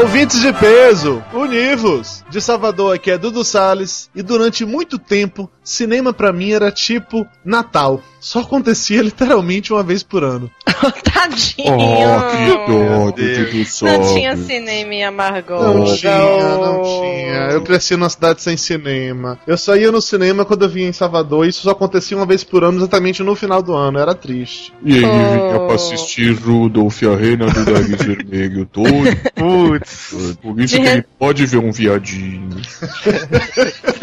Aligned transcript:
Ouvintes 0.00 0.40
de 0.40 0.50
peso, 0.54 1.22
univos! 1.30 2.24
De 2.30 2.40
Salvador 2.40 2.94
aqui 2.94 3.10
é 3.10 3.18
Dudu 3.18 3.44
Salles 3.44 4.08
e 4.14 4.22
durante 4.22 4.64
muito 4.64 4.98
tempo, 4.98 5.50
cinema 5.62 6.10
pra 6.10 6.32
mim 6.32 6.52
era 6.52 6.72
tipo 6.72 7.26
Natal. 7.44 8.02
Só 8.20 8.40
acontecia 8.40 9.00
literalmente 9.02 9.72
uma 9.72 9.82
vez 9.82 10.02
por 10.02 10.22
ano. 10.22 10.50
Tadinho! 11.02 11.72
Oh, 11.74 12.30
que 12.30 12.70
dó, 12.70 13.10
Dudu 13.10 13.64
Salles. 13.64 14.06
Não 14.06 14.14
tinha 14.14 14.36
cinema 14.36 14.94
em 14.94 15.04
Amargosa. 15.04 15.72
Não 15.74 15.84
tinha, 15.96 16.56
não 16.58 16.82
tinha. 16.82 17.48
Eu 17.52 17.62
cresci 17.62 17.96
numa 17.96 18.10
cidade 18.10 18.42
sem 18.42 18.56
cinema. 18.58 19.38
Eu 19.46 19.56
só 19.56 19.74
ia 19.74 19.90
no 19.90 20.02
cinema 20.02 20.44
quando 20.44 20.62
eu 20.64 20.68
vinha 20.68 20.88
em 20.88 20.92
Salvador. 20.92 21.46
Isso 21.46 21.62
só 21.62 21.70
acontecia 21.70 22.14
uma 22.16 22.26
vez 22.26 22.44
por 22.44 22.62
ano, 22.62 22.78
exatamente 22.78 23.22
no 23.22 23.34
final 23.34 23.62
do 23.62 23.74
ano. 23.74 23.98
Era 23.98 24.14
triste. 24.14 24.72
E 24.84 24.98
aí, 24.98 25.04
Oh. 25.04 25.08
vinha 25.48 25.60
pra 25.66 25.74
assistir 25.74 26.32
Rudolf, 26.38 27.02
a 27.04 27.16
reina 27.16 27.46
do 27.46 27.70
nariz 27.72 27.88
vermelho 28.02 28.66
todo. 28.66 28.90
Putz. 29.34 30.36
Por 30.42 30.60
isso 30.60 30.74
De 30.76 30.80
que 30.80 30.86
re- 30.86 30.92
ele 30.98 31.04
pode 31.18 31.46
ver 31.46 31.58
um 31.58 31.72
viadinho. 31.72 32.50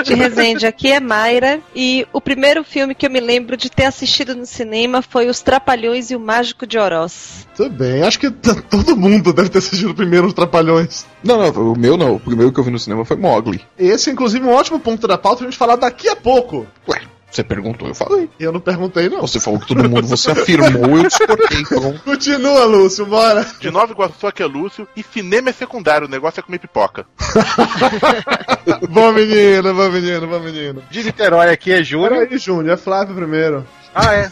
De 0.03 0.13
Resende, 0.15 0.65
aqui 0.65 0.91
é 0.91 0.99
Mayra. 0.99 1.59
E 1.75 2.05
o 2.11 2.19
primeiro 2.19 2.63
filme 2.63 2.95
que 2.95 3.05
eu 3.05 3.11
me 3.11 3.19
lembro 3.19 3.55
de 3.55 3.69
ter 3.69 3.85
assistido 3.85 4.06
no 4.35 4.45
cinema 4.45 5.01
foi 5.01 5.27
Os 5.27 5.41
Trapalhões 5.41 6.09
e 6.11 6.15
o 6.15 6.19
Mágico 6.19 6.65
de 6.65 6.77
Oroz. 6.77 7.47
Tudo 7.55 7.69
bem. 7.69 8.03
Acho 8.03 8.19
que 8.19 8.29
todo 8.31 8.95
mundo 8.95 9.33
deve 9.33 9.49
ter 9.49 9.59
assistido 9.59 9.93
primeiro 9.93 10.27
os 10.27 10.33
Trapalhões. 10.33 11.05
Não, 11.23 11.37
não, 11.37 11.73
o 11.73 11.77
meu 11.77 11.97
não. 11.97 12.15
O 12.15 12.19
primeiro 12.19 12.51
que 12.51 12.59
eu 12.59 12.63
vi 12.63 12.71
no 12.71 12.79
cinema 12.79 13.05
foi 13.05 13.17
Mogli. 13.17 13.61
Esse 13.77 14.09
é, 14.09 14.13
inclusive, 14.13 14.45
um 14.45 14.53
ótimo 14.53 14.79
ponto 14.79 15.07
da 15.07 15.17
pauta 15.17 15.39
pra 15.39 15.47
gente 15.47 15.57
falar 15.57 15.75
daqui 15.75 16.07
a 16.07 16.15
pouco. 16.15 16.65
Ué, 16.87 17.01
você 17.29 17.43
perguntou, 17.43 17.87
eu 17.87 17.93
falei. 17.93 18.29
E 18.39 18.43
eu 18.43 18.51
não 18.51 18.59
perguntei, 18.59 19.09
não. 19.09 19.21
Você 19.21 19.39
falou 19.39 19.59
que 19.59 19.67
todo 19.67 19.87
mundo, 19.89 20.07
você 20.07 20.31
afirmou, 20.31 20.97
eu 20.97 21.07
discordei. 21.07 21.63
Pronto. 21.65 22.01
Continua, 22.03 22.65
Lúcio, 22.65 23.05
bora. 23.05 23.45
De 23.59 23.69
Nova 23.69 23.91
Iguaçu 23.91 24.25
aqui 24.27 24.41
é 24.41 24.45
Lúcio 24.45 24.87
e 24.95 25.03
cinema 25.03 25.49
é 25.49 25.53
secundário, 25.53 26.07
o 26.07 26.09
negócio 26.09 26.39
é 26.39 26.43
comer 26.43 26.59
pipoca. 26.59 27.05
bom 28.89 29.11
menino, 29.11 29.73
bom 29.73 29.89
menino, 29.89 30.27
bom 30.27 30.39
menino. 30.39 30.83
De 30.89 31.03
Niterói 31.03 31.49
aqui 31.49 31.71
é 31.73 31.83
Júnior. 31.83 32.09
Peraí, 32.09 32.37
Júnior, 32.37 32.73
é 32.73 32.77
Flávio 32.77 33.13
primeiro. 33.13 33.65
Ah, 33.99 34.13
é. 34.13 34.29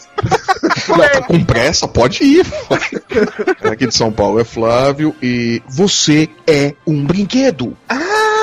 Tá 0.86 1.22
com 1.24 1.44
pressa, 1.44 1.88
pode 1.88 2.24
ir. 2.24 2.46
Aqui 3.64 3.88
de 3.88 3.96
São 3.96 4.12
Paulo 4.12 4.40
é 4.40 4.44
Flávio 4.44 5.16
e 5.22 5.60
você 5.68 6.30
é 6.46 6.76
um 6.86 7.04
brinquedo. 7.04 7.76
Ah, 7.90 8.35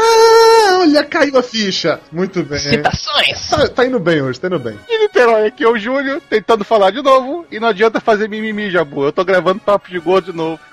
olha, 0.83 1.05
caiu 1.05 1.39
a 1.39 1.43
ficha. 1.43 2.01
Muito 2.11 2.43
bem. 2.43 2.59
Citações! 2.59 3.49
Tá, 3.49 3.69
tá 3.69 3.87
indo 3.87 3.99
bem 3.99 4.21
hoje, 4.21 4.41
tá 4.41 4.49
indo 4.49 4.59
bem. 4.59 4.79
De 4.89 4.99
Niterói 4.99 5.47
aqui 5.47 5.65
é 5.65 5.69
o 5.69 5.79
Júnior, 5.79 6.21
tentando 6.29 6.65
falar 6.65 6.91
de 6.91 7.03
novo. 7.03 7.47
E 7.51 7.59
não 7.61 7.69
adianta 7.69 8.01
fazer 8.01 8.29
mimimi, 8.29 8.71
Jabu. 8.71 9.05
Eu 9.05 9.13
tô 9.13 9.25
gravando 9.25 9.61
papo 9.61 9.91
de 9.91 9.99
gordo 9.99 10.33
de 10.33 10.37
novo. 10.37 10.61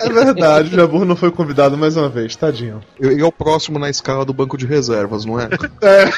É 0.00 0.08
verdade, 0.08 0.68
o 0.68 0.76
Jabur 0.76 1.04
não 1.04 1.16
foi 1.16 1.30
convidado 1.30 1.76
mais 1.76 1.96
uma 1.96 2.08
vez, 2.08 2.34
tadinho. 2.36 2.80
Ele 2.98 3.20
é 3.20 3.24
o 3.24 3.32
próximo 3.32 3.78
na 3.78 3.90
escala 3.90 4.24
do 4.24 4.32
banco 4.32 4.56
de 4.56 4.66
reservas, 4.66 5.24
não 5.24 5.38
é? 5.38 5.48
É, 5.82 6.10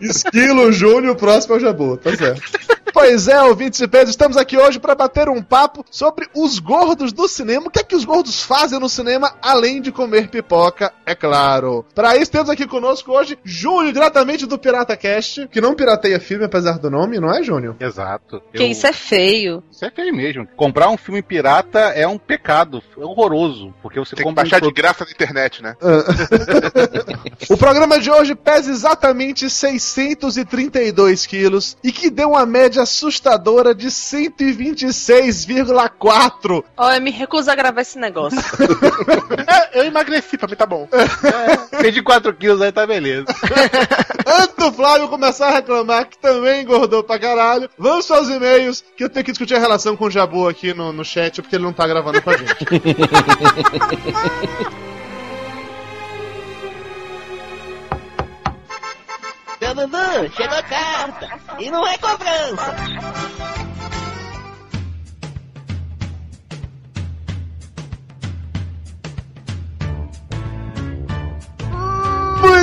Esquilo, 0.00 0.72
Júnior, 0.72 1.14
o 1.14 1.16
próximo 1.16 1.54
é 1.54 1.58
o 1.58 1.60
Jabur, 1.60 1.98
tá 1.98 2.14
certo. 2.16 2.42
Pois 2.92 3.28
é, 3.28 3.40
ouvintes 3.42 3.78
de 3.78 3.86
peso, 3.86 4.10
estamos 4.10 4.36
aqui 4.36 4.56
hoje 4.56 4.80
para 4.80 4.94
bater 4.94 5.28
um 5.28 5.42
papo 5.42 5.84
sobre 5.90 6.26
os 6.34 6.58
gordos 6.58 7.12
do 7.12 7.28
cinema. 7.28 7.66
O 7.66 7.70
que 7.70 7.80
é 7.80 7.84
que 7.84 7.94
os 7.94 8.04
gordos 8.04 8.42
fazem 8.42 8.80
no 8.80 8.88
cinema 8.88 9.34
além 9.40 9.80
de 9.80 9.92
comer 9.92 10.28
pipoca, 10.28 10.77
é 11.06 11.14
claro. 11.14 11.84
Para 11.94 12.16
isso 12.16 12.30
temos 12.30 12.50
aqui 12.50 12.66
conosco 12.66 13.12
hoje 13.12 13.38
Júnior, 13.44 13.92
diretamente 13.92 14.46
do 14.46 14.58
Pirata 14.58 14.96
Cast, 14.96 15.48
que 15.48 15.60
não 15.60 15.74
pirateia 15.74 16.20
filme 16.20 16.44
apesar 16.44 16.78
do 16.78 16.90
nome, 16.90 17.18
não 17.18 17.30
é, 17.30 17.42
Júnior? 17.42 17.76
Exato. 17.80 18.40
Que 18.52 18.64
isso 18.64 18.86
é 18.86 18.92
feio. 18.92 19.62
Isso 19.70 19.84
é 19.84 19.90
feio 19.90 20.14
mesmo. 20.14 20.46
Comprar 20.56 20.88
um 20.88 20.96
filme 20.96 21.22
pirata 21.22 21.78
é 21.78 22.06
um 22.06 22.18
pecado. 22.18 22.82
É 22.96 23.00
horroroso. 23.00 23.74
Porque 23.82 23.98
você 23.98 24.14
Tem 24.14 24.24
que 24.24 24.28
compra 24.28 24.44
baixar 24.44 24.62
um 24.62 24.68
de 24.68 24.72
graça 24.72 25.04
na 25.04 25.10
internet, 25.10 25.62
né? 25.62 25.76
O 27.48 27.56
programa 27.56 27.98
de 27.98 28.10
hoje 28.10 28.34
pesa 28.34 28.70
exatamente 28.70 29.48
632 29.48 31.24
quilos 31.24 31.78
e 31.82 31.90
que 31.92 32.10
deu 32.10 32.28
uma 32.30 32.44
média 32.44 32.82
assustadora 32.82 33.74
de 33.74 33.86
126,4. 33.88 36.64
Ó, 36.76 36.92
eu 36.92 37.00
me 37.00 37.10
recuso 37.10 37.50
a 37.50 37.54
gravar 37.54 37.80
esse 37.80 37.98
negócio. 37.98 38.38
É, 39.48 39.80
eu 39.80 39.84
emagreci, 39.84 40.36
pra 40.36 40.48
mim 40.48 40.56
tá 40.56 40.66
bom. 40.68 40.88
Perdi 41.80 42.02
4 42.02 42.32
quilos 42.34 42.60
aí, 42.62 42.70
tá 42.70 42.86
beleza. 42.86 43.26
Antes 44.26 44.54
do 44.56 44.72
Flávio 44.72 45.08
começar 45.08 45.48
a 45.48 45.52
reclamar 45.52 46.06
que 46.06 46.18
também 46.18 46.62
engordou 46.62 47.02
pra 47.02 47.18
caralho, 47.18 47.68
vamos 47.78 48.06
para 48.06 48.20
os 48.20 48.28
e-mails 48.28 48.84
que 48.96 49.04
eu 49.04 49.08
tenho 49.08 49.24
que 49.24 49.32
discutir 49.32 49.54
a 49.54 49.58
relação 49.58 49.96
com 49.96 50.04
o 50.04 50.10
Jabu 50.10 50.46
aqui 50.48 50.74
no, 50.74 50.92
no 50.92 51.04
chat 51.04 51.40
porque 51.40 51.56
ele 51.56 51.64
não 51.64 51.72
tá 51.72 51.86
gravando 51.86 52.20
com 52.22 52.30
a 52.30 52.36
gente. 52.36 52.54
Dudu, 59.78 60.32
chegou 60.36 60.58
a 60.58 60.62
carta. 60.64 61.28
E 61.60 61.70
não 61.70 61.86
é 61.86 61.96
cobrança. 61.98 63.67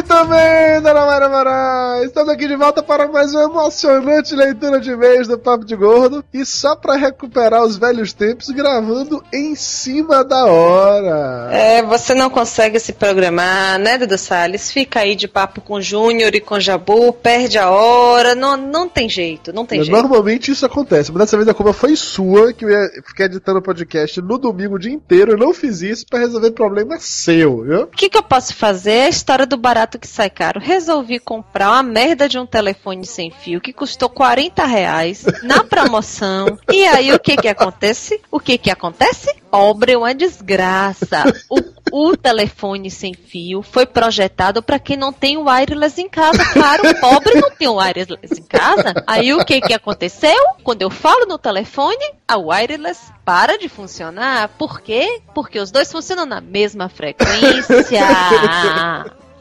Muito 0.07 0.27
bem, 0.27 0.81
dona 0.83 1.03
Mayra 1.03 1.29
Moraes! 1.29 2.05
Estamos 2.05 2.29
aqui 2.29 2.47
de 2.47 2.55
volta 2.55 2.83
para 2.83 3.07
mais 3.07 3.33
uma 3.33 3.45
emocionante 3.45 4.35
leitura 4.35 4.79
de 4.79 4.91
e-mails 4.91 5.27
do 5.27 5.35
Papo 5.35 5.65
de 5.65 5.75
Gordo. 5.75 6.23
E 6.31 6.45
só 6.45 6.75
para 6.75 6.95
recuperar 6.95 7.63
os 7.63 7.75
velhos 7.75 8.13
tempos, 8.13 8.51
gravando 8.51 9.23
em 9.33 9.55
cima 9.55 10.23
da 10.23 10.45
hora. 10.45 11.49
É, 11.51 11.81
você 11.81 12.13
não 12.13 12.29
consegue 12.29 12.79
se 12.79 12.93
programar, 12.93 13.79
né, 13.79 13.97
Dudu 13.97 14.15
Salles? 14.15 14.71
Fica 14.71 14.99
aí 14.99 15.15
de 15.15 15.27
papo 15.27 15.59
com 15.59 15.75
o 15.75 15.81
Júnior 15.81 16.35
e 16.35 16.39
com 16.39 16.53
o 16.53 16.61
Jabu, 16.61 17.11
perde 17.11 17.57
a 17.57 17.71
hora, 17.71 18.35
não, 18.35 18.55
não 18.55 18.87
tem 18.87 19.09
jeito, 19.09 19.51
não 19.51 19.65
tem 19.65 19.79
Mas 19.79 19.87
jeito. 19.87 19.99
Normalmente 19.99 20.51
isso 20.51 20.67
acontece, 20.67 21.11
mas 21.11 21.21
dessa 21.21 21.35
vez 21.35 21.49
a 21.49 21.53
culpa 21.53 21.73
foi 21.73 21.95
sua, 21.95 22.53
que 22.53 22.63
eu 22.63 22.69
ia 22.69 22.87
ficar 23.07 23.25
editando 23.25 23.57
o 23.57 23.63
podcast 23.63 24.21
no 24.21 24.37
domingo 24.37 24.75
o 24.75 24.79
dia 24.79 24.93
inteiro. 24.93 25.31
Eu 25.31 25.37
não 25.37 25.51
fiz 25.51 25.81
isso 25.81 26.05
para 26.07 26.19
resolver 26.19 26.51
problema 26.51 26.99
seu, 26.99 27.63
viu? 27.63 27.81
O 27.81 27.87
que, 27.87 28.07
que 28.07 28.17
eu 28.19 28.23
posso 28.23 28.53
fazer? 28.53 28.91
É 28.91 29.05
a 29.05 29.09
história 29.09 29.47
do 29.47 29.57
barato 29.57 29.94
que 29.97 30.07
sai 30.07 30.29
caro. 30.29 30.59
Resolvi 30.59 31.19
comprar 31.19 31.71
uma 31.71 31.83
merda 31.83 32.27
de 32.27 32.37
um 32.37 32.45
telefone 32.45 33.05
sem 33.05 33.31
fio 33.31 33.61
que 33.61 33.73
custou 33.73 34.09
40 34.09 34.65
reais 34.65 35.25
na 35.43 35.63
promoção. 35.63 36.57
E 36.71 36.85
aí 36.85 37.13
o 37.13 37.19
que 37.19 37.37
que 37.37 37.47
acontece? 37.47 38.19
O 38.31 38.39
que 38.39 38.57
que 38.57 38.69
acontece? 38.69 39.33
Obra 39.51 39.93
é 39.93 39.97
uma 39.97 40.13
desgraça. 40.13 41.23
O, 41.49 42.09
o 42.09 42.17
telefone 42.17 42.91
sem 42.91 43.13
fio 43.13 43.61
foi 43.61 43.85
projetado 43.85 44.61
para 44.61 44.79
quem 44.79 44.97
não 44.97 45.13
tem 45.13 45.37
o 45.37 45.45
wireless 45.47 46.01
em 46.01 46.09
casa. 46.09 46.43
Claro, 46.51 46.89
o 46.89 46.99
pobre 46.99 47.35
não 47.39 47.49
tem 47.51 47.67
o 47.67 47.75
wireless 47.75 48.37
em 48.37 48.43
casa. 48.43 48.93
Aí 49.07 49.33
o 49.33 49.45
que 49.45 49.61
que 49.61 49.73
aconteceu? 49.73 50.35
Quando 50.63 50.81
eu 50.81 50.89
falo 50.89 51.25
no 51.25 51.37
telefone, 51.37 52.03
a 52.27 52.37
wireless 52.37 53.11
para 53.23 53.57
de 53.57 53.69
funcionar. 53.69 54.49
Por 54.57 54.81
quê? 54.81 55.21
Porque 55.33 55.59
os 55.59 55.71
dois 55.71 55.91
funcionam 55.91 56.25
na 56.25 56.41
mesma 56.41 56.89
frequência. 56.89 58.01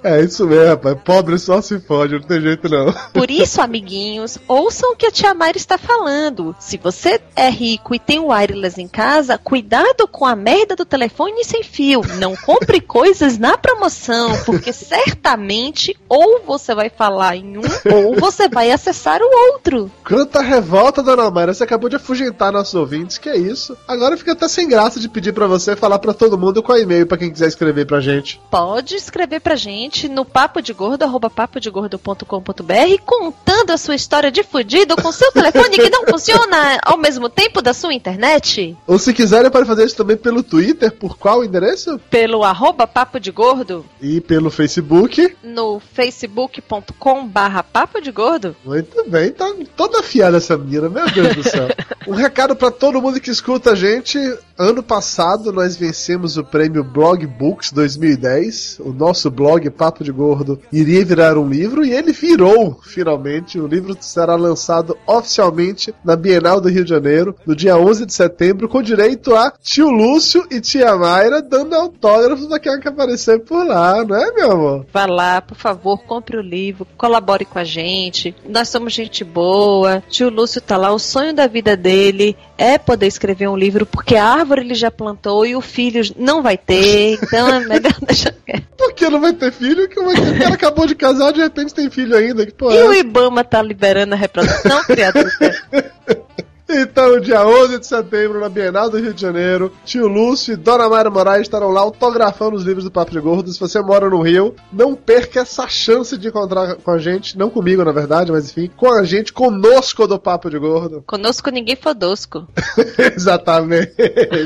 É 0.04 0.20
isso 0.20 0.46
mesmo, 0.46 0.66
rapaz. 0.66 0.98
Pobre 1.02 1.38
só 1.38 1.62
se 1.62 1.80
fode, 1.80 2.12
não 2.12 2.20
tem 2.20 2.38
jeito 2.38 2.68
não. 2.68 2.92
Por 3.14 3.30
isso, 3.30 3.62
amiguinhos, 3.62 4.38
ouçam 4.46 4.92
o 4.92 4.96
que 4.96 5.06
a 5.06 5.10
tia 5.10 5.32
Mayra 5.32 5.56
está 5.56 5.78
falando. 5.78 6.54
Se 6.60 6.76
você 6.76 7.18
é 7.34 7.48
rico 7.48 7.94
e 7.94 7.98
tem 7.98 8.18
o 8.18 8.26
wireless 8.26 8.78
em 8.78 8.86
casa, 8.86 9.38
cuidado 9.38 10.06
com 10.06 10.26
a 10.26 10.36
merda 10.36 10.76
do 10.76 10.84
telefone 10.84 11.42
sem 11.42 11.62
fio. 11.62 12.02
Não 12.18 12.36
compre 12.36 12.80
coisas 12.84 13.38
na 13.38 13.56
promoção, 13.56 14.30
porque 14.44 14.74
certamente 14.74 15.96
ou 16.06 16.42
você 16.46 16.74
vai 16.74 16.90
falar 16.90 17.36
em 17.36 17.56
um 17.56 17.62
ou 17.90 18.14
você 18.16 18.46
vai 18.46 18.70
acessar 18.70 19.22
o 19.22 19.52
outro. 19.52 19.90
Quanta 20.06 20.42
revolta, 20.42 21.02
dona 21.02 21.30
Mayra. 21.30 21.54
Você 21.54 21.64
acabou 21.64 21.88
de 21.88 21.96
afugentar 21.96 22.52
nossos 22.52 22.74
ouvintes, 22.74 23.16
que 23.16 23.30
é 23.30 23.38
isso? 23.38 23.74
Agora 23.88 24.18
fica 24.18 24.32
até 24.32 24.48
sem 24.48 24.68
graça 24.68 25.00
de 25.00 25.08
pedir 25.08 25.32
pra 25.32 25.46
você 25.46 25.74
falar 25.74 25.98
pra 25.98 26.12
todo 26.12 26.36
mundo 26.36 26.62
qual 26.62 26.76
é 26.76 26.82
o 26.82 26.84
e-mail 26.84 27.06
pra 27.06 27.16
quem 27.16 27.30
quiser 27.30 27.48
escrever 27.48 27.86
pra 27.86 28.00
gente. 28.00 28.38
Pode 28.50 28.96
escrever 28.96 29.40
pra 29.40 29.56
gente 29.56 29.93
gente 29.94 30.08
no 30.08 30.24
papo 30.24 30.60
de 30.60 30.72
gordo, 30.72 31.04
arroba 31.04 31.30
papodegordo.com.br, 31.30 33.02
contando 33.04 33.70
a 33.70 33.78
sua 33.78 33.94
história 33.94 34.30
de 34.30 34.42
fudido 34.42 34.96
com 34.96 35.12
seu 35.12 35.30
telefone 35.30 35.76
que 35.78 35.88
não 35.88 36.04
funciona 36.10 36.78
ao 36.84 36.98
mesmo 36.98 37.28
tempo 37.28 37.62
da 37.62 37.72
sua 37.72 37.94
internet. 37.94 38.76
Ou 38.86 38.98
se 38.98 39.14
quiserem, 39.14 39.50
pode 39.50 39.66
fazer 39.66 39.84
isso 39.84 39.96
também 39.96 40.16
pelo 40.16 40.42
Twitter, 40.42 40.90
por 40.92 41.16
qual 41.16 41.44
endereço? 41.44 41.98
Pelo 42.10 42.42
arroba 42.42 42.86
papo 42.86 43.20
de 43.20 43.30
gordo, 43.30 43.86
E 44.02 44.20
pelo 44.20 44.50
Facebook. 44.50 45.36
no 45.42 45.80
facebook.com 45.92 47.26
barra 47.28 47.62
papo 47.62 48.00
de 48.00 48.10
gordo. 48.10 48.56
Muito 48.64 49.08
bem, 49.08 49.30
tá 49.30 49.52
toda 49.76 50.00
afiada 50.00 50.38
essa 50.38 50.58
menina, 50.58 50.88
meu 50.88 51.08
Deus 51.10 51.36
do 51.36 51.42
céu. 51.44 51.68
Um 52.06 52.12
recado 52.12 52.54
pra 52.54 52.70
todo 52.70 53.00
mundo 53.00 53.18
que 53.18 53.30
escuta 53.30 53.70
a 53.70 53.74
gente. 53.74 54.18
Ano 54.58 54.82
passado 54.82 55.50
nós 55.50 55.74
vencemos 55.74 56.36
o 56.36 56.44
prêmio 56.44 56.84
Blog 56.84 57.26
Books 57.26 57.72
2010. 57.72 58.76
O 58.80 58.92
nosso 58.92 59.30
blog 59.30 59.70
Papo 59.84 60.02
de 60.02 60.10
Gordo 60.10 60.58
iria 60.72 61.04
virar 61.04 61.36
um 61.36 61.46
livro 61.46 61.84
e 61.84 61.92
ele 61.92 62.10
virou, 62.10 62.80
finalmente. 62.82 63.60
O 63.60 63.66
livro 63.66 63.94
será 64.00 64.34
lançado 64.34 64.96
oficialmente 65.06 65.94
na 66.02 66.16
Bienal 66.16 66.58
do 66.58 66.70
Rio 66.70 66.84
de 66.84 66.88
Janeiro, 66.88 67.36
no 67.44 67.54
dia 67.54 67.76
11 67.76 68.06
de 68.06 68.14
setembro, 68.14 68.66
com 68.66 68.80
direito 68.80 69.36
a 69.36 69.52
tio 69.62 69.90
Lúcio 69.90 70.46
e 70.50 70.58
tia 70.58 70.96
Mayra 70.96 71.42
dando 71.42 71.74
autógrafos 71.74 72.46
pra 72.46 72.58
quem 72.58 72.80
quer 72.80 72.88
aparecer 72.88 73.40
por 73.40 73.66
lá, 73.66 74.02
não 74.02 74.16
é, 74.16 74.32
meu 74.32 74.52
amor? 74.52 74.86
Vá 74.90 75.04
lá, 75.04 75.42
por 75.42 75.58
favor, 75.58 75.98
compre 75.98 76.38
o 76.38 76.42
livro, 76.42 76.86
colabore 76.96 77.44
com 77.44 77.58
a 77.58 77.64
gente. 77.64 78.34
Nós 78.48 78.70
somos 78.70 78.94
gente 78.94 79.22
boa. 79.22 80.02
Tio 80.08 80.30
Lúcio 80.30 80.62
tá 80.62 80.78
lá, 80.78 80.94
o 80.94 80.98
sonho 80.98 81.34
da 81.34 81.46
vida 81.46 81.76
dele 81.76 82.34
é 82.56 82.78
poder 82.78 83.06
escrever 83.06 83.50
um 83.50 83.56
livro, 83.56 83.84
porque 83.84 84.16
a 84.16 84.24
árvore 84.24 84.62
ele 84.62 84.74
já 84.74 84.90
plantou 84.90 85.44
e 85.44 85.54
o 85.54 85.60
filho 85.60 86.00
não 86.16 86.42
vai 86.42 86.56
ter, 86.56 87.18
então 87.22 87.48
é 87.48 87.60
melhor 87.60 87.94
deixar. 88.00 88.32
Por 88.78 88.94
que 88.94 89.08
não 89.08 89.20
vai 89.20 89.32
ter 89.32 89.52
filho? 89.52 89.63
Que 89.88 89.98
o 89.98 90.38
cara 90.38 90.54
acabou 90.54 90.86
de 90.86 90.94
casar 90.94 91.32
de 91.32 91.40
repente 91.40 91.74
tem 91.74 91.90
filho 91.90 92.16
ainda. 92.16 92.44
Que 92.44 92.52
E 92.74 92.76
é 92.76 92.84
o 92.84 92.92
essa? 92.92 93.00
Ibama 93.00 93.42
tá 93.44 93.62
liberando 93.62 94.14
a 94.14 94.16
reprodução, 94.16 94.82
criatura? 94.84 95.30
Então, 96.68 97.20
dia 97.20 97.46
11 97.46 97.78
de 97.78 97.86
setembro, 97.86 98.40
na 98.40 98.48
Bienal 98.48 98.88
do 98.88 98.98
Rio 98.98 99.12
de 99.12 99.20
Janeiro, 99.20 99.70
tio 99.84 100.08
Lúcio 100.08 100.54
e 100.54 100.56
Dona 100.56 100.88
Mayra 100.88 101.10
Moraes 101.10 101.42
estarão 101.42 101.70
lá 101.70 101.82
autografando 101.82 102.56
os 102.56 102.64
livros 102.64 102.84
do 102.84 102.90
Papo 102.90 103.12
de 103.12 103.20
Gordo. 103.20 103.52
Se 103.52 103.60
você 103.60 103.80
mora 103.82 104.08
no 104.08 104.22
Rio, 104.22 104.54
não 104.72 104.94
perca 104.94 105.40
essa 105.40 105.68
chance 105.68 106.16
de 106.16 106.28
encontrar 106.28 106.76
com 106.76 106.90
a 106.90 106.98
gente, 106.98 107.36
não 107.36 107.50
comigo, 107.50 107.84
na 107.84 107.92
verdade, 107.92 108.32
mas 108.32 108.50
enfim, 108.50 108.70
com 108.74 108.90
a 108.90 109.04
gente, 109.04 109.32
conosco 109.32 110.06
do 110.06 110.18
Papo 110.18 110.48
de 110.48 110.58
Gordo. 110.58 111.04
Conosco 111.06 111.50
ninguém 111.50 111.76
fodosco. 111.76 112.46
Exatamente. 113.14 113.92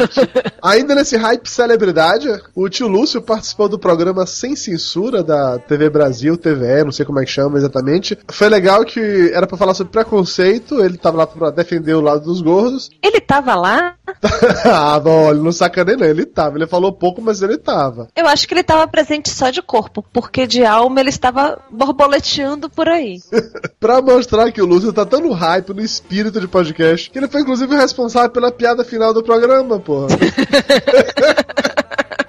Ainda 0.60 0.96
nesse 0.96 1.16
hype 1.16 1.48
celebridade, 1.48 2.28
o 2.54 2.68
tio 2.68 2.88
Lúcio 2.88 3.22
participou 3.22 3.68
do 3.68 3.78
programa 3.78 4.26
Sem 4.26 4.56
Censura 4.56 5.22
da 5.22 5.58
TV 5.58 5.88
Brasil, 5.88 6.36
TVE, 6.36 6.84
não 6.84 6.92
sei 6.92 7.06
como 7.06 7.20
é 7.20 7.24
que 7.24 7.30
chama 7.30 7.58
exatamente. 7.58 8.18
Foi 8.28 8.48
legal 8.48 8.84
que 8.84 9.30
era 9.32 9.46
pra 9.46 9.56
falar 9.56 9.74
sobre 9.74 9.92
preconceito, 9.92 10.82
ele 10.82 10.98
tava 10.98 11.18
lá 11.18 11.26
pra 11.26 11.50
defender 11.50 11.94
o 11.94 12.07
lado 12.08 12.24
dos 12.24 12.40
gordos. 12.40 12.90
Ele 13.02 13.20
tava 13.20 13.54
lá? 13.54 13.94
ah, 14.64 15.00
não 15.34 15.52
sacaneia 15.52 15.96
não, 15.96 16.06
ele 16.06 16.24
tava. 16.24 16.56
Ele 16.56 16.66
falou 16.66 16.92
pouco, 16.92 17.20
mas 17.20 17.42
ele 17.42 17.58
tava. 17.58 18.08
Eu 18.16 18.26
acho 18.26 18.48
que 18.48 18.54
ele 18.54 18.62
tava 18.62 18.88
presente 18.88 19.28
só 19.28 19.50
de 19.50 19.60
corpo, 19.60 20.04
porque 20.12 20.46
de 20.46 20.64
alma 20.64 21.00
ele 21.00 21.10
estava 21.10 21.60
borboleteando 21.70 22.70
por 22.70 22.88
aí. 22.88 23.20
pra 23.78 24.00
mostrar 24.00 24.50
que 24.50 24.62
o 24.62 24.66
Lúcio 24.66 24.92
tá 24.92 25.04
tão 25.04 25.20
no 25.20 25.32
hype, 25.32 25.74
no 25.74 25.82
espírito 25.82 26.40
de 26.40 26.48
podcast, 26.48 27.10
que 27.10 27.18
ele 27.18 27.28
foi 27.28 27.42
inclusive 27.42 27.74
responsável 27.76 28.30
pela 28.30 28.50
piada 28.50 28.84
final 28.84 29.12
do 29.12 29.22
programa, 29.22 29.78
porra. 29.78 30.08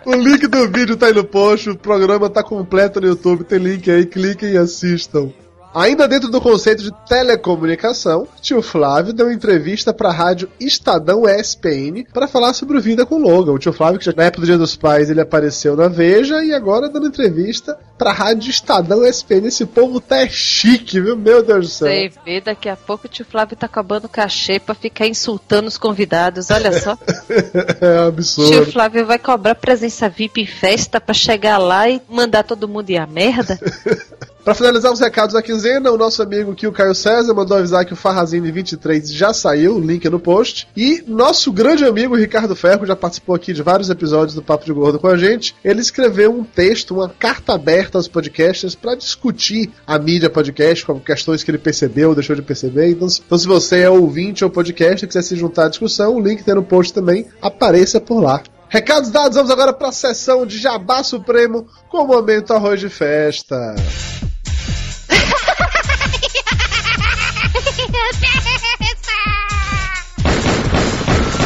O 0.06 0.16
link 0.16 0.48
do 0.48 0.68
vídeo 0.72 0.98
tá 0.98 1.06
aí 1.06 1.14
no 1.14 1.24
post, 1.24 1.70
o 1.70 1.78
programa 1.78 2.32
tá 2.32 2.42
completo 2.42 3.00
no 3.00 3.06
YouTube, 3.06 3.44
tem 3.44 3.60
link 3.60 3.92
aí, 3.92 4.08
cliquem 4.08 4.54
e 4.54 4.58
assistam. 4.58 5.30
Ainda 5.74 6.08
dentro 6.08 6.30
do 6.30 6.42
conceito 6.42 6.82
de 6.82 6.92
telecomunicação, 7.08 8.28
tio 8.42 8.62
Flávio 8.62 9.14
deu 9.14 9.32
entrevista 9.32 9.94
para 9.94 10.10
a 10.10 10.14
rádio 10.14 10.50
Estadão 10.60 11.30
ESPN 11.30 12.06
para 12.12 12.28
falar 12.28 12.54
sobre 12.54 12.78
o 12.78 12.82
Vida 12.82 13.06
com 13.06 13.20
Logan. 13.20 13.52
O 13.52 13.60
tio 13.60 13.72
Flávio, 13.72 14.00
que 14.00 14.06
já, 14.06 14.14
na 14.16 14.24
época 14.24 14.42
do 14.42 14.48
Dia 14.48 14.58
dos 14.58 14.76
Pais 14.76 15.10
ele 15.10 15.22
apareceu 15.22 15.76
na 15.76 15.88
Veja 15.88 16.44
e 16.44 16.54
agora 16.54 16.90
dando 16.90 17.08
entrevista 17.08 17.78
para 18.00 18.10
a 18.10 18.14
rádio 18.14 18.50
Estadão 18.50 19.06
ESPN. 19.06 19.46
Esse 19.46 19.66
povo 19.66 20.02
tá 20.02 20.18
é 20.18 20.30
chique, 20.30 21.00
viu? 21.00 21.16
Meu 21.16 21.44
Deus 21.44 21.68
do 21.68 21.72
céu. 21.72 22.12
Vê, 22.26 22.42
daqui 22.42 22.68
a 22.68 22.76
pouco 22.76 23.06
o 23.06 23.10
tio 23.10 23.26
Flávio 23.26 23.56
tá 23.56 23.68
acabando 23.68 24.06
o 24.06 24.10
cachê 24.10 24.60
pra 24.60 24.74
ficar 24.74 25.06
insultando 25.06 25.68
os 25.68 25.78
convidados, 25.78 26.50
olha 26.50 26.80
só. 26.80 26.98
é 27.80 28.02
um 28.02 28.08
absurdo. 28.08 28.52
Tio 28.52 28.72
Flávio 28.72 29.06
vai 29.06 29.20
cobrar 29.20 29.54
presença 29.54 30.10
VIP 30.10 30.42
em 30.42 30.48
festa 30.48 31.00
pra 31.00 31.14
chegar 31.14 31.60
lá 31.60 31.88
e 31.88 32.02
mandar 32.10 32.44
todo 32.44 32.68
mundo 32.68 32.90
ir 32.90 32.98
a 32.98 33.06
merda? 33.06 33.60
Para 34.44 34.56
finalizar 34.56 34.92
os 34.92 35.00
recados 35.00 35.34
da 35.34 35.42
quinzena, 35.42 35.92
o 35.92 35.98
nosso 35.98 36.24
amigo 36.24 36.56
Kio 36.56 36.72
Caio 36.72 36.96
César 36.96 37.34
mandou 37.34 37.58
avisar 37.58 37.86
que 37.86 37.94
o 37.94 37.96
Farrazine 37.96 38.52
23 38.52 39.12
já 39.12 39.34
saiu, 39.34 39.78
link 39.78 40.06
é 40.06 40.10
no 40.10 40.20
post. 40.20 40.68
E 40.76 41.04
nosso 41.06 41.52
grande 41.52 41.86
amigo 41.86 42.16
Ricardo 42.16 42.56
Ferro, 42.56 42.86
já 42.86 42.96
participou 42.96 43.36
aqui 43.36 43.54
de 43.54 43.62
vários 43.62 43.90
episódios 43.90 44.34
do 44.34 44.42
Papo 44.42 44.66
de 44.66 44.72
Gordo 44.72 44.98
com 44.98 45.08
a 45.08 45.18
gente, 45.18 45.56
ele 45.64 45.82
escreveu 45.82 46.32
um 46.32 46.44
texto, 46.44 46.96
uma 46.96 47.10
carta 47.10 47.54
aberta 47.54 47.98
aos 47.98 48.08
podcasters 48.08 48.76
para 48.76 48.96
discutir 48.96 49.70
a 49.86 50.00
mídia 50.00 50.30
podcast, 50.30 50.86
com 50.86 51.00
questões 51.00 51.44
que 51.44 51.52
ele 51.52 51.58
percebeu, 51.58 52.16
deixou 52.16 52.36
de 52.36 52.42
perceber. 52.42 52.90
Então, 52.90 53.10
então, 53.26 53.38
se 53.38 53.48
você 53.48 53.82
é 53.82 53.90
ouvinte 53.90 54.44
ou 54.44 54.50
podcaster 54.50 55.04
e 55.04 55.08
quiser 55.08 55.22
se 55.22 55.36
juntar 55.36 55.66
à 55.66 55.70
discussão, 55.70 56.16
o 56.16 56.20
link 56.20 56.44
tem 56.44 56.56
no 56.56 56.64
post 56.64 56.94
também, 56.94 57.28
apareça 57.42 58.00
por 58.00 58.22
lá. 58.22 58.42
Recados 58.70 59.10
dados, 59.10 59.36
vamos 59.36 59.50
agora 59.50 59.74
para 59.74 59.90
a 59.90 59.92
sessão 59.92 60.46
de 60.46 60.60
Jabá 60.60 61.04
Supremo 61.04 61.68
com 61.90 62.04
o 62.04 62.08
momento 62.08 62.54
arroz 62.54 62.80
de 62.80 62.90
festa. 62.90 63.76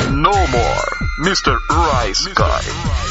No 0.09 0.31
more, 0.47 0.91
Mr. 1.19 1.57
Rice 1.69 2.29
Guy. 2.29 3.02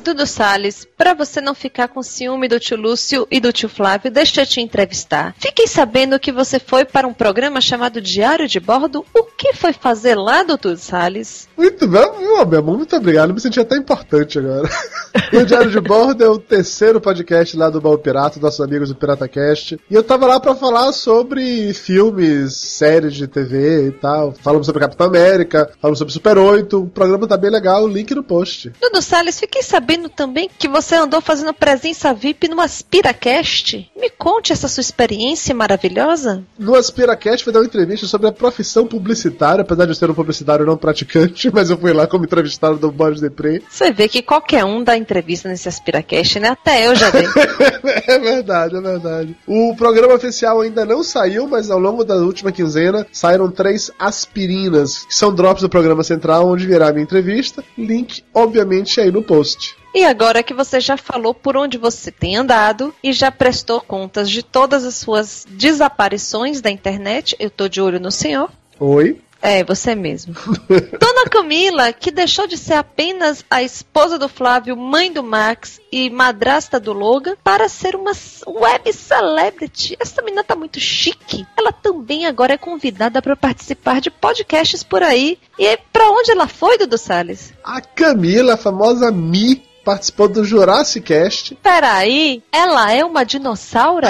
Dudu 0.00 0.26
Salles, 0.26 0.88
pra 0.96 1.12
você 1.12 1.40
não 1.40 1.54
ficar 1.54 1.88
com 1.88 2.02
ciúme 2.02 2.48
do 2.48 2.58
tio 2.58 2.76
Lúcio 2.76 3.28
e 3.30 3.38
do 3.38 3.52
tio 3.52 3.68
Flávio, 3.68 4.10
deixa 4.10 4.40
eu 4.40 4.46
te 4.46 4.60
entrevistar. 4.60 5.34
Fiquei 5.38 5.66
sabendo 5.66 6.18
que 6.18 6.32
você 6.32 6.58
foi 6.58 6.84
para 6.84 7.06
um 7.06 7.12
programa 7.12 7.60
chamado 7.60 8.00
Diário 8.00 8.48
de 8.48 8.58
Bordo. 8.58 9.04
O 9.14 9.24
que 9.24 9.52
foi 9.52 9.72
fazer 9.72 10.14
lá, 10.14 10.42
Dudu 10.42 10.76
Salles? 10.76 11.48
Muito 11.56 11.86
bem, 11.86 12.10
meu 12.18 12.40
amor, 12.40 12.78
muito 12.78 12.96
obrigado. 12.96 13.34
Me 13.34 13.40
senti 13.40 13.60
até 13.60 13.76
importante 13.76 14.38
agora. 14.38 14.68
o 15.34 15.44
Diário 15.44 15.70
de 15.70 15.80
Bordo 15.80 16.24
é 16.24 16.28
o 16.28 16.38
terceiro 16.38 17.00
podcast 17.00 17.56
lá 17.56 17.68
do 17.68 17.80
Baú 17.80 17.98
Pirata, 17.98 18.40
nossos 18.40 18.60
amigos 18.60 18.88
do 18.88 18.94
PirataCast. 18.94 19.78
E 19.90 19.94
eu 19.94 20.02
tava 20.02 20.26
lá 20.26 20.40
pra 20.40 20.54
falar 20.54 20.92
sobre 20.92 21.74
filmes, 21.74 22.56
séries 22.56 23.14
de 23.14 23.28
TV 23.28 23.88
e 23.88 23.92
tal. 23.92 24.32
Falamos 24.32 24.66
sobre 24.66 24.80
Capitão 24.80 25.06
América, 25.06 25.70
falamos 25.80 25.98
sobre 25.98 26.14
Super 26.14 26.38
8. 26.38 26.78
O 26.78 26.88
programa 26.88 27.28
tá 27.28 27.36
bem 27.36 27.50
legal, 27.50 27.86
link 27.86 28.14
no 28.14 28.22
post. 28.22 28.72
Dudu 28.80 29.02
Salles, 29.02 29.38
fiquei 29.38 29.62
sabendo 29.62 29.89
também 29.98 30.48
que 30.58 30.68
você 30.68 30.94
andou 30.94 31.20
fazendo 31.20 31.52
presença 31.52 32.12
VIP 32.14 32.48
no 32.48 32.60
AspiraCast. 32.60 33.90
Me 33.96 34.10
conte 34.10 34.52
essa 34.52 34.68
sua 34.68 34.80
experiência 34.80 35.54
maravilhosa. 35.54 36.42
No 36.58 36.74
AspiraCast 36.74 37.44
foi 37.44 37.52
dar 37.52 37.60
uma 37.60 37.66
entrevista 37.66 38.06
sobre 38.06 38.28
a 38.28 38.32
profissão 38.32 38.86
publicitária, 38.86 39.62
apesar 39.62 39.84
de 39.84 39.90
eu 39.90 39.94
ser 39.94 40.10
um 40.10 40.14
publicitário 40.14 40.66
não 40.66 40.76
praticante, 40.76 41.50
mas 41.52 41.70
eu 41.70 41.78
fui 41.78 41.92
lá 41.92 42.06
como 42.06 42.24
entrevistado 42.24 42.78
do 42.78 42.90
Borges 42.90 43.20
Depré. 43.20 43.60
Você 43.68 43.90
vê 43.90 44.08
que 44.08 44.22
qualquer 44.22 44.64
um 44.64 44.82
dá 44.82 44.96
entrevista 44.96 45.48
nesse 45.48 45.68
AspiraCast, 45.68 46.40
né? 46.40 46.48
Até 46.48 46.86
eu 46.86 46.94
já 46.94 47.10
dei. 47.10 47.26
é 48.06 48.18
verdade, 48.18 48.76
é 48.76 48.80
verdade. 48.80 49.36
O 49.46 49.74
programa 49.76 50.14
oficial 50.14 50.60
ainda 50.60 50.84
não 50.84 51.02
saiu, 51.02 51.48
mas 51.48 51.70
ao 51.70 51.78
longo 51.78 52.04
da 52.04 52.16
última 52.16 52.52
quinzena 52.52 53.06
saíram 53.12 53.50
três 53.50 53.90
aspirinas, 53.98 55.04
que 55.04 55.14
são 55.14 55.34
drops 55.34 55.62
do 55.62 55.68
programa 55.68 56.02
central, 56.02 56.48
onde 56.48 56.66
virá 56.66 56.88
a 56.88 56.92
minha 56.92 57.04
entrevista. 57.04 57.64
Link, 57.76 58.22
obviamente, 58.34 59.00
aí 59.00 59.10
no 59.10 59.22
post. 59.22 59.79
E 59.94 60.04
agora 60.04 60.42
que 60.42 60.54
você 60.54 60.80
já 60.80 60.96
falou 60.96 61.34
por 61.34 61.56
onde 61.56 61.76
você 61.76 62.12
tem 62.12 62.36
andado 62.36 62.94
e 63.02 63.12
já 63.12 63.30
prestou 63.30 63.80
contas 63.80 64.30
de 64.30 64.42
todas 64.42 64.84
as 64.84 64.94
suas 64.94 65.46
desaparições 65.50 66.60
da 66.60 66.70
internet, 66.70 67.34
eu 67.38 67.50
tô 67.50 67.68
de 67.68 67.80
olho 67.80 67.98
no 67.98 68.10
senhor. 68.10 68.50
Oi? 68.78 69.20
É, 69.42 69.64
você 69.64 69.94
mesmo. 69.94 70.34
Dona 71.00 71.24
Camila, 71.30 71.92
que 71.92 72.10
deixou 72.10 72.46
de 72.46 72.58
ser 72.58 72.74
apenas 72.74 73.44
a 73.50 73.62
esposa 73.62 74.18
do 74.18 74.28
Flávio, 74.28 74.76
mãe 74.76 75.10
do 75.10 75.22
Max 75.22 75.80
e 75.90 76.10
madrasta 76.10 76.78
do 76.78 76.92
Logan, 76.92 77.36
para 77.42 77.68
ser 77.68 77.96
uma 77.96 78.12
web 78.46 78.92
celebrity. 78.92 79.96
Essa 79.98 80.20
menina 80.20 80.44
tá 80.44 80.54
muito 80.54 80.78
chique. 80.78 81.46
Ela 81.56 81.72
também 81.72 82.26
agora 82.26 82.54
é 82.54 82.58
convidada 82.58 83.22
para 83.22 83.34
participar 83.34 84.00
de 84.00 84.10
podcasts 84.10 84.82
por 84.82 85.02
aí. 85.02 85.38
E 85.58 85.76
para 85.90 86.10
onde 86.10 86.30
ela 86.30 86.46
foi, 86.46 86.76
Dudu 86.76 86.98
Salles? 86.98 87.52
A 87.64 87.80
Camila, 87.80 88.54
a 88.54 88.58
famosa 88.58 89.10
Mi, 89.10 89.62
participou 89.84 90.28
do 90.28 90.44
Jurassic 90.44 91.06
Cast. 91.06 91.54
Peraí, 91.62 92.42
ela 92.52 92.92
é 92.92 93.04
uma 93.04 93.24
dinossauro? 93.24 94.06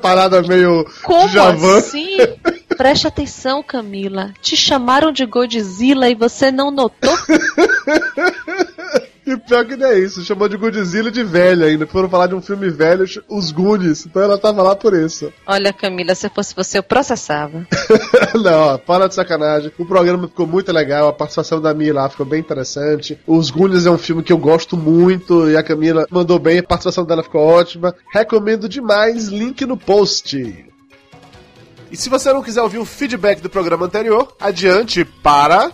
parada 0.00 0.42
meio 0.42 0.84
Como 1.02 1.28
Javan. 1.28 1.78
assim? 1.78 2.16
Preste 2.76 3.06
atenção, 3.06 3.62
Camila. 3.62 4.32
Te 4.40 4.56
chamaram 4.56 5.12
de 5.12 5.24
Godzilla 5.26 6.08
e 6.08 6.14
você 6.14 6.50
não 6.50 6.70
notou? 6.70 7.16
E 9.30 9.36
pior 9.36 9.64
que 9.64 9.76
não 9.76 9.86
é 9.86 9.96
isso, 9.96 10.24
chamou 10.24 10.48
de 10.48 10.56
Godzilla 10.56 11.08
de 11.08 11.22
velho 11.22 11.64
ainda. 11.64 11.86
Foram 11.86 12.08
falar 12.08 12.26
de 12.26 12.34
um 12.34 12.42
filme 12.42 12.68
velho, 12.68 13.04
os 13.28 13.52
Goonies. 13.52 14.04
Então 14.04 14.20
ela 14.20 14.36
tava 14.36 14.60
lá 14.60 14.74
por 14.74 14.92
isso. 14.92 15.32
Olha, 15.46 15.72
Camila, 15.72 16.16
se 16.16 16.26
eu 16.26 16.30
fosse 16.30 16.52
você, 16.52 16.78
eu 16.78 16.82
processava. 16.82 17.64
não, 18.34 18.58
ó, 18.60 18.78
para 18.78 19.06
de 19.06 19.14
sacanagem. 19.14 19.70
O 19.78 19.86
programa 19.86 20.26
ficou 20.26 20.48
muito 20.48 20.72
legal, 20.72 21.06
a 21.06 21.12
participação 21.12 21.60
da 21.60 21.72
Mia 21.72 21.94
lá 21.94 22.08
ficou 22.08 22.26
bem 22.26 22.40
interessante. 22.40 23.20
Os 23.24 23.50
Goonies 23.50 23.86
é 23.86 23.90
um 23.92 23.98
filme 23.98 24.24
que 24.24 24.32
eu 24.32 24.38
gosto 24.38 24.76
muito 24.76 25.48
e 25.48 25.56
a 25.56 25.62
Camila 25.62 26.08
mandou 26.10 26.40
bem, 26.40 26.58
a 26.58 26.62
participação 26.64 27.04
dela 27.04 27.22
ficou 27.22 27.40
ótima. 27.40 27.94
Recomendo 28.12 28.68
demais, 28.68 29.28
link 29.28 29.64
no 29.64 29.76
post. 29.76 30.66
E 31.88 31.96
se 31.96 32.08
você 32.08 32.32
não 32.32 32.42
quiser 32.42 32.62
ouvir 32.62 32.78
o 32.78 32.84
feedback 32.84 33.40
do 33.40 33.48
programa 33.48 33.86
anterior, 33.86 34.34
adiante 34.40 35.04
para 35.04 35.70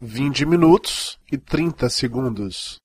20 0.00 0.44
minutos 0.44 1.17
e 1.30 1.36
30 1.36 1.88
segundos. 1.88 2.80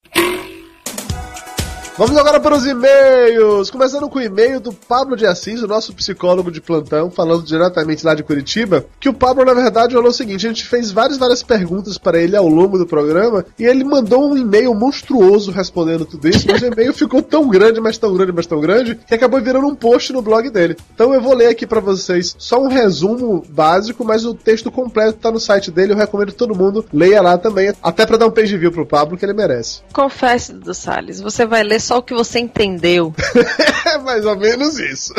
Vamos 1.96 2.18
agora 2.18 2.40
para 2.40 2.56
os 2.56 2.66
e-mails. 2.66 3.70
Começando 3.70 4.10
com 4.10 4.18
o 4.18 4.22
e-mail 4.22 4.60
do 4.60 4.74
Pablo 4.74 5.16
de 5.16 5.28
Assis, 5.28 5.62
o 5.62 5.68
nosso 5.68 5.94
psicólogo 5.94 6.50
de 6.50 6.60
plantão, 6.60 7.12
falando 7.12 7.44
diretamente 7.44 8.04
lá 8.04 8.16
de 8.16 8.24
Curitiba. 8.24 8.84
Que 9.00 9.10
o 9.10 9.14
Pablo, 9.14 9.46
na 9.46 9.54
verdade, 9.54 9.94
falou 9.94 10.10
o 10.10 10.14
seguinte: 10.14 10.44
a 10.44 10.50
gente 10.50 10.66
fez 10.66 10.92
várias, 10.92 11.20
várias 11.20 11.44
perguntas 11.44 12.00
para 12.00 12.20
ele 12.20 12.36
ao 12.36 12.48
longo 12.48 12.80
do 12.80 12.88
programa 12.88 13.46
e 13.60 13.66
ele 13.66 13.84
mandou 13.84 14.28
um 14.28 14.36
e-mail 14.36 14.74
monstruoso 14.74 15.52
respondendo 15.52 16.04
tudo 16.04 16.28
isso. 16.28 16.48
Mas 16.48 16.64
o 16.64 16.66
e-mail 16.66 16.94
ficou 16.98 17.22
tão 17.22 17.48
grande, 17.48 17.80
mas 17.80 18.00
tão 18.00 18.12
grande, 18.12 18.32
mas 18.32 18.48
tão 18.48 18.60
grande, 18.60 18.96
que 18.96 19.14
acabou 19.14 19.40
virando 19.40 19.68
um 19.68 19.76
post 19.76 20.12
no 20.14 20.22
blog 20.24 20.50
dele. 20.50 20.76
Então 20.96 21.14
eu 21.14 21.22
vou 21.22 21.36
ler 21.36 21.50
aqui 21.50 21.68
para 21.68 21.80
vocês 21.80 22.36
só 22.40 22.60
um 22.60 22.70
resumo 22.70 23.46
básico, 23.50 24.04
mas 24.04 24.26
o 24.26 24.34
texto 24.34 24.72
completo 24.72 25.20
tá 25.20 25.32
no 25.32 25.40
site 25.40 25.70
dele. 25.70 25.94
Eu 25.94 25.98
recomendo 25.98 26.32
que 26.32 26.38
todo 26.38 26.58
mundo 26.58 26.84
leia 26.92 27.22
lá 27.22 27.38
também, 27.38 27.72
até 27.84 28.04
para 28.04 28.18
dar 28.18 28.26
um 28.26 28.32
page 28.32 28.58
view 28.58 28.72
pro 28.72 28.84
Pablo 28.84 29.16
que 29.16 29.24
ele 29.24 29.34
merece. 29.34 29.82
Confesse, 29.94 30.54
Dudu 30.54 30.74
Salles, 30.74 31.22
você 31.22 31.46
vai 31.46 31.62
ler 31.62 31.83
só 31.84 31.98
o 31.98 32.04
que 32.04 32.14
você 32.14 32.40
entendeu. 32.40 33.14
é 33.86 33.98
mais 34.00 34.26
ou 34.26 34.36
menos 34.36 34.80
isso. 34.80 35.14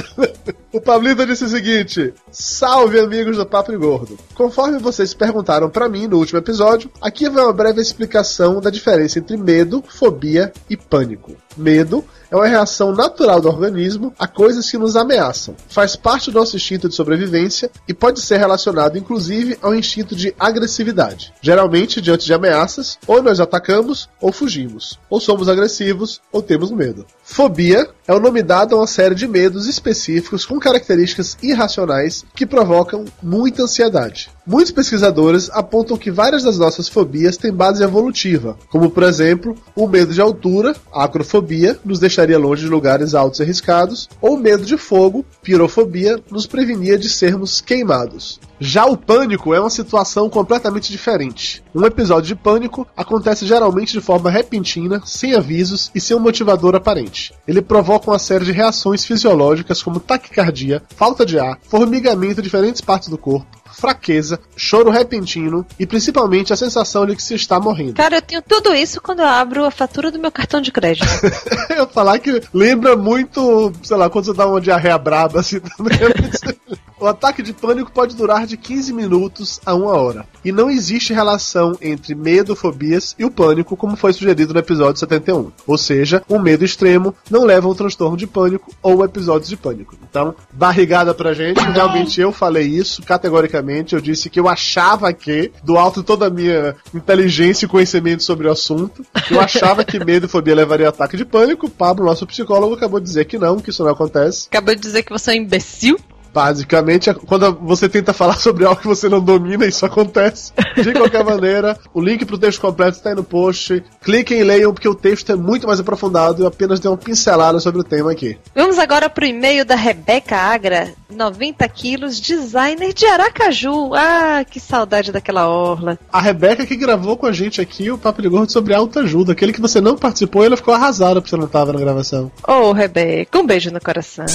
o 0.72 0.80
Pablito 0.80 1.26
disse 1.26 1.44
o 1.44 1.48
seguinte: 1.48 2.12
Salve 2.30 2.98
amigos 2.98 3.36
do 3.36 3.46
Papo 3.46 3.76
Gordo. 3.78 4.18
Conforme 4.34 4.78
vocês 4.78 5.12
perguntaram 5.14 5.68
para 5.68 5.88
mim 5.88 6.06
no 6.06 6.18
último 6.18 6.38
episódio, 6.38 6.90
aqui 7.00 7.28
vai 7.28 7.44
uma 7.44 7.52
breve 7.52 7.80
explicação 7.80 8.60
da 8.60 8.70
diferença 8.70 9.18
entre 9.18 9.36
medo, 9.36 9.84
fobia 9.86 10.52
e 10.68 10.76
pânico. 10.76 11.36
Medo 11.56 12.04
é 12.30 12.36
uma 12.36 12.46
reação 12.46 12.92
natural 12.92 13.40
do 13.40 13.48
organismo 13.48 14.12
a 14.18 14.26
coisas 14.26 14.70
que 14.70 14.78
nos 14.78 14.96
ameaçam. 14.96 15.54
Faz 15.68 15.96
parte 15.96 16.30
do 16.30 16.38
nosso 16.38 16.56
instinto 16.56 16.88
de 16.88 16.94
sobrevivência 16.94 17.70
e 17.88 17.94
pode 17.94 18.20
ser 18.20 18.38
relacionado 18.38 18.98
inclusive 18.98 19.58
ao 19.62 19.74
instinto 19.74 20.14
de 20.14 20.34
agressividade. 20.38 21.32
Geralmente, 21.40 22.00
diante 22.00 22.26
de 22.26 22.34
ameaças, 22.34 22.98
ou 23.06 23.22
nós 23.22 23.40
atacamos 23.40 24.08
ou 24.20 24.32
fugimos, 24.32 24.98
ou 25.08 25.20
somos 25.20 25.48
agressivos 25.48 26.20
ou 26.32 26.42
temos 26.42 26.70
medo. 26.70 27.06
Fobia 27.22 27.88
é 28.06 28.12
o 28.12 28.20
nome 28.20 28.42
dado 28.42 28.74
a 28.74 28.78
uma 28.78 28.86
série 28.86 29.14
de 29.14 29.26
medos 29.26 29.66
específicos 29.66 30.44
com 30.44 30.58
características 30.58 31.36
irracionais 31.42 32.24
que 32.34 32.46
provocam 32.46 33.04
muita 33.22 33.62
ansiedade. 33.62 34.30
Muitos 34.46 34.72
pesquisadores 34.72 35.48
apontam 35.54 35.96
que 35.96 36.10
várias 36.10 36.42
das 36.42 36.58
nossas 36.58 36.86
fobias 36.86 37.38
têm 37.38 37.50
base 37.50 37.82
evolutiva, 37.82 38.58
como 38.68 38.90
por 38.90 39.02
exemplo 39.02 39.56
o 39.74 39.88
medo 39.88 40.12
de 40.12 40.20
altura, 40.20 40.76
acrofobia, 40.92 41.78
nos 41.82 41.98
deixaria 41.98 42.38
longe 42.38 42.64
de 42.64 42.68
lugares 42.68 43.14
altos 43.14 43.40
e 43.40 43.42
arriscados, 43.42 44.06
ou 44.20 44.34
o 44.34 44.38
medo 44.38 44.66
de 44.66 44.76
fogo, 44.76 45.24
pirofobia, 45.42 46.20
nos 46.30 46.46
prevenia 46.46 46.98
de 46.98 47.08
sermos 47.08 47.62
queimados. 47.62 48.38
Já 48.60 48.84
o 48.84 48.98
pânico 48.98 49.54
é 49.54 49.60
uma 49.60 49.70
situação 49.70 50.28
completamente 50.28 50.92
diferente. 50.92 51.64
Um 51.74 51.86
episódio 51.86 52.28
de 52.28 52.34
pânico 52.34 52.86
acontece 52.94 53.46
geralmente 53.46 53.94
de 53.94 54.00
forma 54.02 54.30
repentina, 54.30 55.00
sem 55.06 55.34
avisos 55.34 55.90
e 55.94 56.00
sem 56.00 56.14
um 56.14 56.20
motivador 56.20 56.74
aparente. 56.74 57.32
Ele 57.48 57.62
provoca 57.62 58.10
uma 58.10 58.18
série 58.18 58.44
de 58.44 58.52
reações 58.52 59.06
fisiológicas 59.06 59.82
como 59.82 59.98
taquicardia, 59.98 60.82
falta 60.94 61.24
de 61.24 61.38
ar, 61.38 61.58
formigamento 61.62 62.40
em 62.40 62.44
diferentes 62.44 62.82
partes 62.82 63.08
do 63.08 63.16
corpo, 63.16 63.63
fraqueza, 63.74 64.40
choro 64.56 64.90
repentino 64.90 65.66
e 65.78 65.86
principalmente 65.86 66.52
a 66.52 66.56
sensação 66.56 67.06
de 67.06 67.16
que 67.16 67.22
se 67.22 67.34
está 67.34 67.58
morrendo. 67.60 67.94
Cara, 67.94 68.16
eu 68.16 68.22
tenho 68.22 68.42
tudo 68.42 68.74
isso 68.74 69.00
quando 69.00 69.20
eu 69.20 69.26
abro 69.26 69.64
a 69.64 69.70
fatura 69.70 70.10
do 70.10 70.18
meu 70.18 70.30
cartão 70.30 70.60
de 70.60 70.72
crédito. 70.72 71.06
eu 71.76 71.86
falar 71.86 72.18
que 72.18 72.42
lembra 72.52 72.96
muito, 72.96 73.72
sei 73.82 73.96
lá, 73.96 74.08
quando 74.08 74.26
você 74.26 74.34
dá 74.34 74.46
uma 74.46 74.60
diarreia 74.60 74.98
braba 74.98 75.40
assim 75.40 75.60
também. 75.76 75.98
O 77.04 77.06
ataque 77.06 77.42
de 77.42 77.52
pânico 77.52 77.92
pode 77.92 78.16
durar 78.16 78.46
de 78.46 78.56
15 78.56 78.90
minutos 78.94 79.60
a 79.66 79.74
uma 79.74 79.90
hora. 79.90 80.24
E 80.42 80.50
não 80.50 80.70
existe 80.70 81.12
relação 81.12 81.76
entre 81.82 82.14
medo, 82.14 82.56
fobias 82.56 83.14
e 83.18 83.26
o 83.26 83.30
pânico, 83.30 83.76
como 83.76 83.94
foi 83.94 84.14
sugerido 84.14 84.54
no 84.54 84.60
episódio 84.60 85.00
71. 85.00 85.52
Ou 85.66 85.76
seja, 85.76 86.22
um 86.30 86.38
medo 86.38 86.64
extremo 86.64 87.14
não 87.30 87.44
leva 87.44 87.68
a 87.68 87.70
um 87.70 87.74
transtorno 87.74 88.16
de 88.16 88.26
pânico 88.26 88.72
ou 88.82 89.04
episódios 89.04 89.50
de 89.50 89.56
pânico. 89.58 89.94
Então, 90.08 90.34
barrigada 90.50 91.12
pra 91.12 91.34
gente, 91.34 91.60
realmente 91.60 92.22
eu 92.22 92.32
falei 92.32 92.68
isso 92.68 93.02
categoricamente. 93.02 93.94
Eu 93.94 94.00
disse 94.00 94.30
que 94.30 94.40
eu 94.40 94.48
achava 94.48 95.12
que, 95.12 95.52
do 95.62 95.76
alto 95.76 96.00
de 96.00 96.06
toda 96.06 96.28
a 96.28 96.30
minha 96.30 96.74
inteligência 96.94 97.66
e 97.66 97.68
conhecimento 97.68 98.22
sobre 98.22 98.48
o 98.48 98.50
assunto, 98.50 99.04
eu 99.30 99.42
achava 99.42 99.84
que 99.84 100.02
medo 100.02 100.24
e 100.24 100.28
fobia 100.30 100.54
levaria 100.54 100.86
a 100.86 100.88
ataque 100.88 101.18
de 101.18 101.26
pânico. 101.26 101.68
Pablo, 101.68 102.06
nosso 102.06 102.26
psicólogo, 102.26 102.76
acabou 102.76 102.98
de 102.98 103.04
dizer 103.04 103.26
que 103.26 103.36
não, 103.36 103.60
que 103.60 103.68
isso 103.68 103.84
não 103.84 103.90
acontece. 103.90 104.46
Acabou 104.48 104.74
de 104.74 104.80
dizer 104.80 105.02
que 105.02 105.12
você 105.12 105.32
é 105.32 105.34
um 105.34 105.42
imbecil. 105.42 105.98
Basicamente, 106.34 107.08
é 107.08 107.14
quando 107.14 107.56
você 107.60 107.88
tenta 107.88 108.12
falar 108.12 108.38
sobre 108.38 108.64
algo 108.64 108.80
que 108.80 108.88
você 108.88 109.08
não 109.08 109.20
domina, 109.20 109.64
isso 109.64 109.86
acontece. 109.86 110.52
De 110.74 110.92
qualquer 110.92 111.22
maneira, 111.24 111.78
o 111.94 112.00
link 112.00 112.24
pro 112.24 112.36
texto 112.36 112.60
completo 112.60 112.96
está 112.96 113.10
aí 113.10 113.14
no 113.14 113.22
post. 113.22 113.84
Cliquem 114.02 114.40
e 114.40 114.42
leiam, 114.42 114.74
porque 114.74 114.88
o 114.88 114.96
texto 114.96 115.30
é 115.30 115.36
muito 115.36 115.68
mais 115.68 115.78
aprofundado 115.78 116.42
e 116.42 116.46
apenas 116.46 116.80
deu 116.80 116.90
uma 116.90 116.96
pincelada 116.96 117.60
sobre 117.60 117.80
o 117.80 117.84
tema 117.84 118.10
aqui. 118.10 118.36
Vamos 118.52 118.80
agora 118.80 119.08
pro 119.08 119.24
e-mail 119.24 119.64
da 119.64 119.76
Rebeca 119.76 120.36
Agra, 120.36 120.92
90 121.08 121.68
quilos, 121.68 122.20
designer 122.20 122.92
de 122.92 123.06
Aracaju. 123.06 123.94
Ah, 123.94 124.44
que 124.44 124.58
saudade 124.58 125.12
daquela 125.12 125.48
orla. 125.48 125.96
A 126.12 126.20
Rebeca 126.20 126.66
que 126.66 126.74
gravou 126.74 127.16
com 127.16 127.26
a 127.26 127.32
gente 127.32 127.60
aqui 127.60 127.92
o 127.92 127.98
Papo 127.98 128.20
de 128.20 128.28
Gordo 128.28 128.50
sobre 128.50 128.74
autoajuda. 128.74 129.32
Aquele 129.32 129.52
que 129.52 129.60
você 129.60 129.80
não 129.80 129.96
participou 129.96 130.44
ela 130.44 130.56
ficou 130.56 130.74
arrasada 130.74 131.20
porque 131.20 131.30
você 131.30 131.36
não 131.36 131.46
estava 131.46 131.72
na 131.72 131.78
gravação. 131.78 132.32
Ô, 132.46 132.52
oh, 132.52 132.72
Rebeca, 132.72 133.38
um 133.38 133.46
beijo 133.46 133.70
no 133.70 133.80
coração. 133.80 134.26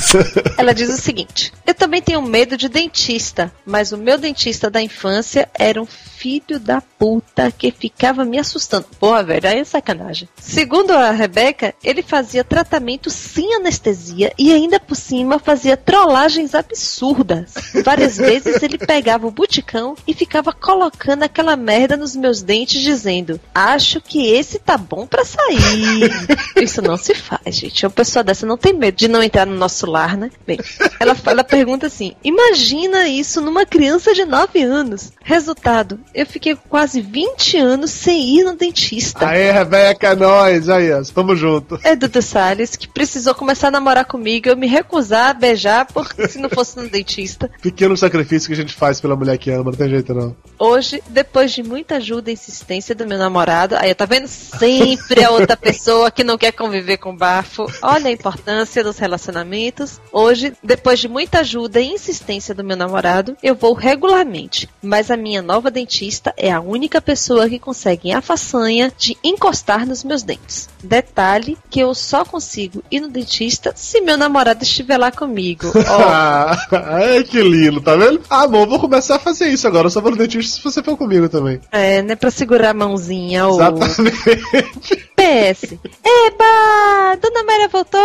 ela 0.56 0.74
diz 0.74 0.88
o 0.88 1.00
seguinte. 1.00 1.52
Eu 1.66 1.74
também 1.74 2.02
tenho 2.02 2.22
medo 2.22 2.56
de 2.56 2.68
dentista, 2.68 3.52
mas 3.64 3.92
o 3.92 3.98
meu 3.98 4.18
dentista 4.18 4.70
da 4.70 4.80
infância 4.80 5.48
era 5.54 5.80
um 5.80 5.86
filho 5.86 6.60
da 6.60 6.80
puta 6.80 7.50
que 7.50 7.72
ficava 7.72 8.24
me 8.24 8.38
assustando. 8.38 8.86
Porra, 9.00 9.24
velho, 9.24 9.48
aí 9.48 9.58
é 9.58 9.64
sacanagem. 9.64 10.28
Segundo 10.38 10.92
a 10.92 11.10
Rebeca, 11.10 11.74
ele 11.82 12.02
fazia 12.02 12.44
tratamento 12.44 13.10
sem 13.10 13.56
anestesia 13.56 14.32
e 14.38 14.52
ainda 14.52 14.78
por 14.78 14.94
cima 14.94 15.38
fazia 15.38 15.76
trollagens 15.76 16.54
absurdas. 16.54 17.54
Várias 17.84 18.16
vezes 18.16 18.62
ele 18.62 18.78
pegava 18.78 19.26
o 19.26 19.32
buticão 19.32 19.96
e 20.06 20.14
ficava 20.14 20.52
colocando 20.52 21.24
aquela 21.24 21.56
merda 21.56 21.96
nos 21.96 22.14
meus 22.14 22.40
dentes 22.40 22.80
dizendo: 22.80 23.40
"Acho 23.54 24.00
que 24.00 24.26
esse 24.32 24.58
tá 24.58 24.78
bom 24.78 25.06
para 25.06 25.24
sair". 25.24 26.10
Isso 26.62 26.80
não 26.80 26.96
se 26.96 27.14
faz, 27.14 27.56
gente. 27.56 27.84
Uma 27.84 27.90
pessoa 27.90 28.22
dessa 28.22 28.46
não 28.46 28.56
tem 28.56 28.72
medo 28.72 28.96
de 28.96 29.08
não 29.08 29.22
entrar 29.22 29.46
no 29.46 29.56
nosso 29.56 29.81
lar, 29.86 30.16
né? 30.16 30.30
Bem, 30.46 30.58
ela, 30.98 31.16
ela 31.26 31.44
pergunta 31.44 31.86
assim: 31.86 32.14
"Imagina 32.22 33.08
isso 33.08 33.40
numa 33.40 33.64
criança 33.66 34.14
de 34.14 34.24
9 34.24 34.62
anos". 34.62 35.12
Resultado, 35.22 36.00
eu 36.14 36.26
fiquei 36.26 36.56
quase 36.68 37.00
20 37.00 37.56
anos 37.58 37.90
sem 37.90 38.38
ir 38.38 38.44
no 38.44 38.56
dentista. 38.56 39.26
Aê, 39.26 39.50
Rebeca, 39.50 40.14
nós, 40.14 40.68
aí, 40.68 40.88
tamo 41.14 41.34
junto. 41.36 41.78
É 41.82 41.94
Dudu 41.94 42.22
Salles, 42.22 42.76
que 42.76 42.88
precisou 42.88 43.34
começar 43.34 43.68
a 43.68 43.70
namorar 43.70 44.04
comigo, 44.04 44.48
eu 44.48 44.56
me 44.56 44.66
recusar 44.66 45.30
a 45.30 45.34
beijar, 45.34 45.86
porque 45.86 46.28
se 46.28 46.38
não 46.38 46.48
fosse 46.48 46.76
no 46.76 46.88
dentista. 46.88 47.50
Pequeno 47.62 47.96
sacrifício 47.96 48.48
que 48.48 48.54
a 48.54 48.56
gente 48.56 48.74
faz 48.74 49.00
pela 49.00 49.16
mulher 49.16 49.38
que 49.38 49.50
ama, 49.50 49.70
não 49.70 49.78
tem 49.78 49.88
jeito 49.88 50.14
não. 50.14 50.36
Hoje, 50.58 51.02
depois 51.08 51.52
de 51.52 51.62
muita 51.62 51.96
ajuda 51.96 52.30
e 52.30 52.34
insistência 52.34 52.94
do 52.94 53.06
meu 53.06 53.18
namorado, 53.18 53.76
aí 53.76 53.94
tá 53.94 54.04
vendo 54.04 54.28
sempre 54.28 55.24
a 55.24 55.30
outra 55.30 55.56
pessoa 55.56 56.10
que 56.10 56.22
não 56.22 56.38
quer 56.38 56.52
conviver 56.52 56.98
com 56.98 57.16
bafo. 57.16 57.66
Olha 57.82 58.08
a 58.08 58.12
importância 58.12 58.84
dos 58.84 58.98
relacionamentos. 58.98 59.71
Hoje, 60.12 60.52
depois 60.62 60.98
de 60.98 61.08
muita 61.08 61.40
ajuda 61.40 61.80
e 61.80 61.88
insistência 61.88 62.54
do 62.54 62.64
meu 62.64 62.76
namorado, 62.76 63.36
eu 63.42 63.54
vou 63.54 63.72
regularmente. 63.72 64.68
Mas 64.82 65.10
a 65.10 65.16
minha 65.16 65.42
nova 65.42 65.70
dentista 65.70 66.32
é 66.36 66.50
a 66.50 66.60
única 66.60 67.00
pessoa 67.00 67.48
que 67.48 67.58
consegue 67.58 68.12
a 68.12 68.20
façanha 68.20 68.92
de 68.96 69.16
encostar 69.22 69.86
nos 69.86 70.04
meus 70.04 70.22
dentes. 70.22 70.68
Detalhe 70.82 71.56
que 71.70 71.80
eu 71.80 71.94
só 71.94 72.24
consigo 72.24 72.82
ir 72.90 73.00
no 73.00 73.08
dentista 73.08 73.72
se 73.76 74.00
meu 74.00 74.16
namorado 74.16 74.62
estiver 74.62 74.98
lá 74.98 75.10
comigo. 75.10 75.72
Oh. 75.92 76.74
Ai, 76.74 77.22
que 77.24 77.42
lindo, 77.42 77.80
tá 77.80 77.94
vendo? 77.94 78.22
Ah, 78.30 78.46
bom, 78.46 78.66
vou 78.66 78.78
começar 78.78 79.16
a 79.16 79.18
fazer 79.18 79.48
isso 79.48 79.66
agora. 79.66 79.86
Eu 79.86 79.90
só 79.90 80.00
vou 80.00 80.10
no 80.10 80.16
dentista 80.16 80.56
se 80.56 80.64
você 80.64 80.82
for 80.82 80.96
comigo 80.96 81.28
também. 81.28 81.60
É, 81.70 82.00
né? 82.02 82.16
Pra 82.16 82.30
segurar 82.30 82.70
a 82.70 82.74
mãozinha. 82.74 83.46
Ou... 83.46 83.54
Exatamente. 83.54 85.11
PS. 85.22 85.78
Eba! 86.04 87.16
Dona 87.20 87.44
Maria 87.44 87.68
voltou! 87.68 88.00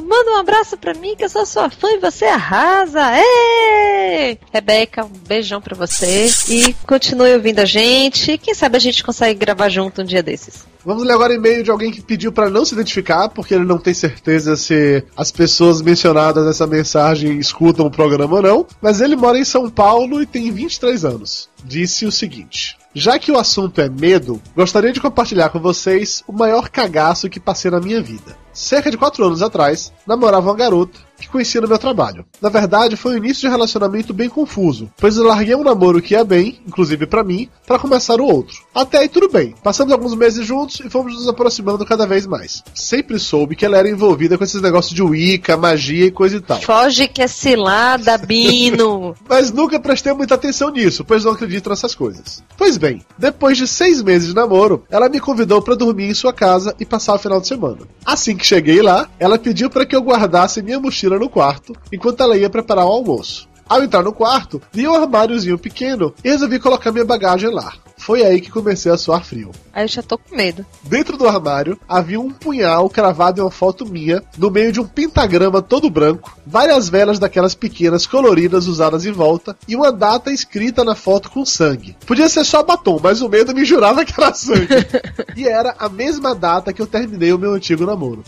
Manda 0.00 0.30
um 0.30 0.36
abraço 0.36 0.78
pra 0.78 0.94
mim 0.94 1.14
que 1.14 1.24
eu 1.24 1.28
sou 1.28 1.44
sua 1.44 1.68
fã 1.68 1.90
e 1.90 1.98
você 1.98 2.24
arrasa! 2.24 3.02
Ê! 3.18 4.38
Rebeca, 4.50 5.04
um 5.04 5.10
beijão 5.28 5.60
pra 5.60 5.76
você. 5.76 6.30
E 6.48 6.72
continue 6.86 7.34
ouvindo 7.34 7.58
a 7.58 7.66
gente. 7.66 8.38
Quem 8.38 8.54
sabe 8.54 8.78
a 8.78 8.80
gente 8.80 9.04
consegue 9.04 9.38
gravar 9.38 9.68
junto 9.68 10.00
um 10.00 10.04
dia 10.04 10.22
desses. 10.22 10.66
Vamos 10.82 11.04
ler 11.04 11.12
agora 11.12 11.34
e-mail 11.34 11.62
de 11.62 11.70
alguém 11.70 11.90
que 11.90 12.02
pediu 12.02 12.32
pra 12.32 12.48
não 12.48 12.64
se 12.64 12.74
identificar, 12.74 13.28
porque 13.28 13.54
ele 13.54 13.64
não 13.64 13.78
tem 13.78 13.92
certeza 13.92 14.56
se 14.56 15.04
as 15.16 15.30
pessoas 15.30 15.82
mencionadas 15.82 16.46
nessa 16.46 16.66
mensagem 16.66 17.38
escutam 17.38 17.86
o 17.86 17.90
programa 17.90 18.36
ou 18.36 18.42
não. 18.42 18.66
Mas 18.80 19.02
ele 19.02 19.16
mora 19.16 19.38
em 19.38 19.44
São 19.44 19.68
Paulo 19.68 20.22
e 20.22 20.26
tem 20.26 20.50
23 20.50 21.04
anos. 21.04 21.48
Disse 21.62 22.06
o 22.06 22.12
seguinte. 22.12 22.76
Já 22.94 23.18
que 23.18 23.32
o 23.32 23.38
assunto 23.38 23.80
é 23.80 23.88
medo, 23.88 24.40
gostaria 24.54 24.92
de 24.92 25.00
compartilhar 25.00 25.48
com 25.48 25.58
vocês 25.58 26.22
o 26.28 26.32
maior 26.32 26.68
cagaço 26.68 27.28
que 27.28 27.40
passei 27.40 27.68
na 27.68 27.80
minha 27.80 28.00
vida. 28.00 28.43
Cerca 28.54 28.90
de 28.90 28.96
4 28.96 29.24
anos 29.24 29.42
atrás, 29.42 29.92
namorava 30.06 30.48
uma 30.48 30.56
garota 30.56 30.98
que 31.18 31.28
conhecia 31.28 31.60
no 31.60 31.68
meu 31.68 31.78
trabalho. 31.78 32.24
Na 32.40 32.48
verdade, 32.48 32.96
foi 32.96 33.14
um 33.14 33.16
início 33.18 33.42
de 33.42 33.48
relacionamento 33.48 34.12
bem 34.12 34.28
confuso, 34.28 34.90
pois 34.98 35.16
eu 35.16 35.24
larguei 35.24 35.54
um 35.54 35.62
namoro 35.62 36.02
que 36.02 36.14
ia 36.14 36.24
bem, 36.24 36.60
inclusive 36.66 37.06
pra 37.06 37.24
mim, 37.24 37.48
pra 37.66 37.78
começar 37.78 38.20
o 38.20 38.26
outro. 38.26 38.56
Até 38.74 38.98
aí 38.98 39.08
tudo 39.08 39.28
bem. 39.28 39.54
Passamos 39.62 39.92
alguns 39.92 40.14
meses 40.14 40.46
juntos 40.46 40.80
e 40.80 40.90
fomos 40.90 41.14
nos 41.14 41.28
aproximando 41.28 41.84
cada 41.84 42.06
vez 42.06 42.26
mais. 42.26 42.62
Sempre 42.74 43.18
soube 43.18 43.56
que 43.56 43.64
ela 43.64 43.78
era 43.78 43.88
envolvida 43.88 44.36
com 44.36 44.44
esses 44.44 44.60
negócios 44.60 44.94
de 44.94 45.02
Wicca, 45.02 45.56
magia 45.56 46.06
e 46.06 46.10
coisa 46.10 46.36
e 46.36 46.40
tal. 46.40 46.60
Foge 46.60 47.08
que 47.08 47.22
é 47.22 47.26
cilada, 47.28 48.18
Bino! 48.18 49.14
Mas 49.28 49.50
nunca 49.50 49.80
prestei 49.80 50.12
muita 50.12 50.34
atenção 50.34 50.70
nisso, 50.70 51.04
pois 51.04 51.24
não 51.24 51.32
acredito 51.32 51.70
nessas 51.70 51.94
coisas. 51.94 52.42
Pois 52.56 52.76
bem, 52.76 53.02
depois 53.16 53.56
de 53.56 53.66
seis 53.66 54.02
meses 54.02 54.28
de 54.28 54.34
namoro, 54.34 54.84
ela 54.90 55.08
me 55.08 55.20
convidou 55.20 55.62
pra 55.62 55.74
dormir 55.74 56.10
em 56.10 56.14
sua 56.14 56.32
casa 56.32 56.74
e 56.78 56.84
passar 56.84 57.14
o 57.14 57.18
final 57.18 57.40
de 57.40 57.48
semana. 57.48 57.78
Assim 58.04 58.36
que 58.36 58.43
cheguei 58.44 58.82
lá, 58.82 59.08
ela 59.18 59.38
pediu 59.38 59.70
para 59.70 59.86
que 59.86 59.96
eu 59.96 60.02
guardasse 60.02 60.62
minha 60.62 60.78
mochila 60.78 61.18
no 61.18 61.28
quarto 61.28 61.74
enquanto 61.92 62.22
ela 62.22 62.36
ia 62.36 62.50
preparar 62.50 62.84
o 62.84 62.92
almoço. 62.92 63.48
Ao 63.68 63.82
entrar 63.82 64.02
no 64.02 64.12
quarto, 64.12 64.60
vi 64.72 64.86
um 64.86 64.94
armáriozinho 64.94 65.58
pequeno 65.58 66.14
e 66.22 66.28
resolvi 66.28 66.58
colocar 66.58 66.92
minha 66.92 67.04
bagagem 67.04 67.50
lá. 67.50 67.72
Foi 67.96 68.22
aí 68.22 68.38
que 68.38 68.50
comecei 68.50 68.92
a 68.92 68.98
suar 68.98 69.24
frio. 69.24 69.50
Aí 69.72 69.84
eu 69.84 69.88
já 69.88 70.02
tô 70.02 70.18
com 70.18 70.36
medo. 70.36 70.66
Dentro 70.82 71.16
do 71.16 71.26
armário 71.26 71.78
havia 71.88 72.20
um 72.20 72.30
punhal 72.30 72.90
cravado 72.90 73.40
em 73.40 73.44
uma 73.44 73.50
foto 73.50 73.86
minha, 73.86 74.22
no 74.36 74.50
meio 74.50 74.70
de 74.70 74.78
um 74.78 74.86
pentagrama 74.86 75.62
todo 75.62 75.88
branco, 75.88 76.36
várias 76.46 76.88
velas 76.88 77.18
daquelas 77.18 77.54
pequenas 77.54 78.06
coloridas 78.06 78.66
usadas 78.66 79.06
em 79.06 79.12
volta 79.12 79.56
e 79.66 79.74
uma 79.74 79.90
data 79.90 80.30
escrita 80.30 80.84
na 80.84 80.94
foto 80.94 81.30
com 81.30 81.46
sangue. 81.46 81.96
Podia 82.06 82.28
ser 82.28 82.44
só 82.44 82.62
batom, 82.62 83.00
mas 83.02 83.22
o 83.22 83.28
medo 83.28 83.54
me 83.54 83.64
jurava 83.64 84.04
que 84.04 84.12
era 84.20 84.34
sangue. 84.34 84.68
e 85.34 85.48
era 85.48 85.74
a 85.78 85.88
mesma 85.88 86.34
data 86.34 86.74
que 86.74 86.82
eu 86.82 86.86
terminei 86.86 87.32
o 87.32 87.38
meu 87.38 87.54
antigo 87.54 87.86
namoro. 87.86 88.22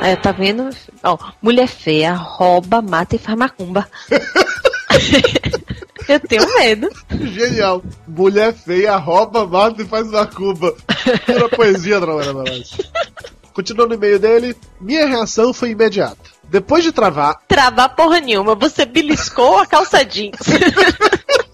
Aí 0.00 0.16
tá 0.16 0.32
vendo? 0.32 0.70
Ó, 1.04 1.18
mulher 1.42 1.68
feia, 1.68 2.14
rouba, 2.14 2.80
mata 2.80 3.16
e 3.16 3.18
faz 3.18 3.36
macumba. 3.36 3.86
eu 6.08 6.20
tenho 6.20 6.54
medo. 6.54 6.88
Genial. 7.10 7.82
Mulher 8.08 8.54
feia, 8.54 8.96
rouba, 8.96 9.46
mata 9.46 9.82
e 9.82 9.84
faz 9.84 10.10
macumba. 10.10 10.74
Pura 11.26 11.48
poesia, 11.50 12.00
Dramana 12.00 12.32
Marais. 12.32 12.78
Continuando 13.52 13.90
no 13.90 13.94
e-mail 13.96 14.18
dele, 14.18 14.56
minha 14.80 15.06
reação 15.06 15.52
foi 15.52 15.70
imediata. 15.70 16.30
Depois 16.44 16.82
de 16.82 16.92
travar, 16.92 17.38
Travar 17.46 17.94
porra 17.94 18.20
nenhuma, 18.20 18.54
você 18.54 18.84
beliscou 18.84 19.58
a 19.58 19.66
calça 19.66 20.04
jeans. 20.04 20.38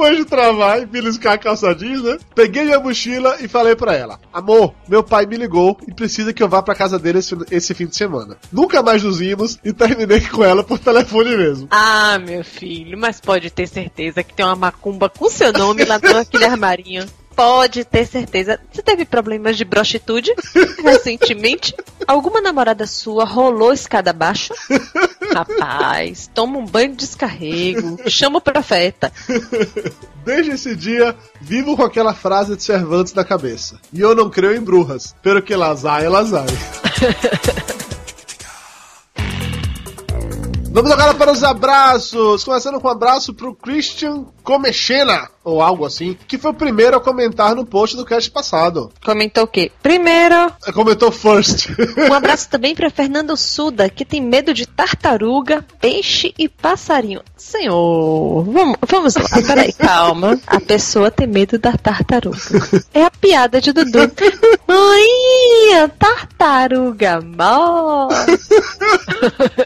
depois 0.00 0.16
de 0.16 0.24
travar 0.24 0.80
e 0.80 0.86
beliscar 0.86 1.34
a 1.34 1.38
calça 1.38 1.74
jeans, 1.74 2.02
né? 2.02 2.16
Peguei 2.34 2.64
minha 2.64 2.80
mochila 2.80 3.36
e 3.40 3.46
falei 3.46 3.76
pra 3.76 3.94
ela: 3.94 4.18
Amor, 4.32 4.74
meu 4.88 5.02
pai 5.02 5.26
me 5.26 5.36
ligou 5.36 5.78
e 5.86 5.92
precisa 5.92 6.32
que 6.32 6.42
eu 6.42 6.48
vá 6.48 6.62
pra 6.62 6.74
casa 6.74 6.98
dele 6.98 7.18
esse, 7.18 7.36
esse 7.50 7.74
fim 7.74 7.86
de 7.86 7.94
semana. 7.94 8.38
Nunca 8.50 8.82
mais 8.82 9.02
nos 9.02 9.18
vimos 9.18 9.58
e 9.62 9.74
terminei 9.74 10.22
com 10.22 10.42
ela 10.42 10.64
por 10.64 10.78
telefone 10.78 11.36
mesmo. 11.36 11.68
ah, 11.70 12.18
meu 12.18 12.42
filho, 12.42 12.98
mas 12.98 13.20
pode 13.20 13.50
ter 13.50 13.66
certeza 13.66 14.22
que 14.22 14.32
tem 14.32 14.46
uma 14.46 14.56
macumba 14.56 15.10
com 15.10 15.28
seu 15.28 15.52
nome 15.52 15.84
lá 15.84 15.98
naquele 15.98 16.46
armarinho. 16.46 17.06
Pode 17.40 17.86
ter 17.86 18.06
certeza. 18.06 18.60
Você 18.70 18.82
teve 18.82 19.06
problemas 19.06 19.56
de 19.56 19.64
prostitude 19.64 20.30
recentemente? 20.84 21.74
Alguma 22.06 22.38
namorada 22.38 22.86
sua 22.86 23.24
rolou 23.24 23.72
escada 23.72 24.10
abaixo? 24.10 24.52
Rapaz, 25.34 26.30
toma 26.34 26.58
um 26.58 26.66
banho 26.66 26.90
de 26.90 26.96
descarrego. 26.96 27.98
Chama 28.10 28.36
o 28.36 28.42
profeta. 28.42 29.10
Desde 30.22 30.50
esse 30.50 30.76
dia, 30.76 31.16
vivo 31.40 31.78
com 31.78 31.82
aquela 31.82 32.12
frase 32.12 32.56
de 32.56 32.62
Cervantes 32.62 33.14
na 33.14 33.24
cabeça. 33.24 33.80
E 33.90 34.02
eu 34.02 34.14
não 34.14 34.28
creio 34.28 34.56
em 34.56 34.60
brujas, 34.60 35.16
pero 35.22 35.40
que 35.40 35.56
las 35.56 35.86
hay, 35.86 36.10
las 36.10 36.30
Vamos 40.82 40.92
agora 40.92 41.12
para 41.12 41.30
os 41.30 41.44
abraços. 41.44 42.42
Começando 42.42 42.80
com 42.80 42.88
um 42.88 42.90
abraço 42.90 43.34
pro 43.34 43.54
Christian 43.54 44.24
Comechena, 44.42 45.28
ou 45.44 45.60
algo 45.60 45.84
assim, 45.84 46.16
que 46.26 46.38
foi 46.38 46.52
o 46.52 46.54
primeiro 46.54 46.96
a 46.96 47.00
comentar 47.00 47.54
no 47.54 47.66
post 47.66 47.98
do 47.98 48.04
cast 48.04 48.30
passado. 48.30 48.90
Comentou 49.04 49.44
o 49.44 49.46
quê? 49.46 49.70
Primeiro, 49.82 50.50
Comentou 50.72 51.12
first. 51.12 51.68
um 52.08 52.14
abraço 52.14 52.48
também 52.48 52.74
para 52.74 52.88
Fernando 52.88 53.36
Suda, 53.36 53.90
que 53.90 54.06
tem 54.06 54.22
medo 54.22 54.54
de 54.54 54.66
tartaruga, 54.66 55.62
peixe 55.78 56.32
e 56.38 56.48
passarinho. 56.48 57.20
Senhor, 57.36 58.42
vamos, 58.44 58.76
vamos 58.88 59.14
lá, 59.16 59.28
peraí, 59.46 59.74
calma. 59.74 60.40
A 60.46 60.60
pessoa 60.60 61.10
tem 61.10 61.26
medo 61.26 61.58
da 61.58 61.76
tartaruga. 61.76 62.38
É 62.94 63.04
a 63.04 63.10
piada 63.10 63.60
de 63.60 63.72
Dudu. 63.72 63.98
A 65.82 65.88
tartaruga 65.88 67.20
morre. 67.20 68.38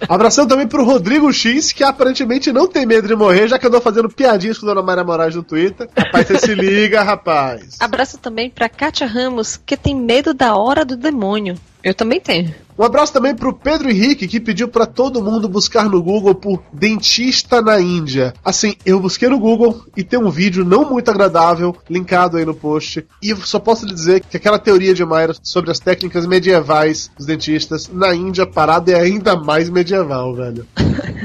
Abração 0.09 0.47
também 0.47 0.67
pro 0.67 0.85
Rodrigo 0.85 1.04
X, 1.33 1.73
que 1.73 1.85
aparentemente 1.85 2.53
não 2.53 2.67
tem 2.67 2.87
medo 2.87 3.07
de 3.09 3.15
morrer, 3.15 3.49
já 3.49 3.59
que 3.59 3.67
andou 3.67 3.81
fazendo 3.81 4.09
piadinhas 4.09 4.59
com 4.59 4.67
Dona 4.67 4.83
Mayra 4.83 5.05
Moraes 5.05 5.35
no 5.35 5.43
Twitter. 5.43 5.89
Rapaz, 5.97 6.27
você 6.27 6.39
se 6.39 6.55
liga, 6.55 7.03
rapaz. 7.03 7.77
Abraço 7.81 8.19
também 8.19 8.51
pra 8.51 8.69
Kátia 8.69 9.07
Ramos, 9.07 9.57
que 9.57 9.77
tem 9.77 9.95
medo 9.95 10.33
da 10.33 10.57
hora 10.57 10.85
do 10.85 10.97
demônio. 10.97 11.57
Eu 11.83 11.95
também 11.95 12.21
tenho. 12.21 12.55
Um 12.77 12.83
abraço 12.83 13.13
também 13.13 13.35
pro 13.35 13.55
Pedro 13.55 13.89
Henrique, 13.89 14.27
que 14.27 14.41
pediu 14.41 14.67
pra 14.69 14.85
todo 14.85 15.23
mundo 15.23 15.49
buscar 15.49 15.89
no 15.89 16.03
Google 16.03 16.35
por 16.35 16.63
dentista 16.73 17.63
na 17.63 17.81
Índia. 17.81 18.35
Assim, 18.45 18.75
eu 18.85 18.99
busquei 18.99 19.29
no 19.29 19.39
Google 19.39 19.85
e 19.97 20.03
tem 20.03 20.19
um 20.19 20.31
vídeo 20.31 20.65
não 20.65 20.91
muito 20.91 21.09
agradável 21.09 21.77
linkado 21.89 22.37
aí 22.37 22.45
no 22.45 22.55
post. 22.55 23.07
E 23.23 23.35
só 23.37 23.59
posso 23.61 23.87
lhe 23.87 23.95
dizer 23.95 24.21
que 24.21 24.37
aquela 24.37 24.59
teoria 24.59 24.93
de 24.93 25.05
Mayra 25.05 25.35
sobre 25.43 25.71
as 25.71 25.79
técnicas 25.79 26.27
medievais 26.27 27.11
dos 27.17 27.27
dentistas 27.27 27.89
na 27.89 28.13
Índia 28.15 28.45
parada 28.47 28.91
é 28.91 29.01
ainda 29.01 29.37
mais 29.37 29.71
medieval, 29.71 30.35
velho. 30.35 30.67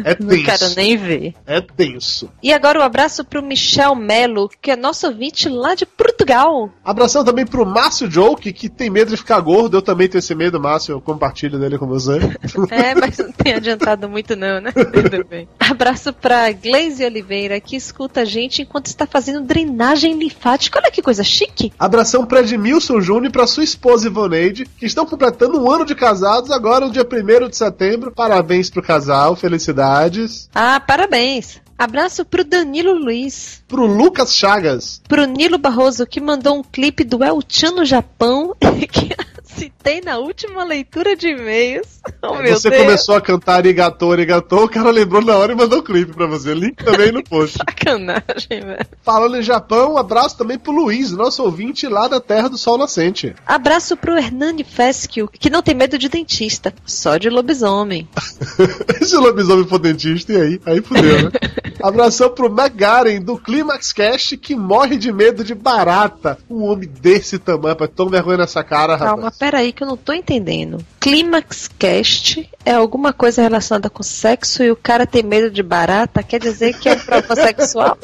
É 0.04 0.16
Não 0.22 0.30
tenso. 0.30 0.44
quero 0.46 0.76
nem 0.76 0.98
ver. 0.98 1.34
É 1.48 1.60
tenso. 1.62 2.30
E 2.44 2.54
agora 2.54 2.80
um 2.80 2.84
abraço 2.84 3.24
pro 3.26 3.42
Michel 3.42 3.96
Melo, 3.96 4.50
que 4.62 4.70
é 4.72 4.76
nosso 4.76 5.08
ouvinte 5.08 5.50
lá 5.50 5.74
de 5.74 5.86
Portugal. 5.86 6.70
Abração 6.84 7.24
também 7.24 7.46
pro 7.46 7.66
Márcio 7.66 8.10
Joke, 8.10 8.54
que 8.54 8.70
tem 8.70 8.90
medo 8.90 9.10
de 9.12 9.18
ficar 9.18 9.40
gordo. 9.40 9.78
Eu 9.78 9.82
também 9.82 10.08
tenho 10.08 10.20
esse 10.20 10.36
medo, 10.36 10.60
Márcio. 10.60 10.94
Eu 10.94 11.02
compartilho 11.02 11.39
dele 11.48 11.78
com 11.78 11.88
você. 11.88 12.20
É, 12.72 12.94
mas 12.94 13.18
não 13.18 13.32
tem 13.32 13.54
adiantado 13.54 14.10
muito 14.10 14.36
não, 14.36 14.60
né? 14.60 14.72
Tudo 14.74 15.26
bem. 15.26 15.48
Abraço 15.60 16.12
pra 16.12 16.52
Glaze 16.52 17.04
Oliveira, 17.06 17.60
que 17.60 17.76
escuta 17.76 18.22
a 18.22 18.26
gente 18.26 18.62
enquanto 18.62 18.88
está 18.88 19.06
fazendo 19.06 19.42
drenagem 19.42 20.18
linfática. 20.18 20.80
Olha 20.80 20.92
que 20.92 21.02
coisa 21.02 21.24
chique. 21.24 21.72
Abração 21.80 22.26
pra 22.26 22.42
Edmilson 22.42 23.00
Júnior 23.02 23.28
e 23.28 23.32
pra 23.32 23.48
sua 23.48 23.64
esposa 23.64 24.08
Ivoneide, 24.08 24.66
que 24.66 24.86
estão 24.86 25.06
completando 25.06 25.62
um 25.62 25.72
ano 25.72 25.86
de 25.86 25.96
casados 25.96 26.52
agora, 26.52 26.86
no 26.86 26.92
dia 26.92 27.08
1 27.08 27.50
de 27.50 27.58
setembro. 27.58 28.12
Parabéns 28.12 28.70
pro 28.70 28.82
casal, 28.82 29.36
felicidades. 29.36 30.50
Ah, 30.54 30.80
parabéns. 30.80 31.62
Abraço 31.80 32.26
pro 32.26 32.44
Danilo 32.44 32.94
Luiz. 32.94 33.64
Pro 33.66 33.86
Lucas 33.86 34.36
Chagas. 34.36 35.02
Pro 35.08 35.24
Nilo 35.24 35.58
Barroso, 35.58 36.06
que 36.06 36.20
mandou 36.20 36.58
um 36.58 36.64
clipe 36.64 37.06
do 37.06 37.24
El 37.24 37.40
Chan 37.48 37.72
no 37.72 37.86
Japão, 37.86 38.54
que 38.92 39.16
na 40.06 40.18
última 40.20 40.64
leitura 40.64 41.16
de 41.16 41.30
e-mails. 41.30 42.00
Oh, 42.22 42.36
meu 42.36 42.54
você 42.54 42.70
Deus. 42.70 42.82
começou 42.84 43.16
a 43.16 43.22
cantar 43.22 43.56
arigatô, 43.56 44.12
arigatô, 44.12 44.66
o 44.66 44.70
cara 44.70 44.90
lembrou 44.90 45.22
na 45.22 45.38
hora 45.38 45.54
e 45.54 45.56
mandou 45.56 45.80
o 45.80 45.84
clipe 45.84 46.14
pra 46.14 46.26
você. 46.26 46.54
Link 46.54 46.84
também 46.84 47.12
no 47.12 47.24
post. 47.24 47.58
Sacanagem, 47.70 48.62
velho. 48.62 48.86
Falando 49.04 49.38
em 49.38 49.42
Japão, 49.42 49.94
um 49.94 49.98
abraço 49.98 50.38
também 50.38 50.58
pro 50.60 50.72
Luiz, 50.72 51.12
nosso 51.12 51.44
ouvinte 51.44 51.88
lá 51.88 52.08
da 52.08 52.20
Terra 52.20 52.50
do 52.50 52.58
Sol 52.58 52.78
Nascente. 52.78 53.34
Abraço 53.46 53.96
pro 53.96 54.18
Hernani 54.18 54.64
Fesquio, 54.64 55.30
que 55.32 55.50
não 55.50 55.62
tem 55.62 55.74
medo 55.76 55.98
de 55.98 56.10
dentista, 56.10 56.74
só 56.86 57.18
de 57.18 57.30
lobisomem. 57.30 58.08
Esse 59.00 59.16
lobisomem 59.16 59.68
for 59.68 59.80
dentista, 59.80 60.34
e 60.34 60.42
aí? 60.42 60.62
Aí 60.66 60.82
fudeu, 60.82 61.24
né? 61.24 61.32
Abração 61.82 62.30
pro 62.30 62.48
McGaren, 62.48 63.22
do 63.22 63.38
Climax 63.38 63.94
Cast, 63.94 64.36
que 64.36 64.56
morre 64.56 64.98
de 64.98 65.12
medo 65.14 65.44
de 65.44 65.56
barata. 65.56 66.38
Um 66.50 66.64
homem 66.64 66.90
desse 66.90 67.40
tamanho, 67.40 67.70
rapaz. 67.70 67.92
Toma 67.96 68.12
vergonha 68.12 68.38
nessa 68.40 68.64
cara, 68.64 68.94
rapaz. 68.94 69.12
Calma, 69.12 69.32
peraí 69.32 69.72
que 69.80 69.84
eu 69.84 69.88
não 69.88 69.96
tô 69.96 70.12
entendendo. 70.12 70.86
Clímax 71.00 71.70
Cast 71.80 72.50
é 72.66 72.74
alguma 72.74 73.14
coisa 73.14 73.42
relacionada 73.42 73.90
com 73.90 74.04
sexo 74.04 74.62
e 74.62 74.70
o 74.70 74.76
cara 74.76 75.08
tem 75.08 75.24
medo 75.24 75.50
de 75.50 75.64
barata? 75.64 76.22
Quer 76.22 76.42
dizer 76.42 76.78
que 76.78 76.90
é 76.90 76.98
prova 76.98 77.34
sexual? 77.40 77.98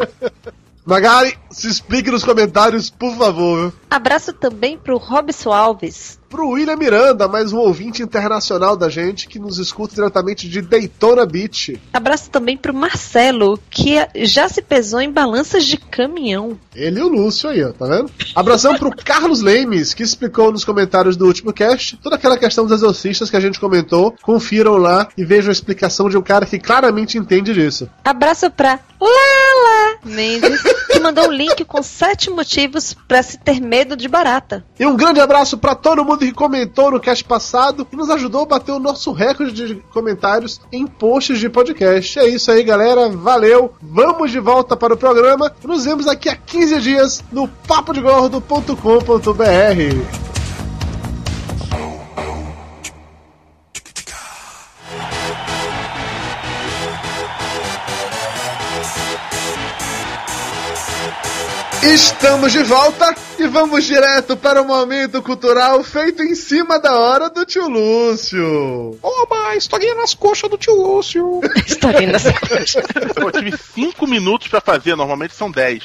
Magari, 0.85 1.37
se 1.51 1.67
explique 1.67 2.09
nos 2.09 2.23
comentários, 2.23 2.89
por 2.89 3.13
favor. 3.17 3.73
Abraço 3.91 4.31
também 4.31 4.77
pro 4.77 4.95
Robson 4.95 5.51
Alves. 5.51 6.17
Pro 6.35 6.49
William 6.49 6.75
Miranda, 6.75 7.29
mais 7.29 7.53
um 7.53 7.57
ouvinte 7.59 8.03
internacional 8.03 8.75
da 8.75 8.89
gente 8.89 9.25
que 9.25 9.39
nos 9.39 9.57
escuta 9.57 9.95
diretamente 9.95 10.49
de 10.49 10.61
Daytona 10.61 11.25
Beach. 11.25 11.79
Abraço 11.93 12.29
também 12.29 12.57
pro 12.57 12.73
Marcelo, 12.73 13.57
que 13.69 14.05
já 14.17 14.49
se 14.49 14.61
pesou 14.61 14.99
em 14.99 15.09
balanças 15.09 15.63
de 15.63 15.77
caminhão. 15.77 16.59
Ele 16.75 16.99
e 16.99 17.03
o 17.03 17.07
Lúcio 17.07 17.49
aí, 17.49 17.63
ó, 17.63 17.71
tá 17.71 17.85
vendo? 17.85 18.11
Abração 18.35 18.75
pro 18.75 18.91
Carlos 19.01 19.39
Lemes, 19.39 19.93
que 19.93 20.03
explicou 20.03 20.51
nos 20.51 20.65
comentários 20.65 21.15
do 21.15 21.25
último 21.25 21.53
cast 21.53 21.95
toda 22.03 22.17
aquela 22.17 22.37
questão 22.37 22.65
dos 22.65 22.73
exorcistas 22.73 23.29
que 23.29 23.37
a 23.37 23.39
gente 23.39 23.57
comentou. 23.57 24.13
Confiram 24.21 24.75
lá 24.75 25.07
e 25.17 25.23
vejam 25.23 25.51
a 25.51 25.53
explicação 25.53 26.09
de 26.09 26.17
um 26.17 26.21
cara 26.21 26.45
que 26.45 26.59
claramente 26.59 27.17
entende 27.17 27.53
disso. 27.53 27.89
Abraço 28.03 28.51
pra 28.51 28.81
Lala 28.99 29.99
Mendes, 30.03 30.61
que 30.91 30.99
mandou 30.99 31.29
um 31.29 31.31
link 31.31 31.63
com 31.63 31.81
sete 31.81 32.29
motivos 32.29 32.93
pra 33.07 33.23
se 33.23 33.37
ter 33.37 33.61
medo 33.61 33.95
de 33.95 34.09
barata. 34.09 34.65
E 34.77 34.85
um 34.85 34.97
grande 34.97 35.21
abraço 35.21 35.57
pra 35.57 35.75
todo 35.75 36.03
mundo 36.03 36.24
que 36.27 36.33
comentou 36.33 36.91
no 36.91 36.99
cast 36.99 37.23
passado 37.23 37.87
e 37.91 37.95
nos 37.95 38.09
ajudou 38.09 38.43
a 38.43 38.45
bater 38.45 38.71
o 38.71 38.79
nosso 38.79 39.11
recorde 39.11 39.53
de 39.53 39.75
comentários 39.91 40.61
em 40.71 40.85
posts 40.85 41.39
de 41.39 41.49
podcast. 41.49 42.19
É 42.19 42.27
isso 42.27 42.51
aí, 42.51 42.63
galera. 42.63 43.09
Valeu. 43.09 43.73
Vamos 43.81 44.31
de 44.31 44.39
volta 44.39 44.75
para 44.75 44.93
o 44.93 44.97
programa. 44.97 45.51
Nos 45.63 45.85
vemos 45.85 46.05
daqui 46.05 46.29
a 46.29 46.35
15 46.35 46.81
dias 46.81 47.23
no 47.31 47.47
papodegordo.com.br. 47.47 50.44
Estamos 61.93 62.51
de 62.51 62.63
volta 62.63 63.13
e 63.37 63.45
vamos 63.47 63.85
direto 63.85 64.35
para 64.35 64.59
o 64.59 64.65
momento 64.65 65.21
cultural 65.21 65.83
feito 65.83 66.23
em 66.23 66.33
cima 66.33 66.79
da 66.79 66.97
hora 66.97 67.29
do 67.29 67.45
tio 67.45 67.67
Lúcio. 67.67 68.97
Oba, 69.03 69.55
historinha 69.55 69.93
nas 69.93 70.15
coxas 70.15 70.49
do 70.49 70.57
tio 70.57 70.73
Lúcio. 70.73 71.41
Historinha 71.65 72.13
nas 72.13 72.25
Eu 72.25 73.31
tive 73.31 73.55
5 73.55 74.07
minutos 74.07 74.47
pra 74.47 74.59
fazer, 74.59 74.95
normalmente 74.95 75.35
são 75.35 75.51
10. 75.51 75.83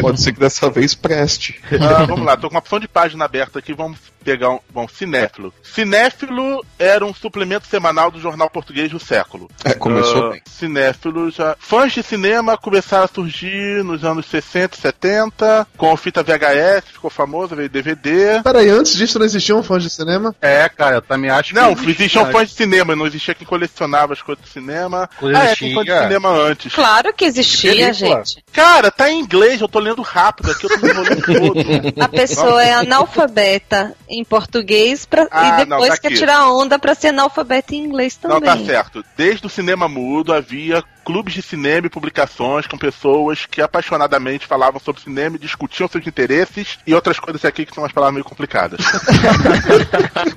Pode 0.00 0.22
ser 0.22 0.32
que 0.32 0.40
dessa 0.40 0.70
vez 0.70 0.94
preste. 0.94 1.60
Ah, 1.80 2.06
vamos 2.06 2.24
lá, 2.24 2.34
tô 2.36 2.48
com 2.48 2.54
uma 2.54 2.60
opção 2.60 2.80
de 2.80 2.88
página 2.88 3.26
aberta 3.26 3.58
aqui, 3.58 3.74
vamos 3.74 3.98
pegar 4.24 4.50
um. 4.50 4.58
Bom, 4.70 4.86
Cinéfilo. 4.88 5.52
Cinéfilo 5.62 6.64
era 6.78 7.04
um 7.04 7.14
suplemento 7.14 7.66
semanal 7.66 8.10
do 8.10 8.20
jornal 8.20 8.48
português 8.50 8.90
do 8.90 8.98
século. 9.00 9.48
É, 9.64 9.74
começou 9.74 10.26
Ah, 10.26 10.30
bem. 10.30 10.42
Cinéfilo 10.46 11.30
já. 11.30 11.56
Fãs 11.58 11.92
de 11.92 12.02
cinema 12.02 12.56
começaram 12.56 13.04
a 13.04 13.08
surgir 13.08 13.82
nos 13.84 14.04
anos 14.04 14.26
60 14.26 14.76
e 14.76 14.80
70, 14.80 15.66
com 15.76 15.90
a 15.92 15.96
fita 15.96 16.22
VHS, 16.22 16.84
ficou 16.92 17.10
famosa, 17.10 17.56
veio 17.56 17.68
DVD. 17.68 18.40
Peraí, 18.42 18.68
antes 18.68 18.94
disso 18.96 19.18
não 19.18 19.26
existiam 19.26 19.62
fãs 19.62 19.82
de 19.82 19.90
cinema? 19.90 20.34
É, 20.40 20.68
cara, 20.68 20.96
eu 20.96 21.02
também 21.02 21.30
acho 21.30 21.54
Não, 21.54 21.74
que. 21.74 21.90
existiam 21.90 22.30
fãs 22.30 22.48
de 22.50 22.54
cinema, 22.54 22.94
não 22.96 23.06
existia 23.06 23.34
quem 23.34 23.46
colecionava 23.46 24.12
as 24.12 24.22
coisas 24.22 24.44
de 24.44 24.50
cinema. 24.50 25.08
Coisa 25.18 25.38
ah, 25.38 25.44
é, 25.44 25.56
tem 25.56 25.74
fã 25.74 25.84
de 25.84 25.98
cinema 25.98 26.28
antes. 26.30 26.74
Claro 26.74 27.12
que 27.12 27.24
existia, 27.24 27.92
gente. 27.92 28.42
Cara, 28.52 28.90
tá 28.90 29.10
em 29.10 29.20
inglês, 29.20 29.60
eu 29.60 29.68
tô 29.68 29.78
lendo 29.78 30.02
rápido 30.02 30.50
aqui, 30.50 30.66
eu 30.66 30.80
tô 30.80 30.86
enrolando 30.86 31.22
todo. 31.22 32.02
A 32.02 32.08
pessoa 32.08 32.62
é 32.62 32.72
analfabeta 32.72 33.94
em 34.08 34.24
português 34.24 35.04
pra, 35.04 35.26
Ah, 35.30 35.62
e 35.62 35.66
não, 35.66 35.78
depois 35.78 35.90
tá 36.00 36.08
quer 36.08 36.16
tirar 36.16 36.50
onda 36.52 36.78
pra 36.78 36.94
ser 36.94 37.08
analfabeta 37.08 37.74
em 37.74 37.78
inglês 37.84 38.18
Não, 38.22 38.40
também. 38.40 38.48
tá 38.50 38.64
certo. 38.64 39.04
Desde 39.16 39.46
o 39.46 39.50
cinema 39.50 39.88
mudo 39.88 40.32
havia 40.32 40.82
clubes 41.08 41.32
de 41.32 41.40
cinema 41.40 41.86
e 41.86 41.90
publicações 41.90 42.66
com 42.66 42.76
pessoas 42.76 43.46
que 43.46 43.62
apaixonadamente 43.62 44.46
falavam 44.46 44.78
sobre 44.78 45.00
cinema 45.00 45.36
e 45.36 45.38
discutiam 45.38 45.88
seus 45.88 46.06
interesses 46.06 46.78
e 46.86 46.92
outras 46.92 47.18
coisas 47.18 47.42
aqui 47.46 47.64
que 47.64 47.72
são 47.74 47.82
umas 47.82 47.92
palavras 47.92 48.12
meio 48.16 48.24
complicadas. 48.26 48.78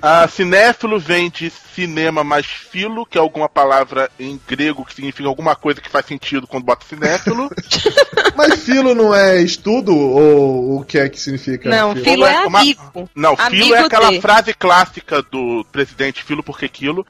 a 0.02 0.26
cinéfilo 0.32 0.98
vem 0.98 1.30
de 1.30 1.50
cinema 1.50 2.24
mais 2.24 2.46
filo, 2.46 3.06
que 3.06 3.18
é 3.18 3.22
alguma 3.22 3.50
palavra 3.50 4.10
em 4.18 4.40
grego 4.48 4.86
que 4.86 4.96
significa 4.96 5.28
alguma 5.28 5.58
coisa 5.58 5.82
que 5.82 5.90
faz 5.90 6.06
sentido 6.06 6.48
quando 6.48 6.64
bota 6.64 6.86
cinéfilo. 6.86 7.50
Mas 8.38 8.64
filo 8.64 8.96
não 8.96 9.14
é 9.14 9.42
estudo 9.42 9.94
ou 9.94 10.80
o 10.80 10.86
que 10.86 10.98
é 10.98 11.10
que 11.10 11.20
significa? 11.20 11.70
Não, 11.70 11.92
filo? 11.92 12.06
filo 12.06 12.26
é 12.26 12.46
Uma- 12.48 12.60
amigo. 12.62 13.10
Não, 13.14 13.36
filo 13.36 13.48
Amigo 13.48 13.76
é 13.76 13.80
aquela 13.80 14.10
de. 14.10 14.22
frase 14.22 14.54
clássica 14.54 15.22
do 15.22 15.66
presidente 15.70 16.24
filo 16.24 16.42
porque 16.42 16.70
quilo. 16.70 17.06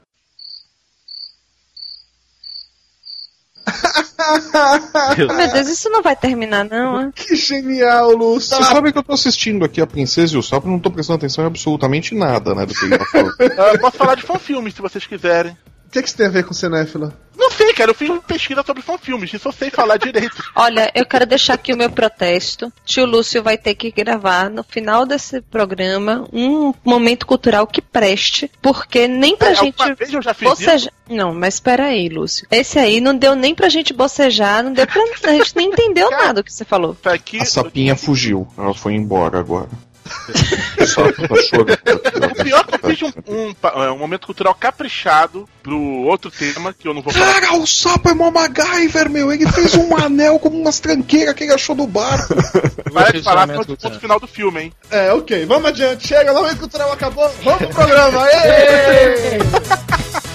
Meu 5.36 5.52
Deus, 5.52 5.68
isso 5.68 5.90
não 5.90 6.02
vai 6.02 6.16
terminar, 6.16 6.64
não. 6.64 7.10
Que 7.12 7.34
genial, 7.34 8.12
Lúcio. 8.12 8.56
Você 8.56 8.64
sabe 8.64 8.92
que 8.92 8.98
eu 8.98 9.02
tô 9.02 9.12
assistindo 9.12 9.64
aqui 9.64 9.80
a 9.80 9.86
Princesa 9.86 10.34
e 10.34 10.38
o 10.38 10.42
Sapo 10.42 10.68
e 10.68 10.70
não 10.70 10.78
tô 10.78 10.90
prestando 10.90 11.16
atenção 11.16 11.44
em 11.44 11.46
absolutamente 11.46 12.14
nada, 12.14 12.54
né, 12.54 12.66
do 12.66 12.74
que 12.74 12.84
ele 12.84 12.98
tá 12.98 13.04
falando. 13.04 13.32
Ah, 13.58 13.78
posso 13.78 13.96
falar 13.96 14.14
de 14.14 14.22
fanfilmes 14.22 14.74
se 14.74 14.82
vocês 14.82 15.06
quiserem. 15.06 15.56
O 15.92 15.94
que, 15.94 16.00
que 16.00 16.08
isso 16.08 16.16
tem 16.16 16.24
a 16.24 16.30
ver 16.30 16.44
com 16.44 16.54
cinéfilo? 16.54 17.12
Não 17.36 17.50
sei, 17.50 17.74
cara, 17.74 17.90
eu 17.90 17.94
fiz 17.94 18.08
uma 18.08 18.22
pesquisa 18.22 18.62
sobre 18.64 18.82
fanfilmes, 18.82 19.30
isso 19.34 19.46
eu 19.46 19.52
sei 19.52 19.68
falar 19.68 19.98
direito. 19.98 20.42
Olha, 20.56 20.90
eu 20.94 21.04
quero 21.04 21.26
deixar 21.26 21.52
aqui 21.52 21.70
o 21.70 21.76
meu 21.76 21.90
protesto. 21.90 22.72
Tio 22.82 23.04
Lúcio 23.04 23.42
vai 23.42 23.58
ter 23.58 23.74
que 23.74 23.90
gravar 23.90 24.48
no 24.48 24.64
final 24.64 25.04
desse 25.04 25.42
programa 25.42 26.26
um 26.32 26.72
momento 26.82 27.26
cultural 27.26 27.66
que 27.66 27.82
preste, 27.82 28.50
porque 28.62 29.06
nem 29.06 29.36
pra 29.36 29.50
É, 29.50 29.54
gente 29.54 29.94
vez 29.94 30.14
eu 30.14 30.22
já 30.22 30.32
fiz 30.32 30.48
bocejar. 30.48 30.90
Não, 31.10 31.34
mas 31.34 31.54
espera 31.54 31.88
aí, 31.88 32.08
Lúcio. 32.08 32.46
Esse 32.50 32.78
aí 32.78 32.98
não 32.98 33.14
deu 33.14 33.34
nem 33.34 33.54
pra 33.54 33.68
gente 33.68 33.92
bocejar, 33.92 34.64
não 34.64 34.72
deu 34.72 34.86
pra. 34.86 35.02
A 35.30 35.34
gente 35.34 35.54
nem 35.54 35.68
entendeu 35.68 36.10
nada 36.10 36.34
do 36.34 36.44
que 36.44 36.50
você 36.50 36.64
falou. 36.64 36.96
Isso 36.98 37.08
aqui, 37.10 37.38
A 37.38 37.44
sapinha 37.44 37.94
fugiu. 37.94 38.48
Ela 38.56 38.72
foi 38.72 38.94
embora 38.94 39.38
agora. 39.38 39.68
O 40.78 41.62
o 41.62 42.44
pior 42.44 42.60
é 42.60 42.64
que 42.64 42.74
eu 42.74 42.90
fiz 42.90 43.02
um, 43.02 43.12
um, 43.32 43.54
é, 43.82 43.90
um 43.90 43.98
momento 43.98 44.26
cultural 44.26 44.54
caprichado 44.54 45.48
pro 45.62 45.78
outro 45.78 46.30
tema, 46.30 46.72
que 46.72 46.88
eu 46.88 46.94
não 46.94 47.02
vou 47.02 47.12
falar. 47.12 47.40
Cara, 47.40 47.54
o 47.54 47.66
sapo 47.66 48.08
é 48.08 48.14
mó 48.14 48.30
MacGyver, 48.30 49.08
meu. 49.10 49.32
Ele 49.32 49.46
fez 49.50 49.74
um 49.74 49.96
anel 49.96 50.38
com 50.38 50.48
umas 50.48 50.80
tranqueiras 50.80 51.34
que 51.34 51.44
ele 51.44 51.52
achou 51.52 51.74
do 51.74 51.86
barco. 51.86 52.34
Para 52.92 53.12
de 53.12 53.22
falar 53.22 53.46
Posicionamento 53.46 53.68
no 53.68 53.76
ponto 53.76 54.00
final 54.00 54.20
do 54.20 54.26
filme, 54.26 54.60
hein? 54.60 54.72
É, 54.90 55.12
ok, 55.12 55.46
vamos 55.46 55.68
adiante. 55.68 56.08
Chega, 56.08 56.32
o 56.32 56.34
momento 56.34 56.58
cultural 56.58 56.92
acabou. 56.92 57.30
Vamos 57.42 57.58
pro 57.58 57.68
programa. 57.68 58.24
Aê! 58.24 59.38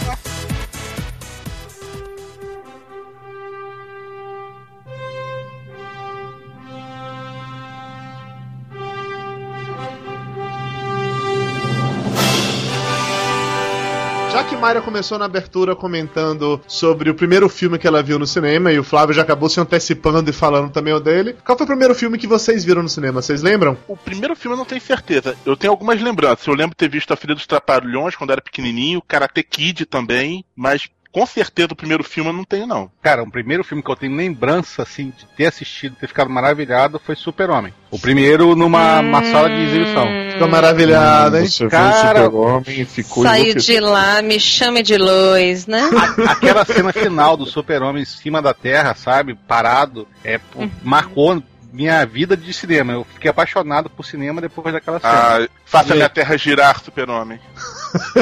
Mayra 14.58 14.82
começou 14.82 15.20
na 15.20 15.26
abertura 15.26 15.76
comentando 15.76 16.60
sobre 16.68 17.12
o 17.12 17.16
primeiro 17.16 17.48
filme 17.48 17.78
que 17.78 17.88
ela 17.88 18.02
viu 18.02 18.18
no 18.18 18.26
cinema 18.26 18.72
e 18.72 18.80
o 18.80 18.84
Flávio 18.84 19.14
já 19.14 19.22
acabou 19.22 19.48
se 19.48 19.60
antecipando 19.60 20.30
e 20.30 20.34
falando 20.34 20.72
também 20.72 20.94
o 20.94 21.00
dele, 21.00 21.36
qual 21.46 21.56
foi 21.56 21.64
o 21.64 21.68
primeiro 21.68 21.94
filme 21.94 22.18
que 22.18 22.26
vocês 22.26 22.66
viram 22.66 22.82
no 22.82 22.90
cinema? 22.90 23.22
Vocês 23.22 23.44
lembram? 23.44 23.78
O 23.88 23.96
primeiro 23.96 24.36
filme 24.36 24.56
eu 24.56 24.58
não 24.58 24.66
tenho 24.66 24.82
certeza. 24.82 25.38
Eu 25.46 25.56
tenho 25.56 25.72
algumas 25.72 26.02
lembranças. 26.02 26.48
Eu 26.48 26.56
lembro 26.56 26.76
ter 26.76 26.90
visto 26.90 27.14
A 27.14 27.16
Filha 27.16 27.36
dos 27.36 27.46
Trapalhões 27.46 28.16
quando 28.16 28.32
era 28.32 28.42
pequenininho, 28.42 29.02
Karate 29.08 29.44
Kid 29.44 29.86
também, 29.86 30.44
mas 30.56 30.90
com 31.18 31.26
certeza 31.26 31.70
o 31.72 31.76
primeiro 31.76 32.04
filme 32.04 32.30
eu 32.30 32.34
não 32.34 32.44
tenho, 32.44 32.68
não. 32.68 32.92
Cara, 33.02 33.24
o 33.24 33.32
primeiro 33.32 33.64
filme 33.64 33.82
que 33.82 33.90
eu 33.90 33.96
tenho 33.96 34.16
lembrança, 34.16 34.84
assim, 34.84 35.12
de 35.18 35.26
ter 35.36 35.48
assistido, 35.48 35.96
ter 35.96 36.06
ficado 36.06 36.30
maravilhado, 36.30 37.02
foi 37.04 37.16
Super-Homem. 37.16 37.74
O 37.90 37.98
primeiro 37.98 38.56
numa 38.56 39.00
uma 39.00 39.24
sala 39.24 39.50
de 39.50 39.64
exibição. 39.64 40.06
Ficou 40.34 40.48
maravilhado, 40.48 41.38
hein? 41.38 41.48
Você 41.48 41.68
Cara, 41.70 42.26
super-homem 42.26 42.82
e 42.82 42.86
ficou 42.86 43.24
Saiu 43.24 43.56
de 43.56 43.80
lá, 43.80 44.22
me 44.22 44.40
chame 44.40 44.84
de 44.84 44.96
luz, 44.96 45.66
né? 45.66 45.90
Aquela 46.30 46.64
cena 46.64 46.94
final 46.94 47.36
do 47.36 47.48
Super-Homem 47.48 48.04
em 48.04 48.06
cima 48.06 48.40
da 48.40 48.54
Terra, 48.54 48.94
sabe? 48.94 49.34
Parado, 49.34 50.08
é, 50.24 50.38
pô, 50.38 50.70
marcou 50.84 51.42
minha 51.74 52.06
vida 52.06 52.38
de 52.38 52.54
cinema. 52.54 52.94
Eu 52.94 53.04
fiquei 53.16 53.32
apaixonado 53.32 53.90
por 53.90 54.06
cinema 54.06 54.40
depois 54.40 54.72
daquela 54.72 55.00
cena. 55.00 55.46
Ah, 55.46 55.48
faça 55.66 55.96
minha 55.96 56.10
terra 56.10 56.38
girar, 56.38 56.80
super-homem. 56.80 57.40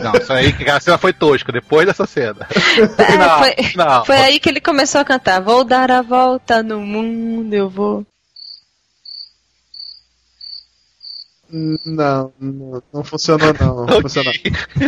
Não, 0.03 0.13
isso 0.15 0.33
aí, 0.33 0.47
aquela 0.47 0.79
cena 0.79 0.97
foi 0.97 1.13
tosca, 1.13 1.51
depois 1.51 1.85
dessa 1.85 2.05
cena. 2.05 2.47
É, 2.97 3.17
não, 3.17 3.39
foi, 3.39 3.55
não. 3.75 4.05
foi 4.05 4.15
aí 4.17 4.39
que 4.39 4.49
ele 4.49 4.59
começou 4.59 5.01
a 5.01 5.05
cantar. 5.05 5.41
Vou 5.41 5.63
dar 5.63 5.91
a 5.91 6.01
volta 6.01 6.61
no 6.63 6.79
mundo, 6.79 7.53
eu 7.53 7.69
vou. 7.69 8.05
Não, 11.85 12.33
não, 12.37 12.83
não 12.93 13.03
funcionou 13.03 13.53
não. 13.57 13.85
Não 13.85 14.01
funcionou. 14.01 14.33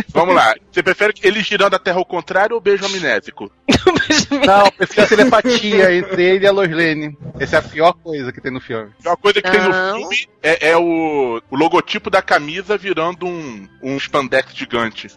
Vamos 0.08 0.34
lá. 0.34 0.54
Você 0.70 0.82
prefere 0.82 1.14
ele 1.22 1.40
girando 1.40 1.74
a 1.74 1.78
terra 1.78 1.96
ao 1.96 2.04
contrário 2.04 2.54
ou 2.54 2.60
beijo 2.60 2.84
amnésico? 2.84 3.50
Não, 4.46 4.70
prefiro 4.70 5.02
a 5.02 5.06
telepatia 5.06 5.94
entre 5.94 6.22
ele 6.22 6.44
e 6.44 6.46
a 6.46 6.52
Lois 6.52 6.70
Lane. 6.70 7.16
Essa 7.38 7.56
é 7.56 7.58
a 7.58 7.62
pior 7.62 7.92
coisa 7.92 8.32
que 8.32 8.40
tem 8.40 8.52
no 8.52 8.60
filme. 8.60 8.90
Uma 9.04 9.16
coisa 9.16 9.40
que 9.40 9.50
tem 9.50 9.60
no 9.60 9.70
Não. 9.70 9.98
filme 9.98 10.28
é, 10.42 10.70
é 10.70 10.76
o, 10.76 11.40
o 11.50 11.56
logotipo 11.56 12.10
da 12.10 12.20
camisa 12.20 12.76
virando 12.76 13.26
um, 13.26 13.66
um 13.82 13.96
spandex 13.96 14.54
gigante. 14.54 15.08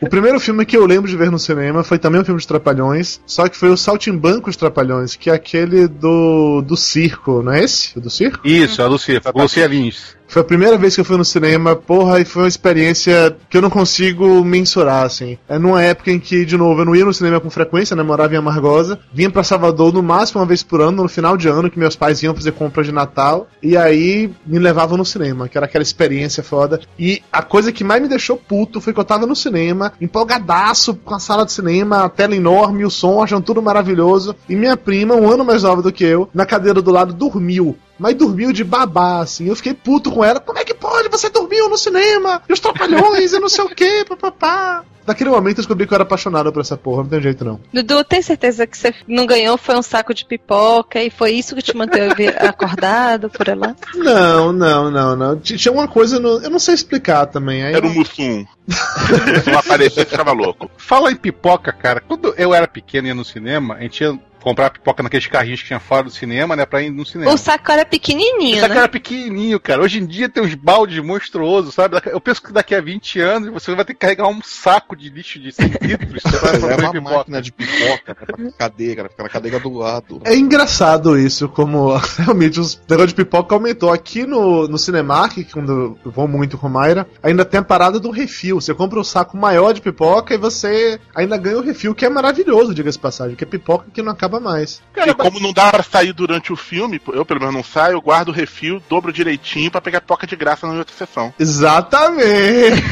O 0.00 0.08
primeiro 0.08 0.40
filme 0.40 0.64
que 0.64 0.76
eu 0.76 0.86
lembro 0.86 1.10
de 1.10 1.16
ver 1.16 1.30
no 1.30 1.38
cinema 1.38 1.84
foi 1.84 1.98
também 1.98 2.20
um 2.20 2.24
filme 2.24 2.40
de 2.40 2.46
Trapalhões, 2.46 3.20
só 3.26 3.48
que 3.48 3.56
foi 3.56 3.70
o 3.70 3.76
Saltimbancos 3.76 4.56
Trapalhões, 4.56 5.14
que 5.14 5.30
é 5.30 5.34
aquele 5.34 5.86
do, 5.86 6.62
do 6.62 6.76
circo, 6.76 7.42
não 7.42 7.52
é 7.52 7.62
esse? 7.62 7.96
O 7.98 8.00
do 8.00 8.10
circo? 8.10 8.46
Isso, 8.46 8.80
é 8.80 8.84
a 8.84 8.88
Lucia. 8.88 9.22
Lucia 9.34 9.66
Lins. 9.66 10.17
Foi 10.28 10.42
a 10.42 10.44
primeira 10.44 10.76
vez 10.76 10.94
que 10.94 11.00
eu 11.00 11.06
fui 11.06 11.16
no 11.16 11.24
cinema, 11.24 11.74
porra, 11.74 12.20
e 12.20 12.24
foi 12.24 12.42
uma 12.42 12.48
experiência 12.48 13.34
que 13.48 13.56
eu 13.56 13.62
não 13.62 13.70
consigo 13.70 14.44
mensurar, 14.44 15.04
assim. 15.04 15.38
É 15.48 15.58
numa 15.58 15.82
época 15.82 16.10
em 16.10 16.20
que, 16.20 16.44
de 16.44 16.54
novo, 16.54 16.82
eu 16.82 16.84
não 16.84 16.94
ia 16.94 17.04
no 17.04 17.14
cinema 17.14 17.40
com 17.40 17.48
frequência, 17.48 17.96
né? 17.96 18.02
Morava 18.02 18.34
em 18.34 18.36
Amargosa. 18.36 19.00
Vinha 19.10 19.30
pra 19.30 19.42
Salvador 19.42 19.90
no 19.90 20.02
máximo 20.02 20.40
uma 20.40 20.46
vez 20.46 20.62
por 20.62 20.82
ano, 20.82 21.02
no 21.02 21.08
final 21.08 21.34
de 21.34 21.48
ano, 21.48 21.70
que 21.70 21.78
meus 21.78 21.96
pais 21.96 22.22
iam 22.22 22.34
fazer 22.34 22.52
compras 22.52 22.84
de 22.84 22.92
Natal. 22.92 23.48
E 23.62 23.74
aí 23.74 24.30
me 24.46 24.58
levavam 24.58 24.98
no 24.98 25.04
cinema, 25.04 25.48
que 25.48 25.56
era 25.56 25.64
aquela 25.64 25.82
experiência 25.82 26.42
foda. 26.42 26.78
E 26.98 27.22
a 27.32 27.42
coisa 27.42 27.72
que 27.72 27.82
mais 27.82 28.02
me 28.02 28.08
deixou 28.08 28.36
puto 28.36 28.82
foi 28.82 28.92
que 28.92 29.00
eu 29.00 29.04
tava 29.04 29.24
no 29.24 29.34
cinema, 29.34 29.94
empolgadaço 29.98 30.94
com 30.94 31.14
a 31.14 31.18
sala 31.18 31.46
de 31.46 31.52
cinema, 31.52 32.04
a 32.04 32.08
tela 32.10 32.36
enorme, 32.36 32.84
o 32.84 32.90
som, 32.90 33.22
achando 33.22 33.44
tudo 33.44 33.62
maravilhoso. 33.62 34.36
E 34.46 34.54
minha 34.54 34.76
prima, 34.76 35.14
um 35.14 35.30
ano 35.30 35.42
mais 35.42 35.62
nova 35.62 35.80
do 35.80 35.90
que 35.90 36.04
eu, 36.04 36.28
na 36.34 36.44
cadeira 36.44 36.82
do 36.82 36.90
lado, 36.90 37.14
dormiu 37.14 37.78
mas 37.98 38.14
dormiu 38.14 38.52
de 38.52 38.64
babá, 38.64 39.20
assim. 39.20 39.48
Eu 39.48 39.56
fiquei 39.56 39.74
puto 39.74 40.10
com 40.10 40.24
ela. 40.24 40.40
Como 40.40 40.58
é 40.58 40.64
que 40.64 40.74
pode? 40.74 41.08
Você 41.08 41.28
dormiu 41.28 41.68
no 41.68 41.76
cinema? 41.76 42.42
E 42.48 42.52
os 42.52 42.60
trapalhões 42.60 43.32
e 43.32 43.38
não 43.38 43.48
sei 43.48 43.64
o 43.64 43.68
que, 43.68 44.04
papapá. 44.04 44.84
Naquele 45.08 45.30
momento 45.30 45.56
eu 45.56 45.62
descobri 45.62 45.86
que 45.86 45.92
eu 45.94 45.96
era 45.96 46.02
apaixonado 46.02 46.52
por 46.52 46.60
essa 46.60 46.76
porra, 46.76 47.02
não 47.02 47.08
tem 47.08 47.22
jeito 47.22 47.42
não. 47.42 47.58
Dudu, 47.72 48.04
tem 48.04 48.20
certeza 48.20 48.66
que 48.66 48.76
você 48.76 48.94
não 49.06 49.24
ganhou 49.24 49.56
foi 49.56 49.74
um 49.74 49.80
saco 49.80 50.12
de 50.12 50.22
pipoca 50.26 51.02
e 51.02 51.08
foi 51.08 51.32
isso 51.32 51.56
que 51.56 51.62
te 51.62 51.74
manteve 51.74 52.28
acordado 52.38 53.30
por 53.30 53.48
lá? 53.56 53.74
Não, 53.94 54.52
não, 54.52 54.90
não, 54.90 55.16
não. 55.16 55.38
Tinha 55.38 55.72
uma 55.72 55.88
coisa 55.88 56.20
no. 56.20 56.42
Eu 56.42 56.50
não 56.50 56.58
sei 56.58 56.74
explicar 56.74 57.24
também. 57.24 57.64
Aí 57.64 57.72
Era 57.72 57.86
o 57.86 57.90
Mussum. 57.90 58.44
aparecia 59.58 60.02
e 60.02 60.06
ficava 60.06 60.32
louco. 60.32 60.70
Fala 60.76 61.10
em 61.10 61.16
pipoca, 61.16 61.72
cara. 61.72 62.02
Quando 62.06 62.34
eu 62.36 62.52
era 62.52 62.68
pequeno 62.68 63.06
e 63.06 63.08
ia 63.08 63.14
no 63.14 63.24
cinema, 63.24 63.76
a 63.76 63.80
gente 63.80 64.02
ia 64.02 64.18
comprar 64.42 64.70
pipoca 64.70 65.02
naqueles 65.02 65.26
carrinhos 65.26 65.60
que 65.60 65.66
tinha 65.68 65.80
fora 65.80 66.04
do 66.04 66.10
cinema, 66.10 66.54
né? 66.56 66.64
Pra 66.64 66.82
ir 66.82 66.90
no 66.90 67.04
cinema. 67.04 67.32
O 67.32 67.36
saco 67.36 67.70
era 67.70 67.84
pequenininho, 67.84 68.56
Esse 68.56 68.64
aqui 68.64 68.74
né? 68.74 68.80
era 68.80 68.88
pequenininho, 68.88 69.60
cara. 69.60 69.82
Hoje 69.82 69.98
em 69.98 70.06
dia 70.06 70.28
tem 70.28 70.42
uns 70.42 70.54
baldes 70.54 71.02
monstruosos, 71.02 71.74
sabe? 71.74 71.96
Eu 72.06 72.20
penso 72.20 72.42
que 72.42 72.52
daqui 72.52 72.74
a 72.74 72.80
20 72.80 73.20
anos 73.20 73.52
você 73.52 73.74
vai 73.74 73.84
ter 73.84 73.94
que 73.94 74.00
carregar 74.00 74.28
um 74.28 74.40
saco 74.42 74.96
de 74.96 75.08
lixo 75.10 75.38
de 75.38 75.52
100 75.52 75.68
litros 75.82 76.22
pra 76.22 76.58
comer 76.58 76.78
uma 76.80 76.92
pipoca. 76.92 77.16
máquina 77.16 77.42
de 77.42 77.52
pipoca 77.52 78.16
né, 78.20 78.26
pra 78.26 78.52
cadeira, 78.58 79.08
fica 79.08 79.22
na 79.22 79.28
cadeira 79.28 79.60
do 79.60 79.72
lado. 79.72 80.20
É 80.24 80.34
engraçado 80.36 81.18
isso, 81.18 81.48
como 81.48 81.96
realmente 82.18 82.60
os 82.60 82.80
negócio 82.88 83.08
de 83.08 83.14
pipoca 83.14 83.54
aumentou. 83.54 83.92
Aqui 83.92 84.26
no, 84.26 84.68
no 84.68 84.78
Cinemark, 84.78 85.36
quando 85.52 85.98
eu 86.04 86.10
vou 86.10 86.28
muito 86.28 86.58
com 86.58 86.68
Mayra, 86.68 87.06
ainda 87.22 87.44
tem 87.44 87.60
a 87.60 87.64
parada 87.64 87.98
do 87.98 88.10
refil. 88.10 88.60
Você 88.60 88.74
compra 88.74 89.00
um 89.00 89.04
saco 89.04 89.36
maior 89.36 89.72
de 89.72 89.80
pipoca 89.80 90.34
e 90.34 90.38
você 90.38 90.98
ainda 91.14 91.36
ganha 91.36 91.58
o 91.58 91.62
refil, 91.62 91.94
que 91.94 92.04
é 92.04 92.08
maravilhoso, 92.08 92.74
diga-se 92.74 92.98
de 92.98 93.02
passagem, 93.02 93.36
que 93.36 93.44
é 93.44 93.46
pipoca 93.46 93.86
que 93.92 94.02
não 94.02 94.12
acaba 94.12 94.27
mais. 94.40 94.82
e 94.96 95.14
como 95.14 95.40
não 95.40 95.52
dá 95.52 95.70
pra 95.70 95.82
sair 95.82 96.12
durante 96.12 96.52
o 96.52 96.56
filme, 96.56 97.00
eu 97.12 97.24
pelo 97.24 97.40
menos 97.40 97.54
não 97.54 97.62
saio, 97.62 97.94
eu 97.94 98.00
guardo 98.00 98.28
o 98.28 98.32
refil, 98.32 98.82
dobro 98.88 99.12
direitinho 99.12 99.70
pra 99.70 99.80
pegar 99.80 100.00
pipoca 100.00 100.26
de 100.26 100.36
graça 100.36 100.66
na 100.66 100.74
outra 100.74 100.94
sessão. 100.94 101.32
Exatamente! 101.38 102.82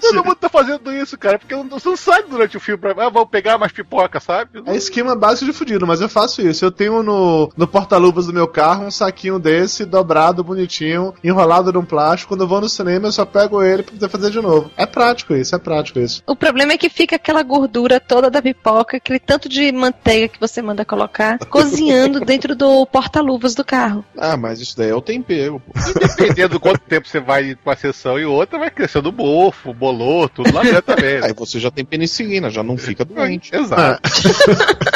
Todo 0.00 0.24
mundo 0.24 0.36
tá 0.36 0.48
fazendo 0.48 0.92
isso, 0.92 1.18
cara, 1.18 1.38
porque 1.38 1.54
você 1.54 1.88
não 1.88 1.96
sai 1.96 2.22
durante 2.22 2.56
o 2.56 2.60
filme 2.60 2.80
pra. 2.80 3.06
Ah, 3.06 3.10
vou 3.10 3.26
pegar 3.26 3.58
mais 3.58 3.72
pipoca, 3.72 4.20
sabe? 4.20 4.62
É 4.66 4.76
esquema 4.76 5.14
básico 5.14 5.46
de 5.46 5.52
fudido, 5.52 5.86
mas 5.86 6.00
eu 6.00 6.08
faço 6.08 6.42
isso. 6.42 6.64
Eu 6.64 6.70
tenho 6.70 7.02
no, 7.02 7.50
no 7.56 7.66
porta-luvas 7.66 8.26
do 8.26 8.32
meu 8.32 8.46
carro 8.46 8.86
um 8.86 8.90
saquinho 8.90 9.38
desse, 9.38 9.84
dobrado, 9.84 10.44
bonitinho, 10.44 11.14
enrolado 11.22 11.72
num 11.72 11.84
plástico. 11.84 12.30
Quando 12.30 12.42
eu 12.42 12.48
vou 12.48 12.60
no 12.60 12.68
cinema, 12.68 13.08
eu 13.08 13.12
só 13.12 13.24
pego 13.24 13.62
ele 13.62 13.82
pra 13.82 13.92
poder 13.92 14.08
fazer 14.08 14.30
de 14.30 14.40
novo. 14.40 14.70
É 14.76 14.86
prático 14.86 15.34
isso, 15.34 15.54
é 15.54 15.58
prático 15.58 15.98
isso. 15.98 16.22
O 16.26 16.36
problema 16.36 16.72
é 16.72 16.78
que 16.78 16.88
fica 16.88 17.16
aquela 17.16 17.42
gordura 17.42 18.00
toda 18.00 18.30
da 18.30 18.40
pipoca, 18.40 18.96
aquele 18.96 19.18
tanto 19.18 19.48
de 19.48 19.70
manteiga 19.72 20.28
que 20.28 20.40
você 20.40 20.61
manda 20.62 20.84
colocar, 20.84 21.38
cozinhando 21.46 22.20
dentro 22.24 22.54
do 22.54 22.86
porta-luvas 22.86 23.54
do 23.54 23.64
carro. 23.64 24.04
Ah, 24.16 24.36
mas 24.36 24.60
isso 24.60 24.76
daí 24.76 24.90
é 24.90 24.94
o 24.94 25.00
tempero, 25.00 25.60
pô. 25.60 25.72
Dependendo 25.98 26.50
do 26.54 26.60
quanto 26.60 26.80
tempo 26.80 27.08
você 27.08 27.20
vai 27.20 27.54
com 27.62 27.70
a 27.70 27.76
sessão 27.76 28.18
e 28.18 28.24
outra, 28.24 28.58
vai 28.58 28.70
crescendo 28.70 29.08
o 29.08 29.12
bofo, 29.12 29.72
bolô, 29.74 30.28
tudo 30.28 30.52
lá 30.54 30.62
dentro 30.62 30.82
também. 30.82 31.20
né? 31.20 31.26
Aí 31.26 31.32
você 31.34 31.58
já 31.58 31.70
tem 31.70 31.84
penicilina, 31.84 32.50
já 32.50 32.62
não 32.62 32.76
fica 32.76 33.04
doente. 33.04 33.54
Exato. 33.54 34.00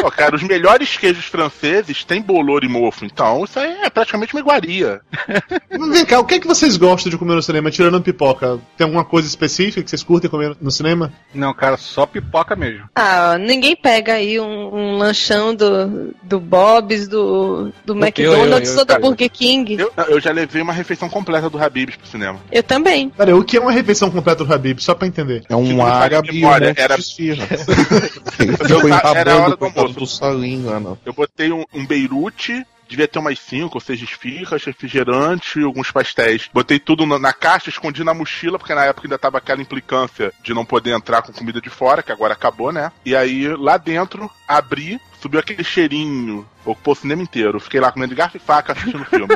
Pô, 0.01 0.11
cara, 0.11 0.37
os 0.37 0.43
melhores 0.43 0.97
queijos 0.97 1.25
franceses 1.27 2.05
têm 2.05 2.21
bolor 2.23 2.65
e 2.65 2.69
mofo, 2.69 3.05
então 3.05 3.45
isso 3.45 3.59
aí 3.59 3.73
é 3.83 3.91
praticamente 3.91 4.35
uma 4.35 4.41
iguaria. 4.41 5.01
Vem 5.93 6.05
cá, 6.05 6.21
o 6.21 6.25
que 6.25 6.35
é 6.35 6.39
que 6.41 6.47
vocês 6.47 6.77
gostam 6.77 7.11
de 7.11 7.19
comer 7.19 7.35
no 7.35 7.43
cinema, 7.43 7.71
tirando 7.71 8.01
pipoca? 8.01 8.59
Tem 8.77 8.85
alguma 8.85 9.05
coisa 9.05 9.27
específica 9.27 9.83
que 9.83 9.91
vocês 9.91 10.03
curtem 10.03 10.31
comer 10.31 10.57
no 10.61 10.71
cinema? 10.71 11.13
Não, 11.35 11.53
cara, 11.55 11.77
só 11.77 12.07
pipoca 12.07 12.55
mesmo. 12.55 12.89
Ah, 12.95 13.37
ninguém 13.39 13.75
pega 13.77 14.15
aí 14.15 14.39
um, 14.41 14.75
um 14.75 14.97
lanchão 14.97 15.55
do, 15.57 16.15
do 16.23 16.39
Bob's, 16.39 17.09
do, 17.09 17.73
do 17.85 17.95
McDonald's 17.95 18.71
eu, 18.71 18.75
eu, 18.75 18.79
ou 18.79 18.85
do 18.85 18.89
cara. 18.89 19.01
Burger 19.01 19.31
King. 19.31 19.77
Eu, 19.79 19.93
eu 20.09 20.21
já 20.21 20.31
levei 20.31 20.63
uma 20.63 20.73
refeição 20.73 21.09
completa 21.09 21.51
do 21.51 21.63
Habib's 21.63 21.97
pro 21.97 22.07
cinema. 22.07 22.39
Eu 22.53 22.63
também. 22.63 23.13
Aí, 23.19 23.33
o 23.33 23.43
que 23.43 23.57
é 23.57 23.61
uma 23.61 23.73
refeição 23.73 24.11
completa 24.11 24.45
do 24.45 24.53
Habib? 24.53 24.79
Só 24.81 24.95
pra 24.95 25.09
entender. 25.09 25.45
É 25.49 25.57
um 25.57 25.85
a 25.85 25.91
árabe 25.91 26.29
e 26.29 26.31
um 26.31 26.35
memória, 26.35 26.69
monte 26.69 26.81
era-. 26.81 26.97
Eu 28.69 28.89
era 29.15 29.33
a 29.33 29.43
hora 29.43 29.57
do 29.57 29.65
almoço. 29.65 30.21
do 30.21 30.67
lá, 30.67 30.81
não. 30.81 30.99
Eu 31.05 31.13
botei 31.13 31.53
um, 31.53 31.65
um 31.73 31.87
Beirute, 31.87 32.65
devia 32.89 33.09
ter 33.09 33.19
umas 33.19 33.39
5 33.39 33.71
ou 33.75 33.81
6 33.81 34.03
esfirras, 34.03 34.65
refrigerante 34.65 35.59
e 35.59 35.65
alguns 35.65 35.91
pastéis. 35.91 36.49
Botei 36.53 36.79
tudo 36.79 37.07
na, 37.07 37.19
na 37.19 37.33
caixa, 37.33 37.71
escondi 37.71 38.03
na 38.05 38.15
mochila, 38.15 38.59
porque 38.59 38.75
na 38.75 38.85
época 38.85 39.07
ainda 39.07 39.19
tava 39.19 39.39
aquela 39.39 39.63
implicância 39.63 40.33
de 40.43 40.55
não 40.55 40.65
poder 40.65 40.91
entrar 40.91 41.23
com 41.23 41.33
comida 41.33 41.61
de 41.61 41.71
fora, 41.71 42.03
que 42.03 42.13
agora 42.13 42.35
acabou, 42.35 42.73
né? 42.73 42.93
E 43.05 43.15
aí 43.15 43.49
lá 43.57 43.77
dentro, 43.77 44.31
abri, 44.47 45.01
subiu 45.21 45.41
aquele 45.41 45.65
cheirinho. 45.65 46.47
Ocupou 46.65 46.95
o 46.95 46.97
cinema 46.97 47.23
inteiro. 47.23 47.61
Fiquei 47.61 47.79
lá 47.79 47.93
comendo 47.93 48.11
de 48.11 48.17
garfo 48.17 48.37
e 48.37 48.41
faca 48.41 48.73
assistindo 48.73 49.01
o 49.01 49.05
filme. 49.05 49.29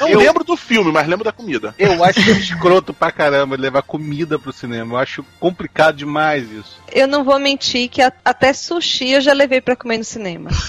Não 0.00 0.08
Eu- 0.10 0.18
lembro 0.18 0.42
do 0.42 0.56
filme, 0.56 0.90
mas 0.90 1.06
lembro 1.06 1.24
da 1.24 1.30
comida. 1.30 1.72
Eu 1.78 2.02
acho 2.02 2.18
escroto 2.32 2.92
pra 2.92 3.12
caramba 3.12 3.54
levar 3.56 3.82
comida 3.82 4.36
pro 4.36 4.52
cinema. 4.52 4.94
Eu 4.94 4.98
acho 4.98 5.24
complicado 5.38 5.96
demais 5.96 6.50
isso. 6.50 6.80
Eu 6.92 7.06
não 7.06 7.22
vou 7.22 7.38
mentir 7.38 7.88
que 7.88 8.02
a- 8.02 8.12
até 8.24 8.52
sushi 8.52 9.10
eu 9.12 9.20
já 9.20 9.32
levei 9.32 9.60
pra 9.60 9.76
comer 9.76 9.98
no 9.98 10.04
cinema. 10.04 10.50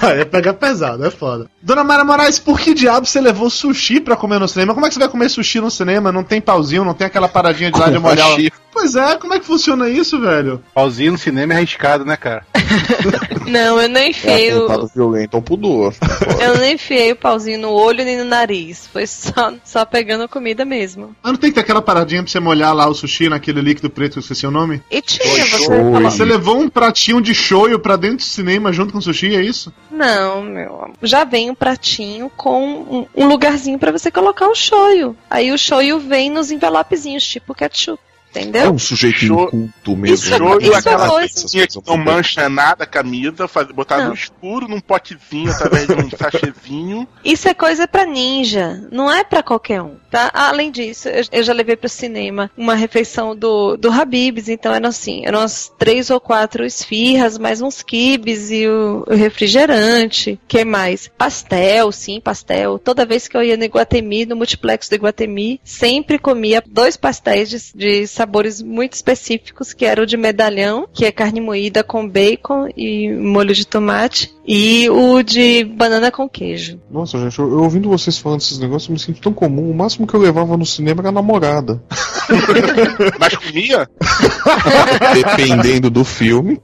Ah, 0.00 0.10
é 0.10 0.24
pegar 0.24 0.54
pesado, 0.54 1.04
é 1.04 1.10
foda. 1.10 1.50
Dona 1.60 1.82
Mara 1.82 2.04
Moraes, 2.04 2.38
por 2.38 2.60
que 2.60 2.72
diabo 2.72 3.04
você 3.06 3.20
levou 3.20 3.50
sushi 3.50 4.00
pra 4.00 4.16
comer 4.16 4.38
no 4.38 4.46
cinema? 4.46 4.72
Como 4.74 4.86
é 4.86 4.88
que 4.88 4.94
você 4.94 5.00
vai 5.00 5.08
comer 5.08 5.28
sushi 5.28 5.60
no 5.60 5.70
cinema? 5.70 6.12
Não 6.12 6.22
tem 6.22 6.40
pauzinho, 6.40 6.84
não 6.84 6.94
tem 6.94 7.06
aquela 7.06 7.28
paradinha 7.28 7.70
de 7.72 7.80
lá 7.80 7.90
de 7.90 7.98
molhar. 7.98 8.28
Pois 8.78 8.94
é, 8.94 9.16
como 9.16 9.34
é 9.34 9.40
que 9.40 9.44
funciona 9.44 9.88
isso, 9.88 10.20
velho? 10.20 10.62
Pauzinho 10.72 11.10
no 11.12 11.18
cinema 11.18 11.52
é 11.52 11.56
arriscado, 11.56 12.04
né, 12.04 12.16
cara? 12.16 12.46
Não, 13.48 13.80
eu 13.80 13.88
não 13.88 14.00
É 14.00 14.08
enfiei 14.10 14.52
o, 14.54 14.64
atentado 14.66 14.90
violento 14.94 15.34
ao 15.34 15.42
pudor. 15.42 15.94
eu 16.38 16.58
não 16.58 16.66
enfiei 16.66 17.12
o 17.12 17.16
pauzinho 17.16 17.58
no 17.58 17.70
olho 17.70 18.04
nem 18.04 18.18
no 18.18 18.24
nariz. 18.24 18.86
Foi 18.92 19.06
só, 19.06 19.54
só 19.64 19.86
pegando 19.86 20.28
comida 20.28 20.66
mesmo. 20.66 21.16
Ah, 21.22 21.32
não 21.32 21.38
tem 21.38 21.50
que 21.50 21.54
ter 21.54 21.60
aquela 21.62 21.80
paradinha 21.80 22.22
pra 22.22 22.30
você 22.30 22.38
molhar 22.38 22.74
lá 22.74 22.86
o 22.86 22.94
sushi 22.94 23.28
naquele 23.30 23.62
líquido 23.62 23.88
preto 23.88 24.12
que 24.12 24.18
eu 24.18 24.20
esqueci 24.20 24.46
o 24.46 24.50
nome? 24.50 24.82
E 24.90 25.00
tinha, 25.00 25.46
você 25.46 25.64
shoyu. 25.64 25.92
falou. 25.92 26.02
Você 26.02 26.24
levou 26.26 26.60
um 26.60 26.68
pratinho 26.68 27.22
de 27.22 27.34
shoyu 27.34 27.78
pra 27.80 27.96
dentro 27.96 28.18
do 28.18 28.22
cinema 28.24 28.70
junto 28.70 28.92
com 28.92 28.98
o 28.98 29.02
sushi, 29.02 29.34
é 29.34 29.40
isso? 29.42 29.72
Não, 29.90 30.42
meu. 30.42 30.74
amor. 30.82 30.92
Já 31.02 31.24
vem 31.24 31.50
um 31.50 31.54
pratinho 31.54 32.30
com 32.36 32.62
um, 32.64 33.06
um 33.16 33.26
lugarzinho 33.26 33.78
pra 33.78 33.90
você 33.90 34.10
colocar 34.10 34.46
o 34.48 34.54
shoyu. 34.54 35.16
Aí 35.30 35.50
o 35.50 35.58
shoyu 35.58 35.98
vem 35.98 36.28
nos 36.30 36.50
envelopezinhos, 36.50 37.26
tipo 37.26 37.54
ketchup. 37.54 37.98
É 38.34 38.40
Entendeu? 38.40 38.72
um 38.72 38.78
sujeito 38.78 39.18
Show- 39.18 39.46
inculto 39.46 39.96
mesmo. 39.96 40.14
Isso- 40.14 40.28
Shoyu, 40.36 40.60
isso 40.60 40.72
é 40.74 40.76
aquela 40.78 41.08
coisinha 41.08 41.66
que 41.66 41.78
não 41.86 41.96
mancha 41.96 42.48
nada 42.48 42.84
a 42.84 42.86
camisa, 42.86 43.48
faz, 43.48 43.66
botar 43.68 43.98
Não. 43.98 44.08
no 44.08 44.14
escuro 44.14 44.68
num 44.68 44.80
potezinho 44.80 45.50
através 45.50 45.86
de 45.86 45.94
um 45.94 46.08
sachêzinho. 46.16 47.08
Isso 47.24 47.48
é 47.48 47.54
coisa 47.54 47.88
pra 47.88 48.04
ninja, 48.06 48.86
não 48.92 49.10
é 49.12 49.24
pra 49.24 49.42
qualquer 49.42 49.80
um, 49.82 49.96
tá? 50.10 50.30
Além 50.34 50.70
disso, 50.70 51.08
eu, 51.08 51.24
eu 51.32 51.42
já 51.42 51.52
levei 51.52 51.74
pro 51.76 51.88
cinema 51.88 52.50
uma 52.56 52.74
refeição 52.74 53.34
do, 53.34 53.76
do 53.76 53.90
Habib's, 53.90 54.48
então 54.48 54.74
eram 54.74 54.88
assim, 54.90 55.22
eram 55.24 55.40
umas 55.40 55.72
três 55.78 56.10
ou 56.10 56.20
quatro 56.20 56.64
esfirras, 56.64 57.38
mais 57.38 57.60
uns 57.62 57.82
quibes 57.82 58.50
e 58.50 58.68
o, 58.68 59.04
o 59.08 59.14
refrigerante, 59.14 60.38
que 60.46 60.64
mais? 60.64 61.08
Pastel, 61.18 61.90
sim, 61.92 62.20
pastel. 62.20 62.78
Toda 62.78 63.04
vez 63.06 63.26
que 63.26 63.36
eu 63.36 63.42
ia 63.42 63.56
no 63.56 63.64
Iguatemi, 63.64 64.26
no 64.26 64.36
multiplex 64.36 64.88
do 64.88 64.94
Iguatemi, 64.94 65.60
sempre 65.64 66.18
comia 66.18 66.62
dois 66.66 66.96
pastéis 66.96 67.48
de, 67.50 67.58
de 67.74 68.06
sabores 68.18 68.60
muito 68.60 68.94
específicos, 68.94 69.72
que 69.72 69.84
era 69.84 70.02
o 70.02 70.06
de 70.06 70.16
medalhão, 70.16 70.88
que 70.92 71.04
é 71.04 71.12
carne 71.12 71.40
moída 71.40 71.84
com 71.84 72.08
bacon 72.08 72.68
e 72.76 73.08
molho 73.12 73.54
de 73.54 73.66
tomate, 73.66 74.34
e 74.46 74.88
o 74.90 75.22
de 75.22 75.64
banana 75.64 76.10
com 76.10 76.28
queijo. 76.28 76.80
Nossa, 76.90 77.18
gente, 77.18 77.38
eu, 77.38 77.48
eu 77.48 77.62
ouvindo 77.62 77.88
vocês 77.88 78.18
falando 78.18 78.40
desses 78.40 78.58
negócios, 78.58 78.88
eu 78.88 78.94
me 78.94 78.98
sinto 78.98 79.20
tão 79.20 79.32
comum. 79.32 79.70
O 79.70 79.74
máximo 79.74 80.06
que 80.06 80.14
eu 80.14 80.20
levava 80.20 80.56
no 80.56 80.66
cinema 80.66 81.00
era 81.00 81.10
a 81.10 81.12
namorada. 81.12 81.80
Mas 83.20 83.36
comia? 83.36 83.88
Dependendo 85.14 85.90
do 85.90 86.04
filme. 86.04 86.60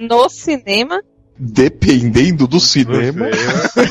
No 0.00 0.28
cinema, 0.28 1.02
Dependendo 1.38 2.46
do 2.46 2.60
cinema, 2.60 3.28
Você- 3.30 3.88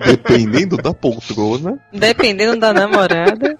dependendo 0.06 0.76
da 0.76 0.92
poltrona. 0.94 1.78
Dependendo 1.92 2.58
da 2.58 2.72
namorada. 2.72 3.56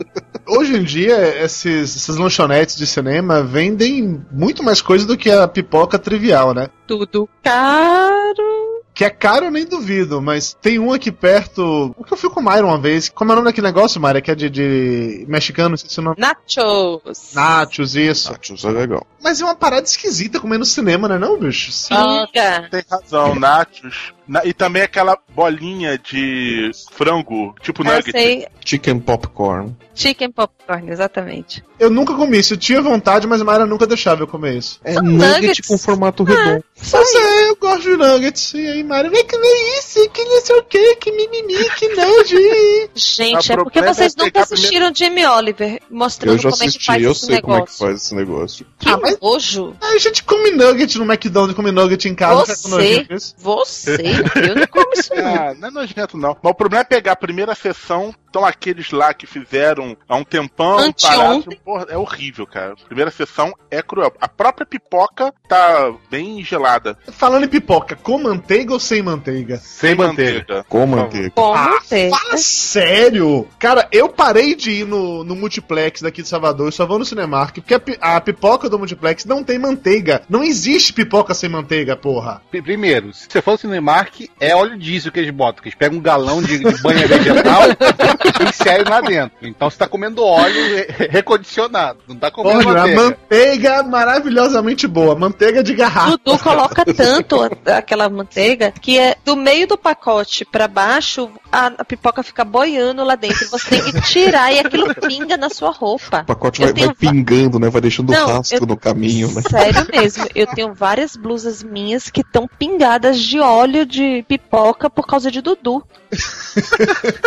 Hoje 0.46 0.76
em 0.76 0.82
dia, 0.82 1.42
esses, 1.44 1.96
essas 1.96 2.16
lanchonetes 2.16 2.76
de 2.76 2.86
cinema 2.86 3.42
vendem 3.42 4.22
muito 4.30 4.62
mais 4.62 4.80
coisa 4.80 5.06
do 5.06 5.16
que 5.16 5.30
a 5.30 5.46
pipoca 5.48 5.98
trivial, 5.98 6.54
né? 6.54 6.68
Tudo 6.86 7.28
caro. 7.42 8.73
Que 8.94 9.04
é 9.04 9.10
caro, 9.10 9.46
eu 9.46 9.50
nem 9.50 9.66
duvido, 9.66 10.22
mas 10.22 10.56
tem 10.62 10.78
um 10.78 10.92
aqui 10.92 11.10
perto. 11.10 11.92
O 11.98 12.04
que 12.04 12.12
eu 12.12 12.16
fui 12.16 12.30
com 12.30 12.38
o 12.38 12.42
Mayra 12.42 12.64
uma 12.64 12.78
vez. 12.78 13.08
Como 13.08 13.32
é 13.32 13.34
o 13.34 13.36
nome 13.36 13.48
daquele 13.48 13.66
negócio, 13.66 14.00
Mayra? 14.00 14.20
Que 14.20 14.30
é 14.30 14.34
de, 14.36 14.48
de 14.48 15.24
mexicano, 15.28 15.70
não 15.70 15.76
sei 15.76 15.90
se 15.90 15.98
é 15.98 16.02
o 16.02 16.04
nome. 16.04 16.16
Nachos. 16.16 17.34
Nachos, 17.34 17.96
isso. 17.96 18.30
Nachos 18.30 18.64
é 18.64 18.70
legal. 18.70 19.04
Mas 19.20 19.40
é 19.40 19.44
uma 19.44 19.56
parada 19.56 19.84
esquisita 19.84 20.38
comer 20.38 20.58
no 20.58 20.64
cinema, 20.64 21.08
né, 21.08 21.18
não, 21.18 21.36
bicho? 21.36 21.72
Pinga. 21.88 22.68
Tem 22.70 22.84
razão, 22.88 23.34
nachos. 23.34 24.14
Na- 24.26 24.44
e 24.44 24.52
também 24.54 24.82
aquela 24.82 25.18
bolinha 25.34 25.98
de 25.98 26.70
frango, 26.92 27.54
tipo 27.60 27.82
Eu 27.82 27.94
nugget. 27.96 28.10
sei. 28.12 28.46
Chicken 28.64 28.98
popcorn. 29.00 29.76
Chicken 29.94 30.32
popcorn, 30.32 30.90
exatamente. 30.90 31.62
Eu 31.78 31.90
nunca 31.90 32.14
comi 32.14 32.38
isso. 32.38 32.54
Eu 32.54 32.56
tinha 32.56 32.80
vontade, 32.80 33.26
mas 33.26 33.40
a 33.40 33.44
Mayra 33.44 33.66
nunca 33.66 33.86
deixava 33.86 34.22
eu 34.22 34.26
comer 34.26 34.56
isso. 34.56 34.80
É 34.82 34.94
São 34.94 35.02
nugget 35.02 35.40
nuggets. 35.42 35.66
com 35.68 35.76
formato 35.78 36.24
redondo. 36.24 36.64
Só 36.74 36.98
Mas 36.98 37.14
é, 37.14 37.48
eu 37.50 37.56
gosto 37.56 37.82
de 37.82 37.96
nuggets. 37.96 38.54
E 38.54 38.66
aí, 38.66 38.82
Mayra, 38.82 39.10
vem 39.10 39.26
comer 39.26 39.78
isso, 39.78 40.08
que 40.10 40.24
não 40.24 40.40
sei 40.40 40.56
o 40.56 40.64
que, 40.64 40.96
que 40.96 41.12
mimimi, 41.12 41.68
que 41.78 41.88
nojo. 41.94 42.36
Gente, 42.94 43.52
é 43.52 43.56
porque 43.56 43.78
problema 43.80 43.94
vocês 43.94 44.14
é 44.18 44.22
nunca 44.24 44.42
assistiram 44.42 44.92
Jamie 44.94 45.26
Oliver 45.26 45.80
mostrando 45.90 46.34
Eu 46.36 46.38
já 46.38 46.50
como 46.50 46.62
é 46.62 46.64
que 46.64 46.68
assisti, 46.70 46.86
faz 46.86 47.02
eu 47.02 47.12
esse 47.12 47.26
sei 47.26 47.40
como 47.40 47.54
é 47.54 47.56
que 47.56 47.62
negócio. 47.66 47.86
faz 47.86 47.96
esse 48.02 48.14
negócio. 48.14 48.66
Que 48.78 48.88
Ah, 48.88 48.98
mas- 49.00 49.18
nojo. 49.20 49.76
A 49.82 49.98
gente 49.98 50.24
come 50.24 50.50
nugget 50.52 50.98
no 50.98 51.04
McDonald's, 51.04 51.54
come 51.54 51.70
nugget 51.70 52.08
em 52.08 52.14
casa. 52.14 52.46
fica 52.46 52.62
com 52.62 52.68
Você, 52.70 53.04
disso. 53.04 53.34
você, 53.38 54.13
eu 54.48 54.54
não 54.54 54.66
como 54.66 54.92
isso. 54.94 55.12
Ah, 55.14 55.54
não 55.54 55.68
é 55.68 55.70
nojento, 55.70 56.16
não. 56.16 56.36
Mas 56.42 56.52
o 56.52 56.54
problema 56.54 56.82
é 56.82 56.84
pegar 56.84 57.12
a 57.12 57.16
primeira 57.16 57.54
sessão, 57.54 58.14
então 58.34 58.44
aqueles 58.44 58.90
lá 58.90 59.14
que 59.14 59.26
fizeram 59.28 59.96
há 60.08 60.16
um 60.16 60.24
tempão, 60.24 60.78
Anteontem. 60.78 61.56
porra, 61.64 61.86
é 61.88 61.96
horrível, 61.96 62.44
cara. 62.46 62.72
A 62.72 62.86
primeira 62.86 63.10
sessão 63.12 63.54
é 63.70 63.80
cruel. 63.80 64.12
A 64.20 64.26
própria 64.26 64.66
pipoca 64.66 65.32
tá 65.48 65.92
bem 66.10 66.42
gelada. 66.42 66.98
Falando 67.12 67.44
em 67.44 67.48
pipoca, 67.48 67.94
com 67.94 68.18
manteiga 68.18 68.72
ou 68.72 68.80
sem 68.80 69.02
manteiga? 69.02 69.56
Sem 69.58 69.94
manteiga. 69.94 70.64
Com 70.68 70.84
manteiga. 70.84 71.30
Como 71.30 71.54
Ah, 71.54 71.78
ter? 71.88 72.10
Fala 72.10 72.36
sério! 72.36 73.46
Cara, 73.58 73.86
eu 73.92 74.08
parei 74.08 74.56
de 74.56 74.70
ir 74.72 74.84
no, 74.86 75.22
no 75.22 75.36
multiplex 75.36 76.02
daqui 76.02 76.20
de 76.22 76.28
Salvador, 76.28 76.66
eu 76.68 76.72
só 76.72 76.84
vou 76.86 76.98
no 76.98 77.04
Cinemark, 77.04 77.54
porque 77.60 77.74
a, 78.00 78.16
a 78.16 78.20
pipoca 78.20 78.68
do 78.68 78.78
multiplex 78.78 79.24
não 79.24 79.44
tem 79.44 79.58
manteiga. 79.60 80.22
Não 80.28 80.42
existe 80.42 80.92
pipoca 80.92 81.34
sem 81.34 81.48
manteiga, 81.48 81.96
porra. 81.96 82.42
Pri- 82.50 82.62
Primeiro, 82.62 83.12
se 83.14 83.28
você 83.30 83.40
for 83.40 83.52
no 83.52 83.58
Cinemark, 83.58 84.28
é 84.40 84.56
óleo 84.56 84.76
diesel 84.76 85.12
que 85.12 85.20
eles 85.20 85.30
botam, 85.30 85.62
que 85.62 85.68
eles 85.68 85.78
pegam 85.78 85.98
um 85.98 86.02
galão 86.02 86.42
de, 86.42 86.58
de 86.58 86.82
banha 86.82 87.06
vegetal 87.06 87.62
inserem 88.48 88.84
lá 88.88 89.00
dentro. 89.00 89.36
Então 89.42 89.68
você 89.70 89.76
tá 89.78 89.86
comendo 89.88 90.24
óleo 90.24 90.54
re- 90.76 91.08
recondicionado, 91.10 91.98
não 92.08 92.16
tá 92.16 92.30
comendo 92.30 92.62
Porra, 92.62 92.72
a 92.72 92.86
manteiga. 92.86 93.02
manteiga 93.02 93.82
maravilhosamente 93.82 94.86
boa. 94.86 95.14
Manteiga 95.14 95.62
de 95.62 95.74
garrafa. 95.74 96.18
Dudu 96.24 96.38
coloca 96.38 96.84
tanto 96.84 97.36
aquela 97.66 98.08
manteiga 98.08 98.72
que 98.80 98.98
é 98.98 99.16
do 99.24 99.36
meio 99.36 99.66
do 99.66 99.76
pacote 99.76 100.44
pra 100.44 100.68
baixo, 100.68 101.30
a, 101.54 101.66
a 101.78 101.84
pipoca 101.84 102.22
fica 102.22 102.44
boiando 102.44 103.04
lá 103.04 103.14
dentro. 103.14 103.48
Você 103.48 103.70
tem 103.80 103.92
que 103.92 104.00
tirar 104.02 104.52
e 104.52 104.58
aquilo 104.58 104.92
pinga 104.94 105.36
na 105.36 105.48
sua 105.48 105.70
roupa. 105.70 106.22
O 106.22 106.26
pacote 106.26 106.60
vai, 106.60 106.68
vai 106.68 106.74
tenho 106.74 106.88
va- 106.88 106.94
pingando, 106.94 107.58
né? 107.58 107.70
Vai 107.70 107.80
deixando 107.80 108.10
Não, 108.12 108.26
rastro 108.26 108.64
eu- 108.64 108.66
no 108.66 108.76
caminho, 108.76 109.30
né? 109.32 109.42
Sério 109.48 109.86
mesmo, 109.92 110.26
eu 110.34 110.46
tenho 110.48 110.74
várias 110.74 111.16
blusas 111.16 111.62
minhas 111.62 112.10
que 112.10 112.20
estão 112.22 112.48
pingadas 112.58 113.18
de 113.20 113.38
óleo 113.38 113.86
de 113.86 114.24
pipoca 114.28 114.90
por 114.90 115.06
causa 115.06 115.30
de 115.30 115.40
Dudu. 115.40 115.82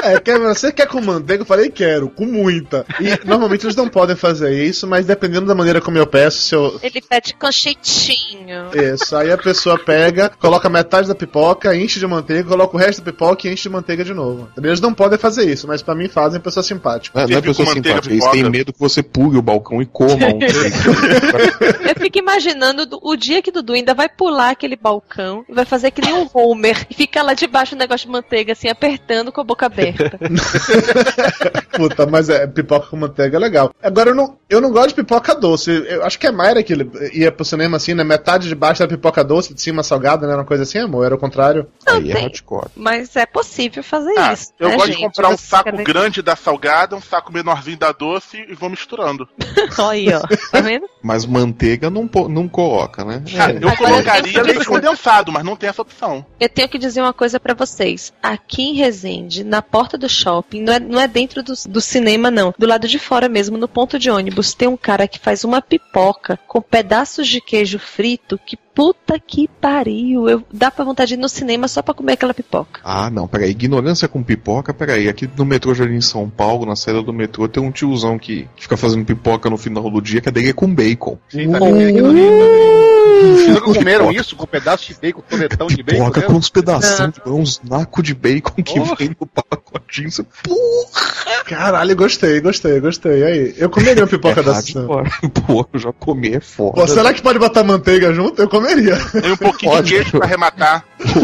É, 0.03 0.19
quer, 0.19 0.39
você 0.39 0.71
quer 0.71 0.87
com 0.87 1.01
manteiga? 1.01 1.41
Eu 1.41 1.45
falei, 1.45 1.69
quero, 1.69 2.09
com 2.09 2.25
muita. 2.25 2.85
E 2.99 3.25
normalmente 3.27 3.65
eles 3.65 3.75
não 3.75 3.87
podem 3.87 4.15
fazer 4.15 4.63
isso, 4.63 4.87
mas 4.87 5.05
dependendo 5.05 5.45
da 5.45 5.55
maneira 5.55 5.81
como 5.81 5.97
eu 5.97 6.07
peço, 6.07 6.41
se 6.41 6.55
eu. 6.55 6.79
Ele 6.81 7.01
pede 7.01 7.33
com 7.33 7.51
jeitinho. 7.51 8.69
Isso, 8.73 9.15
aí 9.15 9.31
a 9.31 9.37
pessoa 9.37 9.77
pega, 9.77 10.29
coloca 10.39 10.69
metade 10.69 11.07
da 11.07 11.15
pipoca, 11.15 11.75
enche 11.75 11.99
de 11.99 12.07
manteiga, 12.07 12.47
coloca 12.49 12.75
o 12.75 12.79
resto 12.79 13.01
da 13.01 13.11
pipoca 13.11 13.47
e 13.47 13.53
enche 13.53 13.63
de 13.63 13.69
manteiga 13.69 14.03
de 14.03 14.13
novo. 14.17 14.49
Eles 14.57 14.81
não 14.81 14.93
podem 14.93 15.17
fazer 15.17 15.45
isso, 15.49 15.67
mas 15.67 15.81
pra 15.81 15.95
mim 15.95 16.09
fazem 16.09 16.39
pessoa 16.41 16.63
simpática. 16.63 17.17
Não, 17.17 17.25
é- 17.25 17.31
não 17.31 17.37
é 17.37 17.41
pessoa 17.41 17.67
simpática, 17.73 18.13
eles 18.13 18.29
têm 18.31 18.49
medo 18.49 18.73
que 18.73 18.79
você 18.79 19.01
pule 19.01 19.37
o 19.37 19.41
balcão 19.41 19.81
e 19.81 19.85
coma 19.85 20.27
um. 20.27 20.39
Eu 21.87 21.95
fico 21.97 22.17
imaginando 22.19 22.85
do- 22.85 22.99
o 23.01 23.15
dia 23.15 23.41
que 23.41 23.51
Dudu 23.51 23.73
ainda 23.73 23.93
vai 23.93 24.09
pular 24.09 24.49
aquele 24.51 24.75
balcão 24.75 25.45
e 25.47 25.53
vai 25.53 25.63
fazer 25.65 25.91
que 25.91 26.01
nem 26.01 26.13
um 26.13 26.27
Homer 26.33 26.85
e 26.89 26.93
fica 26.93 27.21
lá 27.21 27.33
debaixo 27.33 27.75
do 27.75 27.79
negócio 27.79 28.05
de 28.07 28.11
manteiga, 28.11 28.53
assim, 28.53 28.67
apertando 28.67 29.31
com 29.31 29.39
a 29.41 29.43
boca 29.43 29.65
aberta. 29.65 30.17
Puta, 31.75 32.05
mas 32.05 32.29
é, 32.29 32.45
pipoca 32.47 32.87
com 32.87 32.97
manteiga 32.97 33.37
é 33.37 33.39
legal. 33.39 33.73
Agora 33.81 34.09
eu 34.11 34.15
não, 34.15 34.37
eu 34.49 34.59
não 34.61 34.71
gosto 34.71 34.89
de 34.89 34.95
pipoca 34.95 35.35
doce. 35.35 35.71
Eu 35.87 36.03
acho 36.03 36.17
que 36.19 36.27
é 36.27 36.31
Mayra 36.31 36.63
que 36.63 36.73
ia 37.13 37.31
pro 37.31 37.45
cinema 37.45 37.77
assim, 37.77 37.93
né? 37.93 38.03
Metade 38.03 38.47
de 38.47 38.55
baixo 38.55 38.81
era 38.81 38.89
pipoca 38.89 39.23
doce, 39.23 39.53
de 39.53 39.61
cima 39.61 39.83
salgada, 39.83 40.27
né? 40.27 40.33
Uma 40.35 40.45
coisa 40.45 40.63
assim, 40.63 40.79
amor? 40.79 41.05
Era 41.05 41.15
o 41.15 41.19
contrário. 41.19 41.67
Aí 41.85 42.09
é 42.11 42.13
tem. 42.15 42.23
hardcore. 42.23 42.69
Mas 42.75 43.15
é 43.15 43.25
possível 43.25 43.83
fazer 43.83 44.06
Ah, 44.17 44.33
isso. 44.33 44.51
eu 44.59 44.69
né, 44.69 44.75
gosto 44.75 44.87
gente? 44.87 44.97
de 44.97 45.03
comprar 45.03 45.29
um 45.29 45.37
saco 45.37 45.71
quer- 45.71 45.83
grande 45.83 46.21
da 46.21 46.35
salgada, 46.35 46.95
um 46.95 47.01
saco 47.01 47.31
menorzinho 47.33 47.77
da 47.77 47.91
doce 47.91 48.45
e 48.47 48.53
vou 48.53 48.69
misturando. 48.69 49.27
Olha 49.79 49.89
aí, 49.91 50.07
ó. 50.13 50.21
Tá 50.51 50.61
vendo? 50.61 50.87
Mas 51.01 51.25
manteiga 51.25 51.89
não, 51.89 52.09
não 52.29 52.47
coloca, 52.47 53.03
né? 53.03 53.23
Cara, 53.35 53.53
É. 53.53 53.55
eu 53.63 53.69
Agora 53.69 53.91
colocaria 53.91 54.41
leite 54.43 54.65
condensado, 54.65 55.31
mas 55.31 55.43
não 55.43 55.55
tem 55.55 55.69
essa 55.69 55.81
opção. 55.81 56.25
Eu 56.39 56.49
tenho 56.49 56.69
que 56.69 56.77
dizer 56.77 57.01
uma 57.01 57.13
coisa 57.13 57.39
pra 57.39 57.53
vocês. 57.53 58.13
Aqui 58.21 58.61
em 58.61 58.73
Resende, 58.75 59.43
na 59.43 59.61
porta 59.61 59.97
do 59.97 60.07
shopping, 60.09 60.61
não 60.61 60.73
é, 60.73 60.79
não 60.79 60.99
é 60.99 61.07
dentro 61.07 61.41
do, 61.43 61.53
do 61.67 61.81
cinema, 61.81 62.29
não. 62.29 62.53
Do 62.57 62.67
lado 62.67 62.87
de 62.87 62.99
fora 62.99 63.27
mesmo, 63.29 63.57
no 63.57 63.67
ponto 63.67 63.97
de 63.97 64.09
ônibus, 64.09 64.53
tem 64.53 64.67
um 64.67 64.77
cara 64.77 65.07
que 65.07 65.19
faz 65.19 65.43
uma 65.43 65.61
pipoca 65.61 66.39
com 66.47 66.61
pedaços 66.61 67.27
de 67.27 67.41
queijo 67.41 67.79
frito 67.79 68.39
que 68.45 68.57
puta 68.77 69.19
que 69.19 69.49
pariu. 69.59 70.29
Eu, 70.29 70.43
dá 70.53 70.69
pra 70.69 70.85
vontade 70.85 71.07
de 71.07 71.13
ir 71.15 71.17
no 71.17 71.27
cinema 71.27 71.67
só 71.67 71.81
pra 71.81 71.95
comer 71.95 72.13
aquela 72.13 72.31
pipoca. 72.31 72.79
Ah, 72.83 73.09
não, 73.09 73.27
peraí. 73.27 73.49
Ignorância 73.49 74.07
com 74.07 74.21
pipoca, 74.21 74.71
peraí. 74.71 75.09
Aqui 75.09 75.27
no 75.35 75.43
metrô 75.43 75.73
Jardim 75.73 75.95
em 75.95 76.01
São 76.01 76.29
Paulo, 76.29 76.63
na 76.63 76.75
saída 76.75 77.01
do 77.01 77.11
metrô, 77.11 77.47
tem 77.47 77.63
um 77.63 77.71
tiozão 77.71 78.19
que 78.19 78.47
fica 78.55 78.77
fazendo 78.77 79.03
pipoca 79.03 79.49
no 79.49 79.57
final 79.57 79.89
do 79.89 79.99
dia, 79.99 80.21
que 80.21 80.29
a 80.29 80.31
dele 80.31 80.49
é 80.51 80.53
com 80.53 80.71
bacon. 80.71 81.17
No 81.33 82.11
Rio 82.11 82.29
também. 82.37 82.96
Vocês 83.21 83.47
nunca 83.49 83.73
comeram 83.73 84.11
isso 84.11 84.35
com 84.35 84.43
um 84.43 84.47
pedaço 84.47 84.87
de 84.87 84.99
bacon, 84.99 85.21
toletão 85.29 85.67
de 85.67 85.83
bacon? 85.83 86.05
Pipoca 86.05 86.21
com 86.21 86.33
uns 86.33 86.49
pedaços, 86.49 86.97
de 86.97 87.29
uns 87.29 87.61
nacos 87.63 88.03
de 88.03 88.13
bacon 88.13 88.61
que 88.63 88.79
Porra. 88.79 88.95
vem 88.95 89.15
no 89.19 89.27
pacotinho. 89.27 90.11
Você, 90.11 90.23
porra, 90.43 91.43
Caralho, 91.45 91.95
gostei, 91.95 92.39
gostei, 92.41 92.79
gostei. 92.79 93.23
Aí, 93.23 93.55
eu 93.57 93.69
comeria 93.69 94.03
uma 94.03 94.07
pipoca 94.09 94.41
é 94.41 94.43
dessa. 94.43 94.79
hardcore. 94.79 95.09
Pô, 95.47 95.67
eu 95.73 95.79
já 95.79 95.93
comi, 95.93 96.35
é 96.35 96.39
foda. 96.39 96.73
Pô, 96.73 96.87
será 96.87 97.13
que 97.13 97.21
pode 97.21 97.39
botar 97.39 97.63
manteiga 97.63 98.13
junto? 98.13 98.41
Eu 98.41 98.49
comeria. 98.49 98.97
Tem 99.21 99.31
um 99.31 99.37
pouquinho 99.37 99.71
Pode. 99.71 99.87
de 99.87 99.93
queijo 99.95 100.11
pra 100.11 100.25
arrematar. 100.25 100.85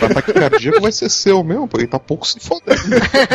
O 0.00 0.04
ataque 0.06 0.32
cardíaco 0.32 0.80
vai 0.80 0.90
ser 0.90 1.08
seu 1.08 1.42
mesmo, 1.44 1.68
porque 1.68 1.84
ele 1.84 1.90
tá 1.90 1.98
pouco 1.98 2.26
se 2.26 2.38
fodendo. 2.40 2.78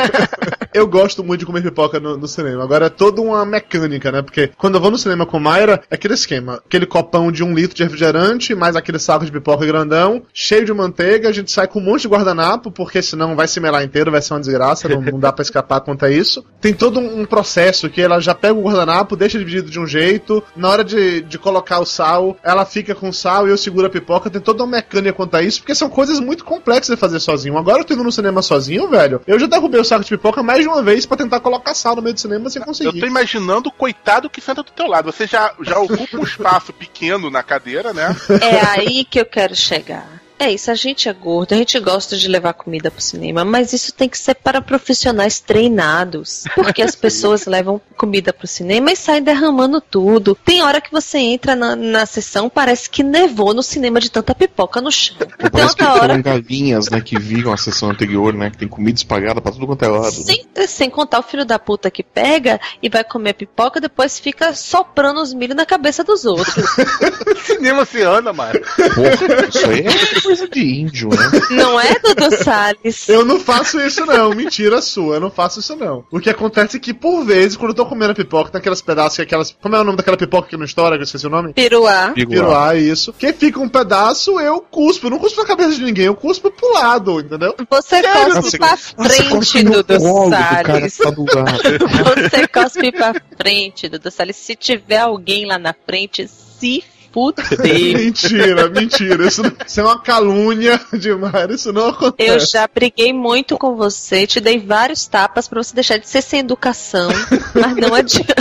Eu 0.73 0.87
gosto 0.87 1.23
muito 1.23 1.41
de 1.41 1.45
comer 1.45 1.61
pipoca 1.61 1.99
no, 1.99 2.17
no 2.17 2.27
cinema. 2.27 2.63
Agora 2.63 2.87
é 2.87 2.89
toda 2.89 3.21
uma 3.21 3.45
mecânica, 3.45 4.11
né? 4.11 4.21
Porque 4.21 4.49
quando 4.57 4.75
eu 4.75 4.81
vou 4.81 4.89
no 4.89 4.97
cinema 4.97 5.23
com 5.25 5.39
Mayra, 5.39 5.83
é 5.89 5.95
aquele 5.95 6.15
esquema. 6.15 6.61
Aquele 6.65 6.87
copão 6.87 7.31
de 7.31 7.43
um 7.43 7.53
litro 7.53 7.75
de 7.75 7.83
refrigerante, 7.93 8.56
mais 8.56 8.75
aquele 8.75 8.99
saco 8.99 9.25
de 9.25 9.32
pipoca 9.32 9.65
grandão, 9.65 10.23
cheio 10.34 10.65
de 10.65 10.73
manteiga, 10.73 11.29
a 11.29 11.32
gente 11.32 11.51
sai 11.51 11.67
com 11.67 11.79
um 11.79 11.84
monte 11.84 12.01
de 12.01 12.08
guardanapo, 12.08 12.71
porque 12.71 13.01
senão 13.01 13.36
vai 13.36 13.47
se 13.47 13.60
melar 13.60 13.84
inteiro, 13.84 14.12
vai 14.12 14.21
ser 14.21 14.34
uma 14.34 14.39
desgraça, 14.39 14.89
não, 14.89 15.01
não 15.01 15.19
dá 15.19 15.32
pra 15.32 15.43
escapar 15.43 15.79
quanto 15.82 16.06
a 16.06 16.10
isso. 16.10 16.43
Tem 16.60 16.73
todo 16.73 16.99
um, 16.99 17.25
processo 17.25 17.89
que 17.89 18.01
ela 18.01 18.19
já 18.19 18.36
pega 18.36 18.53
o 18.53 18.63
guardanapo, 18.63 19.15
deixa 19.15 19.38
dividido 19.38 19.69
de 19.69 19.79
um 19.79 19.88
jeito, 19.88 20.43
na 20.56 20.69
hora 20.69 20.84
de, 20.84 21.21
de 21.21 21.38
colocar 21.38 21.79
o 21.79 21.86
sal, 21.86 22.38
ela 22.43 22.65
fica 22.65 22.93
com 22.93 23.12
sal 23.12 23.47
e 23.47 23.51
eu 23.51 23.58
seguro 23.58 23.88
a 23.88 23.89
pipoca, 23.89 24.29
tem 24.29 24.41
toda 24.41 24.63
uma 24.63 24.71
mecânica 24.71 25.13
quanto 25.13 25.36
a 25.36 25.41
isso, 25.41 25.60
porque 25.60 25.75
são 25.75 25.89
coisas 25.89 26.19
muito 26.19 26.43
complexas 26.43 26.95
de 26.95 26.99
fazer 26.99 27.19
sozinho. 27.19 27.58
Agora 27.58 27.79
eu 27.79 27.86
tô 27.86 27.93
indo 27.93 28.03
no 28.03 28.12
cinema 28.12 28.41
sozinho, 28.41 28.89
velho, 28.89 29.21
eu 29.27 29.39
já 29.39 29.47
derrubei 29.47 29.79
o 29.79 29.84
saco 29.84 30.03
de 30.03 30.10
pipoca 30.10 30.41
mais 30.41 30.62
de 30.62 30.67
uma 30.67 30.82
vez 30.82 31.06
pra 31.06 31.17
tentar 31.17 31.39
colocar 31.39 31.73
sal 31.73 31.95
no 31.95 32.01
meio 32.01 32.13
do 32.13 32.19
cinema 32.19 32.49
sem 32.49 32.62
Eu 32.62 32.65
conseguir. 32.65 32.99
tô 32.99 33.06
imaginando 33.06 33.69
o 33.69 33.71
coitado 33.71 34.29
que 34.29 34.41
senta 34.41 34.63
do 34.63 34.71
teu 34.71 34.88
lado. 34.88 35.12
Você 35.12 35.27
já, 35.27 35.53
já 35.62 35.79
ocupa 35.79 36.17
um 36.17 36.23
espaço 36.23 36.73
pequeno 36.73 37.29
na 37.29 37.43
cadeira, 37.43 37.83
né? 37.91 38.15
É 38.41 38.80
aí 38.80 39.04
que 39.04 39.19
eu 39.19 39.26
quero 39.26 39.56
chegar. 39.56 40.22
É 40.43 40.51
isso, 40.51 40.69
a 40.69 40.75
gente 40.75 41.08
é 41.08 41.13
gordo, 41.13 41.53
a 41.53 41.56
gente 41.56 41.79
gosta 41.79 42.17
de 42.17 42.27
levar 42.27 42.51
comida 42.53 42.91
pro 42.91 43.01
cinema, 43.01 43.45
mas 43.45 43.71
isso 43.71 43.93
tem 43.93 44.10
que 44.10 44.17
ser 44.17 44.36
para 44.36 44.62
profissionais 44.62 45.39
treinados. 45.39 46.43
Porque 46.53 46.82
as 46.82 46.95
pessoas 46.95 47.45
levam 47.47 47.79
comida 47.95 48.34
pro 48.34 48.45
cinema 48.45 48.91
e 48.91 48.95
saem 48.97 49.23
derramando 49.23 49.79
tudo. 49.79 50.38
Tem 50.43 50.62
hora 50.62 50.82
que 50.82 50.91
você 50.91 51.17
entra 51.17 51.56
na, 51.56 51.77
na 51.77 52.06
sessão, 52.06 52.49
parece 52.49 52.89
que 52.89 53.03
nevou 53.03 53.53
no 53.53 53.63
cinema 53.63 54.01
de 54.01 54.12
tanta 54.12 54.36
pipoca 54.36 54.82
no 54.82 54.91
chão. 54.91 55.15
Tem 55.17 55.49
Parece 55.49 55.77
que 55.77 55.84
hora. 55.86 56.21
galinhas, 56.21 56.89
né, 56.89 56.99
que 56.99 57.17
viram 57.17 57.53
a 57.53 57.58
sessão 57.58 57.89
anterior, 57.89 58.34
né, 58.34 58.49
que 58.49 58.58
tem 58.58 58.67
comida 58.67 58.97
espalhada 58.97 59.39
pra 59.39 59.49
tudo 59.49 59.65
quanto 59.65 59.86
é 59.86 59.88
lado. 59.88 60.03
né? 60.06 60.12
Sem, 60.12 60.45
sem 60.67 60.89
contar 60.89 61.19
o 61.19 61.23
filho 61.23 61.45
da 61.45 61.58
puta 61.58 61.89
que 61.89 62.03
pega 62.03 62.60
e 62.82 62.89
vai 62.89 63.06
comer 63.06 63.29
a 63.29 63.34
pipoca, 63.34 63.79
depois 63.79 64.19
fica 64.19 64.53
soprando 64.53 65.21
os 65.21 65.33
milho 65.33 65.56
na 65.56 65.65
cabeça 65.65 66.04
dos 66.04 66.25
outros. 66.25 66.65
Cinema 67.46 67.85
se 67.85 68.02
anda, 68.02 68.33
mano. 68.33 68.60
Porra, 68.94 69.48
isso 69.48 69.69
aí 69.69 69.85
é 69.87 70.33
coisa 70.34 70.48
de 70.48 70.62
índio, 70.62 71.10
né? 71.10 71.31
Não 71.52 71.79
é, 71.79 71.94
Dudu 72.00 72.44
Salles? 72.44 73.08
Eu 73.08 73.23
não 73.23 73.40
faço 73.40 73.79
isso 73.79 74.06
não, 74.06 74.31
mentira 74.31 74.81
sua, 74.81 75.15
eu 75.15 75.19
não 75.21 75.29
faço 75.29 75.60
isso 75.60 75.75
não. 75.75 76.04
O 76.12 76.19
que 76.19 76.29
acontece 76.29 76.77
é 76.77 76.79
que, 76.79 76.94
por 76.94 77.23
vezes, 77.23 77.56
quando 77.56 77.69
eu 77.69 77.75
tô 77.75 77.86
comendo 77.86 78.12
a 78.12 78.15
pipoca, 78.15 78.52
tem 78.52 78.60
aquelas 78.60 78.81
pedaços, 78.81 79.15
que 79.17 79.21
aquelas... 79.21 79.56
Como 79.62 79.75
é 79.75 79.79
o 79.79 79.84
nome 79.84 79.98
daquela 79.98 80.17
pipoca 80.17 80.50
que 80.50 80.58
não 80.58 80.65
estoura, 80.65 80.96
que 80.96 81.02
eu 81.02 81.06
esqueci 81.06 81.27
o 81.27 81.29
nome? 81.29 81.54
Piruá. 81.54 82.12
Piruá, 82.13 82.75
isso. 82.75 83.13
Que 83.13 83.31
fica 83.34 83.60
um 83.60 83.69
pedaço, 83.69 84.40
eu 84.40 84.60
cuspo. 84.62 85.08
Eu 85.08 85.12
não 85.12 85.19
cuspo 85.19 85.42
na 85.42 85.48
cabeça 85.48 85.75
de 85.75 85.84
ninguém, 85.84 86.06
eu 86.06 86.15
cuspo 86.15 86.50
pro 86.50 86.73
lado, 86.73 87.19
entendeu? 87.19 87.56
Você 87.69 88.02
Sério? 88.02 88.34
cospe 88.34 88.58
pra 88.58 88.77
frente, 88.77 89.63
Dudu 89.63 90.00
Salles. 90.00 90.98
tá 90.98 91.10
lado. 91.10 92.29
Você 92.31 92.48
cospe 92.48 92.92
pra 92.92 93.13
frente, 93.38 93.88
Dudu 93.88 94.10
Salles. 94.10 94.36
Se 94.36 94.56
tiver 94.56 95.00
alguém 95.00 95.46
lá 95.46 95.60
na 95.60 95.75
frente, 95.86 96.27
se 96.27 96.84
fuder. 97.13 97.45
mentira, 97.95 98.69
mentira. 98.69 99.27
Isso, 99.27 99.43
não- 99.43 99.51
isso 99.65 99.79
é 99.79 99.83
uma 99.83 99.99
calúnia 100.01 100.79
demais, 100.93 101.49
isso 101.51 101.71
não 101.71 101.87
acontece. 101.89 102.29
Eu 102.31 102.39
já 102.39 102.67
briguei 102.73 103.13
muito 103.13 103.57
com 103.57 103.75
você, 103.75 104.25
te 104.27 104.39
dei 104.39 104.59
vários 104.59 105.05
tapas 105.07 105.47
pra 105.47 105.61
você 105.63 105.73
deixar 105.75 105.97
de 105.97 106.07
ser 106.09 106.21
sem 106.21 106.39
educação, 106.39 107.09
mas 107.53 107.75
não 107.77 107.93
adianta. 107.93 108.33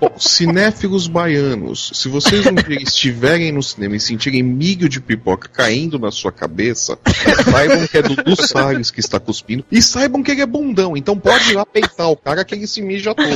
Bom, 0.00 0.12
cinéfilos 0.18 1.06
baianos, 1.08 1.90
se 1.94 2.08
vocês 2.08 2.46
um 2.46 2.54
dia 2.54 2.80
estiverem 2.82 3.50
no 3.52 3.62
cinema 3.62 3.96
e 3.96 4.00
sentirem 4.00 4.42
milho 4.42 4.88
de 4.88 5.00
pipoca 5.00 5.48
caindo 5.48 5.98
na 5.98 6.10
sua 6.10 6.30
cabeça, 6.32 6.98
saibam 7.50 7.86
que 7.86 7.98
é 7.98 8.02
Dudu 8.02 8.36
Salles 8.46 8.90
que 8.90 9.00
está 9.00 9.18
cuspindo 9.18 9.64
e 9.70 9.82
saibam 9.82 10.22
que 10.22 10.30
ele 10.30 10.42
é 10.42 10.46
bundão, 10.46 10.96
então 10.96 11.18
pode 11.18 11.50
ir 11.52 11.54
lá 11.56 11.64
peitar 11.66 12.10
o 12.10 12.16
cara 12.16 12.44
que 12.44 12.54
ele 12.54 12.66
se 12.66 12.80
mija 12.82 13.14
todo. 13.14 13.26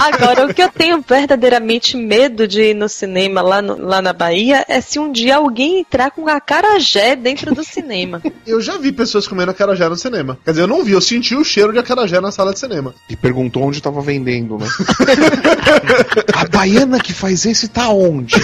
Agora, 0.00 0.46
o 0.46 0.54
que 0.54 0.62
eu 0.62 0.68
tenho 0.70 1.00
verdadeiramente 1.06 1.96
medo 1.96 2.46
de 2.46 2.62
ir 2.70 2.74
no 2.74 2.88
cinema 2.88 3.42
lá, 3.42 3.60
no- 3.60 3.76
lá 3.84 4.00
na 4.06 4.12
Bahia 4.12 4.64
é 4.68 4.80
se 4.80 5.00
um 5.00 5.10
dia 5.10 5.34
alguém 5.36 5.80
entrar 5.80 6.12
com 6.12 6.28
a 6.28 6.34
acarajé 6.36 7.16
dentro 7.16 7.52
do 7.52 7.64
cinema. 7.64 8.22
Eu 8.46 8.60
já 8.60 8.78
vi 8.78 8.92
pessoas 8.92 9.26
comendo 9.26 9.50
acarajé 9.50 9.88
no 9.88 9.96
cinema. 9.96 10.38
Quer 10.44 10.52
dizer, 10.52 10.62
eu 10.62 10.66
não 10.68 10.84
vi, 10.84 10.92
eu 10.92 11.00
senti 11.00 11.34
o 11.34 11.42
cheiro 11.42 11.72
de 11.72 11.80
acarajé 11.80 12.20
na 12.20 12.30
sala 12.30 12.52
de 12.52 12.60
cinema. 12.60 12.94
E 13.10 13.16
perguntou 13.16 13.64
onde 13.64 13.78
estava 13.78 14.00
vendendo, 14.00 14.56
né? 14.56 14.66
A 16.32 16.46
baiana 16.46 17.00
que 17.00 17.12
faz 17.12 17.44
esse 17.44 17.66
tá 17.68 17.88
onde? 17.88 18.36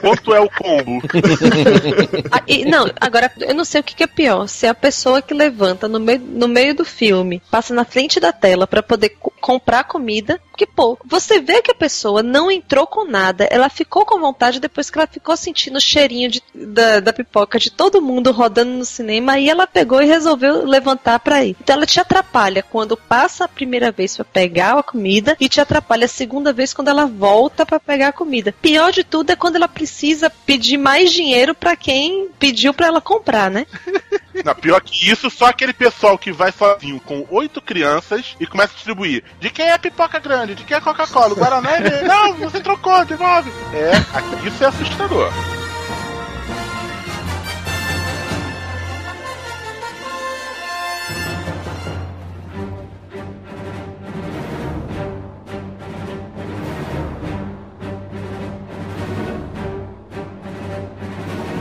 Quanto 0.00 0.34
é 0.34 0.40
o 0.40 0.48
combo? 0.48 1.00
Ah, 2.32 2.42
e- 2.46 2.64
não, 2.64 2.90
agora, 3.00 3.30
eu 3.40 3.54
não 3.54 3.64
sei 3.64 3.80
o 3.80 3.84
que, 3.84 3.94
que 3.94 4.04
é 4.04 4.06
pior. 4.06 4.46
Se 4.46 4.66
a 4.66 4.74
pessoa 4.74 5.20
que 5.20 5.34
levanta 5.34 5.88
no 5.88 5.98
meio, 6.00 6.20
no 6.20 6.46
meio 6.48 6.74
do 6.74 6.84
filme, 6.84 7.42
passa 7.50 7.74
na 7.74 7.84
frente 7.84 8.18
da 8.20 8.32
tela 8.32 8.66
pra 8.66 8.82
poder 8.82 9.10
co- 9.20 9.32
comprar 9.40 9.84
comida, 9.84 10.40
pô, 10.66 10.98
você 11.04 11.40
vê 11.40 11.62
que 11.62 11.70
a 11.70 11.74
pessoa 11.74 12.22
não 12.22 12.50
entrou 12.50 12.86
com 12.86 13.04
nada, 13.04 13.44
ela 13.50 13.68
ficou 13.68 14.04
com 14.04 14.18
vontade 14.20 14.60
depois 14.60 14.90
que 14.90 14.98
ela 14.98 15.06
ficou 15.06 15.36
sentindo 15.36 15.76
o 15.76 15.80
cheirinho 15.80 16.30
de- 16.30 16.42
da, 16.54 17.00
da 17.00 17.12
pipoca 17.12 17.58
de 17.58 17.70
todo 17.70 18.02
mundo 18.02 18.32
rodando 18.32 18.70
no 18.72 18.84
cinema, 18.84 19.32
aí 19.32 19.48
ela 19.48 19.66
pegou 19.66 20.02
e 20.02 20.06
resolveu 20.06 20.64
levantar 20.66 21.18
pra 21.20 21.44
ir. 21.44 21.56
Então 21.60 21.76
ela 21.76 21.86
te 21.86 22.00
atrapalha 22.00 22.62
quando 22.62 22.96
passa 22.96 23.44
a 23.44 23.48
primeira 23.48 23.90
vez 23.90 24.16
pra 24.16 24.24
pegar 24.24 24.78
a 24.78 24.82
comida 24.82 25.36
e 25.40 25.48
te 25.48 25.60
atrapalha 25.60 26.04
a 26.04 26.08
segunda 26.08 26.52
vez 26.52 26.72
quando 26.72 26.88
ela 26.88 27.06
volta 27.06 27.64
pra 27.66 27.80
pegar 27.80 28.08
a 28.08 28.12
comida. 28.12 28.54
Pior 28.60 28.92
de 28.92 29.04
tudo 29.04 29.30
é 29.30 29.36
quando 29.36 29.56
ela 29.56 29.68
precisa 29.68 30.30
pedir 30.30 30.76
mais 30.76 31.12
dinheiro 31.12 31.54
pra 31.54 31.76
quem 31.76 32.28
pediu 32.38 32.72
pra 32.74 32.86
ela 32.86 33.00
comprar, 33.00 33.50
né? 33.50 33.66
Não, 34.44 34.54
pior 34.54 34.80
que 34.80 35.10
isso, 35.10 35.30
só 35.30 35.46
aquele 35.46 35.72
pessoal 35.72 36.18
que 36.18 36.32
vai 36.32 36.52
sozinho 36.52 37.00
com 37.00 37.26
oito 37.30 37.60
crianças 37.60 38.36
e 38.38 38.46
começa 38.46 38.72
a 38.72 38.76
distribuir. 38.76 39.24
De 39.38 39.50
quem 39.50 39.66
é 39.66 39.74
a 39.74 39.78
pipoca 39.78 40.18
grande? 40.18 40.54
De 40.54 40.64
quem 40.64 40.76
é 40.76 40.80
Coca-Cola? 40.80 41.34
Guaraná 41.34 41.76
é. 41.76 42.02
Não, 42.02 42.34
você 42.34 42.60
trocou, 42.60 43.04
devolve. 43.04 43.50
É, 43.72 44.46
isso 44.46 44.64
é 44.64 44.66
assustador. 44.66 45.32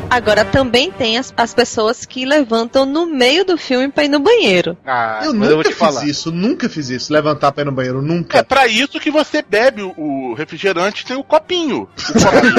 Agora 0.10 0.44
também 0.44 0.92
tem 0.92 1.18
as, 1.18 1.34
as 1.38 1.54
pessoas 1.54 2.06
que 2.06 2.26
levantam 2.26 2.86
no 2.86 3.06
meio 3.06 3.46
do 3.46 3.58
filme 3.58 3.90
pra 3.90 4.04
ir 4.06 4.08
no 4.10 4.20
banheiro. 4.20 4.76
Ah, 4.86 5.22
eu 5.24 5.34
nunca 5.34 5.54
vou 5.56 5.64
te 5.64 5.70
fiz 5.70 5.78
falar. 5.78 6.06
isso, 6.08 6.32
nunca 6.32 6.68
fiz 6.68 6.90
isso. 6.90 7.14
Levantar 7.14 7.52
pra 7.52 7.62
ir 7.62 7.66
no 7.66 7.72
banheiro, 7.72 8.00
É 8.00 8.02
nunca. 8.02 8.44
pra 8.44 8.68
isso 8.68 9.00
que 9.00 9.12
você 9.12 9.42
bebe 9.42 9.82
o, 9.84 9.94
o 9.98 10.34
refrigerante 10.34 11.06
tem 11.06 11.16
o 11.16 11.24
copinho. 11.24 11.88
O 12.10 12.14
copinho, 12.14 12.54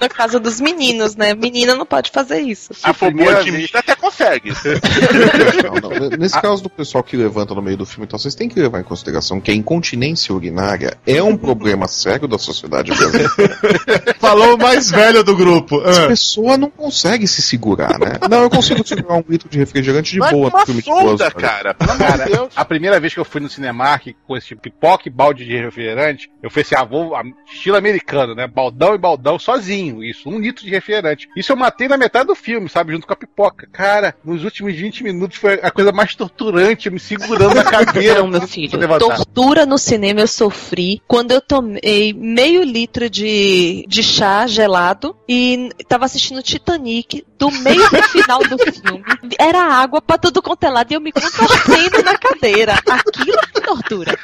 no 0.00 0.08
caso 0.08 0.40
dos 0.40 0.60
meninos, 0.60 1.14
né? 1.16 1.32
Menina 1.34 1.74
não 1.74 1.86
pode 1.86 2.10
fazer 2.10 2.40
isso. 2.40 2.74
se 2.74 2.92
for 2.94 3.12
boa 3.12 3.42
de 3.44 3.52
mina, 3.52 3.68
até 3.74 3.94
consegue. 3.94 4.52
Não, 5.62 5.90
não, 5.90 6.10
Nesse 6.18 6.40
caso 6.40 6.62
do 6.62 6.70
pessoal 6.70 7.02
que 7.04 7.16
levanta 7.16 7.54
no 7.54 7.62
meio 7.62 7.76
do 7.76 7.86
filme, 7.86 8.06
então 8.06 8.18
vocês 8.18 8.34
têm 8.34 8.48
que 8.48 8.58
levar 8.58 8.80
em 8.80 8.84
consideração 8.84 9.40
que 9.40 9.50
a 9.50 9.54
incontinência 9.54 10.34
urinária 10.34 10.96
é 11.06 11.22
um 11.22 11.36
problema 11.36 11.86
sério 11.86 12.26
da 12.26 12.38
sociedade 12.38 12.90
brasileira. 12.92 13.30
Falou 14.18 14.54
o 14.54 14.58
mais 14.58 14.90
velho 14.90 15.22
do 15.22 15.36
grupo. 15.36 15.80
A 16.00 16.04
Ah. 16.04 16.08
pessoa 16.08 16.56
não 16.56 16.70
consegue 16.70 17.26
se 17.26 17.42
segurar, 17.42 17.98
né? 17.98 18.12
Não, 18.28 18.42
eu 18.42 18.50
consigo 18.50 18.86
segurar 18.86 19.16
um 19.16 19.24
litro 19.28 19.48
de 19.48 19.58
refrigerante 19.58 20.12
de 20.12 20.18
Vai 20.18 20.32
boa 20.32 20.50
no 20.50 20.58
filme 20.66 20.80
de 20.82 20.86
sonda, 20.88 21.30
cara. 21.30 21.74
De 21.78 21.98
Cara, 21.98 22.24
Deus. 22.24 22.52
a 22.56 22.64
primeira 22.64 22.98
vez 23.00 23.12
que 23.14 23.20
eu 23.20 23.24
fui 23.24 23.40
no 23.40 23.48
Cinemark 23.48 24.14
com 24.26 24.36
esse 24.36 24.54
pipoca 24.56 25.04
e 25.06 25.10
balde 25.10 25.44
de 25.44 25.56
refrigerante, 25.56 26.30
eu 26.42 26.50
fui 26.50 26.62
assim, 26.62 26.74
ah, 26.76 26.84
vou, 26.84 27.14
ah, 27.14 27.22
estilo 27.52 27.76
americano, 27.76 28.34
né? 28.34 28.46
Baldão 28.46 28.94
e 28.94 28.98
baldão 28.98 29.38
sozinho, 29.38 30.02
isso, 30.02 30.28
um 30.28 30.38
litro 30.38 30.64
de 30.64 30.70
refrigerante. 30.70 31.28
Isso 31.36 31.52
eu 31.52 31.56
matei 31.56 31.88
na 31.88 31.96
metade 31.96 32.26
do 32.26 32.34
filme, 32.34 32.68
sabe? 32.68 32.92
Junto 32.92 33.06
com 33.06 33.12
a 33.12 33.16
pipoca. 33.16 33.68
Cara, 33.72 34.14
nos 34.24 34.44
últimos 34.44 34.74
20 34.74 35.02
minutos 35.04 35.36
foi 35.38 35.54
a 35.62 35.70
coisa 35.70 35.92
mais 35.92 36.14
torturante, 36.14 36.86
eu 36.86 36.92
me 36.92 37.00
segurando 37.00 37.54
na 37.54 37.64
cadeira. 37.70 38.20
Não, 38.20 38.28
meu 38.28 38.40
pra 38.40 38.48
filho. 38.48 38.98
Tortura 38.98 39.66
no 39.66 39.78
cinema 39.78 40.20
eu 40.20 40.26
sofri 40.28 41.00
quando 41.06 41.30
eu 41.32 41.40
tomei 41.40 42.12
meio 42.14 42.62
litro 42.62 43.08
de, 43.10 43.84
de 43.88 44.02
chá 44.02 44.46
gelado 44.46 45.16
e 45.28 45.70
tava 45.90 46.04
assistindo 46.04 46.40
Titanic 46.40 47.26
do 47.36 47.50
meio 47.50 47.90
pro 47.90 48.02
final 48.04 48.38
do 48.44 48.56
filme. 48.58 49.04
Era 49.36 49.60
água 49.60 50.00
pra 50.00 50.16
tudo 50.16 50.40
quanto 50.40 50.62
é 50.62 50.70
lado 50.70 50.92
e 50.92 50.94
eu 50.94 51.00
me 51.00 51.10
contorcendo 51.10 52.04
na 52.04 52.16
cadeira. 52.16 52.74
Aquilo 52.88 53.40
que 53.52 53.60
tortura. 53.60 54.16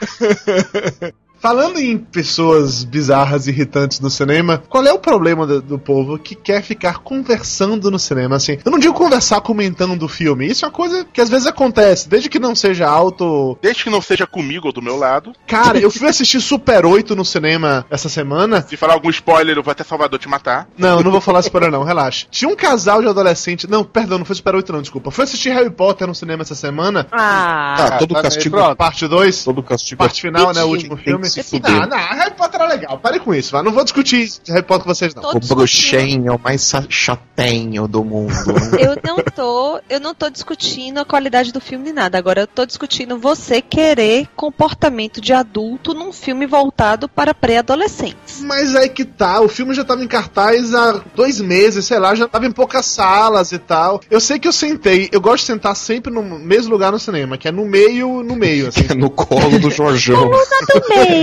Falando 1.39 1.79
em 1.79 1.97
pessoas 1.99 2.83
bizarras 2.85 3.47
e 3.47 3.51
irritantes 3.51 4.01
no 4.01 4.11
cinema, 4.11 4.63
qual 4.69 4.85
é 4.85 4.93
o 4.93 4.99
problema 4.99 5.47
do, 5.47 5.61
do 5.63 5.79
povo 5.79 6.19
que 6.19 6.35
quer 6.35 6.63
ficar 6.63 6.99
conversando 6.99 7.91
no 7.91 7.99
cinema? 7.99 8.37
Assim, 8.37 8.59
eu 8.65 8.71
não 8.71 8.79
digo 8.79 8.95
conversar 8.95 9.41
comentando 9.41 10.03
o 10.03 10.09
filme, 10.09 10.47
isso 10.47 10.65
é 10.65 10.69
uma 10.69 10.75
coisa 10.75 11.05
que 11.13 11.21
às 11.21 11.29
vezes 11.29 11.47
acontece, 11.47 12.09
desde 12.09 12.29
que 12.29 12.39
não 12.39 12.55
seja 12.55 12.89
alto. 12.89 13.59
Desde 13.63 13.85
que 13.85 13.91
não 13.91 14.01
seja 14.01 14.27
comigo 14.27 14.67
ou 14.69 14.73
do 14.73 14.83
meu 14.83 14.97
lado. 14.97 15.33
Cara, 15.47 15.79
eu 15.79 15.91
fui 15.91 16.09
assistir 16.09 16.41
Super 16.41 16.85
8 16.87 17.15
no 17.15 17.25
cinema 17.25 17.87
essa 17.91 18.09
semana. 18.09 18.63
Se 18.67 18.77
falar 18.77 18.95
algum 18.95 19.11
spoiler, 19.11 19.57
eu 19.57 19.63
vou 19.63 19.73
até 19.73 19.85
Salvador 19.85 20.19
te 20.19 20.29
matar. 20.29 20.69
Não, 20.77 20.99
eu 20.99 21.05
não 21.05 21.11
vou 21.11 21.21
falar 21.21 21.41
spoiler 21.41 21.71
não, 21.71 21.85
relaxa. 21.85 22.27
Tinha 22.31 22.49
um 22.49 22.57
casal 22.57 23.03
de 23.03 23.09
adolescente. 23.09 23.69
Não, 23.69 23.85
perdão, 23.85 24.19
não 24.19 24.25
foi 24.25 24.37
Super 24.37 24.55
8 24.55 24.73
não, 24.73 24.81
desculpa. 24.81 25.11
Fui 25.11 25.25
assistir 25.25 25.51
Harry 25.51 25.71
Potter 25.71 26.07
no 26.07 26.15
cinema 26.15 26.43
essa 26.43 26.55
semana. 26.55 27.07
Ah, 27.13 27.77
Ah, 27.79 27.99
todo 27.99 28.15
tá, 28.15 28.23
castigo, 28.23 28.57
pronto. 28.57 28.77
Parte 28.77 29.07
2. 29.07 29.45
todo 29.45 29.63
castigo 29.63 29.99
Parte 29.99 30.23
final, 30.23 30.53
né? 30.53 30.63
O 30.65 30.69
último 30.69 30.97
Tem 30.97 31.26
filme. 31.35 31.43
que 31.43 31.43
se 31.43 31.51
fuder. 31.51 31.89
Não, 31.89 31.89
não, 31.89 31.97
Harry 31.97 32.35
Potter 32.35 32.61
era 32.61 32.69
legal. 32.69 32.99
Pare 32.99 33.21
com 33.21 33.35
isso, 33.35 33.53
vai. 33.53 33.63
Não 33.63 33.73
vou 33.73 33.85
discutir 33.85 34.31
Harry 34.49 34.63
Potter 34.63 34.85
com 34.85 34.95
vocês, 34.95 35.15
não. 35.15 35.23
Tô 35.23 35.37
O 35.37 35.41
bruxinho, 35.41 36.35
o 36.35 36.39
mais 36.39 36.73
chatenho 36.89 37.87
do 37.89 38.05
mundo. 38.05 38.33
Eu 38.79 38.97
não 39.03 39.17
tô, 39.35 39.81
eu 39.89 40.01
não 40.01 40.15
tô 40.15 40.29
discutindo 40.31 40.99
a 40.99 41.05
qualidade 41.05 41.53
do 41.53 41.61
filme 41.61 41.85
nem 41.85 41.93
nada. 41.93 42.19
Agora 42.19 42.43
eu 42.43 42.47
tô 42.47 42.65
discutindo 42.67 43.19
você 43.19 43.61
querer 43.61 44.29
comportamento 44.37 45.21
de 45.21 45.33
adulto 45.33 45.95
num 45.95 46.13
filme 46.13 46.47
voltado 46.47 47.09
para 47.09 47.35
pré-adolescentes. 47.35 48.41
Mas 48.41 48.75
aí 48.75 48.89
que 48.89 49.05
tá, 49.05 49.41
o 49.41 49.49
filme 49.49 49.75
já 49.75 49.85
tava 49.85 50.03
em 50.03 50.09
cartaz 50.09 50.75
há 50.75 51.03
dois 51.15 51.41
meses, 51.41 51.85
sei 51.87 51.99
lá, 51.99 52.15
já 52.15 52.29
tava 52.29 52.47
em 52.47 52.53
poucas 52.53 52.87
salas 52.87 53.53
e 53.53 53.59
tal. 53.59 54.01
Eu 54.11 54.21
sei 54.21 54.39
que 54.39 54.49
eu 54.49 54.53
sentei, 54.53 55.09
eu 55.13 55.21
gosto 55.21 55.43
de 55.43 55.47
sentar 55.47 55.77
sempre 55.77 56.13
no 56.13 56.23
mesmo 56.23 56.71
lugar 56.73 56.93
no 56.93 56.99
cinema, 56.99 57.37
que 57.39 57.49
é 57.49 57.53
no 57.53 57.65
meio, 57.65 58.23
no 58.23 58.37
meio, 58.37 58.69
assim. 58.69 58.83
Que 58.87 58.93
é 58.93 58.95
no 58.95 59.11
colo 59.11 59.59
do 59.59 59.71
Jorjão. 59.71 60.31
Do 60.31 60.89
meio. 60.89 61.16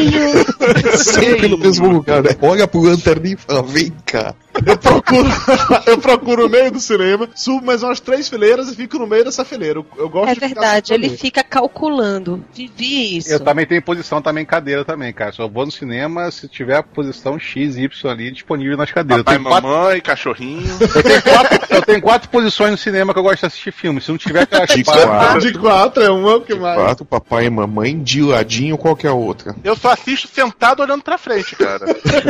Sempre 0.97 1.47
no 1.47 1.57
mesmo 1.57 1.89
lugar, 1.89 2.23
né? 2.23 2.31
Olha 2.41 2.67
pro 2.67 2.81
lanterninho 2.81 3.35
e 3.35 3.37
fala, 3.37 3.63
vem 3.63 3.91
cá. 4.05 4.35
Eu 4.65 4.77
procuro, 4.77 5.27
eu 5.87 5.97
procuro 5.97 6.45
o 6.45 6.49
meio 6.49 6.71
do 6.71 6.79
cinema, 6.79 7.27
subo 7.33 7.65
mais 7.65 7.81
umas 7.81 7.99
três 7.99 8.29
fileiras 8.29 8.69
e 8.69 8.75
fico 8.75 8.99
no 8.99 9.07
meio 9.07 9.25
dessa 9.25 9.43
fileira. 9.43 9.79
Eu, 9.79 9.85
eu 9.97 10.09
gosto 10.09 10.29
É 10.29 10.35
verdade, 10.35 10.89
sentado 10.89 11.03
ele 11.03 11.17
fica 11.17 11.43
calculando. 11.43 12.43
Vivi 12.53 13.17
isso. 13.17 13.31
Eu 13.31 13.39
também 13.39 13.65
tenho 13.65 13.81
posição 13.81 14.21
também 14.21 14.45
cadeira 14.45 14.85
também, 14.85 15.11
cara. 15.11 15.31
Só 15.31 15.47
vou 15.47 15.65
no 15.65 15.71
cinema 15.71 16.29
se 16.29 16.47
tiver 16.47 16.77
a 16.77 16.83
posição 16.83 17.39
X, 17.39 17.77
Y 17.77 18.11
ali 18.11 18.31
disponível 18.31 18.77
nas 18.77 18.91
cadeiras. 18.91 19.25
Papai, 19.25 19.39
quatro, 19.39 19.69
mamãe, 19.69 20.01
cachorrinho. 20.01 20.77
eu, 20.79 21.03
tenho 21.03 21.21
quatro, 21.21 21.75
eu 21.75 21.81
tenho 21.81 22.01
quatro 22.01 22.29
posições 22.29 22.71
no 22.71 22.77
cinema 22.77 23.11
que 23.11 23.19
eu 23.19 23.23
gosto 23.23 23.39
de 23.39 23.45
assistir 23.47 23.71
filme. 23.71 23.99
Se 24.01 24.11
não 24.11 24.17
tiver 24.17 24.41
aquelas 24.41 24.69
De 24.69 24.83
quatro. 24.83 25.39
De 25.41 25.53
quatro 25.57 26.03
é 26.03 26.09
uma, 26.11 26.35
o 26.35 26.41
que 26.41 26.53
mais? 26.53 26.79
Quatro, 26.79 27.05
papai 27.05 27.45
e 27.45 27.49
mamãe, 27.49 27.99
de 28.01 28.21
ladinho 28.21 28.77
qualquer 28.77 29.11
outra. 29.11 29.55
Eu 29.63 29.75
só 29.83 29.91
assisto 29.91 30.29
sentado 30.33 30.81
olhando 30.81 31.03
pra 31.03 31.17
frente, 31.17 31.57
cara. 31.57 31.85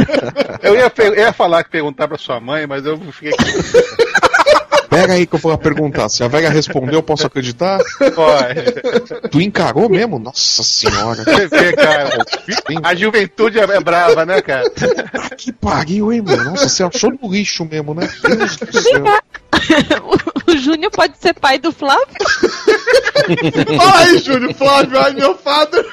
eu 0.64 0.76
ia, 0.76 0.92
eu 0.98 1.16
ia 1.16 1.32
falar 1.32 1.64
que 1.64 1.70
perguntar 1.70 2.08
pra 2.08 2.18
sua 2.18 2.40
mãe, 2.40 2.66
mas 2.66 2.84
eu 2.84 3.00
fiquei. 3.12 3.32
Pega 4.90 5.14
aí 5.14 5.28
que 5.28 5.36
eu 5.36 5.40
vou 5.40 5.56
perguntar. 5.56 6.10
Se 6.10 6.24
a 6.24 6.28
velha 6.28 6.50
respondeu, 6.50 6.96
eu 6.96 7.04
posso 7.04 7.28
acreditar? 7.28 7.80
Ó, 8.18 9.28
Tu 9.30 9.42
encarou 9.42 9.88
mesmo? 9.88 10.18
Nossa 10.18 10.64
senhora. 10.64 11.24
você 11.24 11.48
vê, 11.48 11.74
cara. 11.74 12.26
A 12.84 12.96
juventude 12.96 13.60
é 13.60 13.80
brava, 13.80 14.26
né, 14.26 14.42
cara? 14.42 14.64
Que 15.38 15.52
pariu, 15.52 16.12
hein, 16.12 16.22
mano? 16.22 16.44
Nossa, 16.44 16.70
você 16.70 16.84
achou 16.84 17.12
no 17.12 17.32
lixo 17.32 17.66
mesmo, 17.66 17.94
né? 17.94 18.10
Deus 18.24 18.56
do 18.56 18.82
céu. 18.82 19.04
o 20.48 20.58
Júnior 20.58 20.92
pode 20.92 21.18
ser 21.18 21.34
pai 21.34 21.58
do 21.60 21.72
Flávio? 21.72 22.08
Fala 23.78 24.00
aí, 24.00 24.18
Júlio 24.20 24.54
Flávio, 24.54 25.00
ai 25.00 25.14
meu 25.14 25.38
father. 25.38 25.86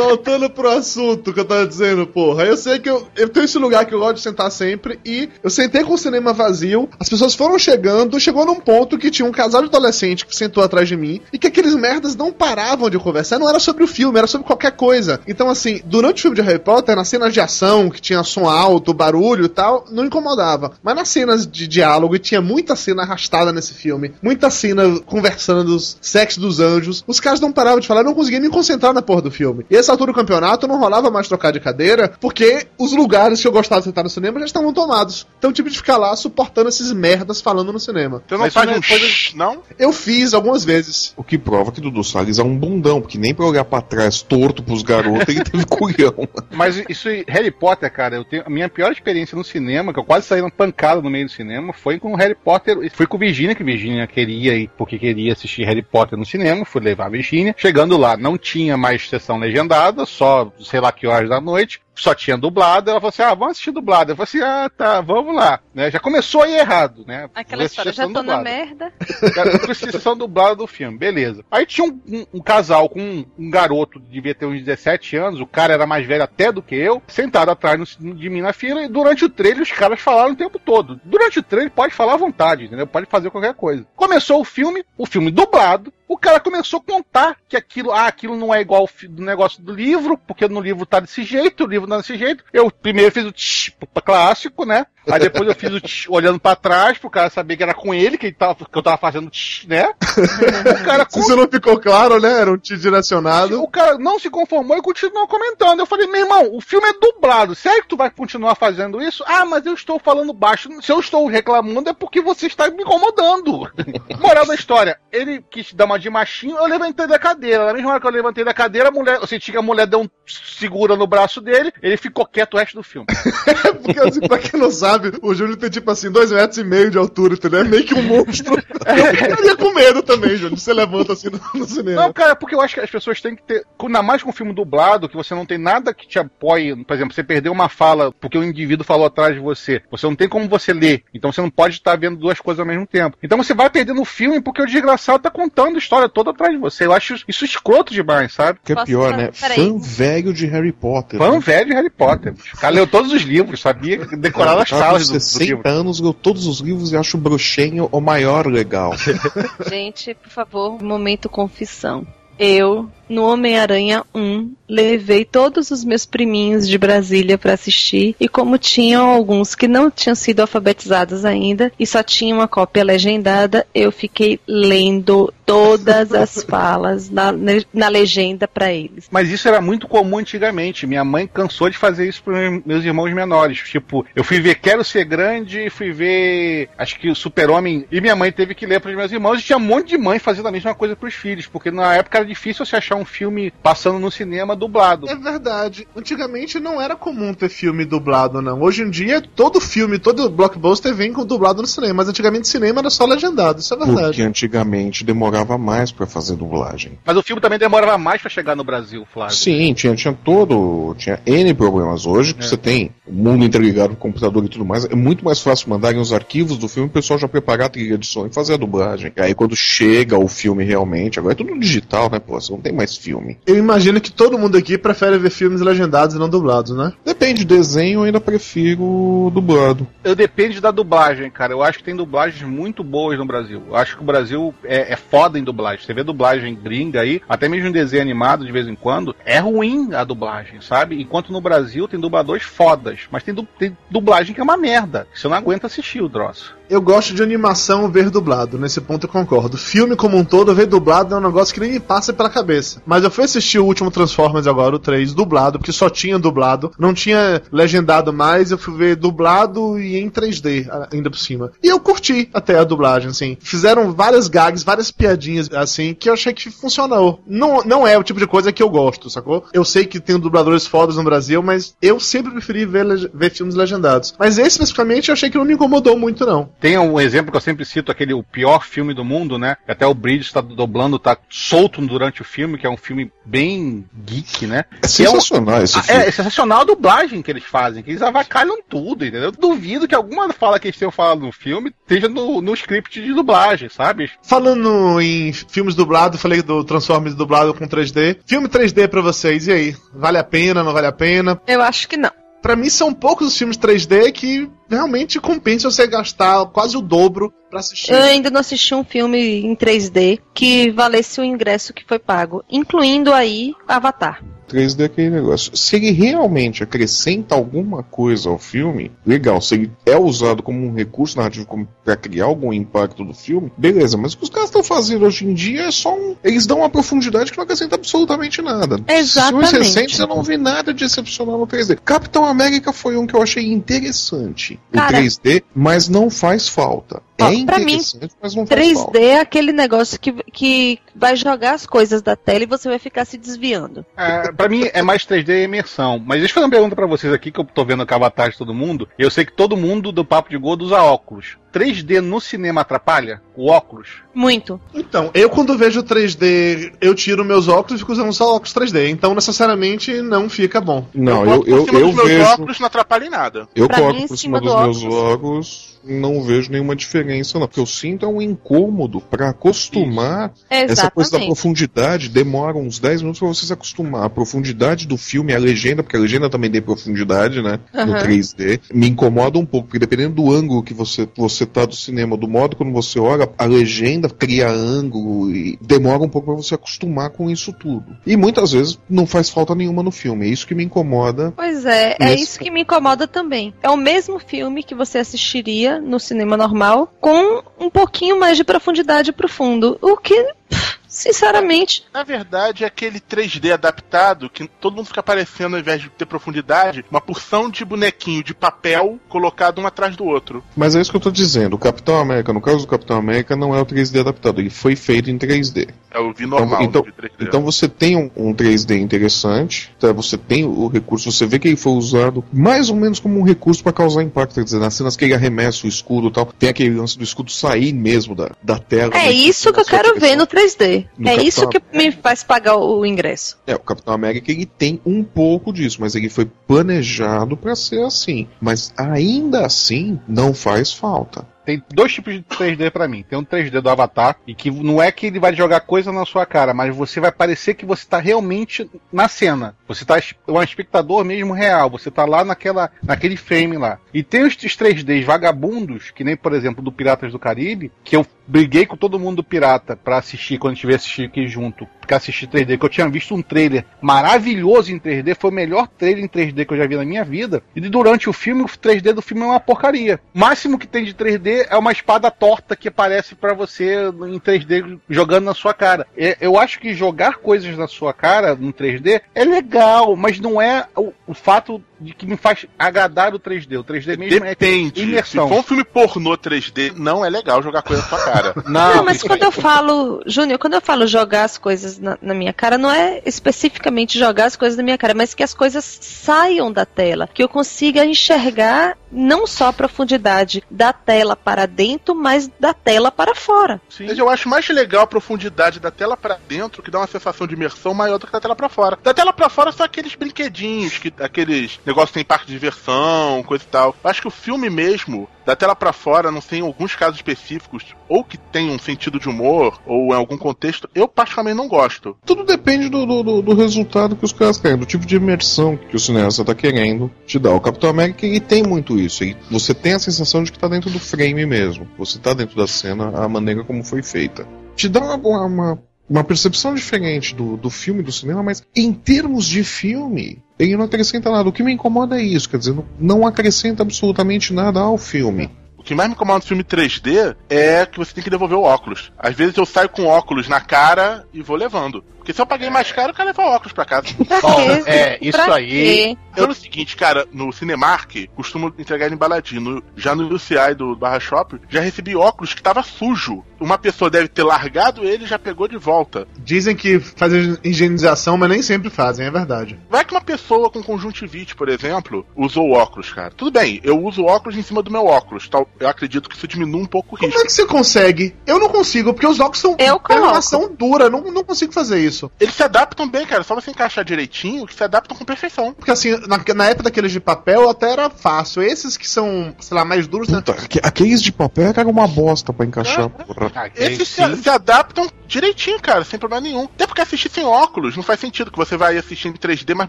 Voltando 0.00 0.48
pro 0.48 0.70
assunto 0.70 1.30
que 1.30 1.40
eu 1.40 1.44
tava 1.44 1.66
dizendo, 1.66 2.06
porra. 2.06 2.44
Eu 2.44 2.56
sei 2.56 2.78
que 2.78 2.88
eu, 2.88 3.06
eu 3.14 3.28
tenho 3.28 3.44
esse 3.44 3.58
lugar 3.58 3.84
que 3.84 3.94
eu 3.94 3.98
gosto 3.98 4.14
de 4.14 4.22
sentar 4.22 4.50
sempre 4.50 4.98
e 5.04 5.28
eu 5.42 5.50
sentei 5.50 5.84
com 5.84 5.92
o 5.92 5.98
cinema 5.98 6.32
vazio, 6.32 6.88
as 6.98 7.06
pessoas 7.06 7.34
foram 7.34 7.58
chegando, 7.58 8.18
chegou 8.18 8.46
num 8.46 8.58
ponto 8.58 8.96
que 8.96 9.10
tinha 9.10 9.28
um 9.28 9.30
casal 9.30 9.60
de 9.60 9.68
adolescente 9.68 10.24
que 10.24 10.34
sentou 10.34 10.64
atrás 10.64 10.88
de 10.88 10.96
mim 10.96 11.20
e 11.30 11.38
que 11.38 11.46
aqueles 11.46 11.74
merdas 11.74 12.16
não 12.16 12.32
paravam 12.32 12.88
de 12.88 12.98
conversar, 12.98 13.38
não 13.38 13.46
era 13.46 13.60
sobre 13.60 13.84
o 13.84 13.86
filme, 13.86 14.16
era 14.16 14.26
sobre 14.26 14.46
qualquer 14.46 14.72
coisa. 14.72 15.20
Então, 15.28 15.50
assim, 15.50 15.82
durante 15.84 16.20
o 16.20 16.22
filme 16.22 16.36
de 16.36 16.42
Harry 16.42 16.58
Potter, 16.58 16.96
nas 16.96 17.08
cenas 17.08 17.34
de 17.34 17.40
ação, 17.40 17.90
que 17.90 18.00
tinha 18.00 18.24
som 18.24 18.48
alto, 18.48 18.94
barulho 18.94 19.44
e 19.44 19.48
tal, 19.50 19.84
não 19.90 20.06
incomodava. 20.06 20.72
Mas 20.82 20.96
nas 20.96 21.08
cenas 21.10 21.46
de 21.46 21.68
diálogo, 21.68 22.16
e 22.16 22.18
tinha 22.18 22.40
muita 22.40 22.74
cena 22.74 23.02
arrastada 23.02 23.52
nesse 23.52 23.74
filme, 23.74 24.14
muita 24.22 24.48
cena 24.48 24.98
conversando, 25.00 25.78
sexo 25.78 26.40
dos 26.40 26.58
anjos, 26.58 27.04
os 27.06 27.20
caras 27.20 27.38
não 27.38 27.52
paravam 27.52 27.80
de 27.80 27.86
falar, 27.86 28.00
eu 28.00 28.06
não 28.06 28.14
conseguia 28.14 28.40
me 28.40 28.48
concentrar 28.48 28.94
na 28.94 29.02
porra 29.02 29.20
do 29.20 29.30
filme. 29.30 29.66
E 29.70 29.76
essa 29.76 29.89
altura 29.92 30.12
do 30.12 30.16
campeonato 30.16 30.66
não 30.66 30.78
rolava 30.78 31.10
mais 31.10 31.28
trocar 31.28 31.52
de 31.52 31.60
cadeira, 31.60 32.12
porque 32.20 32.66
os 32.78 32.92
lugares 32.92 33.40
que 33.40 33.46
eu 33.48 33.52
gostava 33.52 33.80
de 33.80 33.86
sentar 33.86 34.04
no 34.04 34.10
cinema 34.10 34.38
já 34.40 34.46
estavam 34.46 34.72
tomados. 34.72 35.26
Então 35.38 35.52
tive 35.52 35.70
de 35.70 35.76
ficar 35.76 35.96
lá 35.96 36.14
suportando 36.16 36.68
esses 36.68 36.92
merdas 36.92 37.40
falando 37.40 37.72
no 37.72 37.80
cinema. 37.80 38.22
Você 38.26 38.34
não 38.34 38.40
Mas 38.40 38.54
faz 38.54 38.68
um 38.70 38.80
coisa- 38.80 39.06
shh, 39.06 39.34
não? 39.34 39.62
Eu 39.78 39.92
fiz 39.92 40.34
algumas 40.34 40.64
vezes. 40.64 41.12
O 41.16 41.24
que 41.24 41.38
prova 41.38 41.72
que 41.72 41.80
Dudu 41.80 42.02
Salles 42.04 42.38
é 42.38 42.42
um 42.42 42.56
bundão, 42.56 43.00
porque 43.00 43.18
nem 43.18 43.34
pra 43.34 43.46
olhar 43.46 43.64
pra 43.64 43.80
trás 43.80 44.22
torto 44.22 44.62
pros 44.62 44.82
garotos 44.82 45.28
ele 45.28 45.42
teve 45.44 45.64
culhão. 45.66 46.14
Mas 46.50 46.82
isso, 46.88 47.08
Harry 47.28 47.50
Potter, 47.50 47.90
cara, 47.92 48.16
eu 48.16 48.24
tenho, 48.24 48.42
a 48.46 48.50
minha 48.50 48.68
pior 48.68 48.92
experiência 48.92 49.36
no 49.36 49.44
cinema, 49.44 49.92
que 49.92 49.98
eu 49.98 50.04
quase 50.04 50.26
saí 50.26 50.40
na 50.42 50.50
pancada 50.50 51.00
no 51.00 51.10
meio 51.10 51.26
do 51.26 51.32
cinema, 51.32 51.72
foi 51.72 51.98
com 51.98 52.12
o 52.12 52.16
Harry 52.16 52.34
Potter. 52.34 52.90
Fui 52.94 53.06
com 53.06 53.18
Virginia, 53.18 53.54
que 53.54 53.64
Virginia 53.64 54.06
queria 54.06 54.54
ir, 54.54 54.70
porque 54.76 54.98
queria 54.98 55.32
assistir 55.32 55.64
Harry 55.64 55.82
Potter 55.82 56.18
no 56.18 56.24
cinema. 56.24 56.64
Fui 56.64 56.80
levar 56.80 57.06
a 57.06 57.10
Virginia. 57.10 57.54
Chegando 57.56 57.96
lá, 57.96 58.16
não 58.16 58.36
tinha 58.38 58.76
mais 58.76 59.08
sessão 59.08 59.38
legendada, 59.38 59.69
só 60.06 60.50
sei 60.60 60.80
lá 60.80 60.92
que 60.92 61.06
horas 61.06 61.28
da 61.28 61.40
noite. 61.40 61.80
Só 61.94 62.14
tinha 62.14 62.36
dublado, 62.38 62.90
ela 62.90 63.00
falou 63.00 63.10
assim: 63.10 63.22
ah, 63.22 63.34
vamos 63.34 63.52
assistir 63.52 63.70
dublado. 63.72 64.12
Eu 64.12 64.16
falei 64.16 64.24
assim: 64.24 64.40
ah, 64.42 64.70
tá, 64.74 65.00
vamos 65.00 65.34
lá. 65.34 65.60
Né, 65.74 65.90
já 65.90 65.98
começou 66.00 66.42
aí 66.42 66.54
errado, 66.56 67.04
né? 67.06 67.28
Aquela 67.34 67.64
história, 67.64 67.92
já 67.92 67.96
sessão 68.04 68.12
tô 68.12 68.22
na 68.22 68.36
dublada. 68.38 68.42
merda. 68.56 68.92
Era 69.36 69.58
com 69.58 69.70
exceção 69.72 70.16
dublada 70.16 70.56
do 70.56 70.66
filme, 70.66 70.96
beleza. 70.96 71.44
Aí 71.50 71.66
tinha 71.66 71.86
um, 71.86 72.00
um- 72.08 72.26
um 72.34 72.40
casal 72.40 72.88
com 72.88 73.00
um, 73.00 73.26
um 73.38 73.50
garoto, 73.50 74.00
devia 74.00 74.34
ter 74.34 74.46
uns 74.46 74.62
17 74.62 75.16
anos, 75.16 75.40
o 75.40 75.46
cara 75.46 75.74
era 75.74 75.86
mais 75.86 76.06
velho 76.06 76.22
até 76.22 76.50
do 76.50 76.62
que 76.62 76.74
eu, 76.74 77.02
sentado 77.06 77.50
atrás 77.50 77.96
no- 77.98 78.14
de 78.14 78.30
mim 78.30 78.40
na 78.40 78.52
fila, 78.52 78.82
e 78.82 78.88
durante 78.88 79.24
o 79.24 79.28
trailer 79.28 79.62
os 79.62 79.72
caras 79.72 80.00
falaram 80.00 80.32
o 80.32 80.36
tempo 80.36 80.58
todo. 80.58 81.00
Durante 81.04 81.38
o 81.38 81.42
trailer 81.42 81.70
pode 81.70 81.92
falar 81.94 82.14
à 82.14 82.18
vontade, 82.18 82.64
entendeu? 82.64 82.86
Pode 82.86 83.06
fazer 83.06 83.30
qualquer 83.30 83.54
coisa. 83.54 83.86
Começou 83.94 84.40
o 84.40 84.44
filme, 84.44 84.84
o 84.96 85.04
filme 85.06 85.30
dublado, 85.30 85.92
o 86.08 86.16
cara 86.18 86.40
começou 86.40 86.80
a 86.80 86.92
contar 86.92 87.36
que 87.48 87.56
aquilo, 87.56 87.92
ah, 87.92 88.06
aquilo 88.06 88.36
não 88.36 88.52
é 88.52 88.60
igual 88.60 88.82
ao 88.82 89.08
do 89.08 89.22
negócio 89.22 89.62
do 89.62 89.72
livro, 89.72 90.18
porque 90.18 90.48
no 90.48 90.60
livro 90.60 90.84
tá 90.84 90.98
desse 90.98 91.22
jeito, 91.22 91.64
o 91.64 91.66
livro 91.68 91.79
é 91.86 91.96
desse 91.98 92.16
jeito. 92.16 92.44
Eu 92.52 92.70
primeiro 92.70 93.12
fiz 93.12 93.24
o 93.24 93.32
tch, 93.32 93.72
clássico, 94.04 94.64
né? 94.64 94.86
Aí 95.08 95.18
depois 95.18 95.48
eu 95.48 95.54
fiz 95.54 95.72
o 95.72 95.80
tch, 95.80 96.06
olhando 96.08 96.38
pra 96.38 96.54
trás, 96.54 96.98
pro 96.98 97.08
cara 97.10 97.30
saber 97.30 97.56
que 97.56 97.62
era 97.62 97.74
com 97.74 97.94
ele, 97.94 98.18
que, 98.18 98.26
ele 98.26 98.34
tava, 98.34 98.54
que 98.54 98.76
eu 98.76 98.82
tava 98.82 98.98
fazendo 98.98 99.30
tch, 99.30 99.64
né? 99.66 99.88
O 99.88 100.84
cara 100.84 101.06
Se 101.10 101.20
isso 101.20 101.36
não 101.36 101.48
ficou 101.48 101.80
claro, 101.80 102.20
né? 102.20 102.40
Era 102.40 102.52
um 102.52 102.58
tiro 102.58 102.80
direcionado. 102.80 103.62
o 103.62 103.68
cara 103.68 103.98
não 103.98 104.18
se 104.18 104.28
conformou 104.28 104.76
e 104.76 104.82
continuou 104.82 105.26
comentando. 105.26 105.80
Eu 105.80 105.86
falei, 105.86 106.06
meu 106.06 106.22
irmão, 106.22 106.50
o 106.52 106.60
filme 106.60 106.88
é 106.88 106.92
dublado. 106.92 107.54
Sério 107.54 107.82
que 107.82 107.88
tu 107.88 107.96
vai 107.96 108.10
continuar 108.10 108.54
fazendo 108.54 109.00
isso? 109.00 109.24
Ah, 109.26 109.44
mas 109.44 109.64
eu 109.64 109.74
estou 109.74 109.98
falando 109.98 110.32
baixo. 110.32 110.68
Se 110.82 110.92
eu 110.92 111.00
estou 111.00 111.26
reclamando 111.26 111.90
é 111.90 111.92
porque 111.92 112.20
você 112.20 112.46
está 112.46 112.70
me 112.70 112.82
incomodando. 112.82 113.70
Moral 114.20 114.46
da 114.46 114.54
história, 114.54 114.98
ele 115.10 115.42
quis 115.50 115.72
dar 115.72 115.86
uma 115.86 115.98
de 115.98 116.10
machinho, 116.10 116.56
eu 116.56 116.66
levantei 116.66 117.06
da 117.06 117.18
cadeira. 117.18 117.66
Na 117.66 117.72
mesma 117.72 117.90
hora 117.90 118.00
que 118.00 118.06
eu 118.06 118.10
levantei 118.10 118.44
da 118.44 118.54
cadeira, 118.54 118.88
a 118.88 118.92
mulher, 118.92 119.18
eu 119.20 119.26
senti 119.26 119.50
que 119.50 119.58
a 119.58 119.62
mulher 119.62 119.86
deu 119.86 120.00
um 120.00 120.08
segura 120.26 120.96
no 120.96 121.06
braço 121.06 121.40
dele, 121.40 121.69
ele 121.82 121.96
ficou 121.96 122.26
quieto 122.26 122.54
o 122.54 122.58
resto 122.58 122.76
do 122.76 122.82
filme. 122.82 123.06
Porque, 123.82 124.00
assim, 124.00 124.20
pra 124.20 124.38
quem 124.38 124.60
não 124.60 124.70
sabe, 124.70 125.12
o 125.22 125.34
Júlio 125.34 125.56
tem 125.56 125.70
tipo 125.70 125.90
assim, 125.90 126.10
dois 126.10 126.30
metros 126.30 126.58
e 126.58 126.64
meio 126.64 126.90
de 126.90 126.98
altura, 126.98 127.34
entendeu? 127.34 127.60
É 127.60 127.64
meio 127.64 127.84
que 127.84 127.94
um 127.94 128.02
monstro. 128.02 128.54
Eu 128.86 129.06
ficaria 129.14 129.56
com 129.56 129.72
medo 129.72 130.02
também, 130.02 130.36
Júlio. 130.36 130.56
Você 130.56 130.72
levanta 130.72 131.12
assim 131.12 131.28
no, 131.28 131.40
no 131.54 131.66
cinema. 131.66 132.02
Não, 132.02 132.12
cara, 132.12 132.34
porque 132.34 132.54
eu 132.54 132.60
acho 132.60 132.74
que 132.74 132.80
as 132.80 132.90
pessoas 132.90 133.20
têm 133.20 133.36
que 133.36 133.42
ter. 133.42 133.64
Ainda 133.80 134.02
mais 134.02 134.22
com 134.22 134.30
um 134.30 134.32
filme 134.32 134.54
dublado, 134.54 135.08
que 135.08 135.16
você 135.16 135.34
não 135.34 135.44
tem 135.44 135.58
nada 135.58 135.92
que 135.92 136.06
te 136.06 136.18
apoie. 136.18 136.74
Por 136.84 136.94
exemplo, 136.94 137.14
você 137.14 137.22
perdeu 137.22 137.52
uma 137.52 137.68
fala 137.68 138.12
porque 138.12 138.38
o 138.38 138.44
indivíduo 138.44 138.84
falou 138.84 139.06
atrás 139.06 139.34
de 139.34 139.40
você. 139.40 139.82
Você 139.90 140.06
não 140.06 140.16
tem 140.16 140.28
como 140.28 140.48
você 140.48 140.72
ler. 140.72 141.04
Então 141.14 141.32
você 141.32 141.40
não 141.40 141.50
pode 141.50 141.74
estar 141.74 141.96
vendo 141.96 142.16
duas 142.16 142.40
coisas 142.40 142.60
ao 142.60 142.66
mesmo 142.66 142.86
tempo. 142.86 143.16
Então 143.22 143.38
você 143.38 143.54
vai 143.54 143.68
perdendo 143.68 144.00
o 144.00 144.04
filme 144.04 144.40
porque 144.40 144.62
o 144.62 144.66
desgraçado 144.66 145.22
tá 145.22 145.30
contando 145.30 145.76
a 145.76 145.78
história 145.78 146.08
toda 146.08 146.30
atrás 146.30 146.52
de 146.52 146.58
você. 146.58 146.86
Eu 146.86 146.92
acho 146.92 147.22
isso 147.28 147.44
escroto 147.44 147.92
demais, 147.92 148.32
sabe? 148.32 148.58
Que 148.64 148.72
é 148.72 148.84
pior, 148.84 149.16
né? 149.16 149.30
Fã 149.32 149.78
velho 149.78 150.32
de 150.32 150.46
Harry 150.46 150.72
Potter. 150.72 151.18
Fã 151.18 151.32
né? 151.32 151.40
velho 151.40 151.59
de 151.64 151.72
Harry 151.72 151.90
Potter. 151.90 152.34
O 152.54 152.56
cara 152.58 152.74
leu 152.74 152.86
todos 152.86 153.12
os 153.12 153.22
livros, 153.22 153.60
sabia 153.60 153.98
decorar 154.06 154.60
as 154.60 154.70
com 154.70 154.76
do, 154.76 154.98
do 154.98 155.20
60 155.20 155.44
livro. 155.44 155.68
anos, 155.68 156.00
leu 156.00 156.12
todos 156.12 156.46
os 156.46 156.60
livros 156.60 156.92
e 156.92 156.96
acho 156.96 157.16
o 157.16 157.20
Bruxenho 157.20 157.88
o 157.90 158.00
maior 158.00 158.46
legal. 158.46 158.92
Gente, 159.68 160.14
por 160.14 160.30
favor, 160.30 160.82
momento 160.82 161.28
confissão. 161.28 162.06
Eu, 162.42 162.88
no 163.06 163.24
Homem-Aranha 163.24 164.02
1, 164.14 164.54
levei 164.66 165.26
todos 165.26 165.70
os 165.70 165.84
meus 165.84 166.06
priminhos 166.06 166.66
de 166.66 166.78
Brasília 166.78 167.36
pra 167.36 167.52
assistir 167.52 168.16
e 168.18 168.26
como 168.26 168.56
tinham 168.56 169.10
alguns 169.10 169.54
que 169.54 169.68
não 169.68 169.90
tinham 169.90 170.14
sido 170.14 170.40
alfabetizados 170.40 171.26
ainda 171.26 171.70
e 171.78 171.86
só 171.86 172.02
tinha 172.02 172.34
uma 172.34 172.48
cópia 172.48 172.82
legendada, 172.82 173.66
eu 173.74 173.92
fiquei 173.92 174.40
lendo 174.48 175.30
todas 175.50 176.12
as 176.12 176.42
falas 176.44 177.10
na, 177.10 177.32
na 177.72 177.88
legenda 177.88 178.46
pra 178.46 178.72
eles. 178.72 179.08
Mas 179.10 179.28
isso 179.30 179.48
era 179.48 179.60
muito 179.60 179.88
comum 179.88 180.18
antigamente. 180.18 180.86
Minha 180.86 181.04
mãe 181.04 181.26
cansou 181.26 181.68
de 181.68 181.76
fazer 181.76 182.08
isso 182.08 182.22
para 182.22 182.50
meus 182.64 182.84
irmãos 182.84 183.12
menores. 183.12 183.58
Tipo, 183.58 184.06
eu 184.14 184.22
fui 184.22 184.40
ver 184.40 184.56
Quero 184.56 184.84
Ser 184.84 185.04
Grande, 185.04 185.68
fui 185.70 185.92
ver, 185.92 186.68
acho 186.78 186.98
que 186.98 187.10
o 187.10 187.14
Super-Homem, 187.14 187.86
e 187.90 188.00
minha 188.00 188.14
mãe 188.14 188.30
teve 188.30 188.54
que 188.54 188.66
ler 188.66 188.80
para 188.80 188.90
os 188.90 188.96
meus 188.96 189.12
irmãos. 189.12 189.40
E 189.40 189.42
tinha 189.42 189.56
um 189.56 189.60
monte 189.60 189.88
de 189.88 189.98
mãe 189.98 190.18
fazendo 190.18 190.48
a 190.48 190.52
mesma 190.52 190.74
coisa 190.74 190.94
para 190.94 191.08
os 191.08 191.14
filhos, 191.14 191.46
porque 191.46 191.70
na 191.70 191.94
época 191.94 192.18
era 192.18 192.26
difícil 192.26 192.64
você 192.64 192.76
achar 192.76 192.96
um 192.96 193.04
filme 193.04 193.52
passando 193.62 193.98
no 193.98 194.10
cinema 194.10 194.54
dublado. 194.54 195.08
É 195.08 195.16
verdade. 195.16 195.86
Antigamente 195.96 196.60
não 196.60 196.80
era 196.80 196.94
comum 196.94 197.34
ter 197.34 197.48
filme 197.48 197.84
dublado, 197.84 198.40
não. 198.40 198.62
Hoje 198.62 198.82
em 198.82 198.90
dia, 198.90 199.20
todo 199.20 199.60
filme, 199.60 199.98
todo 199.98 200.30
blockbuster 200.30 200.94
vem 200.94 201.12
com 201.12 201.24
dublado 201.24 201.60
no 201.60 201.68
cinema. 201.68 201.94
Mas 201.94 202.08
antigamente 202.08 202.48
cinema 202.48 202.80
era 202.80 202.90
só 202.90 203.04
legendado, 203.04 203.60
isso 203.60 203.74
é 203.74 203.76
verdade. 203.76 204.06
Porque 204.06 204.22
antigamente 204.22 205.04
demorava 205.04 205.39
mais 205.58 205.90
pra 205.92 206.06
fazer 206.06 206.36
dublagem. 206.36 206.92
Mas 207.04 207.16
o 207.16 207.22
filme 207.22 207.40
também 207.40 207.58
demorava 207.58 207.98
mais 207.98 208.20
para 208.20 208.30
chegar 208.30 208.56
no 208.56 208.64
Brasil, 208.64 209.06
Flávio. 209.12 209.34
Sim, 209.34 209.72
tinha, 209.74 209.94
tinha 209.94 210.12
todo. 210.24 210.94
Tinha 210.98 211.20
N 211.26 211.52
problemas. 211.54 212.06
Hoje 212.06 212.34
que 212.34 212.42
É. 212.44 212.46
você 212.46 212.56
tem 212.56 212.90
o 213.06 213.12
mundo 213.12 213.44
interligado 213.44 213.90
com 213.90 214.08
o 214.08 214.12
computador 214.12 214.44
e 214.44 214.48
tudo 214.48 214.64
mais, 214.64 214.84
é 214.84 214.94
muito 214.94 215.24
mais 215.24 215.40
fácil 215.40 215.68
mandarem 215.70 216.00
os 216.00 216.12
arquivos 216.12 216.56
do 216.58 216.68
filme 216.68 216.88
e 216.88 216.90
o 216.90 216.92
pessoal 216.92 217.18
já 217.18 217.28
preparar 217.28 217.66
a 217.66 217.70
trilha 217.70 217.98
de 217.98 218.06
som 218.06 218.26
e 218.26 218.32
fazer 218.32 218.54
a 218.54 218.56
dublagem. 218.56 219.12
E 219.16 219.20
aí 219.20 219.34
quando 219.34 219.54
chega 219.56 220.18
o 220.18 220.28
filme 220.28 220.64
realmente, 220.64 221.18
agora 221.18 221.34
é 221.34 221.36
tudo 221.36 221.58
digital, 221.58 222.08
né, 222.10 222.18
pô? 222.18 222.40
Você 222.40 222.52
não 222.52 222.60
tem 222.60 222.72
mais 222.72 222.96
filme. 222.96 223.38
Eu 223.46 223.56
imagino 223.56 224.00
que 224.00 224.10
todo 224.12 224.38
mundo 224.38 224.56
aqui 224.56 224.76
prefere 224.78 225.18
ver 225.18 225.30
filmes 225.30 225.60
legendados 225.60 226.14
e 226.14 226.18
não 226.18 226.28
dublados, 226.28 226.76
né? 226.76 226.92
Depende, 227.04 227.44
desenho 227.44 228.00
eu 228.00 228.04
ainda 228.04 228.20
prefiro 228.20 229.30
dublado. 229.32 229.86
Eu 230.04 230.14
depende 230.14 230.60
da 230.60 230.70
dublagem, 230.70 231.30
cara. 231.30 231.52
Eu 231.52 231.62
acho 231.62 231.78
que 231.78 231.84
tem 231.84 231.96
dublagens 231.96 232.42
muito 232.48 232.82
boas 232.84 233.18
no 233.18 233.24
Brasil. 233.24 233.62
Eu 233.68 233.76
acho 233.76 233.96
que 233.96 234.02
o 234.02 234.06
Brasil 234.06 234.54
é, 234.64 234.92
é 234.92 234.96
foda 234.96 235.29
foda 235.30 235.38
em 235.38 235.44
dublagem. 235.44 235.86
Você 235.86 235.94
vê 235.94 236.02
dublagem 236.02 236.54
gringa 236.54 237.00
aí, 237.00 237.22
até 237.28 237.48
mesmo 237.48 237.68
em 237.68 237.72
desenho 237.72 238.02
animado 238.02 238.44
de 238.44 238.50
vez 238.50 238.66
em 238.66 238.74
quando, 238.74 239.14
é 239.24 239.38
ruim 239.38 239.94
a 239.94 240.02
dublagem, 240.02 240.60
sabe? 240.60 241.00
Enquanto 241.00 241.32
no 241.32 241.40
Brasil 241.40 241.86
tem 241.86 242.00
dubladores 242.00 242.42
fodas, 242.42 243.06
mas 243.10 243.22
tem, 243.22 243.32
du 243.32 243.46
tem 243.58 243.76
dublagem 243.88 244.34
que 244.34 244.40
é 244.40 244.44
uma 244.44 244.56
merda. 244.56 245.06
que 245.12 245.18
Você 245.18 245.28
não 245.28 245.36
aguenta 245.36 245.68
assistir 245.68 246.02
o 246.02 246.08
troço. 246.08 246.58
Eu 246.70 246.80
gosto 246.80 247.12
de 247.12 247.20
animação 247.20 247.90
ver 247.90 248.10
dublado, 248.10 248.56
nesse 248.56 248.80
ponto 248.80 249.04
eu 249.04 249.10
concordo. 249.10 249.58
Filme 249.58 249.96
como 249.96 250.16
um 250.16 250.24
todo, 250.24 250.54
ver 250.54 250.66
dublado 250.66 251.12
é 251.12 251.18
um 251.18 251.20
negócio 251.20 251.52
que 251.52 251.58
nem 251.58 251.72
me 251.72 251.80
passa 251.80 252.12
pela 252.12 252.30
cabeça. 252.30 252.80
Mas 252.86 253.02
eu 253.02 253.10
fui 253.10 253.24
assistir 253.24 253.58
o 253.58 253.64
último 253.64 253.90
Transformers 253.90 254.46
agora, 254.46 254.76
o 254.76 254.78
3, 254.78 255.12
dublado, 255.12 255.58
porque 255.58 255.72
só 255.72 255.90
tinha 255.90 256.16
dublado, 256.16 256.70
não 256.78 256.94
tinha 256.94 257.42
legendado 257.50 258.12
mais, 258.12 258.52
eu 258.52 258.58
fui 258.58 258.76
ver 258.76 258.94
dublado 258.94 259.80
e 259.80 259.96
em 259.96 260.08
3D, 260.08 260.68
ainda 260.92 261.10
por 261.10 261.18
cima. 261.18 261.50
E 261.60 261.66
eu 261.66 261.80
curti 261.80 262.30
até 262.32 262.56
a 262.56 262.62
dublagem, 262.62 263.10
assim. 263.10 263.36
Fizeram 263.40 263.92
várias 263.92 264.28
gags, 264.28 264.62
várias 264.62 264.92
piadinhas, 264.92 265.52
assim, 265.52 265.92
que 265.92 266.08
eu 266.08 266.12
achei 266.12 266.32
que 266.32 266.52
funcionou. 266.52 267.20
Não, 267.26 267.64
não 267.64 267.84
é 267.84 267.98
o 267.98 268.04
tipo 268.04 268.20
de 268.20 268.28
coisa 268.28 268.52
que 268.52 268.62
eu 268.62 268.70
gosto, 268.70 269.10
sacou? 269.10 269.44
Eu 269.52 269.64
sei 269.64 269.86
que 269.86 269.98
tem 269.98 270.16
dubladores 270.16 270.68
fodas 270.68 270.94
no 270.94 271.02
Brasil, 271.02 271.42
mas 271.42 271.74
eu 271.82 271.98
sempre 271.98 272.30
preferi 272.30 272.64
ver, 272.64 273.10
ver 273.12 273.30
filmes 273.32 273.56
legendados. 273.56 274.14
Mas 274.16 274.38
esse, 274.38 274.50
especificamente, 274.50 275.08
eu 275.08 275.14
achei 275.14 275.28
que 275.28 275.36
não 275.36 275.44
me 275.44 275.54
incomodou 275.54 275.98
muito, 275.98 276.24
não. 276.24 276.48
Tem 276.60 276.78
um 276.78 277.00
exemplo 277.00 277.30
que 277.30 277.36
eu 277.36 277.40
sempre 277.40 277.64
cito, 277.64 277.90
aquele 277.90 278.12
o 278.12 278.22
pior 278.22 278.64
filme 278.64 278.92
do 278.94 279.04
mundo, 279.04 279.38
né? 279.38 279.56
Até 279.66 279.86
o 279.86 279.94
Bridge 279.94 280.26
está 280.26 280.40
dublando, 280.40 280.98
tá 280.98 281.16
solto 281.28 281.80
durante 281.86 282.20
o 282.22 282.24
filme, 282.24 282.58
que 282.58 282.66
é 282.66 282.70
um 282.70 282.76
filme 282.76 283.10
bem 283.24 283.84
geek, 284.04 284.46
né? 284.46 284.64
É 284.82 284.86
Que 284.86 285.04
é 285.04 285.08
um- 285.08 285.12
sensacional 285.12 285.62
esse 285.62 285.78
Ah, 285.78 285.82
filme. 285.82 286.02
É, 286.02 286.08
é 286.08 286.10
sensacional 286.10 286.60
a 286.60 286.64
dublagem 286.64 287.22
que 287.22 287.30
eles 287.30 287.44
fazem, 287.44 287.82
que 287.82 287.90
eles 287.90 288.02
avacalham 288.02 288.58
tudo, 288.68 289.04
entendeu? 289.04 289.28
Eu 289.28 289.32
duvido 289.32 289.88
que 289.88 289.94
alguma 289.94 290.30
fala 290.32 290.58
que 290.60 290.68
eles 290.68 290.78
tenham 290.78 290.92
falado 290.92 291.20
no 291.20 291.32
filme 291.32 291.72
esteja 291.82 292.08
no, 292.08 292.40
no 292.40 292.54
script 292.54 293.00
de 293.00 293.12
dublagem, 293.14 293.68
sabe? 293.68 294.10
Falando 294.22 295.00
em 295.00 295.32
filmes 295.32 295.74
dublados, 295.74 296.20
falei 296.20 296.42
do 296.42 296.62
Transformers 296.64 297.14
dublado 297.14 297.54
com 297.54 297.66
3D. 297.66 298.18
Filme 298.26 298.48
3D 298.48 298.86
pra 298.88 299.00
vocês, 299.00 299.46
e 299.48 299.52
aí? 299.52 299.76
Vale 299.94 300.18
a 300.18 300.24
pena, 300.24 300.62
não 300.62 300.72
vale 300.72 300.86
a 300.86 300.92
pena? 300.92 301.40
Eu 301.46 301.62
acho 301.62 301.88
que 301.88 301.96
não. 301.96 302.10
Pra 302.42 302.56
mim 302.56 302.70
são 302.70 302.92
poucos 302.94 303.28
os 303.28 303.38
filmes 303.38 303.58
3D 303.58 304.12
que 304.12 304.50
realmente 304.68 305.20
compensa 305.20 305.70
você 305.70 305.86
gastar 305.86 306.46
quase 306.46 306.76
o 306.76 306.80
dobro 306.80 307.32
pra 307.50 307.60
assistir. 307.60 307.92
Eu 307.92 308.02
ainda 308.02 308.30
não 308.30 308.40
assisti 308.40 308.74
um 308.74 308.84
filme 308.84 309.40
em 309.40 309.54
3D 309.54 310.20
que 310.32 310.70
valesse 310.70 311.20
o 311.20 311.24
ingresso 311.24 311.74
que 311.74 311.84
foi 311.84 311.98
pago, 311.98 312.42
incluindo 312.50 313.12
aí 313.12 313.52
Avatar. 313.68 314.24
3D 314.50 314.80
é 314.80 314.84
aquele 314.84 315.10
negócio. 315.10 315.56
Se 315.56 315.76
ele 315.76 315.90
realmente 315.90 316.62
acrescenta 316.62 317.34
alguma 317.34 317.82
coisa 317.82 318.28
ao 318.28 318.38
filme, 318.38 318.90
legal. 319.06 319.40
Se 319.40 319.54
ele 319.54 319.70
é 319.86 319.96
usado 319.98 320.42
como 320.42 320.58
um 320.66 320.72
recurso 320.74 321.16
narrativo 321.16 321.46
pra 321.84 321.96
criar 321.96 322.24
algum 322.24 322.52
impacto 322.52 323.04
do 323.04 323.14
filme, 323.14 323.52
beleza. 323.56 323.96
Mas 323.96 324.12
o 324.12 324.18
que 324.18 324.24
os 324.24 324.30
caras 324.30 324.48
estão 324.48 324.62
fazendo 324.62 325.04
hoje 325.06 325.24
em 325.26 325.32
dia 325.34 325.62
é 325.62 325.70
só 325.70 325.94
um. 325.94 326.16
Eles 326.24 326.46
dão 326.46 326.58
uma 326.58 326.70
profundidade 326.70 327.30
que 327.30 327.36
não 327.36 327.44
acrescenta 327.44 327.76
absolutamente 327.76 328.42
nada. 328.42 328.78
Exatamente. 328.88 329.44
Os 329.46 329.52
recentes 329.52 329.98
eu 329.98 330.06
não 330.06 330.22
vi 330.22 330.36
nada 330.36 330.72
de 330.74 330.84
excepcional 330.84 331.38
no 331.38 331.46
3D. 331.46 331.78
Capitão 331.84 332.24
América 332.24 332.72
foi 332.72 332.96
um 332.96 333.06
que 333.06 333.14
eu 333.14 333.22
achei 333.22 333.52
interessante. 333.52 334.58
Cara- 334.72 334.98
o 334.98 335.02
3D, 335.02 335.42
mas 335.54 335.88
não 335.88 336.10
faz 336.10 336.48
falta. 336.48 337.02
Ó, 337.20 337.30
é 337.30 337.44
pra 337.44 337.58
mim, 337.58 337.64
interessante, 337.74 338.14
mas 338.22 338.34
não 338.34 338.46
faz 338.46 338.60
3D 338.60 338.74
falta. 338.74 338.98
é 338.98 339.20
aquele 339.20 339.52
negócio 339.52 339.98
que, 340.00 340.12
que 340.32 340.78
vai 340.94 341.16
jogar 341.16 341.54
as 341.54 341.66
coisas 341.66 342.02
da 342.02 342.16
tela 342.16 342.42
e 342.44 342.46
você 342.46 342.68
vai 342.68 342.78
ficar 342.78 343.04
se 343.04 343.16
desviando. 343.18 343.84
É, 343.96 344.30
pra 344.32 344.48
mim 344.48 344.68
é 344.72 344.82
mais 344.82 345.04
3D 345.06 345.28
e 345.28 345.44
imersão. 345.44 346.02
Mas 346.04 346.18
deixa 346.20 346.32
eu 346.32 346.34
fazer 346.34 346.46
uma 346.46 346.50
pergunta 346.50 346.76
pra 346.76 346.86
vocês 346.86 347.12
aqui, 347.12 347.30
que 347.30 347.40
eu 347.40 347.44
tô 347.44 347.64
vendo 347.64 347.82
a 347.88 347.94
avatar 347.94 348.30
de 348.30 348.38
todo 348.38 348.54
mundo. 348.54 348.88
E 348.98 349.02
eu 349.02 349.10
sei 349.10 349.24
que 349.24 349.32
todo 349.32 349.56
mundo 349.56 349.92
do 349.92 350.04
Papo 350.04 350.30
de 350.30 350.36
Gordo 350.38 350.64
usa 350.64 350.82
óculos. 350.82 351.36
3D 351.52 352.00
no 352.00 352.20
cinema 352.20 352.60
atrapalha? 352.60 353.20
O 353.36 353.50
óculos? 353.50 353.88
Muito. 354.14 354.60
Então, 354.72 355.10
eu 355.12 355.28
quando 355.28 355.58
vejo 355.58 355.82
3D, 355.82 356.74
eu 356.80 356.94
tiro 356.94 357.24
meus 357.24 357.48
óculos 357.48 357.74
e 357.74 357.78
fico 357.78 357.92
usando 357.92 358.12
só 358.12 358.36
óculos 358.36 358.54
3D. 358.54 358.88
Então, 358.88 359.14
necessariamente, 359.14 360.00
não 360.00 360.28
fica 360.28 360.60
bom. 360.60 360.86
Não, 360.94 361.24
eu, 361.24 361.44
eu, 361.46 361.66
eu, 361.66 361.78
eu 361.80 361.92
vejo. 361.92 362.22
óculos 362.24 362.60
não 362.60 362.66
atrapalha 362.68 363.04
em 363.04 363.10
nada. 363.10 363.48
Eu 363.54 363.66
Pra 363.66 363.78
coloco 363.78 364.00
mim, 364.00 364.06
por 364.06 364.16
cima 364.16 364.38
cima 364.38 364.40
dos 364.40 364.52
do 364.80 364.86
meus 364.86 364.94
óculos. 364.94 365.69
Não 365.84 366.22
vejo 366.22 366.50
nenhuma 366.50 366.76
diferença, 366.76 367.38
não. 367.38 367.46
O 367.46 367.48
que 367.48 367.60
eu 367.60 367.66
sinto 367.66 368.04
é 368.04 368.08
um 368.08 368.20
incômodo 368.20 369.00
pra 369.00 369.30
acostumar. 369.30 370.32
Essa 370.48 370.90
coisa 370.90 371.18
da 371.18 371.24
profundidade 371.24 372.08
demora 372.08 372.56
uns 372.56 372.78
10 372.78 373.02
minutos 373.02 373.18
pra 373.18 373.28
você 373.28 373.46
se 373.46 373.52
acostumar. 373.52 374.04
A 374.04 374.10
profundidade 374.10 374.86
do 374.86 374.96
filme, 374.96 375.34
a 375.34 375.38
legenda, 375.38 375.82
porque 375.82 375.96
a 375.96 376.00
legenda 376.00 376.28
também 376.28 376.50
tem 376.50 376.62
profundidade, 376.62 377.42
né? 377.42 377.58
No 377.72 377.94
Aham. 377.94 378.02
3D. 378.02 378.60
Me 378.72 378.88
incomoda 378.88 379.38
um 379.38 379.46
pouco, 379.46 379.68
porque 379.68 379.78
dependendo 379.78 380.14
do 380.14 380.32
ângulo 380.32 380.62
que 380.62 380.74
você, 380.74 381.08
você 381.16 381.46
tá 381.46 381.64
do 381.64 381.74
cinema, 381.74 382.16
do 382.16 382.28
modo 382.28 382.56
como 382.56 382.72
você 382.72 382.98
olha, 382.98 383.28
a 383.38 383.44
legenda 383.44 384.08
cria 384.08 384.48
ângulo 384.48 385.30
e 385.34 385.58
demora 385.60 386.02
um 386.02 386.08
pouco 386.08 386.26
pra 386.26 386.42
você 386.42 386.54
acostumar 386.54 387.10
com 387.10 387.30
isso 387.30 387.52
tudo. 387.52 387.96
E 388.06 388.16
muitas 388.16 388.52
vezes 388.52 388.78
não 388.88 389.06
faz 389.06 389.30
falta 389.30 389.54
nenhuma 389.54 389.82
no 389.82 389.90
filme. 389.90 390.26
É 390.26 390.28
isso 390.28 390.46
que 390.46 390.54
me 390.54 390.64
incomoda 390.64 391.32
Pois 391.36 391.64
é, 391.64 391.96
é 391.98 392.14
isso 392.14 392.38
que 392.38 392.50
me 392.50 392.62
incomoda 392.62 393.06
também. 393.06 393.54
É 393.62 393.70
o 393.70 393.76
mesmo 393.76 394.18
filme 394.18 394.62
que 394.62 394.74
você 394.74 394.98
assistiria 394.98 395.69
no 395.78 396.00
cinema 396.00 396.36
normal, 396.36 396.92
com 397.00 397.42
um 397.58 397.70
pouquinho 397.70 398.18
mais 398.18 398.36
de 398.36 398.44
profundidade 398.44 399.12
pro 399.12 399.28
fundo. 399.28 399.78
O 399.80 399.96
que, 399.96 400.14
pff, 400.48 400.79
sinceramente, 400.90 401.84
Na 401.94 402.02
verdade, 402.02 402.64
é 402.64 402.66
aquele 402.66 403.00
3D 403.00 403.52
adaptado 403.52 404.28
que 404.28 404.46
todo 404.60 404.76
mundo 404.76 404.86
fica 404.86 405.02
parecendo, 405.02 405.56
ao 405.56 405.60
invés 405.60 405.80
de 405.80 405.88
ter 405.88 406.04
profundidade, 406.04 406.84
uma 406.90 407.00
porção 407.00 407.48
de 407.48 407.64
bonequinho 407.64 408.22
de 408.22 408.34
papel 408.34 408.98
colocado 409.08 409.60
um 409.60 409.66
atrás 409.66 409.96
do 409.96 410.04
outro. 410.04 410.42
Mas 410.56 410.74
é 410.74 410.80
isso 410.80 410.90
que 410.90 410.96
eu 410.96 411.00
tô 411.00 411.10
dizendo. 411.10 411.54
O 411.54 411.58
Capitão 411.58 411.98
América, 411.98 412.32
no 412.32 412.40
caso 412.40 412.58
do 412.58 412.66
Capitão 412.66 412.96
América, 412.96 413.36
não 413.36 413.54
é 413.54 413.60
o 413.60 413.66
3D 413.66 414.00
adaptado, 414.00 414.40
ele 414.40 414.50
foi 414.50 414.74
feito 414.74 415.10
em 415.10 415.16
3D. 415.16 415.68
Eu 415.92 416.12
vi 416.12 416.26
normal, 416.26 416.62
então, 416.62 416.82
3D. 416.82 417.10
então 417.20 417.42
você 417.42 417.68
tem 417.68 417.96
um, 417.96 418.10
um 418.16 418.34
3D 418.34 418.78
interessante, 418.78 419.74
tá? 419.78 419.92
você 419.92 420.16
tem 420.16 420.44
o 420.44 420.68
recurso, 420.68 421.10
você 421.10 421.26
vê 421.26 421.38
que 421.38 421.48
ele 421.48 421.56
foi 421.56 421.72
usado 421.72 422.24
mais 422.32 422.70
ou 422.70 422.76
menos 422.76 423.00
como 423.00 423.18
um 423.18 423.22
recurso 423.22 423.62
para 423.62 423.72
causar 423.72 424.02
impacto, 424.02 424.34
quer 424.34 424.44
dizer, 424.44 424.58
nas 424.58 424.74
cenas 424.74 424.96
que 424.96 425.04
ele 425.04 425.14
arremessa 425.14 425.66
o 425.66 425.68
escudo 425.68 426.08
e 426.08 426.12
tal, 426.12 426.26
tem 426.26 426.48
aquele 426.48 426.76
lance 426.76 426.96
do 426.96 427.04
escudo 427.04 427.30
sair 427.30 427.72
mesmo 427.72 428.14
da, 428.14 428.30
da 428.42 428.58
tela. 428.58 428.94
é 428.94 429.06
né? 429.06 429.12
isso 429.12 429.52
que 429.52 429.60
eu 429.60 429.64
quero 429.64 429.98
ver 429.98 430.16
no 430.16 430.26
3D. 430.26 430.79
No 430.96 431.08
é 431.08 431.10
Capitão 431.12 431.28
isso 431.28 431.48
que 431.48 431.62
me 431.72 431.92
faz 431.92 432.22
pagar 432.22 432.56
o 432.56 432.84
ingresso. 432.84 433.38
É, 433.46 433.54
o 433.54 433.60
Capitão 433.60 433.94
América 433.94 434.30
ele 434.30 434.46
tem 434.46 434.80
um 434.84 435.02
pouco 435.02 435.52
disso, 435.52 435.78
mas 435.80 435.94
ele 435.94 436.08
foi 436.08 436.26
planejado 436.46 437.36
para 437.36 437.54
ser 437.54 437.82
assim. 437.82 438.28
Mas 438.40 438.72
ainda 438.76 439.44
assim, 439.46 439.98
não 440.06 440.34
faz 440.34 440.72
falta. 440.72 441.26
Tem 441.44 441.62
dois 441.72 441.92
tipos 441.92 442.14
de 442.14 442.22
3D 442.22 442.70
pra 442.70 442.86
mim. 442.86 443.02
Tem 443.02 443.18
um 443.18 443.24
3D 443.24 443.60
do 443.60 443.70
Avatar, 443.70 444.16
e 444.26 444.34
que 444.34 444.50
não 444.50 444.80
é 444.80 444.92
que 444.92 445.06
ele 445.06 445.18
vai 445.18 445.34
jogar 445.34 445.60
coisa 445.60 445.90
na 445.90 446.04
sua 446.04 446.24
cara, 446.26 446.54
mas 446.54 446.74
você 446.74 447.00
vai 447.00 447.10
parecer 447.10 447.54
que 447.54 447.66
você 447.66 447.86
tá 447.86 447.98
realmente 447.98 448.70
na 448.92 449.08
cena. 449.08 449.56
Você 449.66 449.84
tá 449.84 450.00
um 450.28 450.42
espectador 450.42 451.04
mesmo 451.04 451.32
real. 451.32 451.70
Você 451.70 451.90
tá 451.90 452.04
lá 452.04 452.24
naquela, 452.24 452.70
naquele 452.82 453.16
frame 453.16 453.56
lá. 453.56 453.78
E 453.92 454.02
tem 454.02 454.22
os 454.22 454.36
3Ds 454.36 455.04
vagabundos, 455.04 455.90
que 455.90 456.04
nem, 456.04 456.16
por 456.16 456.34
exemplo, 456.34 456.62
do 456.62 456.70
Piratas 456.70 457.10
do 457.10 457.18
Caribe, 457.18 457.72
que 457.82 457.96
eu 457.96 458.06
briguei 458.30 458.64
com 458.64 458.76
todo 458.76 458.98
mundo 458.98 459.16
do 459.16 459.24
Pirata 459.24 459.76
pra 459.76 459.98
assistir 459.98 460.38
quando 460.38 460.56
veio 460.60 460.76
assistir 460.76 461.06
aqui 461.06 461.26
junto. 461.26 461.66
Pra 461.86 461.96
assistir 461.96 462.28
3D, 462.28 462.56
que 462.56 462.64
eu 462.64 462.68
tinha 462.68 462.88
visto 462.88 463.12
um 463.16 463.20
trailer 463.20 463.64
maravilhoso 463.82 464.72
em 464.72 464.78
3D, 464.78 465.16
foi 465.18 465.30
o 465.30 465.34
melhor 465.34 465.66
trailer 465.66 466.04
em 466.04 466.08
3D 466.08 466.46
que 466.46 466.54
eu 466.54 466.56
já 466.56 466.66
vi 466.66 466.76
na 466.76 466.84
minha 466.84 467.04
vida. 467.04 467.42
E 467.54 467.60
durante 467.60 468.08
o 468.08 468.12
filme, 468.12 468.42
o 468.42 468.46
3D 468.46 468.92
do 468.92 469.02
filme 469.02 469.24
é 469.24 469.26
uma 469.26 469.40
porcaria. 469.40 469.98
O 470.14 470.18
máximo 470.18 470.56
que 470.56 470.68
tem 470.68 470.84
de 470.84 470.94
3D 470.94 471.46
é 471.50 471.56
uma 471.56 471.72
espada 471.72 472.08
torta 472.08 472.54
que 472.54 472.68
aparece 472.68 473.16
pra 473.16 473.34
você 473.34 473.88
em 473.88 474.20
3D 474.20 474.78
jogando 474.88 475.24
na 475.24 475.34
sua 475.34 475.52
cara. 475.52 475.84
É, 475.96 476.16
Eu 476.20 476.38
acho 476.38 476.60
que 476.60 476.74
jogar 476.74 477.16
coisas 477.16 477.56
na 477.58 477.66
sua 477.66 477.92
cara 477.92 478.36
no 478.36 478.52
3D 478.52 479.00
é 479.12 479.24
legal, 479.24 479.96
mas 479.96 480.20
não 480.20 480.40
é 480.40 480.66
o, 480.76 480.92
o 481.08 481.14
fato 481.14 481.60
de 481.80 481.94
que 481.94 482.06
me 482.06 482.16
faz 482.16 482.46
agradar 482.58 483.14
o 483.14 483.18
3D. 483.18 483.58
O 483.58 483.64
3D 483.64 483.96
mesmo 483.96 484.20
Depende. 484.20 484.80
é 484.80 484.84
imersão. 484.84 485.26
Se 485.26 485.34
for 485.34 485.40
um 485.40 485.42
filme 485.42 485.64
pornô 485.64 486.16
3D, 486.16 486.74
não 486.76 487.04
é 487.04 487.08
legal 487.08 487.42
jogar 487.42 487.62
coisa 487.62 487.82
na 487.82 487.88
sua 487.88 488.04
cara. 488.04 488.19
Não, 488.46 488.84
mas 488.84 489.02
quando 489.02 489.22
eu 489.22 489.32
falo, 489.32 490.02
Júnior, 490.06 490.38
quando 490.38 490.54
eu 490.54 490.60
falo 490.60 490.86
jogar 490.86 491.24
as 491.24 491.38
coisas 491.38 491.78
na, 491.78 491.98
na 492.00 492.14
minha 492.14 492.32
cara, 492.32 492.58
não 492.58 492.70
é 492.70 493.02
especificamente 493.04 493.98
jogar 493.98 494.26
as 494.26 494.36
coisas 494.36 494.56
na 494.56 494.62
minha 494.62 494.78
cara, 494.78 494.94
mas 494.94 495.14
que 495.14 495.22
as 495.22 495.34
coisas 495.34 495.64
saiam 495.64 496.52
da 496.52 496.64
tela, 496.64 497.08
que 497.12 497.22
eu 497.22 497.28
consiga 497.28 497.84
enxergar 497.84 498.76
não 498.90 499.26
só 499.26 499.48
a 499.48 499.52
profundidade 499.52 500.42
da 500.50 500.72
tela 500.72 501.14
para 501.14 501.46
dentro, 501.46 501.94
mas 501.94 502.28
da 502.40 502.52
tela 502.52 502.90
para 502.90 503.14
fora. 503.14 503.60
Mas 503.78 503.98
eu 503.98 504.08
acho 504.08 504.28
mais 504.28 504.48
legal 504.48 504.82
a 504.82 504.86
profundidade 504.86 505.60
da 505.60 505.70
tela 505.70 505.96
pra 505.96 506.18
dentro, 506.28 506.62
que 506.62 506.70
dá 506.70 506.78
uma 506.78 506.86
sensação 506.86 507.26
de 507.26 507.34
imersão 507.34 507.72
maior 507.72 507.98
do 507.98 508.06
que 508.06 508.12
da 508.12 508.20
tela 508.20 508.34
pra 508.34 508.48
fora. 508.48 508.78
Da 508.82 508.92
tela 508.92 509.12
pra 509.12 509.28
fora 509.28 509.52
são 509.52 509.64
aqueles 509.64 509.94
brinquedinhos, 509.94 510.78
que, 510.78 510.92
aqueles 510.98 511.60
negócios 511.64 511.90
que 511.90 511.94
tem 511.94 512.04
parque 512.04 512.26
de 512.26 512.32
diversão, 512.32 513.22
coisa 513.22 513.44
e 513.44 513.48
tal. 513.48 513.76
Eu 513.82 513.90
acho 513.90 514.00
que 514.00 514.08
o 514.08 514.10
filme 514.10 514.50
mesmo, 514.50 515.08
da 515.30 515.36
tela 515.36 515.54
pra 515.54 515.72
fora, 515.72 516.10
não 516.10 516.20
sei, 516.20 516.40
em 516.40 516.42
alguns 516.42 516.74
casos 516.74 516.96
específicos, 516.96 517.64
ou 517.88 518.02
que 518.02 518.18
tem 518.18 518.50
um 518.50 518.58
sentido 518.58 518.98
de 518.98 519.08
humor, 519.08 519.60
ou 519.64 519.92
em 519.92 519.96
algum 519.96 520.18
contexto, 520.18 520.68
eu 520.74 520.88
particularmente 520.88 521.36
não 521.36 521.46
gosto. 521.46 521.96
Tudo 522.04 522.24
depende 522.24 522.68
do, 522.68 522.84
do, 522.84 523.02
do- 523.04 523.22
do 523.22 523.34
resultado 523.34 523.94
que 523.94 524.04
os 524.04 524.12
caras 524.12 524.38
querem, 524.38 524.58
do 524.58 524.66
tipo 524.66 524.84
de 524.84 524.96
imersão 524.96 525.56
que 525.56 525.76
o 525.76 525.78
cineasta 525.78 526.24
tá 526.24 526.34
querendo 526.34 526.90
te 527.06 527.16
dar. 527.18 527.32
O 527.32 527.40
Capitão 527.40 527.70
América 527.70 528.00
tem 528.26 528.42
muito 528.42 528.76
isso. 528.78 529.04
Você 529.30 529.54
tem 529.54 529.74
a 529.74 529.78
sensação 529.78 530.24
de 530.24 530.32
que 530.32 530.38
tá 530.38 530.48
dentro 530.48 530.68
do 530.68 530.80
frame 530.80 531.24
mesmo. 531.24 531.68
Você 531.78 531.98
tá 532.00 532.12
dentro 532.12 532.36
da 532.36 532.46
cena, 532.48 532.88
a 532.98 533.08
maneira 533.08 533.44
como 533.44 533.62
foi 533.62 533.82
feita. 533.82 534.26
te 534.56 534.68
dá 534.68 534.80
uma, 534.80 534.96
uma, 534.96 535.24
uma, 535.26 535.62
uma 535.88 536.04
percepção 536.04 536.54
diferente 536.54 537.14
do, 537.14 537.36
do 537.36 537.50
filme, 537.50 537.82
do 537.84 537.92
cinema, 537.92 538.22
mas 538.22 538.42
em 538.54 538.72
termos 538.72 539.26
de 539.26 539.44
filme, 539.44 540.22
ele 540.44 540.56
não 540.56 540.64
acrescenta 540.64 541.10
nada. 541.10 541.28
O 541.28 541.32
que 541.32 541.42
me 541.42 541.52
incomoda 541.52 542.00
é 542.00 542.02
isso, 542.02 542.28
quer 542.28 542.38
dizer, 542.38 542.54
não, 542.54 542.64
não 542.78 543.06
acrescenta 543.06 543.62
absolutamente 543.62 544.32
nada 544.32 544.60
ao 544.60 544.78
filme. 544.78 545.30
O 545.58 545.62
que 545.62 545.74
mais 545.74 545.90
me 545.90 545.94
incomoda 545.94 546.20
no 546.20 546.24
filme 546.24 546.42
3D 546.42 547.14
é 547.28 547.66
que 547.66 547.78
você 547.78 547.92
tem 547.92 548.02
que 548.02 548.08
devolver 548.08 548.38
o 548.38 548.42
óculos. 548.42 548.90
Às 548.98 549.14
vezes 549.14 549.36
eu 549.36 549.44
saio 549.44 549.68
com 549.68 549.84
óculos 549.84 550.26
na 550.26 550.40
cara 550.40 551.04
e 551.12 551.20
vou 551.20 551.36
levando. 551.36 551.84
Porque 552.10 552.16
se 552.16 552.22
eu 552.22 552.26
paguei 552.26 552.50
mais 552.50 552.72
caro, 552.72 552.90
eu 552.90 552.94
quero 552.94 553.08
levar 553.08 553.24
o 553.24 553.30
óculos 553.30 553.52
pra 553.52 553.64
casa. 553.64 553.86
Pra 554.06 554.20
Bom, 554.20 554.40
é, 554.66 554.98
isso 555.00 555.12
Pra 555.16 555.36
aí. 555.36 555.46
quê? 555.48 555.96
Pelo 556.14 556.34
seguinte, 556.34 556.76
cara, 556.76 557.06
no 557.12 557.32
Cinemark, 557.32 558.08
costumo 558.16 558.52
entregar 558.58 558.90
embaladinho. 558.92 559.40
No- 559.40 559.62
já 559.76 559.94
no 559.94 560.12
UCI 560.12 560.54
do 560.56 560.74
Barra 560.74 560.98
Shop, 560.98 561.38
já 561.48 561.60
recebi 561.60 561.94
óculos 561.94 562.34
que 562.34 562.42
tava 562.42 562.62
sujo. 562.64 563.24
Uma 563.38 563.56
pessoa 563.56 563.88
deve 563.88 564.08
ter 564.08 564.22
largado 564.24 564.84
ele 564.84 565.04
e 565.04 565.06
já 565.06 565.18
pegou 565.18 565.46
de 565.48 565.56
volta. 565.56 566.06
Dizem 566.18 566.54
que 566.56 566.78
fazem 566.80 567.38
higienização, 567.44 568.16
mas 568.16 568.28
nem 568.28 568.42
sempre 568.42 568.68
fazem, 568.70 569.06
é 569.06 569.10
verdade. 569.10 569.58
Vai 569.70 569.84
que 569.84 569.94
uma 569.94 570.00
pessoa 570.00 570.50
com 570.50 570.62
conjuntivite, 570.62 571.34
por 571.36 571.48
exemplo, 571.48 572.04
usou 572.16 572.48
o 572.48 572.52
óculos, 572.52 572.92
cara. 572.92 573.10
Tudo 573.16 573.30
bem, 573.38 573.60
eu 573.62 573.82
uso 573.82 574.04
óculos 574.04 574.36
em 574.36 574.42
cima 574.42 574.62
do 574.62 574.70
meu 574.70 574.84
óculos. 574.84 575.28
Tal, 575.28 575.48
eu 575.58 575.68
acredito 575.68 576.08
que 576.08 576.16
isso 576.16 576.28
diminui 576.28 576.62
um 576.62 576.66
pouco 576.66 576.96
o 576.96 576.98
Como 576.98 577.06
risco. 577.10 577.22
é 577.22 577.26
que 577.26 577.32
você 577.32 577.46
consegue? 577.46 578.14
Eu 578.26 578.38
não 578.38 578.48
consigo, 578.48 578.92
porque 578.92 579.06
os 579.06 579.20
óculos 579.20 579.38
são 579.40 579.56
Eu 579.58 579.78
coloco. 579.78 580.06
relação 580.06 580.50
dura, 580.58 580.90
não, 580.90 581.00
não 581.10 581.24
consigo 581.24 581.52
fazer 581.52 581.78
isso. 581.80 581.99
Eles 582.20 582.34
se 582.34 582.42
adaptam 582.42 582.88
bem, 582.88 583.04
cara. 583.06 583.22
Só 583.22 583.34
você 583.34 583.50
encaixar 583.50 583.84
direitinho, 583.84 584.46
que 584.46 584.54
se 584.54 584.62
adaptam 584.64 584.96
com 584.96 585.04
perfeição. 585.04 585.52
Porque 585.52 585.70
assim, 585.70 585.90
na, 586.06 586.18
na 586.34 586.46
época 586.46 586.64
daqueles 586.64 586.92
de 586.92 587.00
papel 587.00 587.48
até 587.50 587.72
era 587.72 587.90
fácil. 587.90 588.42
Esses 588.42 588.76
que 588.76 588.88
são, 588.88 589.34
sei 589.40 589.56
lá, 589.56 589.64
mais 589.64 589.86
duros, 589.86 590.08
né? 590.08 590.18
Puta, 590.18 590.32
aque- 590.32 590.60
aqueles 590.62 591.02
de 591.02 591.12
papel 591.12 591.48
era 591.56 591.66
uma 591.68 591.86
bosta 591.88 592.32
pra 592.32 592.46
encaixar, 592.46 592.88
porra. 592.88 593.30
Ah, 593.34 593.50
Esses 593.54 593.88
se, 593.88 594.16
se 594.16 594.30
adaptam 594.30 594.88
direitinho, 595.06 595.60
cara, 595.60 595.84
sem 595.84 595.98
problema 595.98 596.20
nenhum. 596.20 596.44
Até 596.44 596.66
porque 596.66 596.80
assistir 596.80 597.10
sem 597.10 597.24
óculos 597.24 597.76
não 597.76 597.82
faz 597.82 597.98
sentido, 598.00 598.30
que 598.30 598.38
você 598.38 598.56
vai 598.56 598.76
assistir 598.76 599.08
em 599.08 599.12
3D 599.12 599.54
mais 599.54 599.68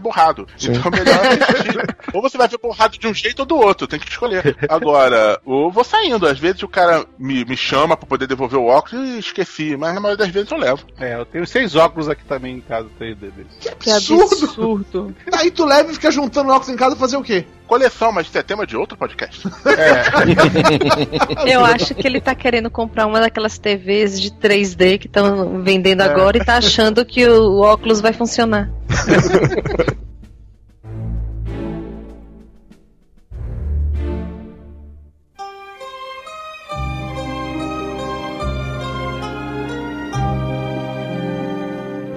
borrado. 0.00 0.46
Sim. 0.56 0.72
Então 0.72 0.90
é 0.92 0.96
melhor 1.00 1.20
assistir. 1.26 1.96
ou 2.14 2.22
você 2.22 2.38
vai 2.38 2.46
ver 2.48 2.58
borrado 2.58 2.96
de 2.98 3.06
um 3.08 3.14
jeito 3.14 3.40
ou 3.40 3.46
do 3.46 3.56
outro, 3.56 3.86
tem 3.86 3.98
que 3.98 4.08
escolher. 4.08 4.56
Agora, 4.68 5.40
ou 5.44 5.70
vou 5.70 5.82
saindo. 5.84 6.26
Às 6.26 6.38
vezes 6.38 6.62
o 6.62 6.68
cara 6.68 7.04
me, 7.18 7.44
me 7.44 7.56
chama 7.56 7.96
pra 7.96 8.06
poder 8.06 8.26
devolver 8.26 8.58
o 8.58 8.66
óculos 8.66 9.08
e 9.08 9.18
esqueci, 9.18 9.76
mas 9.76 9.94
na 9.94 10.00
maioria 10.00 10.24
das 10.24 10.32
vezes 10.32 10.50
eu 10.50 10.58
levo. 10.58 10.84
É, 10.98 11.14
eu 11.14 11.24
tenho 11.26 11.46
seis 11.46 11.74
óculos 11.74 12.08
aqui 12.12 12.24
também 12.24 12.56
em 12.56 12.60
casa 12.60 12.88
3D 13.00 13.14
deles. 13.16 13.46
Que 13.78 13.90
absurdo. 13.90 14.44
absurdo. 14.44 15.16
Aí 15.32 15.50
tu 15.50 15.64
leva 15.64 15.90
e 15.90 15.94
fica 15.94 16.10
juntando 16.10 16.50
óculos 16.50 16.68
em 16.68 16.76
casa 16.76 16.96
fazer 16.96 17.16
o 17.16 17.22
quê? 17.22 17.44
Coleção, 17.66 18.12
mas 18.12 18.26
isso 18.26 18.36
é 18.36 18.42
tema 18.42 18.66
de 18.66 18.76
outro 18.76 18.96
podcast. 18.98 19.48
Eu 21.46 21.64
acho 21.64 21.94
que 21.94 22.06
ele 22.06 22.20
tá 22.20 22.34
querendo 22.34 22.70
comprar 22.70 23.06
uma 23.06 23.20
daquelas 23.20 23.58
TVs 23.58 24.20
de 24.20 24.30
3D 24.30 24.98
que 24.98 25.06
estão 25.06 25.62
vendendo 25.62 26.02
agora 26.02 26.36
e 26.36 26.44
tá 26.44 26.56
achando 26.56 27.04
que 27.04 27.26
o 27.26 27.60
óculos 27.60 28.00
vai 28.00 28.12
funcionar. 28.12 28.70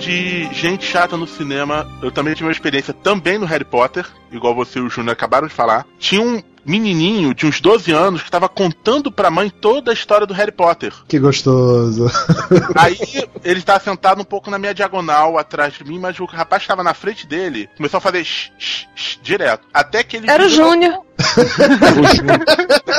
de 0.06 0.54
gente 0.54 0.86
chata 0.86 1.18
no 1.18 1.26
cinema, 1.26 1.88
eu 2.00 2.12
também 2.12 2.36
tive 2.36 2.46
uma 2.46 2.52
experiência 2.52 2.94
também 2.94 3.40
no 3.40 3.46
Harry 3.46 3.66
Potter, 3.66 4.06
igual 4.32 4.54
você 4.54 4.78
e 4.78 4.82
o 4.84 4.90
Júnior 4.90 5.14
acabaram 5.14 5.48
de 5.48 5.54
falar. 5.54 5.84
Tinha 5.98 6.22
um 6.22 6.44
menininho 6.66 7.34
de 7.34 7.46
uns 7.46 7.62
12 7.62 7.92
anos 7.92 8.24
que 8.24 8.32
tava 8.32 8.50
contando 8.50 9.12
pra 9.12 9.30
mãe 9.30 9.50
toda 9.50 9.92
a 9.92 9.94
história 9.94 10.26
do 10.26 10.34
Harry 10.34 10.52
Potter. 10.52 10.94
Que 11.08 11.20
gostoso. 11.20 12.08
Aí 12.76 12.98
ele 13.44 13.60
estava 13.60 13.80
sentado 13.80 14.22
um 14.22 14.26
pouco 14.26 14.50
na 14.50 14.58
minha 14.58 14.74
diagonal 14.74 15.38
atrás 15.38 15.74
de 15.74 15.84
mim, 15.84 16.00
mas 16.00 16.20
o 16.20 16.26
rapaz 16.26 16.64
estava 16.64 16.84
na 16.84 16.94
frente 16.94 17.28
dele 17.28 17.70
começou 17.78 17.98
a 17.98 18.02
fazer 18.02 18.24
shh, 18.24 18.52
shh, 18.58 18.88
shh, 18.96 19.20
direto. 19.22 19.68
Até 19.74 20.04
que 20.04 20.18
ele. 20.18 20.30
Era 20.30 20.46
o 20.46 20.50
Júnior. 20.50 21.06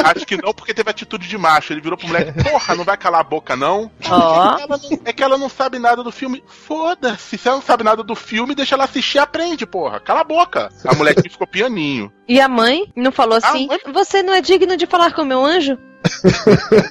Acho 0.05 0.27
que 0.27 0.37
não, 0.41 0.53
porque 0.55 0.73
teve 0.73 0.91
atitude 0.91 1.29
de 1.29 1.37
macho. 1.37 1.73
Ele 1.73 1.81
virou 1.81 1.99
pro 1.99 2.07
moleque: 2.07 2.33
Porra, 2.43 2.75
não 2.75 2.85
vai 2.85 2.97
calar 2.97 3.21
a 3.21 3.25
boca, 3.25 3.57
não? 3.57 3.91
Ó. 4.09 4.55
É, 4.55 4.57
que 4.57 4.62
ela 4.62 4.79
não, 4.79 5.01
é 5.05 5.12
que 5.12 5.23
ela 5.23 5.39
não 5.39 5.49
sabe 5.49 5.79
nada 5.79 6.03
do 6.03 6.12
filme. 6.12 6.43
Foda-se, 6.47 7.37
se 7.37 7.49
ela 7.49 7.57
não 7.59 7.64
sabe 7.64 7.85
nada 7.85 8.03
do 8.03 8.14
filme, 8.14 8.55
deixa 8.55 8.75
ela 8.75 8.85
assistir 8.85 9.19
e 9.19 9.21
aprende, 9.21 9.67
porra. 9.67 10.01
Cala 10.01 10.21
a 10.21 10.25
boca. 10.25 10.71
A 10.85 10.95
moleque 10.95 11.29
ficou 11.29 11.47
pianinho. 11.47 12.12
E 12.29 12.41
a 12.41 12.49
mãe 12.49 12.91
não 12.97 13.12
falou 13.12 13.37
assim: 13.39 13.66
mãe- 13.68 13.79
Você 13.93 14.22
não 14.22 14.35
é 14.35 14.41
digno 14.41 14.77
de 14.77 14.87
falar 14.87 15.12
com 15.14 15.22
o 15.22 15.27
meu 15.27 15.45
anjo? 15.45 15.79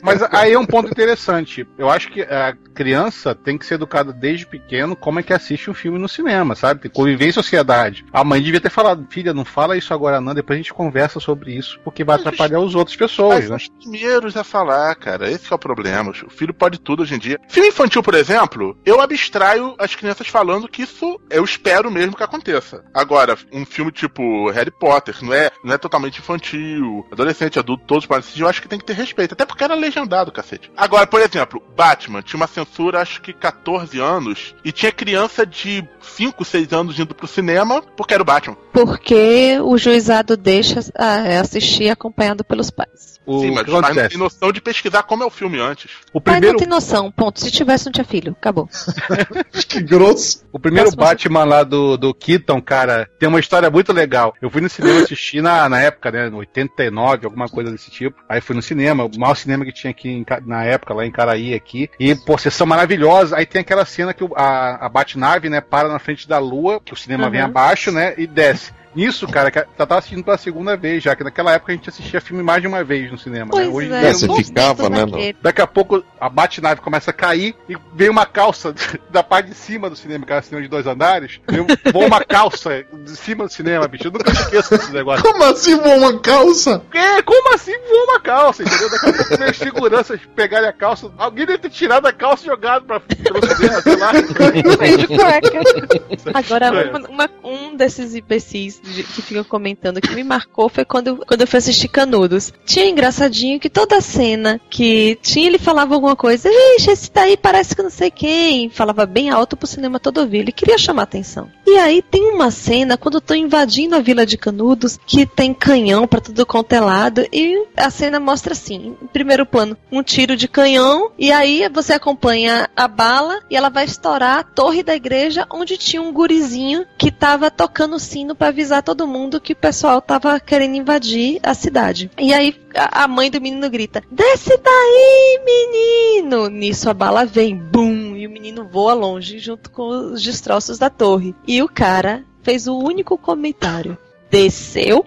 Mas 0.01 0.21
aí 0.31 0.53
é 0.53 0.59
um 0.59 0.65
ponto 0.65 0.89
interessante. 0.89 1.67
Eu 1.77 1.89
acho 1.89 2.11
que 2.11 2.21
a 2.21 2.55
criança 2.73 3.33
tem 3.33 3.57
que 3.57 3.65
ser 3.65 3.75
educada 3.75 4.11
desde 4.11 4.45
pequeno 4.45 4.95
como 4.95 5.19
é 5.19 5.23
que 5.23 5.33
assiste 5.33 5.69
um 5.69 5.73
filme 5.73 5.97
no 5.97 6.09
cinema, 6.09 6.55
sabe? 6.55 6.81
Tem 6.81 6.91
que 6.91 6.97
conviver 6.97 7.27
em 7.27 7.31
sociedade. 7.31 8.05
A 8.11 8.23
mãe 8.23 8.41
devia 8.41 8.59
ter 8.59 8.69
falado, 8.69 9.07
filha, 9.09 9.33
não 9.33 9.45
fala 9.45 9.77
isso 9.77 9.93
agora 9.93 10.19
não, 10.19 10.33
depois 10.33 10.57
a 10.57 10.61
gente 10.61 10.73
conversa 10.73 11.19
sobre 11.19 11.53
isso, 11.53 11.79
porque 11.83 12.03
vai 12.03 12.17
Mas 12.17 12.27
atrapalhar 12.27 12.59
os 12.59 12.75
outras 12.75 12.95
pessoas, 12.95 13.41
Mas 13.41 13.49
né? 13.49 13.55
os 13.55 13.67
primeiros 13.69 14.35
a 14.35 14.43
falar, 14.43 14.93
cara. 14.95 15.29
Esse 15.29 15.51
é 15.51 15.55
o 15.55 15.59
problema. 15.59 16.11
O 16.11 16.29
filho 16.29 16.53
pode 16.53 16.79
tudo 16.79 17.03
hoje 17.03 17.15
em 17.15 17.19
dia. 17.19 17.39
Filme 17.47 17.69
infantil, 17.69 18.03
por 18.03 18.13
exemplo, 18.13 18.77
eu 18.85 19.01
abstraio 19.01 19.75
as 19.79 19.95
crianças 19.95 20.27
falando 20.27 20.67
que 20.67 20.83
isso 20.83 21.19
eu 21.29 21.43
espero 21.43 21.89
mesmo 21.89 22.15
que 22.15 22.23
aconteça. 22.23 22.83
Agora, 22.93 23.37
um 23.51 23.65
filme 23.65 23.91
tipo 23.91 24.49
Harry 24.51 24.71
Potter, 24.71 25.15
não 25.21 25.33
é, 25.33 25.51
não 25.63 25.73
é 25.73 25.77
totalmente 25.77 26.19
infantil, 26.19 27.05
adolescente, 27.11 27.59
adulto, 27.59 27.85
todos 27.85 28.05
podem 28.05 28.19
assistir, 28.19 28.41
eu 28.41 28.49
acho 28.49 28.61
que 28.61 28.67
tem 28.67 28.79
que 28.79 28.85
ter 28.85 28.93
respeito. 29.05 29.33
Até 29.33 29.45
porque 29.45 29.63
era 29.63 29.75
legendado, 29.75 30.31
cacete. 30.31 30.71
Agora, 30.75 31.07
por 31.07 31.21
exemplo, 31.21 31.63
Batman 31.75 32.21
tinha 32.21 32.37
uma 32.37 32.47
censura, 32.47 33.01
acho 33.01 33.21
que 33.21 33.33
14 33.33 33.99
anos, 33.99 34.55
e 34.63 34.71
tinha 34.71 34.91
criança 34.91 35.45
de 35.45 35.87
5, 36.01 36.43
6 36.43 36.73
anos 36.73 36.99
indo 36.99 37.15
pro 37.15 37.27
cinema 37.27 37.81
porque 37.81 38.13
era 38.13 38.23
o 38.23 38.25
Batman. 38.25 38.57
Porque 38.71 39.57
o 39.61 39.77
juizado 39.77 40.35
deixa 40.35 40.79
ah, 40.97 41.39
assistir 41.39 41.89
acompanhado 41.89 42.43
pelos 42.43 42.69
pais. 42.69 43.15
O 43.25 43.39
Sim, 43.39 43.47
que 43.47 43.55
mas, 43.55 43.63
mas 43.63 43.73
não 43.73 43.79
acontece? 43.79 44.09
tem 44.09 44.17
noção 44.17 44.51
de 44.51 44.61
pesquisar 44.61 45.03
como 45.03 45.23
é 45.23 45.25
o 45.25 45.31
filme 45.31 45.59
antes. 45.59 45.91
O 46.13 46.21
Pai 46.21 46.35
primeiro, 46.35 46.53
não 46.53 46.59
tem 46.59 46.67
noção, 46.67 47.11
ponto. 47.11 47.39
Se 47.39 47.49
tivesse, 47.49 47.85
não 47.85 47.91
tinha 47.91 48.05
filho. 48.05 48.35
Acabou. 48.39 48.69
que 49.67 49.81
grosso. 49.81 50.45
o 50.51 50.59
primeiro 50.59 50.91
Próximo 50.91 51.03
Batman 51.03 51.43
lá 51.43 51.63
do, 51.63 51.97
do 51.97 52.13
Keaton, 52.13 52.61
cara, 52.61 53.09
tem 53.17 53.27
uma 53.27 53.39
história 53.39 53.69
muito 53.69 53.91
legal. 53.91 54.35
Eu 54.41 54.49
fui 54.49 54.61
no 54.61 54.69
cinema 54.69 55.01
assistir 55.01 55.41
na, 55.41 55.67
na 55.67 55.81
época, 55.81 56.11
né, 56.11 56.29
no 56.29 56.37
89, 56.37 57.25
alguma 57.25 57.49
coisa 57.49 57.71
desse 57.71 57.89
tipo. 57.89 58.21
Aí 58.29 58.39
fui 58.41 58.55
no 58.55 58.61
cinema, 58.61 58.84
o 58.93 59.19
maior 59.19 59.35
cinema 59.35 59.65
que 59.65 59.71
tinha 59.71 59.91
aqui 59.91 60.09
em 60.09 60.25
na 60.45 60.63
época, 60.63 60.93
lá 60.93 61.05
em 61.05 61.11
Caraí, 61.11 61.53
aqui. 61.53 61.89
E, 61.99 62.13
pô, 62.15 62.37
sessão 62.37 62.67
maravilhosa. 62.67 63.37
Aí 63.37 63.45
tem 63.45 63.61
aquela 63.61 63.85
cena 63.85 64.13
que 64.13 64.23
a, 64.35 64.85
a 64.85 64.89
Batnave, 64.89 65.49
né, 65.49 65.61
para 65.61 65.87
na 65.89 65.99
frente 65.99 66.27
da 66.27 66.37
lua, 66.39 66.79
que 66.83 66.93
o 66.93 66.97
cinema 66.97 67.25
Uhum. 67.25 67.31
vem 67.31 67.41
abaixo, 67.41 67.91
né, 67.91 68.13
e 68.17 68.27
desce. 68.27 68.71
Nisso, 68.95 69.27
cara, 69.27 69.51
que 69.51 69.59
eu 69.59 69.65
tava 69.77 69.97
assistindo 69.97 70.23
pela 70.23 70.37
segunda 70.37 70.75
vez 70.77 71.03
já, 71.03 71.15
que 71.15 71.23
naquela 71.23 71.51
época 71.53 71.71
a 71.71 71.75
gente 71.75 71.89
assistia 71.89 72.21
filme 72.21 72.41
mais 72.41 72.61
de 72.61 72.67
uma 72.67 72.83
vez 72.83 73.11
no 73.11 73.17
cinema, 73.17 73.45
né? 73.45 73.51
Pois 73.51 73.67
Hoje 73.67 73.89
em 73.89 73.93
é, 73.93 74.09
É, 74.09 74.13
você 74.13 74.27
ficava, 74.43 74.89
né, 74.89 75.05
daquele. 75.05 75.37
Daqui 75.41 75.61
a 75.61 75.67
pouco 75.67 76.03
a 76.19 76.29
Batnave 76.29 76.81
começa 76.81 77.11
a 77.11 77.13
cair 77.13 77.55
e 77.67 77.75
vem 77.93 78.09
uma 78.09 78.25
calça 78.25 78.73
da 79.11 79.21
parte 79.21 79.49
de 79.49 79.55
cima 79.55 79.89
do 79.89 79.95
cinema, 79.95 80.25
que 80.25 80.31
era 80.31 80.41
cinema 80.41 80.61
de 80.63 80.69
dois 80.69 80.87
andares. 80.87 81.39
Veio- 81.47 81.67
Voa 81.91 82.05
uma 82.07 82.23
calça 82.23 82.85
de 83.03 83.15
cima 83.17 83.45
do 83.45 83.51
cinema, 83.51 83.87
bicho. 83.87 84.07
Eu 84.07 84.11
nunca 84.11 84.31
esqueço 84.31 84.69
desse 84.77 84.91
negócio. 84.93 85.23
Como 85.23 85.43
assim 85.43 85.75
voa 85.77 85.95
uma 85.97 86.19
calça? 86.19 86.81
É, 86.93 87.21
como 87.21 87.53
assim 87.53 87.73
voa 87.89 88.03
uma 88.05 88.19
calça, 88.21 88.63
entendeu? 88.63 88.89
Daqui 88.89 89.09
a 89.09 89.13
pouco 89.13 89.37
veio 89.37 89.51
os 89.51 89.57
seguranças 89.57 90.19
pegarem 90.35 90.69
a 90.69 90.73
calça. 90.73 91.11
Alguém 91.17 91.45
deve 91.45 91.59
ter 91.59 91.69
tirado 91.69 92.05
a 92.07 92.13
calça 92.13 92.43
e 92.43 92.45
jogado 92.47 92.85
pra 92.85 93.01
cinema, 93.01 93.81
sei 93.81 93.95
lá. 93.97 94.11
Agora, 96.33 96.65
É. 96.67 96.89
uma- 96.89 97.07
uma- 97.09 97.29
um 97.43 97.75
desses 97.75 98.15
imbecis 98.15 98.79
de- 98.81 98.84
que 98.93 99.21
ficam 99.21 99.43
comentando 99.43 100.01
que 100.01 100.13
me 100.13 100.23
marcou 100.23 100.69
foi 100.69 100.85
quando, 100.85 101.07
eu- 101.07 101.17
quando 101.17 101.41
eu 101.41 101.47
fui 101.47 101.57
assistir 101.57 101.87
Canudos. 101.87 102.53
Tinha 102.65 102.85
engraçadinho 102.87 103.59
que 103.59 103.69
toda 103.69 104.01
cena 104.01 104.59
que 104.69 105.17
tinha, 105.21 105.47
ele 105.47 105.57
falava 105.57 105.93
alguma 105.95 106.15
coisa, 106.15 106.49
ixi, 106.77 106.91
esse 106.91 107.11
daí 107.11 107.37
parece 107.37 107.75
que 107.75 107.81
não 107.83 107.89
sei 107.89 108.11
quem. 108.11 108.69
Falava 108.69 109.05
bem 109.05 109.29
alto 109.29 109.55
pro 109.57 109.67
cinema 109.67 109.99
todo 109.99 110.19
ouvir. 110.19 110.39
Ele 110.39 110.51
queria 110.51 110.77
chamar 110.77 111.03
atenção. 111.03 111.49
E 111.65 111.77
aí 111.77 112.01
tem 112.01 112.31
uma 112.31 112.51
cena 112.51 112.97
quando 112.97 113.15
eu 113.15 113.21
tô 113.21 113.33
invadindo 113.33 113.95
a 113.95 113.99
vila 113.99 114.25
de 114.25 114.37
Canudos, 114.37 114.99
que 115.05 115.25
tem 115.25 115.53
canhão 115.53 116.07
pra 116.07 116.21
tudo 116.21 116.45
quanto 116.45 116.73
é 116.73 116.79
lado, 116.79 117.25
e 117.31 117.65
a 117.75 117.89
cena 117.89 118.19
mostra 118.19 118.53
assim, 118.53 118.95
em 119.01 119.07
primeiro 119.07 119.45
plano, 119.45 119.75
um 119.91 120.03
tiro 120.03 120.35
de 120.35 120.47
canhão, 120.47 121.11
e 121.17 121.31
aí 121.31 121.67
você 121.69 121.93
acompanha 121.93 122.69
a 122.75 122.87
bala 122.87 123.39
e 123.49 123.55
ela 123.55 123.69
vai 123.69 123.85
estourar 123.85 124.39
a 124.39 124.43
torre 124.43 124.83
da 124.83 124.95
igreja 124.95 125.47
onde 125.51 125.77
tinha 125.77 126.01
um 126.01 126.11
gurizinho 126.13 126.85
que 126.97 127.11
tava 127.11 127.49
tocando 127.49 127.95
o 127.95 127.99
sino 127.99 128.35
pra 128.35 128.47
avisar 128.49 128.74
todo 128.81 129.07
mundo 129.07 129.39
que 129.39 129.53
o 129.53 129.55
pessoal 129.55 130.01
tava 130.01 130.39
querendo 130.39 130.75
invadir 130.75 131.39
a 131.41 131.53
cidade. 131.53 132.11
E 132.17 132.33
aí 132.33 132.55
a 132.75 133.05
a 133.05 133.07
mãe 133.07 133.29
do 133.29 133.39
menino 133.39 133.69
grita: 133.69 134.03
Desce 134.11 134.57
daí, 134.57 135.39
menino! 135.45 136.49
Nisso 136.49 136.89
a 136.89 136.93
bala 136.93 137.25
vem, 137.25 137.55
bum, 137.55 138.15
e 138.15 138.27
o 138.27 138.29
menino 138.29 138.67
voa 138.67 138.93
longe 138.93 139.39
junto 139.39 139.69
com 139.69 139.87
os 140.11 140.21
destroços 140.21 140.77
da 140.79 140.89
torre. 140.89 141.35
E 141.47 141.61
o 141.61 141.69
cara 141.69 142.25
fez 142.41 142.67
o 142.67 142.77
único 142.77 143.17
comentário: 143.17 143.97
Desceu? 144.29 145.05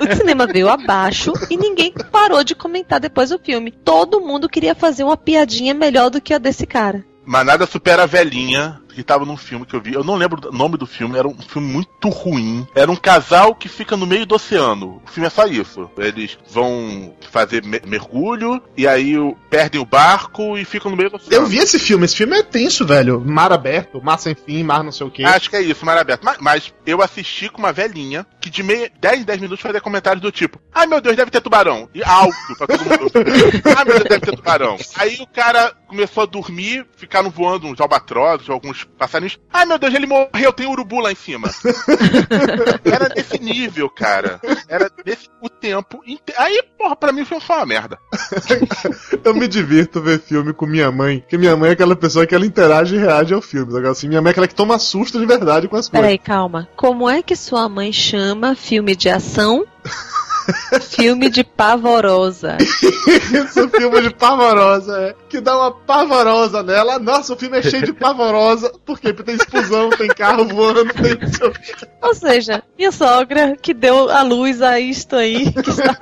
O 0.00 0.14
cinema 0.14 0.46
veio 0.46 0.68
abaixo 0.68 1.32
e 1.50 1.56
ninguém 1.56 1.92
parou 2.12 2.44
de 2.44 2.54
comentar 2.54 3.00
depois 3.00 3.30
do 3.30 3.38
filme. 3.38 3.72
Todo 3.72 4.20
mundo 4.20 4.48
queria 4.48 4.74
fazer 4.74 5.02
uma 5.02 5.16
piadinha 5.16 5.74
melhor 5.74 6.08
do 6.08 6.20
que 6.20 6.32
a 6.32 6.38
desse 6.38 6.64
cara. 6.64 7.04
Mas 7.24 7.44
nada 7.44 7.66
supera 7.66 8.04
a 8.04 8.06
velhinha 8.06 8.80
que 8.94 9.02
tava 9.02 9.24
num 9.24 9.36
filme 9.36 9.66
que 9.66 9.74
eu 9.74 9.80
vi. 9.80 9.94
Eu 9.94 10.04
não 10.04 10.14
lembro 10.16 10.48
o 10.48 10.52
nome 10.52 10.76
do 10.76 10.86
filme, 10.86 11.18
era 11.18 11.26
um 11.28 11.36
filme 11.40 11.66
muito 11.68 12.08
ruim. 12.08 12.66
Era 12.74 12.90
um 12.90 12.96
casal 12.96 13.54
que 13.54 13.68
fica 13.68 13.96
no 13.96 14.06
meio 14.06 14.26
do 14.26 14.34
oceano. 14.34 15.02
O 15.04 15.10
filme 15.10 15.26
é 15.26 15.30
só 15.30 15.46
isso. 15.46 15.90
Eles 15.98 16.38
vão 16.50 17.14
fazer 17.30 17.62
me- 17.64 17.80
mergulho 17.86 18.62
e 18.76 18.86
aí 18.86 19.14
perdem 19.50 19.80
o 19.80 19.84
barco 19.84 20.56
e 20.58 20.64
ficam 20.64 20.90
no 20.90 20.96
meio 20.96 21.10
do 21.10 21.16
oceano. 21.16 21.34
Eu 21.44 21.46
vi 21.46 21.58
esse 21.58 21.78
filme, 21.78 22.04
esse 22.04 22.16
filme 22.16 22.36
é 22.38 22.42
tenso, 22.42 22.86
velho. 22.86 23.20
Mar 23.20 23.52
aberto, 23.52 24.02
mar 24.02 24.18
sem 24.18 24.34
fim, 24.34 24.62
mar 24.62 24.82
não 24.82 24.92
sei 24.92 25.06
o 25.06 25.10
quê. 25.10 25.24
Acho 25.24 25.48
que 25.50 25.56
é 25.56 25.62
isso, 25.62 25.84
mar 25.86 25.96
aberto. 25.98 26.22
Mas, 26.24 26.36
mas 26.40 26.74
eu 26.86 27.02
assisti 27.02 27.48
com 27.48 27.58
uma 27.58 27.72
velhinha 27.72 28.26
que 28.40 28.50
de 28.50 28.62
meia, 28.62 28.90
10 29.00 29.20
em 29.20 29.24
10 29.24 29.40
minutos 29.40 29.62
fazia 29.62 29.80
comentários 29.80 30.20
do 30.22 30.32
tipo: 30.32 30.58
Ai 30.74 30.86
meu 30.86 31.00
Deus, 31.00 31.16
deve 31.16 31.30
ter 31.30 31.40
tubarão. 31.40 31.88
E 31.94 32.02
alto 32.02 32.32
pra 32.58 32.66
todo 32.66 32.84
mundo. 32.84 33.10
Ai 33.76 33.84
meu 33.84 33.94
Deus, 33.94 34.08
deve 34.08 34.20
ter 34.20 34.36
tubarão. 34.36 34.76
Aí 34.96 35.16
o 35.20 35.26
cara 35.26 35.72
começou 35.86 36.22
a 36.22 36.26
dormir, 36.26 36.86
ficaram 36.96 37.30
voando 37.30 37.66
uns 37.66 37.80
albatrozes, 37.80 38.48
alguns 38.48 38.81
passarinhos. 38.84 39.38
Ai 39.52 39.64
meu 39.64 39.78
Deus, 39.78 39.94
ele 39.94 40.06
morreu, 40.06 40.52
tem 40.52 40.66
urubu 40.66 41.00
lá 41.00 41.12
em 41.12 41.16
cima. 41.16 41.48
Era 42.84 43.08
desse 43.08 43.38
nível, 43.40 43.88
cara. 43.90 44.40
Era 44.68 44.90
desse 45.04 45.28
o 45.40 45.48
tempo 45.48 46.02
inteiro. 46.06 46.40
Aí, 46.40 46.62
porra, 46.78 46.96
pra 46.96 47.12
mim 47.12 47.24
foi 47.24 47.40
só 47.40 47.58
uma 47.58 47.66
merda. 47.66 47.98
Eu 49.24 49.34
me 49.34 49.48
divirto 49.48 50.00
ver 50.00 50.20
filme 50.20 50.52
com 50.52 50.66
minha 50.66 50.90
mãe, 50.90 51.20
porque 51.20 51.38
minha 51.38 51.56
mãe 51.56 51.70
é 51.70 51.72
aquela 51.72 51.96
pessoa 51.96 52.26
que 52.26 52.34
ela 52.34 52.46
interage 52.46 52.96
e 52.96 52.98
reage 52.98 53.34
ao 53.34 53.42
filme. 53.42 53.68
Agora, 53.68 53.90
assim, 53.90 54.08
minha 54.08 54.20
mãe 54.20 54.30
é 54.30 54.32
aquela 54.32 54.48
que 54.48 54.54
toma 54.54 54.78
susto 54.78 55.18
de 55.18 55.26
verdade 55.26 55.68
com 55.68 55.76
as 55.76 55.88
coisas. 55.88 56.00
Peraí, 56.00 56.18
calma. 56.18 56.68
Como 56.76 57.08
é 57.08 57.22
que 57.22 57.36
sua 57.36 57.68
mãe 57.68 57.92
chama 57.92 58.54
filme 58.54 58.94
de 58.94 59.08
ação? 59.08 59.66
filme 60.80 61.30
de 61.30 61.44
pavorosa. 61.44 62.56
Esse 62.60 63.68
filme 63.68 64.02
de 64.02 64.10
pavorosa, 64.14 64.98
é. 65.00 65.14
Que 65.28 65.40
dá 65.40 65.56
uma 65.56 65.72
pavorosa 65.72 66.62
nela. 66.62 66.98
Nossa, 66.98 67.32
o 67.32 67.36
filme 67.36 67.58
é 67.58 67.62
cheio 67.62 67.84
de 67.84 67.92
pavorosa. 67.92 68.72
Por 68.84 68.98
quê? 68.98 69.12
Porque 69.12 69.32
tem 69.32 69.34
explosão, 69.36 69.90
tem 69.90 70.08
carro 70.08 70.44
voando, 70.46 70.92
tem. 70.94 71.18
Ou 72.02 72.14
seja, 72.14 72.62
minha 72.76 72.92
sogra 72.92 73.56
que 73.60 73.72
deu 73.72 74.10
a 74.10 74.22
luz 74.22 74.60
a 74.60 74.78
isto 74.78 75.16
aí 75.16 75.52
que 75.52 75.70
está 75.70 75.96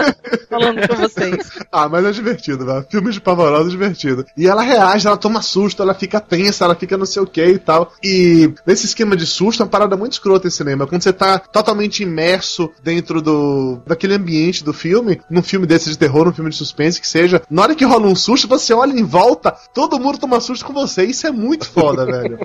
falando 0.49 0.89
com 0.89 0.97
vocês. 0.97 1.51
Ah, 1.71 1.89
mas 1.89 2.05
é 2.05 2.11
divertido, 2.11 2.67
velho. 2.67 2.87
Filme 2.91 3.13
de 3.13 3.21
pavorosa 3.21 3.69
é 3.69 3.71
divertido. 3.71 4.25
E 4.37 4.47
ela 4.47 4.63
reage, 4.63 5.07
ela 5.07 5.17
toma 5.17 5.43
susto, 5.43 5.83
ela 5.83 5.95
fica 5.95 6.21
tensa, 6.21 6.65
ela 6.65 6.75
fica 6.75 6.97
não 6.97 7.07
sei 7.07 7.23
o 7.23 7.27
que 7.27 7.45
e 7.45 7.59
tal. 7.59 7.93
E 8.03 8.53
nesse 8.67 8.87
esquema 8.87 9.17
de 9.17 9.27
susto 9.27 9.63
é 9.63 9.65
uma 9.65 9.71
parada 9.71 9.97
muito 9.97 10.13
escrota 10.13 10.49
em 10.49 10.51
cinema. 10.51 10.87
Quando 10.87 11.03
você 11.03 11.13
tá 11.13 11.39
totalmente 11.39 12.03
imerso 12.03 12.71
dentro 12.83 13.21
do 13.23 13.81
daquele 13.87 14.15
ambiente 14.15 14.40
do 14.65 14.73
filme, 14.73 15.21
num 15.31 15.43
filme 15.43 15.67
desse 15.67 15.91
de 15.91 15.99
terror, 15.99 16.25
num 16.25 16.33
filme 16.33 16.51
de 16.51 16.57
suspense 16.57 17.01
que 17.01 17.09
seja, 17.09 17.43
na 17.51 17.63
hora 17.63 17.75
que 17.75 17.85
rola 17.85 18.07
um 18.07 18.15
susto, 18.15 18.49
você 18.49 18.73
olha 18.73 18.93
em 18.93 19.05
volta, 19.05 19.51
todo 19.75 19.99
mundo 20.01 20.19
toma 20.19 20.41
susto 20.41 20.65
com 20.65 20.73
você. 20.73 21.05
Isso 21.05 21.27
é 21.27 21.31
muito 21.31 21.69
foda, 21.69 22.05
velho. 22.07 22.39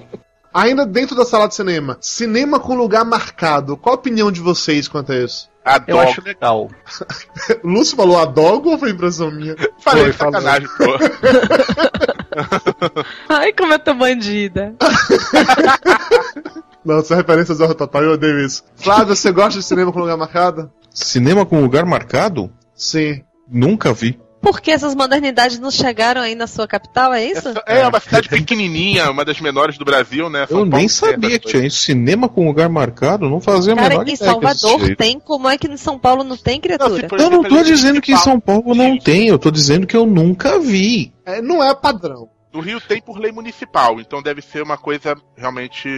Ainda 0.53 0.85
dentro 0.85 1.15
da 1.15 1.25
sala 1.25 1.47
de 1.47 1.55
cinema, 1.55 1.97
cinema 1.99 2.59
com 2.59 2.75
lugar 2.75 3.03
marcado. 3.03 3.75
Qual 3.75 3.95
a 3.95 3.97
opinião 3.97 4.31
de 4.31 4.39
vocês 4.39 4.87
quanto 4.87 5.11
a 5.11 5.17
isso? 5.17 5.49
Eu 5.65 5.71
Adoro. 5.73 5.99
acho 6.07 6.21
legal. 6.21 6.69
Lúcio 7.63 7.97
falou 7.97 8.19
adogo 8.19 8.69
ou 8.69 8.77
foi 8.77 8.91
impressão 8.91 9.31
minha? 9.31 9.55
Falei 9.79 10.13
Foi, 10.13 10.13
sacanagem, 10.13 10.69
pô. 10.77 10.85
Ai, 13.27 13.51
como 13.51 13.73
eu 13.73 13.79
tô 13.79 13.93
bandida. 13.95 14.75
Não, 16.85 16.99
essa 16.99 17.15
referência 17.15 17.51
ao 17.51 17.57
Zorro 17.57 17.73
Total, 17.73 18.03
eu 18.03 18.11
odeio 18.11 18.39
isso. 18.39 18.63
Flávio, 18.75 19.15
você 19.15 19.31
gosta 19.31 19.59
de 19.59 19.65
cinema 19.65 19.91
com 19.91 19.99
lugar 19.99 20.17
marcado? 20.17 20.71
Cinema 20.91 21.45
com 21.45 21.59
lugar 21.59 21.85
marcado? 21.85 22.51
Sim. 22.75 23.23
Nunca 23.49 23.91
vi. 23.91 24.19
Porque 24.45 24.69
essas 24.69 24.93
modernidades 24.93 25.57
não 25.57 25.71
chegaram 25.71 26.21
aí 26.21 26.35
na 26.35 26.45
sua 26.45 26.67
capital, 26.67 27.11
é 27.11 27.25
isso? 27.25 27.51
É 27.65 27.87
uma 27.87 27.99
cidade 27.99 28.29
pequenininha, 28.29 29.09
uma 29.09 29.25
das 29.25 29.41
menores 29.41 29.75
do 29.75 29.83
Brasil, 29.83 30.29
né? 30.29 30.45
São 30.45 30.59
Eu 30.59 30.65
nem 30.65 30.71
Paulo 30.71 30.85
tem 30.85 30.87
sabia 30.87 31.29
essas 31.29 31.39
que 31.39 31.47
tinha 31.47 31.65
isso. 31.65 31.77
Cinema 31.77 32.29
com 32.29 32.45
lugar 32.45 32.69
marcado? 32.69 33.27
Não 33.27 33.41
fazia 33.41 33.73
a 33.73 33.75
Cara, 33.75 33.89
menor 33.89 34.03
em 34.03 34.05
que 34.05 34.17
Salvador 34.17 34.95
tem, 34.95 35.19
como 35.19 35.49
é 35.49 35.57
que 35.57 35.67
em 35.67 35.77
São 35.77 35.97
Paulo 35.97 36.23
não 36.23 36.37
tem, 36.37 36.61
criatura? 36.61 37.07
Não, 37.09 37.17
se 37.17 37.25
Eu 37.25 37.29
não 37.31 37.41
tô 37.41 37.55
Por 37.55 37.63
dizendo 37.63 37.99
que 37.99 38.13
em. 38.13 38.17
São 38.17 38.39
Paulo 38.39 38.75
não 38.75 38.99
tem, 38.99 39.29
eu 39.29 39.39
tô 39.39 39.49
dizendo 39.49 39.87
que 39.87 39.97
eu 39.97 40.05
nunca 40.05 40.59
vi. 40.59 41.11
É, 41.25 41.41
não 41.41 41.63
é 41.63 41.73
padrão. 41.73 42.29
No 42.55 42.61
Rio 42.61 42.79
tem 42.79 43.01
por 43.01 43.19
lei 43.19 43.33
municipal, 43.33 43.99
então 43.99 44.23
deve 44.23 44.41
ser 44.41 44.63
uma 44.63 44.77
coisa 44.77 45.13
realmente 45.35 45.89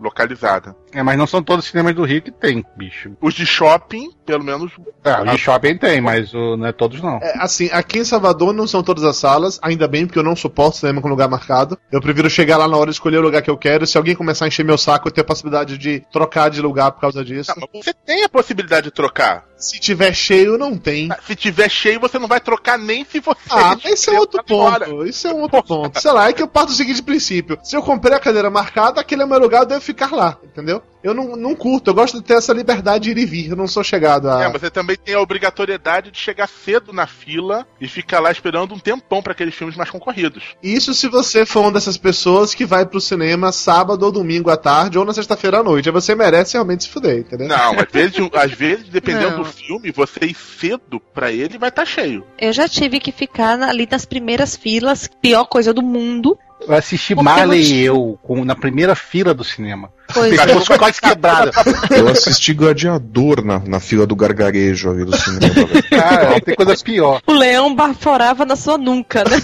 localizada. 0.00 0.74
É, 0.90 1.02
mas 1.02 1.18
não 1.18 1.26
são 1.26 1.42
todos 1.42 1.66
os 1.66 1.70
cinemas 1.70 1.94
do 1.94 2.02
Rio 2.02 2.22
que 2.22 2.30
tem, 2.30 2.64
bicho. 2.76 3.14
Os 3.20 3.34
de 3.34 3.44
shopping, 3.44 4.10
pelo 4.24 4.42
menos. 4.42 4.72
Ah, 5.04 5.20
o 5.20 5.26
de 5.26 5.36
shopping 5.36 5.76
tem, 5.76 6.00
mas 6.00 6.32
o, 6.32 6.56
não 6.56 6.66
é 6.66 6.72
todos 6.72 7.02
não. 7.02 7.18
É, 7.18 7.34
assim, 7.36 7.68
aqui 7.70 7.98
em 7.98 8.04
Salvador 8.04 8.54
não 8.54 8.66
são 8.66 8.82
todas 8.82 9.04
as 9.04 9.18
salas, 9.18 9.60
ainda 9.62 9.86
bem, 9.86 10.06
porque 10.06 10.18
eu 10.18 10.22
não 10.22 10.34
suporto 10.34 10.78
cinema 10.78 11.02
com 11.02 11.08
lugar 11.08 11.28
marcado. 11.28 11.78
Eu 11.92 12.00
prefiro 12.00 12.30
chegar 12.30 12.56
lá 12.56 12.66
na 12.66 12.78
hora 12.78 12.90
de 12.90 12.96
escolher 12.96 13.18
o 13.18 13.22
lugar 13.22 13.42
que 13.42 13.50
eu 13.50 13.58
quero. 13.58 13.86
Se 13.86 13.98
alguém 13.98 14.16
começar 14.16 14.46
a 14.46 14.48
encher 14.48 14.64
meu 14.64 14.78
saco, 14.78 15.08
eu 15.08 15.12
tenho 15.12 15.26
a 15.26 15.28
possibilidade 15.28 15.76
de 15.76 16.00
trocar 16.10 16.48
de 16.48 16.62
lugar 16.62 16.90
por 16.90 17.02
causa 17.02 17.22
disso. 17.22 17.52
Não, 17.54 17.68
mas 17.70 17.84
você 17.84 17.92
tem 17.92 18.24
a 18.24 18.30
possibilidade 18.30 18.84
de 18.84 18.92
trocar. 18.92 19.44
Se 19.58 19.78
tiver 19.80 20.14
cheio, 20.14 20.56
não 20.56 20.78
tem. 20.78 21.08
Se 21.26 21.34
tiver 21.34 21.68
cheio, 21.68 21.98
você 21.98 22.18
não 22.18 22.28
vai 22.28 22.40
trocar 22.40 22.78
nem 22.78 23.04
se 23.04 23.18
você. 23.18 23.40
Ah, 23.50 23.76
esse 23.84 24.08
é 24.08 24.18
outro 24.18 24.42
ponto. 24.44 25.04
Isso 25.04 25.26
é 25.26 25.34
um 25.34 25.42
outro 25.42 25.62
ponto. 25.62 26.00
Sei 26.00 26.12
lá, 26.12 26.28
é 26.28 26.32
que 26.32 26.42
eu 26.42 26.48
parto 26.48 26.68
do 26.68 26.74
seguinte 26.74 27.02
princípio. 27.02 27.58
Se 27.62 27.76
eu 27.76 27.82
comprei 27.82 28.16
a 28.16 28.20
cadeira 28.20 28.50
marcada, 28.50 29.00
aquele 29.00 29.22
é 29.22 29.24
o 29.24 29.28
meu 29.28 29.38
lugar, 29.38 29.62
eu 29.62 29.66
devo 29.66 29.80
ficar 29.80 30.12
lá, 30.12 30.38
entendeu? 30.44 30.82
Eu 31.08 31.14
não, 31.14 31.36
não 31.36 31.54
curto, 31.54 31.90
eu 31.90 31.94
gosto 31.94 32.18
de 32.18 32.24
ter 32.24 32.34
essa 32.34 32.52
liberdade 32.52 33.04
de 33.04 33.10
ir 33.10 33.18
e 33.18 33.26
vir. 33.26 33.50
Eu 33.50 33.56
não 33.56 33.66
sou 33.66 33.82
chegado 33.82 34.28
a. 34.28 34.42
É, 34.42 34.48
mas 34.48 34.60
você 34.60 34.70
também 34.70 34.96
tem 34.96 35.14
a 35.14 35.20
obrigatoriedade 35.20 36.10
de 36.10 36.18
chegar 36.18 36.48
cedo 36.48 36.92
na 36.92 37.06
fila 37.06 37.66
e 37.80 37.88
ficar 37.88 38.20
lá 38.20 38.30
esperando 38.30 38.74
um 38.74 38.78
tempão 38.78 39.22
para 39.22 39.32
aqueles 39.32 39.54
filmes 39.54 39.76
mais 39.76 39.90
concorridos. 39.90 40.56
Isso 40.62 40.94
se 40.94 41.08
você 41.08 41.46
for 41.46 41.60
uma 41.60 41.72
dessas 41.72 41.96
pessoas 41.96 42.54
que 42.54 42.64
vai 42.64 42.84
pro 42.86 43.00
cinema 43.00 43.52
sábado 43.52 44.04
ou 44.04 44.12
domingo 44.12 44.50
à 44.50 44.56
tarde 44.56 44.98
ou 44.98 45.04
na 45.04 45.12
sexta-feira 45.12 45.58
à 45.58 45.62
noite. 45.62 45.88
Aí 45.88 45.92
você 45.92 46.14
merece 46.14 46.54
realmente 46.54 46.84
se 46.84 46.90
fuder, 46.90 47.18
entendeu? 47.18 47.48
Não, 47.48 47.72
às 47.78 47.90
vezes, 47.90 48.16
às 48.34 48.52
vezes 48.52 48.88
dependendo 48.88 49.30
Não. 49.30 49.38
do 49.38 49.44
filme, 49.44 49.90
você 49.90 50.26
ir 50.26 50.34
cedo 50.34 51.00
pra 51.00 51.32
ele 51.32 51.58
vai 51.58 51.68
estar 51.68 51.84
cheio. 51.84 52.26
Eu 52.38 52.52
já 52.52 52.68
tive 52.68 53.00
que 53.00 53.12
ficar 53.12 53.60
ali 53.62 53.88
nas 53.90 54.04
primeiras 54.04 54.56
filas, 54.56 55.08
pior 55.20 55.44
coisa 55.44 55.72
do 55.72 55.82
mundo. 55.82 56.38
Eu 56.66 56.74
assisti 56.74 57.14
Porque 57.14 57.24
Marley 57.30 57.62
e 57.72 57.84
eu 57.84 58.18
com- 58.22 58.44
na 58.44 58.54
primeira 58.54 58.94
fila 58.94 59.32
do 59.32 59.44
cinema. 59.44 59.90
Pois 60.12 60.32
é. 60.38 60.46
Pegou 60.46 60.62
os 60.62 60.68
quase 60.68 61.00
quebrado. 61.00 61.50
Eu 61.90 62.08
assisti 62.08 62.54
Gladiador 62.54 63.44
na, 63.44 63.58
na 63.58 63.78
fila 63.78 64.06
do 64.06 64.16
gargarejo 64.16 64.90
ali 64.90 65.04
do 65.04 65.16
cinema. 65.16 65.54
Cara, 65.90 66.40
tem 66.40 66.54
coisa 66.54 66.74
pior. 66.82 67.20
O 67.26 67.32
leão 67.32 67.74
baforava 67.74 68.44
na 68.46 68.56
sua 68.56 68.78
nuca, 68.78 69.22
né? 69.24 69.36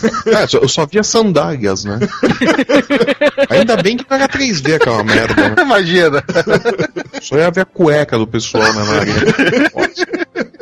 É, 0.42 0.46
só- 0.46 0.58
eu 0.58 0.68
só 0.68 0.86
via 0.86 1.02
sandálias, 1.02 1.84
né? 1.84 1.98
Ainda 3.50 3.76
bem 3.76 3.96
que 3.96 4.06
não 4.08 4.16
era 4.16 4.28
3D 4.28 4.74
aquela 4.76 5.04
merda, 5.04 5.50
né? 5.50 5.54
Imagina. 5.62 6.24
Só 7.20 7.36
ia 7.36 7.50
ver 7.50 7.60
a 7.62 7.64
cueca 7.66 8.18
do 8.18 8.26
pessoal 8.26 8.64
né, 8.72 8.84
na 8.84 8.92
arena. 9.00 9.70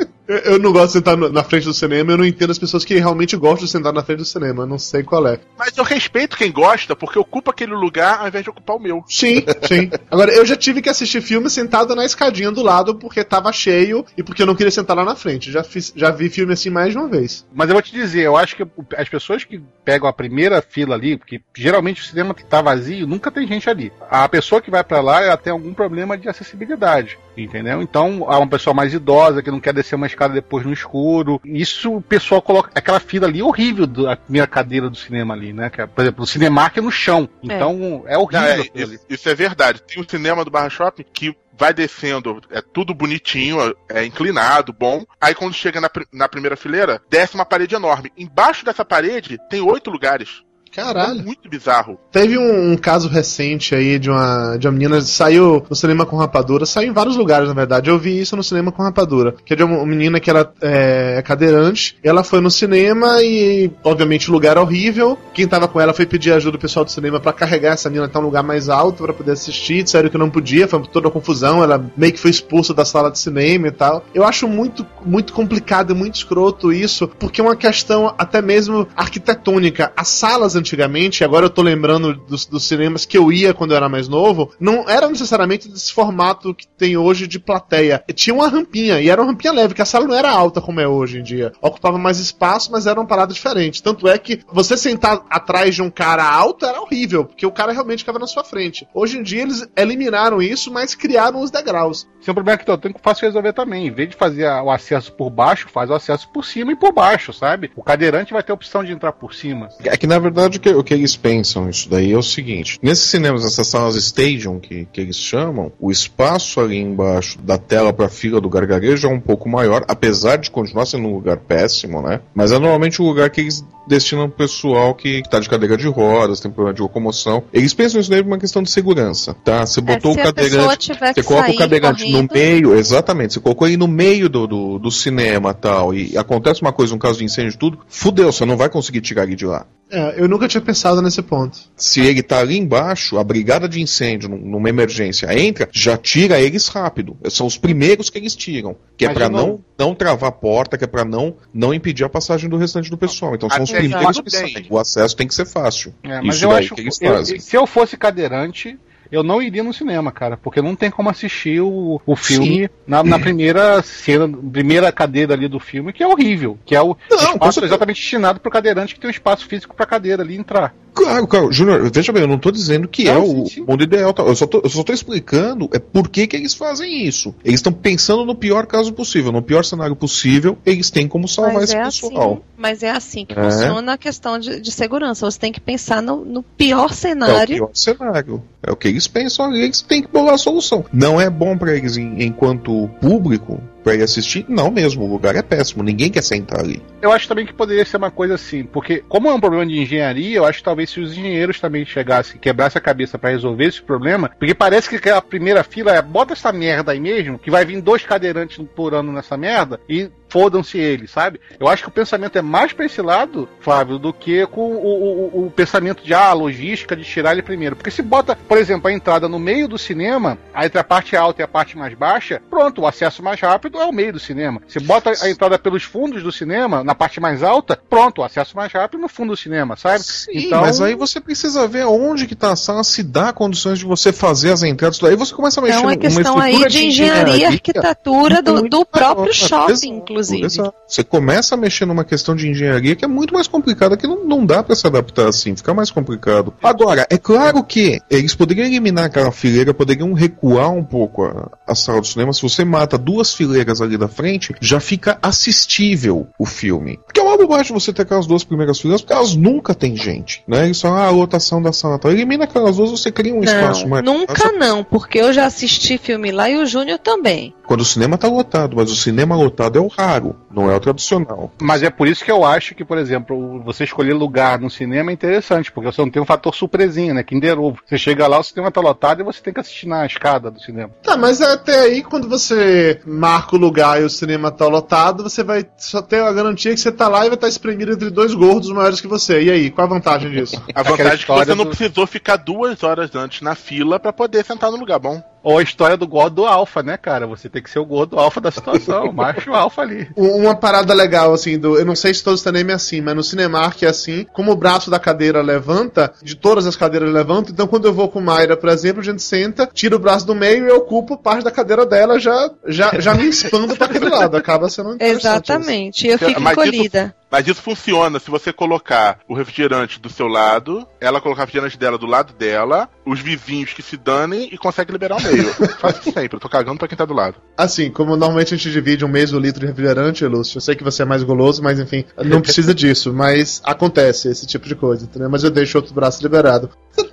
Eu, 0.44 0.58
não 0.58 0.72
gosto 0.72 0.86
de 0.88 0.92
sentar 0.92 1.16
na 1.16 1.44
frente 1.44 1.64
do 1.64 1.74
cinema, 1.74 2.12
eu 2.12 2.18
não 2.18 2.24
entendo 2.24 2.50
as 2.50 2.58
pessoas 2.58 2.84
que 2.84 2.94
realmente 2.94 3.36
gostam 3.36 3.66
de 3.66 3.72
sentar 3.72 3.92
na 3.92 4.02
frente 4.02 4.18
do 4.18 4.24
cinema, 4.24 4.66
não 4.66 4.78
sei 4.78 5.02
qual 5.02 5.26
é. 5.26 5.38
Mas 5.58 5.76
eu 5.76 5.84
respeito 5.84 6.36
quem 6.36 6.50
gosta, 6.50 6.96
porque 6.96 7.18
ocupa 7.18 7.50
aquele 7.50 7.74
lugar 7.74 8.20
ao 8.20 8.28
invés 8.28 8.44
de 8.44 8.50
ocupar 8.50 8.76
o 8.76 8.80
meu. 8.80 9.04
Sim, 9.06 9.44
sim. 9.66 9.90
Agora, 10.10 10.32
eu 10.32 10.44
já 10.44 10.56
tive 10.56 10.80
que 10.80 10.88
assistir 10.88 11.20
filme 11.20 11.48
sentado 11.50 11.94
na 11.94 12.04
escadinha 12.04 12.50
do 12.50 12.62
lado 12.62 12.94
porque 12.94 13.24
tava 13.24 13.52
cheio 13.52 14.04
e 14.16 14.22
porque 14.22 14.42
eu 14.42 14.46
não 14.46 14.54
queria 14.54 14.70
sentar 14.70 14.96
lá 14.96 15.04
na 15.04 15.16
frente. 15.16 15.50
Já, 15.50 15.62
fiz, 15.62 15.92
já 15.94 16.10
vi 16.10 16.28
filme 16.28 16.52
assim 16.52 16.70
mais 16.70 16.92
de 16.92 16.98
uma 16.98 17.08
vez. 17.08 17.46
Mas 17.52 17.68
eu 17.68 17.74
vou 17.74 17.82
te 17.82 17.92
dizer, 17.92 18.22
eu 18.22 18.36
acho 18.36 18.56
que 18.56 18.66
as 18.96 19.08
pessoas 19.08 19.44
que 19.44 19.60
pegam 19.84 20.08
a 20.08 20.12
primeira 20.12 20.62
fila 20.62 20.94
ali, 20.94 21.16
porque 21.16 21.40
geralmente 21.54 22.00
o 22.00 22.04
cinema 22.04 22.34
que 22.34 22.44
tá 22.44 22.62
vazio, 22.62 23.06
nunca 23.06 23.30
tem 23.30 23.46
gente 23.46 23.68
ali. 23.68 23.92
A 24.10 24.28
pessoa 24.28 24.60
que 24.60 24.70
vai 24.70 24.84
pra 24.84 25.00
lá, 25.00 25.22
ela 25.22 25.36
tem 25.36 25.52
algum 25.52 25.74
problema 25.74 26.16
de 26.16 26.28
acessibilidade, 26.28 27.18
entendeu? 27.36 27.82
Então, 27.82 28.26
há 28.28 28.38
uma 28.38 28.48
pessoa 28.48 28.74
mais 28.74 28.92
idosa 28.92 29.42
que 29.42 29.50
não 29.50 29.60
quer 29.60 29.72
descer 29.72 29.94
uma 29.94 30.06
escada 30.06 30.34
depois 30.34 30.64
no 30.64 30.72
escuro. 30.72 31.40
Isso 31.44 31.96
o 31.96 32.02
pessoal 32.02 32.42
coloca 32.42 32.70
aquela 32.74 33.00
fila 33.00 33.26
ali 33.26 33.42
horrível 33.42 33.86
da 33.86 34.16
primeira 34.16 34.46
cadeira 34.46 34.88
do 34.88 34.96
cinema 34.96 35.34
ali, 35.34 35.52
né? 35.52 35.70
Que 35.70 35.82
é, 35.82 35.86
por 35.86 36.02
exemplo, 36.02 36.24
o 36.24 36.26
Cinemark 36.26 36.76
é 36.76 36.80
no 36.80 36.90
chão. 36.90 37.28
Então, 37.42 38.04
é, 38.06 38.14
Não, 38.14 38.22
horrível 38.22 38.66
é, 38.74 38.82
isso, 38.82 39.06
isso 39.08 39.28
é 39.28 39.34
verdade. 39.34 39.82
Tem 39.82 40.02
um 40.02 40.08
cinema 40.08 40.44
do 40.44 40.50
Barra 40.50 40.70
Shopping 40.70 41.04
que 41.12 41.36
vai 41.56 41.72
descendo, 41.72 42.40
é 42.50 42.60
tudo 42.60 42.94
bonitinho, 42.94 43.58
é 43.88 44.04
inclinado, 44.04 44.72
bom. 44.72 45.04
Aí 45.20 45.34
quando 45.34 45.54
chega 45.54 45.80
na, 45.80 45.90
na 46.12 46.28
primeira 46.28 46.56
fileira, 46.56 47.00
desce 47.08 47.34
uma 47.34 47.44
parede 47.44 47.74
enorme. 47.74 48.10
Embaixo 48.16 48.64
dessa 48.64 48.84
parede 48.84 49.38
tem 49.48 49.60
oito 49.60 49.90
lugares. 49.90 50.42
É 50.72 50.82
Caralho. 50.82 51.22
muito 51.22 51.48
bizarro. 51.48 51.98
Teve 52.10 52.38
um, 52.38 52.72
um 52.72 52.76
caso 52.76 53.08
recente 53.08 53.74
aí 53.74 53.98
de 53.98 54.10
uma, 54.10 54.56
de 54.56 54.66
uma 54.66 54.72
menina 54.72 54.96
que 54.96 55.04
saiu 55.04 55.64
no 55.68 55.76
cinema 55.76 56.06
com 56.06 56.16
rapadura. 56.16 56.64
Saiu 56.64 56.88
em 56.88 56.92
vários 56.92 57.16
lugares, 57.16 57.48
na 57.48 57.54
verdade. 57.54 57.90
Eu 57.90 57.98
vi 57.98 58.18
isso 58.18 58.34
no 58.36 58.42
cinema 58.42 58.72
com 58.72 58.82
rapadura. 58.82 59.34
Que 59.44 59.52
é 59.52 59.56
de 59.56 59.62
uma, 59.62 59.76
uma 59.76 59.86
menina 59.86 60.18
que 60.18 60.30
ela 60.30 60.50
é, 60.62 61.16
é 61.18 61.22
cadeirante. 61.22 61.96
Ela 62.02 62.24
foi 62.24 62.40
no 62.40 62.50
cinema 62.50 63.22
e, 63.22 63.70
obviamente, 63.84 64.30
o 64.30 64.32
lugar 64.32 64.56
é 64.56 64.60
horrível. 64.60 65.18
Quem 65.34 65.46
tava 65.46 65.68
com 65.68 65.80
ela 65.80 65.92
foi 65.92 66.06
pedir 66.06 66.32
ajuda 66.32 66.52
do 66.52 66.60
pessoal 66.60 66.84
do 66.84 66.90
cinema 66.90 67.20
pra 67.20 67.32
carregar 67.32 67.72
essa 67.74 67.90
menina 67.90 68.06
até 68.06 68.18
um 68.18 68.22
lugar 68.22 68.42
mais 68.42 68.68
alto 68.68 69.02
pra 69.02 69.12
poder 69.12 69.32
assistir. 69.32 69.82
Disseram 69.82 70.08
que 70.08 70.18
não 70.18 70.30
podia, 70.30 70.66
foi 70.66 70.82
toda 70.86 71.08
a 71.08 71.10
confusão. 71.10 71.62
Ela 71.62 71.84
meio 71.96 72.12
que 72.12 72.20
foi 72.20 72.30
expulsa 72.30 72.72
da 72.72 72.84
sala 72.84 73.10
de 73.10 73.18
cinema 73.18 73.68
e 73.68 73.72
tal. 73.72 74.04
Eu 74.14 74.24
acho 74.24 74.48
muito, 74.48 74.86
muito 75.04 75.34
complicado 75.34 75.92
e 75.92 75.94
muito 75.94 76.14
escroto 76.14 76.72
isso, 76.72 77.06
porque 77.06 77.40
é 77.40 77.44
uma 77.44 77.56
questão 77.56 78.14
até 78.16 78.40
mesmo 78.40 78.88
arquitetônica. 78.96 79.92
As 79.94 80.08
salas 80.08 80.61
antigamente, 80.62 81.24
agora 81.24 81.46
eu 81.46 81.50
tô 81.50 81.60
lembrando 81.60 82.14
dos, 82.14 82.46
dos 82.46 82.64
cinemas 82.64 83.04
que 83.04 83.18
eu 83.18 83.30
ia 83.30 83.52
quando 83.52 83.72
eu 83.72 83.76
era 83.76 83.88
mais 83.88 84.08
novo, 84.08 84.52
não 84.58 84.88
era 84.88 85.08
necessariamente 85.08 85.68
desse 85.68 85.92
formato 85.92 86.54
que 86.54 86.66
tem 86.66 86.96
hoje 86.96 87.26
de 87.26 87.38
plateia. 87.38 88.02
Tinha 88.14 88.34
uma 88.34 88.48
rampinha, 88.48 89.00
e 89.00 89.10
era 89.10 89.20
uma 89.20 89.30
rampinha 89.30 89.52
leve, 89.52 89.74
que 89.74 89.82
a 89.82 89.84
sala 89.84 90.06
não 90.06 90.16
era 90.16 90.30
alta 90.30 90.60
como 90.60 90.80
é 90.80 90.86
hoje 90.86 91.18
em 91.18 91.22
dia. 91.22 91.52
Ocupava 91.60 91.98
mais 91.98 92.18
espaço, 92.18 92.70
mas 92.70 92.86
era 92.86 92.98
uma 92.98 93.06
parada 93.06 93.34
diferente. 93.34 93.82
Tanto 93.82 94.08
é 94.08 94.16
que 94.16 94.40
você 94.52 94.76
sentar 94.76 95.22
atrás 95.28 95.74
de 95.74 95.82
um 95.82 95.90
cara 95.90 96.24
alto 96.24 96.64
era 96.64 96.80
horrível, 96.80 97.24
porque 97.24 97.46
o 97.46 97.52
cara 97.52 97.72
realmente 97.72 98.00
ficava 98.00 98.18
na 98.18 98.26
sua 98.26 98.44
frente. 98.44 98.86
Hoje 98.94 99.18
em 99.18 99.22
dia 99.22 99.42
eles 99.42 99.66
eliminaram 99.76 100.40
isso, 100.40 100.72
mas 100.72 100.94
criaram 100.94 101.40
os 101.40 101.50
degraus. 101.50 102.06
Esse 102.20 102.30
é 102.30 102.32
um 102.32 102.34
problema 102.34 102.56
que 102.56 102.70
eu 102.70 102.78
tenho 102.78 102.94
que 102.94 103.00
fácil 103.00 103.26
resolver 103.26 103.52
também. 103.52 103.88
Em 103.88 103.90
vez 103.90 104.10
de 104.10 104.16
fazer 104.16 104.46
o 104.46 104.70
acesso 104.70 105.12
por 105.12 105.28
baixo, 105.28 105.68
faz 105.68 105.90
o 105.90 105.94
acesso 105.94 106.28
por 106.32 106.44
cima 106.44 106.72
e 106.72 106.76
por 106.76 106.92
baixo, 106.92 107.32
sabe? 107.32 107.70
O 107.74 107.82
cadeirante 107.82 108.32
vai 108.32 108.42
ter 108.42 108.52
a 108.52 108.54
opção 108.54 108.84
de 108.84 108.92
entrar 108.92 109.12
por 109.12 109.34
cima. 109.34 109.68
É 109.84 109.96
que 109.96 110.06
na 110.06 110.18
verdade 110.18 110.51
o 110.58 110.60
que, 110.60 110.70
o 110.70 110.84
que 110.84 110.94
eles 110.94 111.16
pensam 111.16 111.68
isso 111.68 111.88
daí 111.88 112.12
é 112.12 112.16
o 112.16 112.22
seguinte: 112.22 112.78
nesses 112.82 113.10
cinemas, 113.10 113.44
nessas 113.44 113.66
salas 113.66 113.96
stadium 113.96 114.58
que, 114.58 114.86
que 114.92 115.00
eles 115.00 115.16
chamam, 115.16 115.72
o 115.80 115.90
espaço 115.90 116.60
ali 116.60 116.78
embaixo 116.78 117.38
da 117.40 117.58
tela 117.58 117.92
para 117.92 118.08
fila 118.08 118.40
do 118.40 118.48
gargarejo 118.48 119.08
é 119.08 119.10
um 119.10 119.20
pouco 119.20 119.48
maior, 119.48 119.84
apesar 119.88 120.36
de 120.36 120.50
continuar 120.50 120.86
sendo 120.86 121.08
um 121.08 121.14
lugar 121.14 121.38
péssimo, 121.38 122.02
né? 122.02 122.20
Mas 122.34 122.52
é 122.52 122.58
normalmente 122.58 123.00
o 123.00 123.04
lugar 123.04 123.30
que 123.30 123.40
eles 123.40 123.64
destinam 123.86 124.28
pro 124.28 124.38
pessoal 124.38 124.94
que, 124.94 125.22
que 125.22 125.28
tá 125.30 125.40
de 125.40 125.48
cadeira 125.48 125.76
de 125.76 125.86
rodas, 125.88 126.40
tem 126.40 126.50
problema 126.50 126.74
de 126.74 126.82
locomoção. 126.82 127.44
Eles 127.52 127.74
pensam 127.74 128.00
isso 128.00 128.10
daí 128.10 128.22
por 128.22 128.28
uma 128.28 128.38
questão 128.38 128.62
de 128.62 128.70
segurança, 128.70 129.34
tá? 129.44 129.64
Você 129.66 129.80
botou 129.80 130.12
É, 130.12 130.14
se 130.14 130.20
o 130.20 130.24
cadeirante. 130.24 130.92
tiver 130.92 131.14
Você 131.14 131.22
coloca 131.22 131.50
o 131.50 131.56
cadeirante 131.56 132.10
no 132.10 132.28
meio, 132.32 132.74
exatamente, 132.74 133.34
você 133.34 133.40
colocou 133.40 133.66
ele 133.66 133.76
no 133.76 133.88
meio 133.88 134.28
do, 134.28 134.46
do, 134.46 134.78
do 134.78 134.90
cinema 134.90 135.52
tal, 135.54 135.94
e 135.94 136.16
acontece 136.16 136.62
uma 136.62 136.72
coisa, 136.72 136.94
um 136.94 136.98
caso 136.98 137.18
de 137.18 137.24
incêndio 137.24 137.54
e 137.54 137.58
tudo, 137.58 137.78
fudeu, 137.88 138.32
você 138.32 138.44
não 138.44 138.56
vai 138.56 138.68
conseguir 138.68 139.00
tirar 139.00 139.24
ele 139.24 139.34
de 139.36 139.46
lá. 139.46 139.66
É, 139.94 140.14
eu 140.16 140.26
nunca 140.26 140.48
tinha 140.48 140.60
pensado 140.62 141.02
nesse 141.02 141.20
ponto. 141.20 141.58
Se 141.76 142.00
ele 142.00 142.22
tá 142.22 142.38
ali 142.38 142.56
embaixo, 142.56 143.18
a 143.18 143.24
brigada 143.24 143.68
de 143.68 143.78
incêndio 143.82 144.26
num- 144.26 144.38
numa 144.38 144.70
emergência 144.70 145.38
entra, 145.38 145.68
já 145.70 145.98
tira 145.98 146.40
eles 146.40 146.66
rápido. 146.68 147.14
São 147.28 147.46
os 147.46 147.58
primeiros 147.58 148.08
que 148.08 148.16
eles 148.16 148.34
tiram. 148.34 148.74
Que 148.96 149.04
é 149.04 149.12
de 149.12 149.28
não, 149.28 149.60
não 149.78 149.94
travar 149.94 150.30
a 150.30 150.32
porta, 150.32 150.78
que 150.78 150.84
é 150.84 150.86
pra 150.86 151.04
não, 151.04 151.34
não 151.52 151.74
impedir 151.74 152.04
a 152.04 152.08
passagem 152.08 152.48
do 152.48 152.56
restante 152.56 152.88
do 152.88 152.96
pessoal. 152.96 153.34
Então 153.34 153.50
são 153.50 153.64
os 153.64 153.70
Que. 153.80 154.66
O 154.70 154.78
acesso 154.78 155.16
tem 155.16 155.26
que 155.26 155.34
ser 155.34 155.46
fácil. 155.46 155.94
É, 156.02 156.20
mas 156.20 156.36
Isso 156.36 156.44
eu 156.44 156.50
acho 156.52 156.74
que 156.74 156.88
eu- 157.00 157.24
se 157.40 157.56
eu 157.56 157.66
fosse 157.66 157.96
cadeirante, 157.96 158.78
eu 159.12 159.22
não 159.22 159.40
iria 159.42 159.62
no 159.62 159.72
cinema, 159.72 160.10
cara, 160.10 160.36
porque 160.36 160.60
não 160.62 160.74
tem 160.74 160.90
como 160.90 161.08
assistir 161.10 161.60
o, 161.60 162.00
o 162.04 162.16
filme 162.16 162.68
na, 162.86 163.04
na 163.04 163.18
primeira 163.18 163.80
cena, 163.82 164.26
primeira 164.28 164.90
cadeira 164.90 165.34
ali 165.34 165.46
do 165.46 165.60
filme, 165.60 165.92
que 165.92 166.02
é 166.02 166.06
horrível, 166.08 166.58
que 166.64 166.74
é 166.74 166.82
o 166.82 166.96
Não, 167.10 167.18
espaço 167.32 167.64
exatamente 167.64 168.00
destinado 168.00 168.40
pro 168.40 168.50
cadeirante 168.50 168.94
que 168.94 169.00
tem 169.00 169.08
um 169.08 169.12
espaço 169.12 169.46
físico 169.46 169.76
pra 169.76 169.86
cadeira 169.86 170.22
ali 170.22 170.36
entrar. 170.36 170.74
Claro, 170.94 171.26
claro. 171.26 171.50
Júnior, 171.52 171.90
veja 171.90 172.12
bem, 172.12 172.22
eu 172.22 172.28
não 172.28 172.38
tô 172.38 172.50
dizendo 172.50 172.86
que 172.86 173.04
Não, 173.04 173.22
é 173.22 173.26
sim, 173.26 173.42
o 173.42 173.46
sim. 173.46 173.60
mundo 173.66 173.82
ideal. 173.82 174.12
tá? 174.12 174.22
Eu 174.24 174.36
só 174.36 174.46
tô, 174.46 174.60
eu 174.62 174.68
só 174.68 174.82
tô 174.84 174.92
explicando 174.92 175.68
é 175.72 175.78
por 175.78 176.06
que, 176.08 176.26
que 176.26 176.36
eles 176.36 176.52
fazem 176.52 177.06
isso. 177.06 177.34
Eles 177.42 177.60
estão 177.60 177.72
pensando 177.72 178.26
no 178.26 178.34
pior 178.34 178.66
caso 178.66 178.92
possível, 178.92 179.32
no 179.32 179.40
pior 179.40 179.64
cenário 179.64 179.96
possível, 179.96 180.58
eles 180.66 180.90
têm 180.90 181.08
como 181.08 181.26
salvar 181.26 181.54
Mas 181.54 181.64
esse 181.64 181.76
é, 181.76 181.82
pessoal. 181.84 182.32
assim, 182.34 182.42
mas 182.58 182.82
é 182.82 182.90
assim 182.90 183.24
que 183.24 183.32
É. 183.32 183.42
funciona 183.42 183.94
a 183.94 183.98
questão 183.98 184.38
de, 184.38 184.60
de 184.60 184.70
segurança. 184.70 185.24
Você 185.30 185.38
tem 185.38 185.50
que 185.50 185.60
pensar 185.60 186.02
no, 186.02 186.26
no 186.26 186.42
pior 186.42 186.82
É 186.82 186.92
o 186.92 186.94
cenário. 186.94 187.46
pior 187.56 187.70
cenário. 187.72 188.42
É 188.62 188.70
o 188.70 188.76
que 188.76 188.88
eles 188.88 189.01
pensam 189.06 189.46
ali, 189.46 189.62
eles 189.62 189.80
têm 189.82 190.02
que 190.02 190.08
bolar 190.08 190.34
a 190.34 190.38
solução. 190.38 190.84
Não 190.92 191.20
é 191.20 191.28
bom 191.28 191.56
pra 191.56 191.74
eles, 191.74 191.96
enquanto 191.96 192.88
público, 193.00 193.62
pra 193.82 193.94
ir 193.94 194.02
assistir? 194.02 194.44
Não 194.48 194.70
mesmo, 194.70 195.04
o 195.04 195.10
lugar 195.12 195.34
é 195.36 195.42
péssimo, 195.42 195.82
ninguém 195.82 196.10
quer 196.10 196.22
sentar 196.22 196.60
ali. 196.60 196.82
Eu 197.00 197.12
acho 197.12 197.28
também 197.28 197.46
que 197.46 197.52
poderia 197.52 197.84
ser 197.84 197.96
uma 197.96 198.10
coisa 198.10 198.34
assim, 198.34 198.64
porque 198.64 199.02
como 199.08 199.28
é 199.28 199.34
um 199.34 199.40
problema 199.40 199.66
de 199.66 199.78
engenharia, 199.78 200.36
eu 200.38 200.44
acho 200.44 200.58
que 200.58 200.64
talvez 200.64 200.90
se 200.90 201.00
os 201.00 201.12
engenheiros 201.12 201.60
também 201.60 201.84
chegassem, 201.84 202.40
quebrassem 202.40 202.78
a 202.78 202.82
cabeça 202.82 203.18
pra 203.18 203.30
resolver 203.30 203.64
esse 203.66 203.82
problema, 203.82 204.30
porque 204.38 204.54
parece 204.54 204.88
que 204.98 205.08
a 205.08 205.20
primeira 205.20 205.62
fila 205.64 205.92
é 205.94 206.02
bota 206.02 206.32
essa 206.32 206.52
merda 206.52 206.92
aí 206.92 207.00
mesmo, 207.00 207.38
que 207.38 207.50
vai 207.50 207.64
vir 207.64 207.80
dois 207.80 208.04
cadeirantes 208.04 208.58
por 208.74 208.94
ano 208.94 209.12
nessa 209.12 209.36
merda 209.36 209.80
e 209.88 210.10
fodam-se 210.28 210.78
eles, 210.78 211.10
sabe? 211.10 211.38
Eu 211.60 211.68
acho 211.68 211.82
que 211.82 211.90
o 211.90 211.92
pensamento 211.92 212.36
é 212.38 212.42
mais 212.42 212.72
pra 212.72 212.86
esse 212.86 213.02
lado, 213.02 213.46
Flávio, 213.60 213.98
do 213.98 214.14
que 214.14 214.46
com 214.46 214.62
o, 214.62 214.86
o- 214.86 215.46
o- 215.46 215.50
pensamento 215.50 216.02
de 216.02 216.14
ah, 216.14 216.32
logística 216.32 216.96
de 216.96 217.04
tirar 217.04 217.32
ele 217.32 217.42
primeiro. 217.42 217.76
Porque 217.76 217.90
se 217.90 218.00
bota, 218.00 218.34
por 218.48 218.56
exemplo, 218.56 218.88
a 218.88 218.92
entrada 218.92 219.28
no 219.28 219.38
meio 219.38 219.68
do 219.68 219.76
cinema, 219.76 220.38
entre 220.56 220.78
a 220.78 220.84
parte 220.84 221.14
alta 221.14 221.42
e 221.42 221.44
a 221.44 221.48
parte 221.48 221.76
mais 221.76 221.92
baixa, 221.92 222.40
pronto, 222.48 222.80
o 222.80 222.86
acesso 222.86 223.22
mais 223.22 223.38
rápido 223.40 223.71
é 223.80 223.86
o 223.86 223.92
meio 223.92 224.12
do 224.12 224.18
cinema. 224.18 224.60
Se 224.68 224.80
bota 224.80 225.12
a 225.20 225.30
entrada 225.30 225.58
pelos 225.58 225.82
fundos 225.84 226.22
do 226.22 226.32
cinema, 226.32 226.82
na 226.82 226.94
parte 226.94 227.20
mais 227.20 227.42
alta, 227.42 227.78
pronto, 227.88 228.20
o 228.20 228.24
acesso 228.24 228.56
mais 228.56 228.72
rápido 228.72 229.00
no 229.00 229.08
fundo 229.08 229.30
do 229.30 229.36
cinema, 229.36 229.76
sabe? 229.76 230.02
Sim, 230.02 230.48
mas 230.50 230.80
aí 230.80 230.94
você 230.94 231.20
precisa 231.20 231.66
ver 231.66 231.86
onde 231.86 232.26
que 232.26 232.34
tá 232.34 232.52
a 232.52 232.56
sala, 232.56 232.84
se 232.84 233.02
dá 233.02 233.32
condições 233.32 233.78
de 233.78 233.84
você 233.84 234.12
fazer 234.12 234.52
as 234.52 234.62
entradas. 234.62 235.02
Aí 235.02 235.16
você 235.16 235.34
começa 235.34 235.60
a 235.60 235.62
mexer 235.62 235.78
É 235.78 235.80
uma 235.80 235.96
questão 235.96 236.38
aí 236.38 236.52
estrutura 236.52 236.70
de 236.70 236.86
engenharia 236.86 237.36
e 237.36 237.44
arquitetura 237.44 238.42
do, 238.42 238.62
do 238.68 238.84
próprio 238.84 239.22
maior. 239.22 239.32
shopping, 239.32 239.72
Exato, 239.72 239.86
inclusive. 239.86 240.44
exato. 240.44 240.74
Você 240.86 241.04
começa 241.04 241.54
a 241.54 241.58
mexer 241.58 241.86
numa 241.86 242.04
questão 242.04 242.34
de 242.34 242.48
engenharia 242.48 242.94
que 242.96 243.04
é 243.04 243.08
muito 243.08 243.34
mais 243.34 243.46
complicada, 243.46 243.96
que 243.96 244.06
não, 244.06 244.24
não 244.24 244.44
dá 244.44 244.62
pra 244.62 244.74
se 244.74 244.86
adaptar 244.86 245.28
assim, 245.28 245.56
fica 245.56 245.72
mais 245.74 245.90
complicado. 245.90 246.54
Agora, 246.62 247.06
é 247.10 247.18
claro 247.18 247.62
que 247.64 248.00
eles 248.10 248.34
poderiam 248.34 248.66
eliminar 248.66 249.04
aquela 249.04 249.30
fileira, 249.32 249.72
poderiam 249.74 250.12
recuar 250.12 250.70
um 250.70 250.84
pouco 250.84 251.24
a, 251.24 251.50
a 251.66 251.74
sala 251.74 252.00
do 252.00 252.06
cinema. 252.06 252.32
Se 252.32 252.42
você 252.42 252.64
mata 252.64 252.98
duas 252.98 253.34
fileiras 253.34 253.61
ali 253.80 253.96
da 253.96 254.08
frente, 254.08 254.54
já 254.60 254.80
fica 254.80 255.18
assistível 255.22 256.28
o 256.38 256.46
filme. 256.46 256.98
Porque 257.04 257.20
é 257.20 257.22
uma 257.22 257.36
bobagem 257.36 257.72
você 257.72 257.92
ter 257.92 258.02
aquelas 258.02 258.26
duas 258.26 258.44
primeiras 258.44 258.80
fileiras, 258.80 259.02
porque 259.02 259.12
elas 259.12 259.34
nunca 259.34 259.74
tem 259.74 259.96
gente, 259.96 260.42
né? 260.46 260.64
Eles 260.64 260.80
falam, 260.80 260.98
ah, 260.98 261.06
a 261.06 261.10
lotação 261.10 261.60
da 261.62 261.72
sala 261.72 261.98
tal. 261.98 262.10
Elimina 262.10 262.44
aquelas 262.44 262.76
duas, 262.76 262.90
você 262.90 263.10
cria 263.10 263.34
um 263.34 263.42
espaço 263.42 263.82
Não, 263.82 263.88
mais. 263.88 264.04
nunca 264.04 264.52
não, 264.52 264.84
porque 264.84 265.18
eu 265.18 265.32
já 265.32 265.46
assisti 265.46 265.98
filme 265.98 266.30
lá 266.30 266.48
e 266.48 266.56
o 266.56 266.66
Júnior 266.66 266.98
também. 266.98 267.54
Quando 267.66 267.80
o 267.80 267.84
cinema 267.84 268.18
tá 268.18 268.28
lotado, 268.28 268.76
mas 268.76 268.90
o 268.90 268.96
cinema 268.96 269.36
lotado 269.36 269.78
é 269.78 269.80
o 269.80 269.86
raro, 269.86 270.36
não 270.50 270.70
é 270.70 270.76
o 270.76 270.80
tradicional. 270.80 271.50
Mas 271.60 271.82
é 271.82 271.90
por 271.90 272.06
isso 272.06 272.24
que 272.24 272.30
eu 272.30 272.44
acho 272.44 272.74
que, 272.74 272.84
por 272.84 272.98
exemplo, 272.98 273.62
você 273.62 273.84
escolher 273.84 274.12
lugar 274.12 274.60
no 274.60 274.68
cinema 274.68 275.10
é 275.10 275.14
interessante, 275.14 275.72
porque 275.72 275.90
você 275.90 276.02
não 276.02 276.10
tem 276.10 276.20
um 276.20 276.26
fator 276.26 276.54
surpresinha, 276.54 277.14
né? 277.14 277.22
Kinder 277.22 277.58
Ovo. 277.58 277.78
Você 277.86 277.96
chega 277.96 278.26
lá, 278.26 278.40
o 278.40 278.42
cinema 278.42 278.70
tá 278.70 278.80
lotado 278.80 279.20
e 279.20 279.24
você 279.24 279.40
tem 279.40 279.54
que 279.54 279.60
assistir 279.60 279.86
na 279.86 280.04
escada 280.04 280.50
do 280.50 280.60
cinema. 280.60 280.90
Tá, 281.02 281.16
mas 281.16 281.40
até 281.40 281.80
aí, 281.80 282.02
quando 282.02 282.28
você 282.28 283.00
marca 283.06 283.51
o 283.56 283.58
lugar 283.58 284.00
e 284.00 284.04
o 284.04 284.10
cinema 284.10 284.50
tá 284.50 284.66
lotado, 284.66 285.22
você 285.22 285.42
vai 285.42 285.64
só 285.76 286.00
ter 286.02 286.22
a 286.22 286.32
garantia 286.32 286.72
que 286.74 286.80
você 286.80 286.92
tá 286.92 287.08
lá 287.08 287.20
e 287.24 287.28
vai 287.28 287.34
estar 287.34 287.48
espremido 287.48 287.92
entre 287.92 288.10
dois 288.10 288.34
gordos 288.34 288.70
maiores 288.70 289.00
que 289.00 289.06
você. 289.08 289.42
E 289.42 289.50
aí, 289.50 289.70
qual 289.70 289.86
a 289.86 289.90
vantagem 289.90 290.30
disso? 290.30 290.62
A 290.74 290.82
vantagem 290.82 291.12
é 291.14 291.16
que 291.18 291.26
você 291.26 291.54
não 291.54 291.64
do- 291.64 291.70
precisou 291.76 292.06
ficar 292.06 292.36
duas 292.36 292.82
horas 292.82 293.14
antes 293.14 293.40
na 293.40 293.54
fila 293.54 293.98
pra 294.00 294.12
poder 294.12 294.44
sentar 294.44 294.70
no 294.70 294.76
lugar 294.76 294.98
bom. 294.98 295.22
Ou 295.42 295.58
a 295.58 295.62
história 295.62 295.96
do 295.96 296.06
gordo 296.06 296.44
alfa, 296.46 296.82
né, 296.82 296.96
cara? 296.96 297.26
Você 297.26 297.48
tem 297.48 297.62
que 297.62 297.70
ser 297.70 297.78
o 297.78 297.84
gordo 297.84 298.18
alfa 298.18 298.40
da 298.40 298.50
situação, 298.50 299.06
o 299.06 299.12
macho 299.12 299.52
alfa 299.54 299.82
ali. 299.82 300.08
Um- 300.16 300.42
Uma 300.42 300.54
parada 300.54 300.92
legal, 300.94 301.32
assim, 301.32 301.58
do. 301.58 301.78
Eu 301.78 301.84
não 301.84 301.94
sei 301.96 302.12
se 302.14 302.22
todo 302.22 302.36
cinema 302.38 302.72
é 302.72 302.74
assim, 302.74 303.00
mas 303.00 303.14
no 303.14 303.22
Cinemark 303.22 303.82
é 303.82 303.86
assim. 303.88 304.24
Como 304.32 304.52
o 304.52 304.56
braço 304.56 304.90
da 304.90 304.98
cadeira 304.98 305.40
levanta, 305.42 306.12
de 306.22 306.34
todas 306.34 306.66
as 306.66 306.76
cadeiras 306.76 307.12
levantam, 307.12 307.52
então 307.52 307.66
quando 307.66 307.86
eu 307.86 307.92
vou 307.92 308.08
com 308.08 308.20
Mayra, 308.20 308.56
por 308.56 308.68
exemplo, 308.68 309.00
a 309.00 309.04
gente 309.04 309.22
senta, 309.22 309.68
tira 309.72 309.96
o 309.96 309.98
braço 309.98 310.26
do 310.26 310.34
meio 310.34 310.66
e 310.66 310.68
eu 310.70 310.76
ocupo 310.78 311.16
parte 311.16 311.44
da 311.44 311.50
cadeira 311.50 311.84
dela, 311.86 312.18
já, 312.18 312.50
já, 312.66 312.98
já 313.00 313.14
me 313.14 313.26
expando 313.28 313.76
pra 313.76 313.86
aquele 313.86 314.08
lado. 314.08 314.36
Acaba 314.36 314.68
sendo 314.68 314.94
interessante 314.94 315.18
isso. 315.20 315.52
Exatamente. 315.52 316.06
Eu 316.08 316.18
fico 316.18 316.40
Mas 316.40 316.52
encolhida. 316.52 317.14
Mas 317.32 317.48
isso 317.48 317.62
funciona 317.62 318.20
se 318.20 318.30
você 318.30 318.52
colocar 318.52 319.20
o 319.26 319.32
refrigerante 319.32 319.98
do 319.98 320.10
seu 320.10 320.26
lado, 320.26 320.86
ela 321.00 321.18
colocar 321.18 321.40
o 321.40 321.44
refrigerante 321.46 321.78
dela 321.78 321.96
do 321.96 322.04
lado 322.04 322.34
dela, 322.34 322.90
os 323.06 323.20
vizinhos 323.20 323.72
que 323.72 323.82
se 323.82 323.96
danem 323.96 324.50
e 324.52 324.58
consegue 324.58 324.92
liberar 324.92 325.16
o 325.16 325.22
meio. 325.22 325.48
Faz 325.80 325.96
isso 325.96 326.12
sempre, 326.12 326.36
eu 326.36 326.40
tô 326.40 326.46
cagando 326.46 326.78
pra 326.78 326.86
quem 326.86 326.98
tá 326.98 327.06
do 327.06 327.14
lado. 327.14 327.36
Assim, 327.56 327.90
como 327.90 328.16
normalmente 328.16 328.52
a 328.52 328.56
gente 328.58 328.70
divide 328.70 329.02
um 329.02 329.08
mesmo 329.08 329.38
litro 329.38 329.60
de 329.60 329.66
refrigerante, 329.66 330.26
Lúcio, 330.26 330.58
eu 330.58 330.60
sei 330.60 330.74
que 330.74 330.84
você 330.84 331.04
é 331.04 331.06
mais 331.06 331.22
goloso, 331.22 331.62
mas 331.62 331.80
enfim, 331.80 332.04
não 332.22 332.42
precisa 332.42 332.74
disso. 332.74 333.14
Mas 333.14 333.62
acontece 333.64 334.28
esse 334.28 334.46
tipo 334.46 334.68
de 334.68 334.74
coisa, 334.74 335.06
entendeu? 335.06 335.30
Mas 335.30 335.42
eu 335.42 335.50
deixo 335.50 335.78
outro 335.78 335.94
braço 335.94 336.22
liberado. 336.22 336.68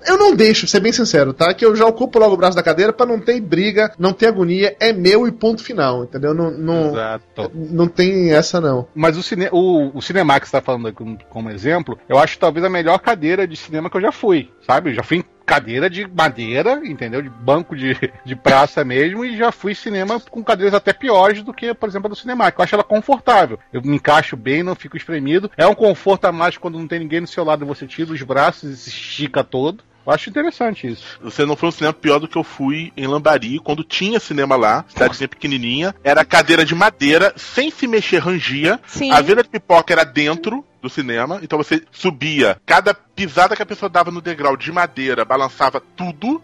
eu 0.05 0.17
não 0.17 0.35
deixo, 0.35 0.67
ser 0.67 0.81
bem 0.81 0.91
sincero, 0.91 1.31
tá? 1.31 1.53
Que 1.53 1.63
eu 1.63 1.73
já 1.77 1.85
ocupo 1.85 2.19
logo 2.19 2.33
o 2.33 2.37
braço 2.37 2.57
da 2.57 2.63
cadeira 2.63 2.91
pra 2.91 3.05
não 3.05 3.21
ter 3.21 3.39
briga, 3.39 3.93
não 3.97 4.11
ter 4.11 4.27
agonia, 4.27 4.75
é 4.81 4.91
meu 4.91 5.25
e 5.25 5.31
ponto 5.31 5.63
final, 5.63 6.03
entendeu? 6.03 6.33
Não, 6.33 6.51
não, 6.51 6.89
Exato. 6.89 7.51
não 7.53 7.87
tem 7.87 8.33
essa 8.33 8.59
não. 8.59 8.85
Mas 8.93 9.17
o, 9.17 9.23
cine, 9.23 9.47
o, 9.51 9.97
o 9.97 10.01
Cinemax 10.09 10.39
que 10.39 10.49
você 10.49 10.57
tá 10.57 10.61
falando 10.61 10.91
como, 11.29 11.49
exemplo, 11.49 11.99
eu 12.09 12.17
acho 12.17 12.39
talvez 12.39 12.65
a 12.65 12.69
melhor 12.69 12.97
cadeira 12.99 13.47
de 13.47 13.55
cinema 13.55 13.89
que 13.89 13.97
eu 13.97 14.01
já 14.01 14.11
fui, 14.11 14.51
sabe? 14.65 14.89
Eu 14.89 14.95
já 14.95 15.03
fui 15.03 15.17
em 15.17 15.25
cadeira 15.45 15.89
de 15.89 16.07
madeira, 16.07 16.81
entendeu? 16.83 17.21
De 17.21 17.29
banco 17.29 17.75
de, 17.75 17.95
de 18.25 18.35
praça 18.35 18.83
mesmo, 18.83 19.23
e 19.23 19.37
já 19.37 19.51
fui 19.51 19.71
em 19.71 19.75
cinema 19.75 20.19
com 20.19 20.43
cadeiras 20.43 20.73
até 20.73 20.93
piores 20.93 21.41
do 21.43 21.53
que, 21.53 21.73
por 21.73 21.89
exemplo, 21.89 22.07
a 22.07 22.09
do 22.09 22.15
Cinemax. 22.15 22.57
Eu 22.57 22.63
acho 22.63 22.75
ela 22.75 22.83
confortável. 22.83 23.59
Eu 23.71 23.81
me 23.81 23.95
encaixo 23.95 24.35
bem, 24.35 24.63
não 24.63 24.75
fico 24.75 24.97
espremido. 24.97 25.49
É 25.57 25.65
um 25.67 25.75
conforto 25.75 26.25
a 26.25 26.31
mais 26.31 26.57
quando 26.57 26.79
não 26.79 26.87
tem 26.87 26.99
ninguém 26.99 27.21
do 27.21 27.27
seu 27.27 27.43
lado, 27.43 27.65
você 27.65 27.87
tira 27.87 28.11
os 28.11 28.21
braços 28.21 28.69
e 28.71 28.77
se 28.77 28.89
estica 28.89 29.43
todo. 29.43 29.83
Eu 30.05 30.13
acho 30.13 30.29
interessante 30.29 30.87
isso. 30.87 31.19
Você 31.21 31.45
não 31.45 31.55
foi 31.55 31.69
um 31.69 31.71
cinema 31.71 31.93
pior 31.93 32.19
do 32.19 32.27
que 32.27 32.37
eu 32.37 32.43
fui 32.43 32.91
em 32.95 33.05
Lambari, 33.07 33.59
quando 33.59 33.83
tinha 33.83 34.19
cinema 34.19 34.55
lá, 34.55 34.85
cidadezinha 34.87 35.27
pequenininha. 35.27 35.93
Era 36.03 36.25
cadeira 36.25 36.65
de 36.65 36.73
madeira, 36.73 37.33
sem 37.35 37.69
se 37.69 37.87
mexer, 37.87 38.17
rangia. 38.19 38.79
Sim. 38.87 39.11
A 39.11 39.21
venda 39.21 39.43
de 39.43 39.49
pipoca 39.49 39.93
era 39.93 40.03
dentro 40.03 40.65
do 40.81 40.89
cinema, 40.89 41.39
então 41.41 41.57
você 41.57 41.81
subia. 41.91 42.57
Cada 42.65 42.93
pisada 42.93 43.55
que 43.55 43.61
a 43.61 43.65
pessoa 43.65 43.89
dava 43.89 44.11
no 44.11 44.21
degrau 44.21 44.55
de 44.55 44.71
madeira, 44.71 45.25
balançava 45.25 45.81
tudo. 45.95 46.41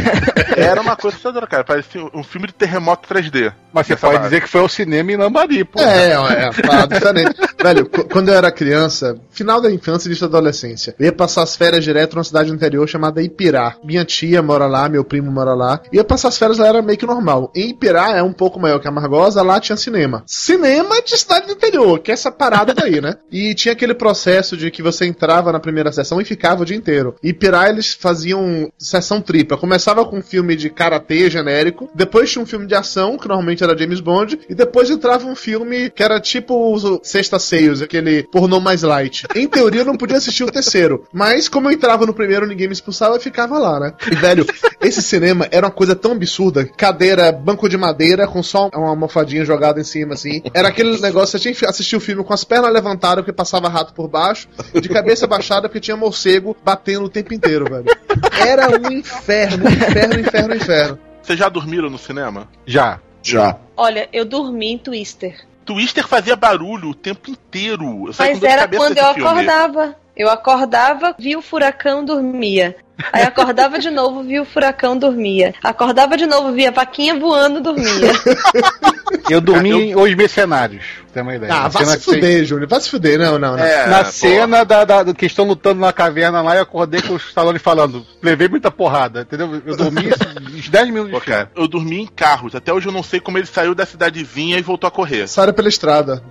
era 0.56 0.80
uma 0.80 0.96
coisa 0.96 1.14
assustadora, 1.16 1.46
cara. 1.46 1.64
Parecia 1.64 2.02
um 2.14 2.22
filme 2.22 2.46
de 2.46 2.54
terremoto 2.54 3.06
3D. 3.12 3.52
Mas 3.72 3.86
você 3.86 3.96
pode 3.96 4.14
base. 4.14 4.24
dizer 4.28 4.40
que 4.40 4.48
foi 4.48 4.60
ao 4.60 4.68
cinema 4.68 5.12
em 5.12 5.16
Lambari, 5.16 5.64
pô. 5.64 5.80
É, 5.80 6.12
é, 6.12 6.50
é 6.50 6.86
diferente. 6.86 7.34
Velho, 7.60 7.86
qu- 7.88 8.04
quando 8.04 8.28
eu 8.28 8.34
era 8.34 8.50
criança, 8.52 9.18
final 9.30 9.60
da 9.60 9.70
infância 9.70 10.06
e 10.06 10.10
início 10.10 10.28
da 10.28 10.38
adolescência, 10.38 10.94
eu 10.98 11.06
ia 11.06 11.12
passar 11.12 11.42
as 11.42 11.56
férias 11.56 11.82
direto 11.84 12.14
numa 12.14 12.24
cidade 12.24 12.48
do 12.50 12.54
interior 12.54 12.86
chamada 12.88 13.22
Ipirá. 13.22 13.76
Minha 13.84 14.04
tia 14.04 14.42
mora 14.42 14.66
lá, 14.66 14.88
meu 14.88 15.04
primo 15.04 15.30
mora 15.30 15.54
lá. 15.54 15.80
Ia 15.92 16.04
passar 16.04 16.28
as 16.28 16.38
férias 16.38 16.58
lá 16.58 16.68
era 16.68 16.82
meio 16.82 16.98
que 16.98 17.06
normal. 17.06 17.50
Em 17.54 17.70
Ipirá 17.70 18.16
é 18.16 18.22
um 18.22 18.32
pouco 18.32 18.58
maior 18.60 18.78
que 18.78 18.88
a 18.88 18.90
Margosa, 18.90 19.42
lá 19.42 19.58
tinha 19.60 19.76
cinema. 19.76 20.22
Cinema 20.26 21.02
de 21.02 21.16
cidade 21.18 21.46
do 21.46 21.52
interior, 21.52 21.98
que 21.98 22.10
é 22.10 22.14
essa 22.14 22.30
parada 22.30 22.72
daí, 22.72 23.00
né? 23.00 23.16
E 23.30 23.54
tinha 23.54 23.73
aquele 23.74 23.94
processo 23.94 24.56
de 24.56 24.70
que 24.70 24.82
você 24.82 25.06
entrava 25.06 25.52
na 25.52 25.60
primeira 25.60 25.92
sessão 25.92 26.20
e 26.20 26.24
ficava 26.24 26.62
o 26.62 26.64
dia 26.64 26.76
inteiro. 26.76 27.14
Ipirá 27.22 27.68
eles 27.68 27.92
faziam 27.92 28.72
sessão 28.78 29.20
tripla. 29.20 29.56
Começava 29.56 30.04
com 30.04 30.18
um 30.18 30.22
filme 30.22 30.56
de 30.56 30.70
karatê 30.70 31.28
genérico, 31.28 31.90
depois 31.94 32.30
tinha 32.30 32.42
um 32.42 32.46
filme 32.46 32.66
de 32.66 32.74
ação, 32.74 33.18
que 33.18 33.28
normalmente 33.28 33.62
era 33.62 33.76
James 33.76 34.00
Bond, 34.00 34.40
e 34.48 34.54
depois 34.54 34.90
entrava 34.90 35.26
um 35.26 35.36
filme 35.36 35.90
que 35.90 36.02
era 36.02 36.20
tipo 36.20 36.54
o 36.54 37.00
Sexta 37.02 37.38
Seios, 37.38 37.82
aquele 37.82 38.22
pornô 38.24 38.60
mais 38.60 38.82
light. 38.82 39.26
Em 39.34 39.46
teoria 39.46 39.82
eu 39.82 39.86
não 39.86 39.96
podia 39.96 40.16
assistir 40.16 40.44
o 40.44 40.50
terceiro, 40.50 41.06
mas 41.12 41.48
como 41.48 41.68
eu 41.68 41.72
entrava 41.72 42.06
no 42.06 42.14
primeiro, 42.14 42.46
ninguém 42.46 42.66
me 42.66 42.72
expulsava, 42.72 43.16
eu 43.16 43.20
ficava 43.20 43.58
lá, 43.58 43.80
né? 43.80 43.92
E 44.10 44.14
velho, 44.14 44.46
esse 44.80 45.02
cinema 45.02 45.48
era 45.50 45.66
uma 45.66 45.72
coisa 45.72 45.94
tão 45.94 46.12
absurda. 46.12 46.64
Cadeira, 46.76 47.32
banco 47.32 47.68
de 47.68 47.76
madeira, 47.76 48.26
com 48.26 48.42
só 48.42 48.68
uma 48.74 48.88
almofadinha 48.88 49.44
jogada 49.44 49.80
em 49.80 49.84
cima, 49.84 50.14
assim. 50.14 50.42
Era 50.52 50.68
aquele 50.68 50.98
negócio, 51.00 51.38
você 51.38 51.38
tinha 51.38 51.54
que 51.54 51.66
assistir 51.66 51.96
o 51.96 52.00
filme 52.00 52.24
com 52.24 52.32
as 52.32 52.44
pernas 52.44 52.72
levantadas, 52.72 53.24
porque 53.24 53.32
passava 53.32 53.63
rato 53.68 53.92
por 53.94 54.08
baixo, 54.08 54.48
de 54.72 54.88
cabeça 54.88 55.26
baixada, 55.26 55.68
porque 55.68 55.80
tinha 55.80 55.96
morcego 55.96 56.56
batendo 56.64 57.04
o 57.04 57.08
tempo 57.08 57.34
inteiro, 57.34 57.64
velho. 57.64 57.86
Era 58.46 58.68
um 58.68 58.92
inferno, 58.92 59.64
um 59.66 59.68
inferno, 59.68 60.20
inferno, 60.20 60.54
inferno. 60.54 60.98
Vocês 61.22 61.38
já 61.38 61.48
dormiram 61.48 61.88
no 61.88 61.98
cinema? 61.98 62.48
Já. 62.66 63.00
Já. 63.22 63.56
Olha, 63.76 64.08
eu 64.12 64.24
dormi 64.24 64.72
em 64.72 64.78
Twister. 64.78 65.46
Twister 65.64 66.06
fazia 66.06 66.36
barulho 66.36 66.90
o 66.90 66.94
tempo 66.94 67.30
inteiro. 67.30 68.08
Eu 68.08 68.14
Mas 68.18 68.42
era 68.42 68.68
quando 68.68 68.98
eu 68.98 69.14
filme. 69.14 69.30
acordava. 69.30 69.96
Eu 70.16 70.30
acordava, 70.30 71.14
via 71.18 71.36
o 71.38 71.42
furacão, 71.42 72.04
dormia. 72.04 72.76
Aí 73.12 73.22
acordava 73.24 73.78
de 73.78 73.90
novo, 73.90 74.22
via 74.22 74.40
o 74.40 74.44
furacão, 74.44 74.96
dormia. 74.96 75.52
Acordava 75.62 76.16
de 76.16 76.26
novo, 76.26 76.52
via 76.52 76.68
a 76.68 76.72
vaquinha 76.72 77.18
voando, 77.18 77.60
dormia. 77.60 78.12
Eu 79.28 79.40
dormi 79.40 79.70
em 79.70 79.96
Os 79.96 80.14
Mercenários, 80.14 80.84
pra 81.04 81.12
ter 81.14 81.20
uma 81.22 81.34
ideia. 81.34 81.52
Ah, 81.52 81.68
vai 81.68 81.84
se 81.84 81.98
que 81.98 82.04
tem- 82.04 82.14
fuder, 82.14 82.44
Júnior. 82.44 82.68
Vai 82.68 82.80
se 82.80 82.90
fuder. 82.90 83.18
Não, 83.18 83.38
não, 83.38 83.56
não. 83.56 83.64
É, 83.64 83.86
Na 83.88 84.04
pô. 84.04 84.10
cena 84.10 84.64
da, 84.64 84.84
da- 84.84 85.02
do 85.02 85.14
que 85.14 85.26
estão 85.26 85.44
lutando 85.46 85.80
na 85.80 85.92
caverna 85.92 86.40
lá, 86.42 86.56
eu 86.56 86.62
acordei 86.62 87.00
com 87.02 87.14
o 87.14 87.16
Stallone 87.16 87.58
falando, 87.58 88.06
levei 88.22 88.48
muita 88.48 88.70
porrada, 88.70 89.22
entendeu? 89.22 89.62
Eu 89.64 89.76
dormi 89.76 90.10
uns 90.54 90.68
10 90.68 90.86
minutos 90.90 91.12
Pô, 91.12 91.20
cara, 91.20 91.50
eu 91.56 91.66
dormi 91.66 92.00
em 92.02 92.06
carros. 92.06 92.54
Até 92.54 92.72
hoje 92.72 92.86
eu 92.88 92.92
não 92.92 93.02
sei 93.02 93.18
como 93.20 93.38
ele 93.38 93.46
saiu 93.46 93.74
da 93.74 93.86
cidadezinha 93.86 94.58
e 94.58 94.62
voltou 94.62 94.86
a 94.88 94.90
correr. 94.90 95.26
Saíram 95.26 95.52
pela 95.54 95.68
estrada. 95.68 96.22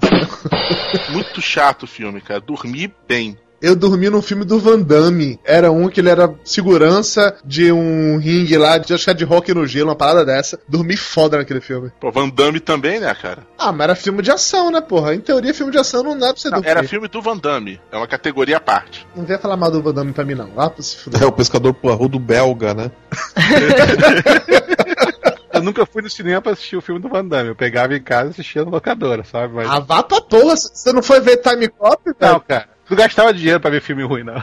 Muito 1.10 1.42
chato 1.42 1.84
o 1.84 1.88
filme, 1.88 2.22
cara. 2.22 2.40
Dormi 2.40 2.94
bem. 3.08 3.38
Eu 3.64 3.78
dormi 3.78 4.10
num 4.10 4.22
filme 4.22 4.44
do 4.44 4.60
Van 4.60 4.78
Damme. 4.78 5.40
Era 5.42 5.72
um 5.72 5.88
que 5.88 6.02
ele 6.02 6.10
era 6.10 6.36
segurança 6.44 7.34
de 7.46 7.72
um 7.72 8.18
ringue 8.18 8.58
lá, 8.58 8.78
de, 8.78 8.94
acho 8.94 9.06
que 9.06 9.10
é 9.10 9.14
de 9.14 9.24
rock 9.24 9.54
no 9.54 9.66
gelo, 9.66 9.88
uma 9.88 9.96
parada 9.96 10.26
dessa. 10.26 10.60
Dormi 10.68 10.98
foda 10.98 11.38
naquele 11.38 11.62
filme. 11.62 11.90
Pô, 11.98 12.12
Van 12.12 12.28
Damme 12.28 12.60
também, 12.60 13.00
né, 13.00 13.16
cara? 13.16 13.48
Ah, 13.58 13.72
mas 13.72 13.86
era 13.86 13.96
filme 13.96 14.22
de 14.22 14.30
ação, 14.30 14.70
né, 14.70 14.82
porra? 14.82 15.16
Em 15.16 15.22
teoria, 15.22 15.54
filme 15.54 15.72
de 15.72 15.78
ação 15.78 16.04
não 16.04 16.20
dá 16.20 16.34
pra 16.34 16.42
você 16.42 16.50
Não, 16.50 16.58
dormir. 16.58 16.72
era 16.72 16.84
filme 16.84 17.08
do 17.08 17.22
Van 17.22 17.38
Damme. 17.38 17.80
É 17.90 17.96
uma 17.96 18.06
categoria 18.06 18.58
à 18.58 18.60
parte. 18.60 19.08
Não 19.16 19.24
venha 19.24 19.40
falar 19.40 19.56
mal 19.56 19.72
do 19.72 19.82
Van 19.82 19.94
Damme 19.94 20.12
pra 20.12 20.26
mim, 20.26 20.36
não. 20.36 20.54
Lá 20.54 20.70
pra 20.70 20.84
se 20.84 20.98
fuder. 20.98 21.24
É 21.24 21.26
o 21.26 21.32
pescador 21.32 21.74
porrudo 21.74 22.20
belga, 22.20 22.74
né? 22.74 22.92
Eu 25.54 25.62
nunca 25.62 25.86
fui 25.86 26.02
no 26.02 26.10
cinema 26.10 26.42
pra 26.42 26.54
assistir 26.54 26.76
o 26.76 26.82
filme 26.82 27.00
do 27.00 27.08
Van 27.08 27.24
Damme. 27.24 27.50
Eu 27.50 27.56
pegava 27.56 27.96
em 27.96 28.02
casa 28.02 28.28
e 28.28 28.32
assistia 28.32 28.66
na 28.66 28.72
locadora, 28.72 29.24
sabe? 29.24 29.54
Mas... 29.54 29.70
Ah, 29.70 29.80
vá 29.80 30.02
pra 30.02 30.20
porra. 30.20 30.56
Você 30.58 30.92
não 30.92 31.04
foi 31.04 31.22
ver 31.22 31.38
Time 31.38 31.68
Cop, 31.70 32.02
velho? 32.04 32.16
não, 32.20 32.40
cara. 32.40 32.74
Não 32.94 32.98
gastava 32.98 33.34
dinheiro 33.34 33.60
pra 33.60 33.72
ver 33.72 33.82
filme 33.82 34.04
ruim, 34.04 34.24
não. 34.24 34.36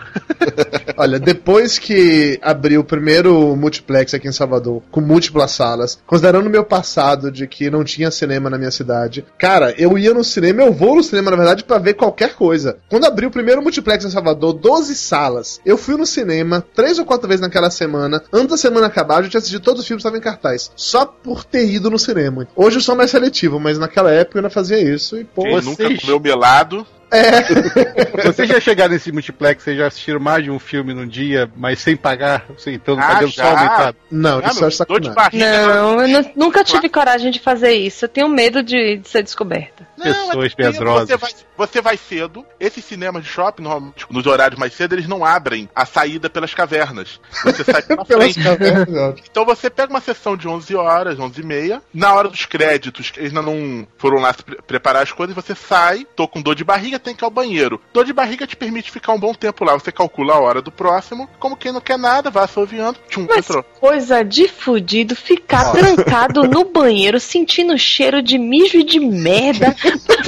Olha, 0.99 1.21
depois 1.21 1.79
que 1.79 2.37
abriu 2.43 2.81
o 2.81 2.85
primeiro 2.85 3.55
multiplex 3.55 4.13
aqui 4.13 4.27
em 4.27 4.33
Salvador, 4.33 4.83
com 4.91 5.01
múltiplas 5.01 5.53
salas, 5.53 5.99
considerando 6.05 6.49
o 6.49 6.51
meu 6.51 6.65
passado 6.65 7.31
de 7.31 7.47
que 7.47 7.71
não 7.71 7.85
tinha 7.85 8.11
cinema 8.11 8.51
na 8.51 8.59
minha 8.59 8.73
cidade, 8.73 9.25
cara, 9.39 9.73
eu 9.79 9.97
ia 9.97 10.13
no 10.13 10.25
cinema, 10.25 10.63
eu 10.63 10.73
vou 10.73 10.97
no 10.97 11.03
cinema, 11.05 11.31
na 11.31 11.37
verdade, 11.37 11.63
pra 11.63 11.79
ver 11.79 11.95
qualquer 11.95 12.35
coisa. 12.35 12.77
Quando 12.89 13.05
abriu 13.07 13.29
o 13.29 13.33
primeiro 13.33 13.63
multiplex 13.63 14.05
em 14.05 14.11
Salvador, 14.11 14.53
12 14.55 14.97
salas, 14.97 15.61
eu 15.65 15.79
fui 15.79 15.97
no 15.97 16.05
cinema 16.05 16.65
três 16.75 16.99
ou 16.99 17.05
quatro 17.05 17.29
vezes 17.29 17.41
naquela 17.41 17.71
semana. 17.71 18.21
Antes 18.33 18.49
da 18.49 18.57
semana 18.57 18.89
acabar, 18.89 19.19
eu 19.19 19.25
já 19.25 19.31
tinha 19.31 19.39
assistido 19.39 19.63
todos 19.63 19.83
os 19.83 19.87
filmes 19.87 20.03
que 20.03 20.09
estavam 20.09 20.19
em 20.19 20.23
cartaz. 20.23 20.73
Só 20.75 21.07
por 21.07 21.45
ter 21.45 21.69
ido 21.71 21.89
no 21.89 22.01
cinema. 22.01 22.49
Hoje 22.57 22.79
eu 22.79 22.83
sou 22.83 22.97
mais 22.97 23.13
seletivo, 23.13 23.61
mas 23.61 23.79
naquela 23.79 24.11
época 24.11 24.39
eu 24.39 24.41
ainda 24.41 24.51
fazia 24.51 24.81
isso 24.81 25.17
e, 25.17 25.25
pô. 25.25 25.43
Quem 25.43 25.53
vocês- 25.53 25.65
nunca 25.89 26.01
comeu 26.01 26.19
melado. 26.19 26.85
Vocês 28.25 28.49
já 28.49 28.61
chegaram 28.61 28.93
nesse 28.93 29.11
multiplex, 29.13 29.63
vocês 29.63 29.77
já 29.77 29.87
assistiram 29.87 30.21
mais 30.21 30.45
de 30.45 30.51
um 30.51 30.59
filme 30.59 30.95
num 30.95 31.07
dia, 31.07 31.51
mas 31.57 31.79
sem 31.81 31.97
pagar, 31.97 32.45
assim, 32.57 32.73
então 32.75 32.99
Ah, 32.99 33.07
pagando 33.15 33.33
só 33.33 33.43
aumentado? 33.45 33.97
Não, 34.11 34.39
Ah, 34.39 34.49
isso 34.51 34.69
de 34.69 34.75
sacanagem. 34.77 35.15
barriga. 35.15 35.67
Não, 35.67 36.03
eu 36.03 36.09
nu- 36.23 36.31
nunca 36.37 36.63
tive 36.65 36.89
coragem 36.89 37.31
de 37.31 37.41
fazer 37.41 37.73
isso. 37.73 38.05
Eu 38.05 38.09
tenho 38.09 38.29
medo 38.29 38.63
de, 38.63 38.99
de 38.99 39.09
ser 39.09 39.23
descoberta. 39.23 39.87
Não, 39.97 40.05
Pessoas 40.05 40.29
é 40.53 40.57
tranquilo, 40.57 40.73
medrosas. 40.73 41.09
Você 41.09 41.17
vai, 41.17 41.31
você 41.57 41.81
vai 41.81 41.97
cedo. 41.97 42.45
Esses 42.59 42.85
cinemas 42.85 43.23
de 43.25 43.29
shopping, 43.29 43.63
normalmente, 43.63 44.07
nos 44.11 44.27
horários 44.27 44.59
mais 44.59 44.73
cedo, 44.75 44.95
eles 44.95 45.07
não 45.09 45.25
abrem 45.25 45.69
a 45.75 45.85
saída 45.85 46.29
pelas 46.31 46.55
cavernas. 46.55 47.21
Você 47.45 47.65
sai 47.65 47.83
pela 47.83 48.05
Pelas 48.11 48.33
frente. 48.33 48.43
cavernas. 48.43 49.15
Então 49.31 49.45
você 49.45 49.69
pega 49.69 49.91
uma 49.93 50.01
sessão 50.01 50.37
de 50.37 50.49
11 50.49 50.75
horas, 50.75 51.19
11 51.19 51.41
e 51.41 51.45
meia, 51.45 51.83
na 51.93 52.13
hora 52.15 52.29
dos 52.29 52.47
créditos, 52.47 53.13
eles 53.17 53.31
ainda 53.31 53.43
não 53.43 53.87
foram 53.99 54.19
lá 54.21 54.33
se 54.33 54.43
pre- 54.43 54.59
preparar 54.67 55.03
as 55.03 55.13
coisas, 55.13 55.35
você 55.35 55.55
sai, 55.55 56.07
tô 56.17 56.27
com 56.29 56.41
dor 56.43 56.55
de 56.55 56.65
barriga, 56.65 56.99
tem 57.01 57.15
que 57.15 57.23
ir 57.23 57.27
ao 57.27 57.31
banheiro. 57.31 57.81
Dor 57.93 58.05
de 58.05 58.13
barriga 58.13 58.47
te 58.47 58.57
permite 58.57 58.91
ficar 58.91 59.13
um 59.13 59.19
bom 59.19 59.35
tempo 59.35 59.65
lá. 59.65 59.75
Você 59.75 59.91
calcula 59.91 60.35
a 60.35 60.39
hora 60.41 60.61
do 60.63 60.71
próximo, 60.71 61.29
como 61.39 61.57
quem 61.57 61.73
não 61.73 61.81
quer 61.81 61.99
nada, 61.99 62.31
vai 62.31 62.45
assoviando, 62.45 62.99
tchum, 63.09 63.27
Mas 63.29 63.39
entrou. 63.39 63.63
coisa 63.81 64.23
de 64.23 64.47
fudido 64.49 65.17
ficar 65.17 65.73
trancado 65.73 66.43
no 66.45 66.65
banheiro, 66.65 67.19
sentindo 67.19 67.77
cheiro 67.79 68.23
de 68.23 68.39
mijo 68.39 68.79
e 68.79 68.85
de 68.85 69.01
merda 69.01 69.75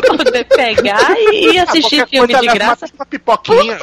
pra 0.01 0.16
poder 0.16 0.45
pegar 0.45 1.14
e, 1.33 1.59
assistir 1.59 2.01
Ah, 2.03 2.07
filme 2.07 2.35
de 2.35 2.47
graça. 2.47 2.87
Uma, 2.87 2.95
uma 2.97 3.07
pipoquinha. 3.07 3.79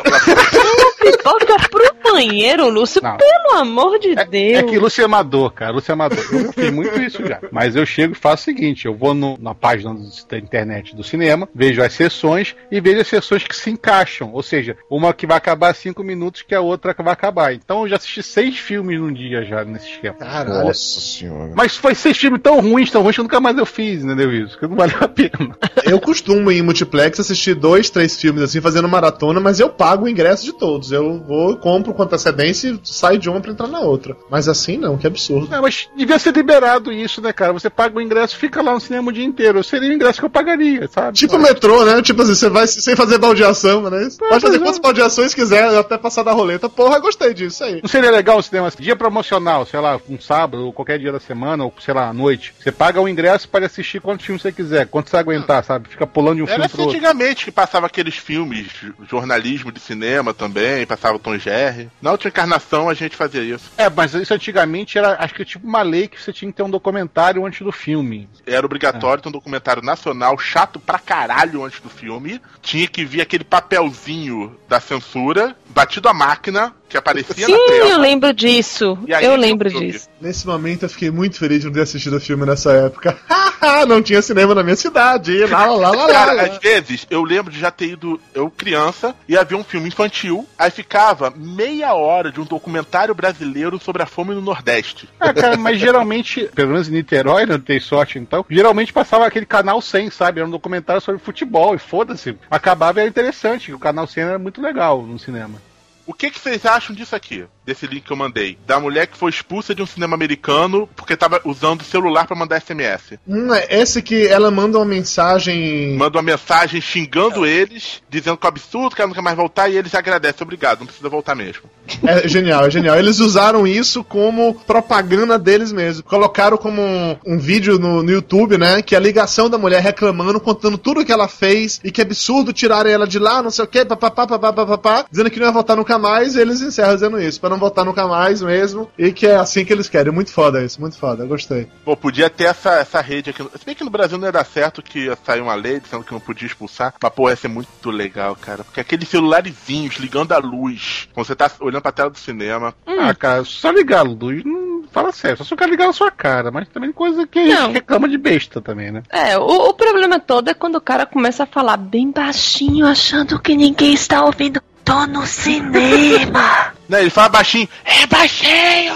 Pipoca 0.99 1.55
pro 1.69 1.95
banheiro, 2.11 2.69
Lúcio, 2.69 3.01
Não. 3.01 3.17
pelo 3.17 3.59
amor 3.59 3.99
de 3.99 4.17
É, 4.17 4.25
Deus. 4.25 4.59
é 4.59 4.63
que 4.63 4.77
Lúcio 4.77 5.01
é 5.01 5.05
amador, 5.05 5.51
cara. 5.53 5.71
Lúcio 5.71 5.91
é 5.91 5.93
amador. 5.93 6.19
Eu 6.31 6.53
fiz 6.53 6.71
muito 6.71 6.99
isso 7.01 7.25
já. 7.25 7.39
Mas 7.51 7.75
eu 7.75 7.85
chego 7.85 8.13
e 8.13 8.15
faço 8.15 8.41
o 8.43 8.45
seguinte: 8.45 8.85
eu 8.85 8.95
vou 8.95 9.13
no- 9.13 9.37
na 9.39 9.53
página 9.55 9.93
do- 9.93 10.09
da 10.29 10.37
internet 10.37 10.95
do 10.95 11.03
cinema, 11.03 11.47
vejo 11.53 11.81
as 11.81 11.93
sessões 11.93 12.55
e 12.71 12.78
vejo 12.81 13.01
as 13.01 13.07
sessões 13.07 13.43
que 13.43 13.55
se 13.55 13.69
encaixam. 13.69 14.31
Ou 14.33 14.43
seja, 14.43 14.77
uma 14.89 15.13
que 15.13 15.25
vai 15.25 15.37
acabar 15.37 15.73
cinco 15.73 16.03
minutos, 16.03 16.41
que 16.41 16.53
a 16.53 16.61
outra 16.61 16.93
que 16.93 17.01
vai 17.01 17.13
acabar. 17.13 17.53
Então 17.53 17.81
eu 17.81 17.89
já 17.89 17.95
assisti 17.95 18.21
seis 18.21 18.57
filmes 18.57 18.99
num 18.99 19.11
dia 19.11 19.43
já 19.43 19.63
nesse 19.63 19.89
esquema. 19.89 20.15
Caralho. 20.15 20.67
Nossa 20.67 20.99
senhora. 20.99 21.51
Mas 21.55 21.75
foi 21.75 21.95
seis 21.95 22.17
filmes 22.17 22.41
tão 22.41 22.59
ruins, 22.59 22.91
tão 22.91 23.01
ruins 23.01 23.15
que 23.15 23.23
nunca 23.23 23.39
mais 23.39 23.57
eu 23.57 23.65
fiz, 23.65 24.03
entendeu 24.03 24.31
isso? 24.31 24.57
Que 24.59 24.67
não 24.67 24.75
valeu 24.75 24.97
a 24.99 25.07
pena. 25.07 25.57
Eu 25.85 25.99
costumo 25.99 26.51
ir 26.51 26.59
em 26.59 26.61
multiplex 26.61 27.19
assistir 27.19 27.55
dois, 27.55 27.89
três 27.89 28.19
filmes 28.19 28.43
assim, 28.43 28.61
fazendo 28.61 28.87
maratona, 28.87 29.39
mas 29.39 29.59
eu 29.59 29.69
pago 29.69 30.05
o 30.05 30.09
ingresso 30.09 30.45
de 30.45 30.53
todos. 30.53 30.91
Eu 30.91 31.23
vou, 31.23 31.57
compro 31.57 31.93
com 31.93 32.03
antecedência 32.03 32.69
e 32.69 32.79
saio 32.83 33.17
de 33.17 33.29
um 33.29 33.33
uma 33.33 33.41
pra 33.41 33.51
entrar 33.51 33.67
na 33.67 33.79
outra. 33.79 34.15
Mas 34.29 34.47
assim 34.47 34.77
não, 34.77 34.97
que 34.97 35.07
absurdo. 35.07 35.53
É, 35.53 35.61
mas 35.61 35.87
devia 35.95 36.19
ser 36.19 36.33
liberado 36.33 36.91
isso, 36.91 37.21
né, 37.21 37.31
cara? 37.31 37.53
Você 37.53 37.69
paga 37.69 37.97
o 37.97 38.01
ingresso 38.01 38.35
e 38.35 38.39
fica 38.39 38.61
lá 38.61 38.73
no 38.73 38.79
cinema 38.79 39.09
o 39.09 39.13
dia 39.13 39.23
inteiro. 39.23 39.63
Seria 39.63 39.89
o 39.89 39.93
ingresso 39.93 40.19
que 40.19 40.25
eu 40.25 40.29
pagaria, 40.29 40.87
sabe? 40.87 41.17
Tipo 41.17 41.37
metrô, 41.37 41.85
né? 41.85 42.01
Tipo 42.01 42.21
assim, 42.21 42.35
você 42.35 42.49
vai 42.49 42.67
sem 42.69 42.95
fazer 42.95 43.17
baldeação, 43.17 43.89
né? 43.89 44.07
Pode 44.17 44.41
fazer 44.41 44.57
é. 44.57 44.59
quantas 44.59 44.79
baldeações 44.79 45.33
quiser, 45.33 45.77
até 45.77 45.97
passar 45.97 46.23
da 46.23 46.31
roleta. 46.31 46.69
Porra, 46.69 46.97
eu 46.97 47.01
gostei 47.01 47.33
disso 47.33 47.63
aí. 47.63 47.81
Não 47.81 47.89
seria 47.89 48.11
legal 48.11 48.37
o 48.37 48.43
cinema 48.43 48.67
assim, 48.67 48.83
dia 48.83 48.95
promocional, 48.95 49.65
sei 49.65 49.79
lá, 49.79 49.99
um 50.09 50.19
sábado 50.19 50.65
ou 50.65 50.73
qualquer 50.73 50.99
dia 50.99 51.11
da 51.11 51.19
semana, 51.19 51.63
ou 51.63 51.73
sei 51.79 51.93
lá, 51.93 52.09
à 52.09 52.13
noite. 52.13 52.53
Você 52.59 52.71
paga 52.71 53.01
o 53.01 53.07
ingresso 53.07 53.47
para 53.49 53.65
assistir 53.65 54.01
quantos 54.01 54.25
filmes 54.25 54.41
você 54.41 54.51
quiser, 54.51 54.87
quanto 54.87 55.09
você 55.09 55.17
aguentar, 55.17 55.63
sabe? 55.63 55.89
Fica 55.89 56.07
pulando 56.07 56.37
de 56.37 56.41
um 56.43 56.45
Era 56.45 56.53
filme 56.53 56.65
assim 56.65 56.75
pro 56.75 56.83
outro. 56.83 56.97
antigamente 56.97 57.45
que 57.45 57.51
passava 57.51 57.87
aqueles 57.87 58.15
filmes, 58.15 58.67
jornalismo 59.09 59.71
de 59.71 59.79
cinema 59.79 60.33
também, 60.33 60.85
passava 60.85 61.15
o 61.15 61.19
Tom 61.19 61.37
Jerry. 61.37 61.89
Na 62.01 62.11
outra 62.11 62.29
encarnação 62.29 62.89
a 62.89 62.93
gente 62.93 63.15
fazia 63.15 63.41
isso. 63.41 63.71
É, 63.77 63.89
mas 63.89 64.13
isso 64.13 64.33
antigamente 64.33 64.97
era, 64.97 65.17
acho 65.19 65.33
que 65.33 65.45
tipo 65.45 65.67
uma 65.67 65.81
lei 65.81 66.07
que 66.07 66.21
você 66.21 66.31
tinha 66.31 66.51
que 66.51 66.57
ter 66.57 66.63
um 66.63 66.69
documentário 66.69 67.45
antes 67.45 67.61
do 67.61 67.71
filme. 67.71 68.29
Era 68.45 68.65
obrigatório 68.65 69.21
ter 69.21 69.29
um 69.29 69.31
documentário 69.31 69.81
nacional 69.81 70.37
chato 70.37 70.79
pra 70.79 70.99
caralho 70.99 71.63
antes 71.63 71.79
do 71.79 71.89
filme. 71.89 72.41
Tinha 72.61 72.87
que 72.87 73.05
vir 73.05 73.21
aquele 73.21 73.43
papelzinho 73.43 74.57
da 74.67 74.79
censura, 74.79 75.55
batido 75.69 76.09
à 76.09 76.13
máquina, 76.13 76.73
que 76.89 76.97
aparecia 76.97 77.45
Sim, 77.45 77.51
na 77.51 77.57
eu 77.57 77.85
tela. 77.87 77.97
lembro 77.97 78.33
disso. 78.33 78.97
E 79.07 79.13
aí 79.13 79.23
Eu 79.23 79.35
lembro 79.35 79.69
disso. 79.69 80.09
Nesse 80.19 80.45
momento 80.45 80.83
eu 80.83 80.89
fiquei 80.89 81.11
muito 81.11 81.37
feliz 81.37 81.59
de 81.59 81.67
não 81.67 81.73
ter 81.73 81.81
assistido 81.81 82.17
o 82.17 82.19
filme 82.19 82.45
nessa 82.45 82.73
época. 82.73 83.17
não 83.87 84.01
tinha 84.01 84.21
cinema 84.21 84.55
na 84.55 84.63
minha 84.63 84.75
cidade. 84.75 85.45
Lá, 85.45 85.65
lá, 85.65 85.75
lá, 85.75 85.91
lá, 85.91 86.07
Cara, 86.07 86.31
lá. 86.33 86.43
às 86.43 86.57
vezes 86.57 87.05
eu 87.09 87.23
lembro 87.23 87.51
de 87.51 87.59
já 87.59 87.69
ter 87.71 87.91
ido, 87.91 88.19
eu 88.33 88.49
criança, 88.49 89.15
ia 89.27 89.43
ver 89.43 89.55
um 89.55 89.63
filme 89.63 89.87
infantil, 89.87 90.47
aí 90.57 90.71
ficava 90.71 91.31
meia 91.35 91.93
hora 91.93 92.31
de 92.31 92.41
um 92.41 92.45
documentário 92.45 93.13
brasileiro 93.13 93.79
sobre 93.79 94.01
a 94.01 94.05
fome 94.05 94.33
no 94.33 94.41
Nordeste. 94.41 95.07
Ah, 95.19 95.33
cara, 95.33 95.57
mas 95.57 95.79
geralmente, 95.79 96.49
pelo 96.55 96.71
menos 96.71 96.89
em 96.89 96.93
Niterói, 96.93 97.45
não 97.45 97.59
tem 97.59 97.79
sorte 97.79 98.17
então, 98.17 98.45
geralmente 98.49 98.91
passava 98.91 99.25
aquele 99.25 99.45
canal 99.45 99.81
100, 99.81 100.09
sabe? 100.09 100.39
Era 100.39 100.47
um 100.47 100.51
documentário 100.51 101.01
sobre 101.01 101.21
futebol 101.21 101.75
e 101.75 101.79
foda-se. 101.79 102.35
Acabava 102.49 102.99
e 102.99 103.01
era 103.01 103.09
interessante, 103.09 103.71
o 103.73 103.79
canal 103.79 104.07
100 104.07 104.23
era 104.23 104.39
muito 104.39 104.61
legal 104.61 105.01
no 105.03 105.19
cinema. 105.19 105.61
O 106.09 106.13
que, 106.15 106.31
que 106.31 106.39
vocês 106.39 106.65
acham 106.65 106.95
disso 106.95 107.15
aqui? 107.15 107.45
Desse 107.63 107.85
link 107.85 108.01
que 108.01 108.11
eu 108.11 108.17
mandei? 108.17 108.57
Da 108.65 108.79
mulher 108.79 109.05
que 109.05 109.15
foi 109.15 109.29
expulsa 109.29 109.75
de 109.75 109.83
um 109.83 109.85
cinema 109.85 110.15
americano 110.15 110.89
porque 110.95 111.15
tava 111.15 111.39
usando 111.45 111.81
o 111.81 111.85
celular 111.85 112.25
pra 112.25 112.35
mandar 112.35 112.59
SMS. 112.59 113.19
Hum, 113.27 113.53
é 113.53 113.79
esse 113.79 114.01
que 114.01 114.25
ela 114.25 114.49
manda 114.49 114.79
uma 114.79 114.85
mensagem. 114.85 115.95
Manda 115.95 116.17
uma 116.17 116.23
mensagem 116.23 116.81
xingando 116.81 117.45
eles, 117.45 118.01
dizendo 118.09 118.37
que 118.37 118.43
é 118.43 118.47
um 118.47 118.49
absurdo, 118.49 118.95
que 118.95 119.01
ela 119.03 119.09
não 119.09 119.13
quer 119.13 119.21
mais 119.21 119.37
voltar, 119.37 119.69
e 119.69 119.77
eles 119.77 119.93
agradecem, 119.93 120.41
obrigado, 120.41 120.79
não 120.79 120.87
precisa 120.87 121.07
voltar 121.09 121.35
mesmo. 121.35 121.69
É 122.03 122.27
genial, 122.27 122.65
é 122.65 122.71
genial. 122.71 122.97
Eles 122.97 123.19
usaram 123.19 123.67
isso 123.67 124.03
como 124.03 124.55
propaganda 124.55 125.37
deles 125.37 125.71
mesmos. 125.71 126.01
Colocaram 126.01 126.57
como 126.57 126.81
um, 126.81 127.15
um 127.23 127.37
vídeo 127.37 127.77
no, 127.77 128.01
no 128.01 128.09
YouTube, 128.09 128.57
né? 128.57 128.81
Que 128.81 128.95
é 128.95 128.97
a 128.97 129.01
ligação 129.01 129.47
da 129.47 129.59
mulher 129.59 129.83
reclamando, 129.83 130.39
contando 130.39 130.75
tudo 130.75 131.05
que 131.05 131.11
ela 131.11 131.27
fez 131.27 131.79
e 131.83 131.91
que 131.91 132.01
é 132.01 132.03
absurdo 132.03 132.51
tirarem 132.51 132.91
ela 132.91 133.05
de 133.05 133.19
lá, 133.19 133.43
não 133.43 133.51
sei 133.51 133.65
o 133.65 133.67
que, 133.67 133.85
papapá, 133.85 134.25
papapá, 134.25 134.65
papapá, 134.65 135.05
dizendo 135.11 135.29
que 135.29 135.39
não 135.39 135.45
ia 135.45 135.51
voltar 135.51 135.75
nunca 135.75 135.98
mais, 135.99 136.35
eles 136.35 136.61
encerram 136.61 136.95
dizendo 136.95 137.19
isso, 137.19 137.39
pra 137.39 137.49
não 137.49 137.57
voltar 137.59 137.85
nunca 137.85 138.07
mais 138.07 138.41
mesmo, 138.41 138.89
e 138.97 139.11
que 139.11 139.27
é 139.27 139.35
assim 139.35 139.63
que 139.65 139.73
eles 139.73 139.89
querem. 139.89 140.11
Muito 140.11 140.31
foda 140.31 140.63
isso, 140.63 140.81
muito 140.81 140.97
foda, 140.97 141.25
gostei. 141.25 141.67
Pô, 141.85 141.95
podia 141.95 142.29
ter 142.29 142.45
essa, 142.45 142.71
essa 142.75 143.01
rede 143.01 143.29
aqui. 143.29 143.43
Se 143.57 143.65
bem 143.65 143.75
que 143.75 143.83
no 143.83 143.89
Brasil 143.89 144.17
não 144.17 144.27
ia 144.27 144.31
dar 144.31 144.45
certo 144.45 144.81
que 144.81 145.05
ia 145.05 145.17
sair 145.23 145.41
uma 145.41 145.55
lei 145.55 145.79
dizendo 145.79 146.03
que 146.03 146.11
não 146.11 146.19
podia 146.19 146.47
expulsar. 146.47 146.93
Mas, 147.01 147.13
pô, 147.13 147.29
ia 147.29 147.35
ser 147.35 147.47
muito 147.47 147.91
legal, 147.91 148.35
cara. 148.35 148.63
Porque 148.63 148.79
aqueles 148.79 149.07
celularizinhos 149.09 149.97
ligando 149.97 150.31
a 150.31 150.37
luz, 150.37 151.07
quando 151.13 151.27
você 151.27 151.35
tá 151.35 151.51
olhando 151.59 151.81
pra 151.81 151.91
tela 151.91 152.09
do 152.09 152.17
cinema. 152.17 152.73
Ah, 152.87 153.13
cara, 153.13 153.43
só 153.43 153.69
ligar 153.71 153.99
a 153.99 154.03
luz, 154.03 154.43
não 154.43 154.69
fala 154.91 155.11
sério, 155.11 155.37
só 155.37 155.43
se 155.43 155.53
eu 155.53 155.57
quero 155.57 155.71
ligar 155.71 155.87
na 155.87 155.93
sua 155.93 156.09
cara, 156.09 156.51
mas 156.51 156.67
também 156.67 156.91
coisa 156.91 157.27
que 157.27 157.37
a 157.39 157.45
gente 157.45 157.59
Não. 157.59 157.71
reclama 157.71 158.07
de 158.09 158.17
besta 158.17 158.59
também, 158.59 158.91
né? 158.91 159.03
É, 159.09 159.37
o, 159.37 159.69
o 159.69 159.73
problema 159.73 160.19
todo 160.19 160.49
é 160.49 160.53
quando 160.53 160.75
o 160.75 160.81
cara 160.81 161.05
começa 161.05 161.43
a 161.43 161.47
falar 161.47 161.77
bem 161.77 162.11
baixinho, 162.11 162.85
achando 162.85 163.39
que 163.39 163.55
ninguém 163.55 163.93
está 163.93 164.23
ouvindo. 164.23 164.61
Tô 164.89 165.05
no 165.05 165.25
cinema. 165.27 166.73
Né, 166.89 167.01
ele 167.01 167.11
fala 167.11 167.29
baixinho, 167.29 167.69
é 167.85 168.07
baixinho! 168.07 168.95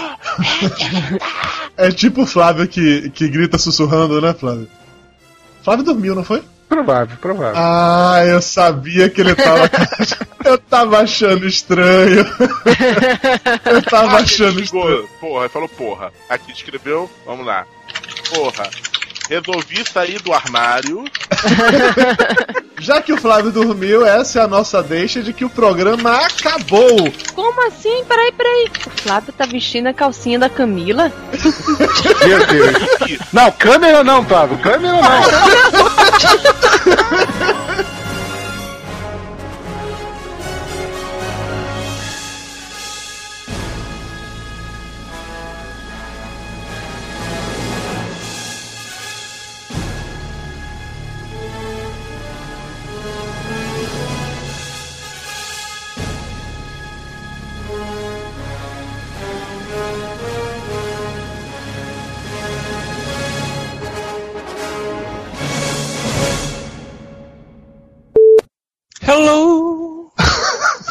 É 1.76 1.90
tipo 1.90 2.22
o 2.22 2.26
Flávio 2.26 2.68
que, 2.68 3.10
que 3.10 3.26
grita 3.28 3.58
sussurrando, 3.58 4.20
né, 4.20 4.32
Flávio? 4.32 4.68
Flávio 5.64 5.84
dormiu, 5.84 6.14
não 6.14 6.22
foi? 6.22 6.40
Provável, 6.68 7.16
provável. 7.20 7.54
Ah, 7.56 8.22
eu 8.24 8.40
sabia 8.40 9.08
que 9.08 9.20
ele 9.20 9.34
tava. 9.34 9.68
eu 10.44 10.56
tava 10.58 10.98
achando 11.00 11.46
estranho. 11.48 12.24
eu 13.66 13.82
tava 13.82 14.18
Ah, 14.18 14.20
achando 14.20 14.60
estranho. 14.60 15.08
Porra, 15.20 15.40
ele 15.42 15.48
falou 15.48 15.68
porra. 15.68 16.12
Aqui 16.28 16.52
escreveu, 16.52 17.10
vamos 17.26 17.44
lá. 17.44 17.66
Porra. 18.32 18.70
Resolvi 19.28 19.84
sair 19.90 20.20
do 20.22 20.32
armário. 20.32 21.04
Já 22.78 23.00
que 23.00 23.12
o 23.12 23.16
Flávio 23.16 23.50
dormiu, 23.50 24.04
essa 24.04 24.40
é 24.40 24.42
a 24.42 24.48
nossa 24.48 24.82
deixa 24.82 25.22
de 25.22 25.32
que 25.32 25.44
o 25.44 25.48
programa 25.48 26.16
acabou. 26.16 27.10
Como 27.34 27.66
assim? 27.66 28.04
Peraí, 28.04 28.32
peraí. 28.32 28.70
O 28.86 28.90
Flávio 28.90 29.32
tá 29.32 29.46
vestindo 29.46 29.86
a 29.86 29.94
calcinha 29.94 30.38
da 30.38 30.50
Camila? 30.50 31.10
Meu 32.26 32.46
Deus. 32.46 33.18
Não, 33.32 33.50
câmera 33.52 34.04
não, 34.04 34.24
Flávio, 34.24 34.58
câmera 34.58 34.92
não. 34.92 35.00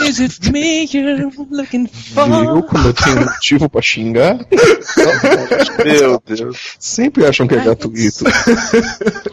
Is 0.06 0.20
it 0.20 0.52
me 0.52 0.86
you're 0.92 1.32
looking 1.50 1.88
for? 1.88 2.26
Viu 2.26 2.64
como 2.64 2.88
eu 2.88 2.94
tenho 2.94 3.22
motivo 3.22 3.70
pra 3.70 3.82
xingar? 3.82 4.38
Meu 5.84 6.22
Deus. 6.26 6.76
Sempre 6.80 7.26
acham 7.26 7.48
que 7.48 7.56
é 7.56 7.64
gratuito. 7.64 8.26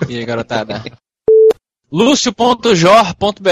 E 0.09 0.19
aí, 0.19 0.25
garotada? 0.25 0.83
Lúcio.jor.br 1.91 3.51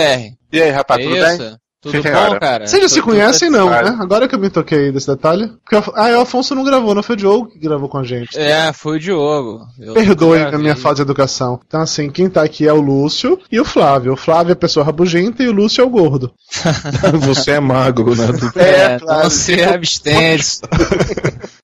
E 0.52 0.62
aí, 0.62 0.70
rapaz, 0.70 1.02
tudo 1.02 1.16
Isso? 1.16 1.38
bem? 1.38 1.58
Tudo 1.80 2.02
bom, 2.02 2.38
cara? 2.40 2.66
Vocês 2.66 2.82
já 2.82 2.88
se 2.88 3.00
conhecem, 3.00 3.48
não, 3.48 3.70
né? 3.70 3.96
Agora 4.00 4.26
que 4.26 4.34
eu 4.34 4.38
me 4.40 4.50
toquei 4.50 4.90
desse 4.90 5.06
detalhe. 5.06 5.48
Porque, 5.64 5.76
o- 5.76 5.92
ah, 5.94 6.08
é, 6.08 6.16
o 6.16 6.22
Afonso 6.22 6.52
não 6.54 6.64
gravou, 6.64 6.92
não 6.92 7.04
foi 7.04 7.14
o 7.14 7.18
Diogo 7.18 7.48
que 7.50 7.58
gravou 7.60 7.88
com 7.88 7.98
a 7.98 8.02
gente. 8.02 8.36
É, 8.36 8.72
foi 8.72 8.96
o 8.96 9.00
Diogo. 9.00 9.60
Eu 9.78 9.94
Perdoe 9.94 10.42
a 10.42 10.58
minha 10.58 10.74
falta 10.74 10.96
de 10.96 11.02
educação. 11.02 11.60
Então, 11.64 11.80
assim, 11.80 12.10
quem 12.10 12.28
tá 12.28 12.42
aqui 12.42 12.66
é 12.66 12.72
o 12.72 12.80
Lúcio 12.80 13.38
e 13.52 13.60
o 13.60 13.64
Flávio. 13.64 14.14
O 14.14 14.16
Flávio 14.16 14.50
é 14.50 14.54
a 14.54 14.56
pessoa 14.56 14.84
rabugenta 14.84 15.40
e 15.42 15.48
o 15.48 15.52
Lúcio 15.52 15.80
é 15.80 15.84
o 15.84 15.90
gordo. 15.90 16.32
Você 17.20 17.52
é 17.52 17.60
magro, 17.60 18.12
né? 18.16 18.26
É, 18.56 18.96
então 18.96 19.22
você 19.30 19.62
abstente. 19.62 20.58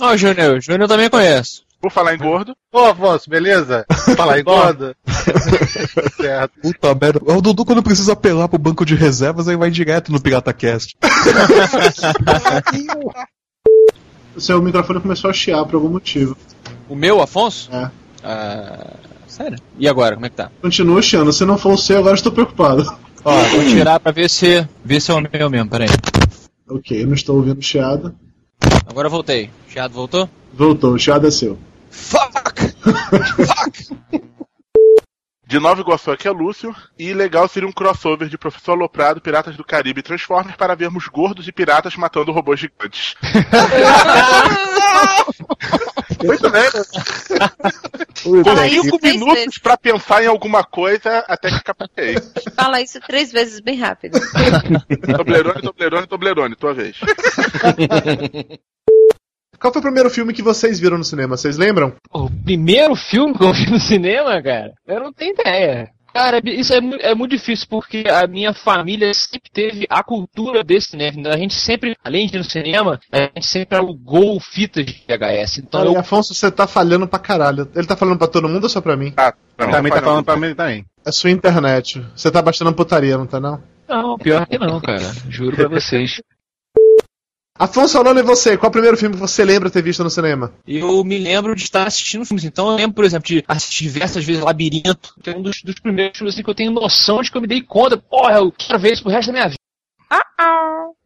Ó, 0.00 0.12
o 0.12 0.16
Júnior. 0.16 0.58
O 0.58 0.60
Júnior 0.60 0.82
eu 0.82 0.88
também 0.88 1.08
conheço. 1.08 1.62
Por 1.86 1.92
falar 1.92 2.16
em 2.16 2.18
gordo. 2.18 2.52
Ô, 2.72 2.80
Afonso, 2.80 3.30
beleza? 3.30 3.86
Fala 4.16 4.34
aí, 4.34 4.42
gorda. 4.42 4.96
certo. 6.16 6.60
Puta 6.60 6.94
merda. 7.00 7.20
O 7.22 7.40
Dudu, 7.40 7.64
quando 7.64 7.80
precisa 7.80 8.14
apelar 8.14 8.48
pro 8.48 8.58
banco 8.58 8.84
de 8.84 8.96
reservas, 8.96 9.46
aí 9.46 9.54
vai 9.54 9.70
direto 9.70 10.10
no 10.10 10.20
PirataCast. 10.20 10.96
O 14.34 14.40
seu 14.40 14.60
microfone 14.60 15.00
começou 15.00 15.30
a 15.30 15.32
chiar 15.32 15.64
por 15.64 15.76
algum 15.76 15.88
motivo. 15.88 16.36
O 16.90 16.94
meu, 16.94 17.22
Afonso? 17.22 17.70
É. 17.72 17.90
Ah, 18.22 18.96
sério? 19.26 19.56
E 19.78 19.88
agora, 19.88 20.14
como 20.14 20.26
é 20.26 20.28
que 20.28 20.36
tá? 20.36 20.50
Continua 20.60 21.00
chiando. 21.00 21.32
Se 21.32 21.44
não 21.46 21.56
for 21.56 21.72
o 21.72 21.78
seu, 21.78 21.96
agora 21.98 22.12
eu 22.12 22.16
estou 22.16 22.32
preocupado. 22.32 22.84
Ó, 23.24 23.32
vou 23.32 23.64
tirar 23.64 23.98
pra 23.98 24.12
ver 24.12 24.28
se, 24.28 24.68
ver 24.84 25.00
se 25.00 25.10
é 25.10 25.14
o 25.14 25.22
meu 25.22 25.48
mesmo, 25.48 25.70
peraí. 25.70 25.88
Ok, 26.68 27.02
eu 27.02 27.06
não 27.06 27.14
estou 27.14 27.36
ouvindo 27.36 27.62
chiado. 27.62 28.14
Agora 28.86 29.06
eu 29.06 29.10
voltei. 29.10 29.50
O 29.68 29.72
Chiado 29.72 29.94
voltou? 29.94 30.28
Voltou, 30.52 30.92
o 30.94 30.98
chiado 30.98 31.26
é 31.26 31.30
seu. 31.30 31.58
Fuck! 31.96 32.76
De 35.48 35.60
Nova 35.60 35.80
Iguaçu 35.80 36.10
aqui 36.10 36.26
é 36.26 36.30
Lúcio. 36.30 36.74
E 36.98 37.14
legal 37.14 37.46
seria 37.46 37.68
um 37.68 37.72
crossover 37.72 38.28
de 38.28 38.36
Professor 38.36 38.72
Aloprado, 38.72 39.20
Piratas 39.20 39.56
do 39.56 39.62
Caribe 39.64 40.00
e 40.00 40.02
Transformers 40.02 40.56
para 40.56 40.74
vermos 40.74 41.06
gordos 41.06 41.46
e 41.46 41.52
piratas 41.52 41.94
matando 41.96 42.32
robôs 42.32 42.58
gigantes. 42.58 43.14
Muito 46.24 46.50
bem, 46.50 46.64
isso 46.64 46.84
Cinco 48.82 48.98
minutos 49.02 49.34
vezes. 49.34 49.58
pra 49.58 49.76
pensar 49.76 50.24
em 50.24 50.26
alguma 50.26 50.64
coisa 50.64 51.18
até 51.28 51.50
que 51.50 51.62
captei. 51.62 52.16
Fala 52.56 52.80
isso 52.80 52.98
três 53.00 53.30
vezes 53.30 53.60
bem 53.60 53.78
rápido. 53.78 54.18
Toblerone, 55.16 55.62
Toblerone, 55.62 56.06
Toblerone, 56.06 56.56
tua 56.56 56.72
vez. 56.74 56.96
Qual 59.60 59.72
foi 59.72 59.80
o 59.80 59.82
primeiro 59.82 60.10
filme 60.10 60.32
que 60.32 60.42
vocês 60.42 60.78
viram 60.78 60.98
no 60.98 61.04
cinema? 61.04 61.36
Vocês 61.36 61.56
lembram? 61.56 61.94
O 62.12 62.30
primeiro 62.30 62.94
filme 62.94 63.34
que 63.36 63.44
eu 63.44 63.52
vi 63.52 63.70
no 63.70 63.80
cinema, 63.80 64.40
cara, 64.42 64.72
eu 64.86 65.00
não 65.00 65.12
tenho 65.12 65.32
ideia. 65.32 65.90
Cara, 66.16 66.40
isso 66.44 66.72
é, 66.72 66.78
é 67.10 67.14
muito 67.14 67.32
difícil 67.32 67.66
porque 67.68 68.04
a 68.08 68.26
minha 68.26 68.54
família 68.54 69.12
sempre 69.12 69.50
teve 69.52 69.86
a 69.90 70.02
cultura 70.02 70.64
desse 70.64 70.92
cinema. 70.92 71.28
A 71.28 71.36
gente 71.36 71.54
sempre, 71.54 71.94
além 72.02 72.26
de 72.26 72.36
ir 72.36 72.38
no 72.38 72.44
cinema, 72.44 72.98
a 73.12 73.18
gente 73.34 73.46
sempre 73.46 73.76
alugou 73.76 74.40
fitas 74.40 74.86
de 74.86 74.92
VHS. 75.06 75.58
Então 75.58 75.82
Olha, 75.82 75.90
eu 75.90 75.98
Afonso, 75.98 76.32
você 76.32 76.50
tá 76.50 76.66
falhando 76.66 77.06
pra 77.06 77.18
caralho. 77.18 77.68
Ele 77.74 77.86
tá 77.86 77.94
falando 77.94 78.16
pra 78.16 78.28
todo 78.28 78.48
mundo 78.48 78.62
ou 78.62 78.70
só 78.70 78.80
pra 78.80 78.96
mim? 78.96 79.12
Ah, 79.14 79.34
pra 79.54 79.66
mim 79.66 79.72
Também 79.74 79.92
tá 79.92 80.00
falando. 80.00 80.24
falando 80.24 80.24
pra 80.24 80.36
mim 80.36 80.54
também. 80.54 80.86
É 81.04 81.12
sua 81.12 81.30
internet. 81.30 82.02
Você 82.16 82.30
tá 82.30 82.40
baixando 82.40 82.72
putaria, 82.72 83.18
não 83.18 83.26
tá 83.26 83.38
não? 83.38 83.62
Não, 83.86 84.16
pior 84.16 84.46
que 84.46 84.58
não, 84.58 84.80
cara. 84.80 85.12
Juro 85.28 85.54
pra 85.54 85.68
vocês. 85.68 86.22
Afonso 87.58 87.98
Alano 87.98 88.20
e 88.20 88.22
você, 88.22 88.56
qual 88.56 88.66
é 88.66 88.70
o 88.70 88.72
primeiro 88.72 88.96
filme 88.96 89.14
que 89.14 89.20
você 89.20 89.44
lembra 89.44 89.70
ter 89.70 89.82
visto 89.82 90.04
no 90.04 90.10
cinema? 90.10 90.52
Eu 90.66 91.02
me 91.02 91.16
lembro 91.16 91.54
de 91.54 91.62
estar 91.62 91.86
assistindo 91.86 92.24
filmes. 92.24 92.44
Então 92.44 92.70
eu 92.70 92.76
lembro, 92.76 92.94
por 92.94 93.04
exemplo, 93.04 93.26
de 93.26 93.42
assistir 93.48 93.84
diversas 93.84 94.24
vezes 94.24 94.42
Labirinto, 94.42 95.14
que 95.22 95.30
é 95.30 95.36
um 95.36 95.42
dos, 95.42 95.62
dos 95.62 95.78
primeiros 95.80 96.18
filmes 96.18 96.34
assim, 96.34 96.42
que 96.42 96.50
eu 96.50 96.54
tenho 96.54 96.70
noção 96.70 97.22
de 97.22 97.30
que 97.30 97.36
eu 97.36 97.40
me 97.40 97.46
dei 97.46 97.62
conta. 97.62 97.96
Porra, 97.96 98.38
eu 98.38 98.52
quero 98.52 98.78
ver 98.78 98.92
isso 98.92 99.02
pro 99.02 99.12
resto 99.12 99.28
da 99.28 99.32
minha 99.32 99.48
vida. 99.48 99.56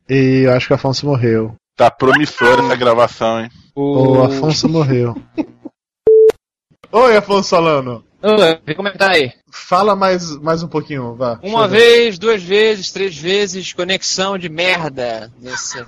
E 0.09 0.43
eu 0.44 0.52
acho 0.52 0.66
que 0.66 0.72
o 0.72 0.77
Afonso 0.77 1.06
morreu. 1.06 1.55
Tá 1.77 1.89
promissora 1.90 2.62
essa 2.64 2.77
gravação, 2.77 3.40
hein? 3.40 3.51
O 3.77 4.22
Afonso 4.22 4.68
morreu. 4.68 5.14
Oi, 6.90 7.16
Afonso 7.16 7.55
Alano. 7.55 8.05
Ô, 8.22 8.74
como 8.74 8.88
é 8.88 8.92
que 8.92 8.98
tá 8.98 9.10
aí? 9.10 9.32
Fala 9.51 9.97
mais, 9.97 10.36
mais 10.36 10.62
um 10.62 10.68
pouquinho, 10.68 11.14
vá. 11.14 11.38
Uma 11.42 11.66
vez, 11.66 12.18
duas 12.18 12.42
vezes, 12.42 12.92
três 12.92 13.16
vezes, 13.16 13.72
conexão 13.72 14.38
de 14.38 14.48
merda. 14.48 15.32
Nesse... 15.40 15.78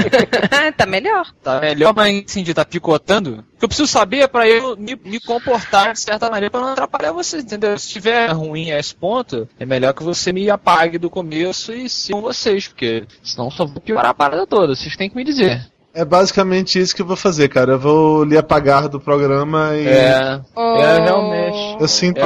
tá 0.76 0.86
melhor. 0.86 1.32
Tá 1.42 1.60
melhor, 1.60 1.94
mas 1.94 2.24
assim, 2.28 2.42
de 2.42 2.54
tá 2.54 2.64
picotando. 2.64 3.44
O 3.54 3.58
que 3.58 3.64
eu 3.64 3.68
preciso 3.68 3.88
saber 3.88 4.20
é 4.20 4.28
pra 4.28 4.48
eu 4.48 4.76
me, 4.76 4.94
me 4.96 5.18
comportar 5.18 5.92
de 5.92 6.00
certa 6.00 6.30
maneira 6.30 6.50
pra 6.50 6.60
não 6.60 6.68
atrapalhar 6.68 7.12
você, 7.12 7.38
entendeu? 7.38 7.76
Se 7.78 7.86
estiver 7.86 8.30
ruim 8.30 8.70
a 8.70 8.78
esse 8.78 8.94
ponto, 8.94 9.48
é 9.58 9.66
melhor 9.66 9.94
que 9.94 10.02
você 10.02 10.32
me 10.32 10.48
apague 10.50 10.98
do 10.98 11.10
começo 11.10 11.72
e 11.72 11.88
sigam 11.88 12.20
vocês, 12.20 12.68
porque 12.68 13.04
senão 13.22 13.50
só 13.50 13.64
vou 13.64 13.80
piorar 13.80 14.10
a 14.10 14.14
parada 14.14 14.46
toda. 14.46 14.74
Vocês 14.74 14.96
têm 14.96 15.10
que 15.10 15.16
me 15.16 15.24
dizer. 15.24 15.71
É 15.94 16.04
basicamente 16.04 16.78
isso 16.80 16.96
que 16.96 17.02
eu 17.02 17.06
vou 17.06 17.16
fazer, 17.16 17.48
cara. 17.48 17.72
Eu 17.72 17.78
vou 17.78 18.24
lhe 18.24 18.36
apagar 18.38 18.88
do 18.88 18.98
programa 18.98 19.74
e. 19.74 19.86
É, 19.86 20.40
Oh. 20.56 20.76
é 20.76 21.00
realmente. 21.00 21.76
Eu 21.80 21.88
sinto. 21.88 22.18
É. 22.18 22.22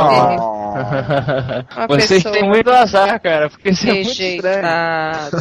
Vocês 1.89 2.23
pessoa 2.23 2.35
têm 2.35 2.49
muito 2.49 2.71
azar, 2.71 3.21
cara, 3.21 3.49
porque 3.51 3.71
isso 3.71 3.89
é 3.89 3.95
muito 3.95 4.11
estranho. 4.11 4.37
Rejeitado. 4.43 5.37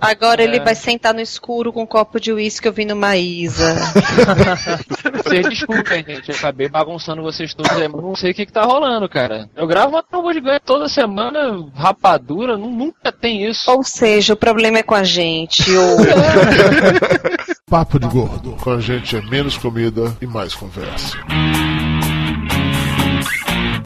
Agora 0.00 0.42
ele 0.42 0.60
vai 0.60 0.74
sentar 0.74 1.12
no 1.14 1.20
escuro 1.20 1.72
com 1.72 1.82
um 1.82 1.86
copo 1.86 2.18
de 2.20 2.32
uísque 2.32 2.68
ouvindo 2.68 2.96
Maísa. 2.96 3.74
Vocês 5.24 5.48
desculpem, 5.48 6.04
gente. 6.06 6.30
Eu 6.30 6.36
acabei 6.36 6.68
bagunçando 6.68 7.22
vocês 7.22 7.54
todos 7.54 7.70
aí, 7.72 7.88
mas 7.88 8.02
não 8.02 8.16
sei 8.16 8.30
o 8.32 8.34
que, 8.34 8.46
que 8.46 8.52
tá 8.52 8.62
rolando, 8.62 9.08
cara. 9.08 9.48
Eu 9.54 9.66
gravo 9.66 9.90
uma 9.90 10.02
tromba 10.02 10.32
de 10.32 10.40
ganho 10.40 10.60
toda 10.60 10.88
semana, 10.88 11.64
rapadura, 11.74 12.56
nu- 12.56 12.70
nunca 12.70 13.12
tem 13.12 13.46
isso. 13.46 13.70
Ou 13.70 13.82
seja, 13.84 14.32
o 14.32 14.36
problema 14.36 14.78
é 14.78 14.82
com 14.82 14.94
a 14.94 15.04
gente. 15.04 15.70
Ou... 15.76 15.98
Papo 17.68 18.00
de 18.00 18.08
Gordo. 18.08 18.56
Com 18.60 18.72
a 18.72 18.80
gente 18.80 19.16
é 19.16 19.22
menos 19.22 19.56
comida 19.56 20.12
e 20.20 20.26
mais 20.26 20.54
conversa. 20.54 21.16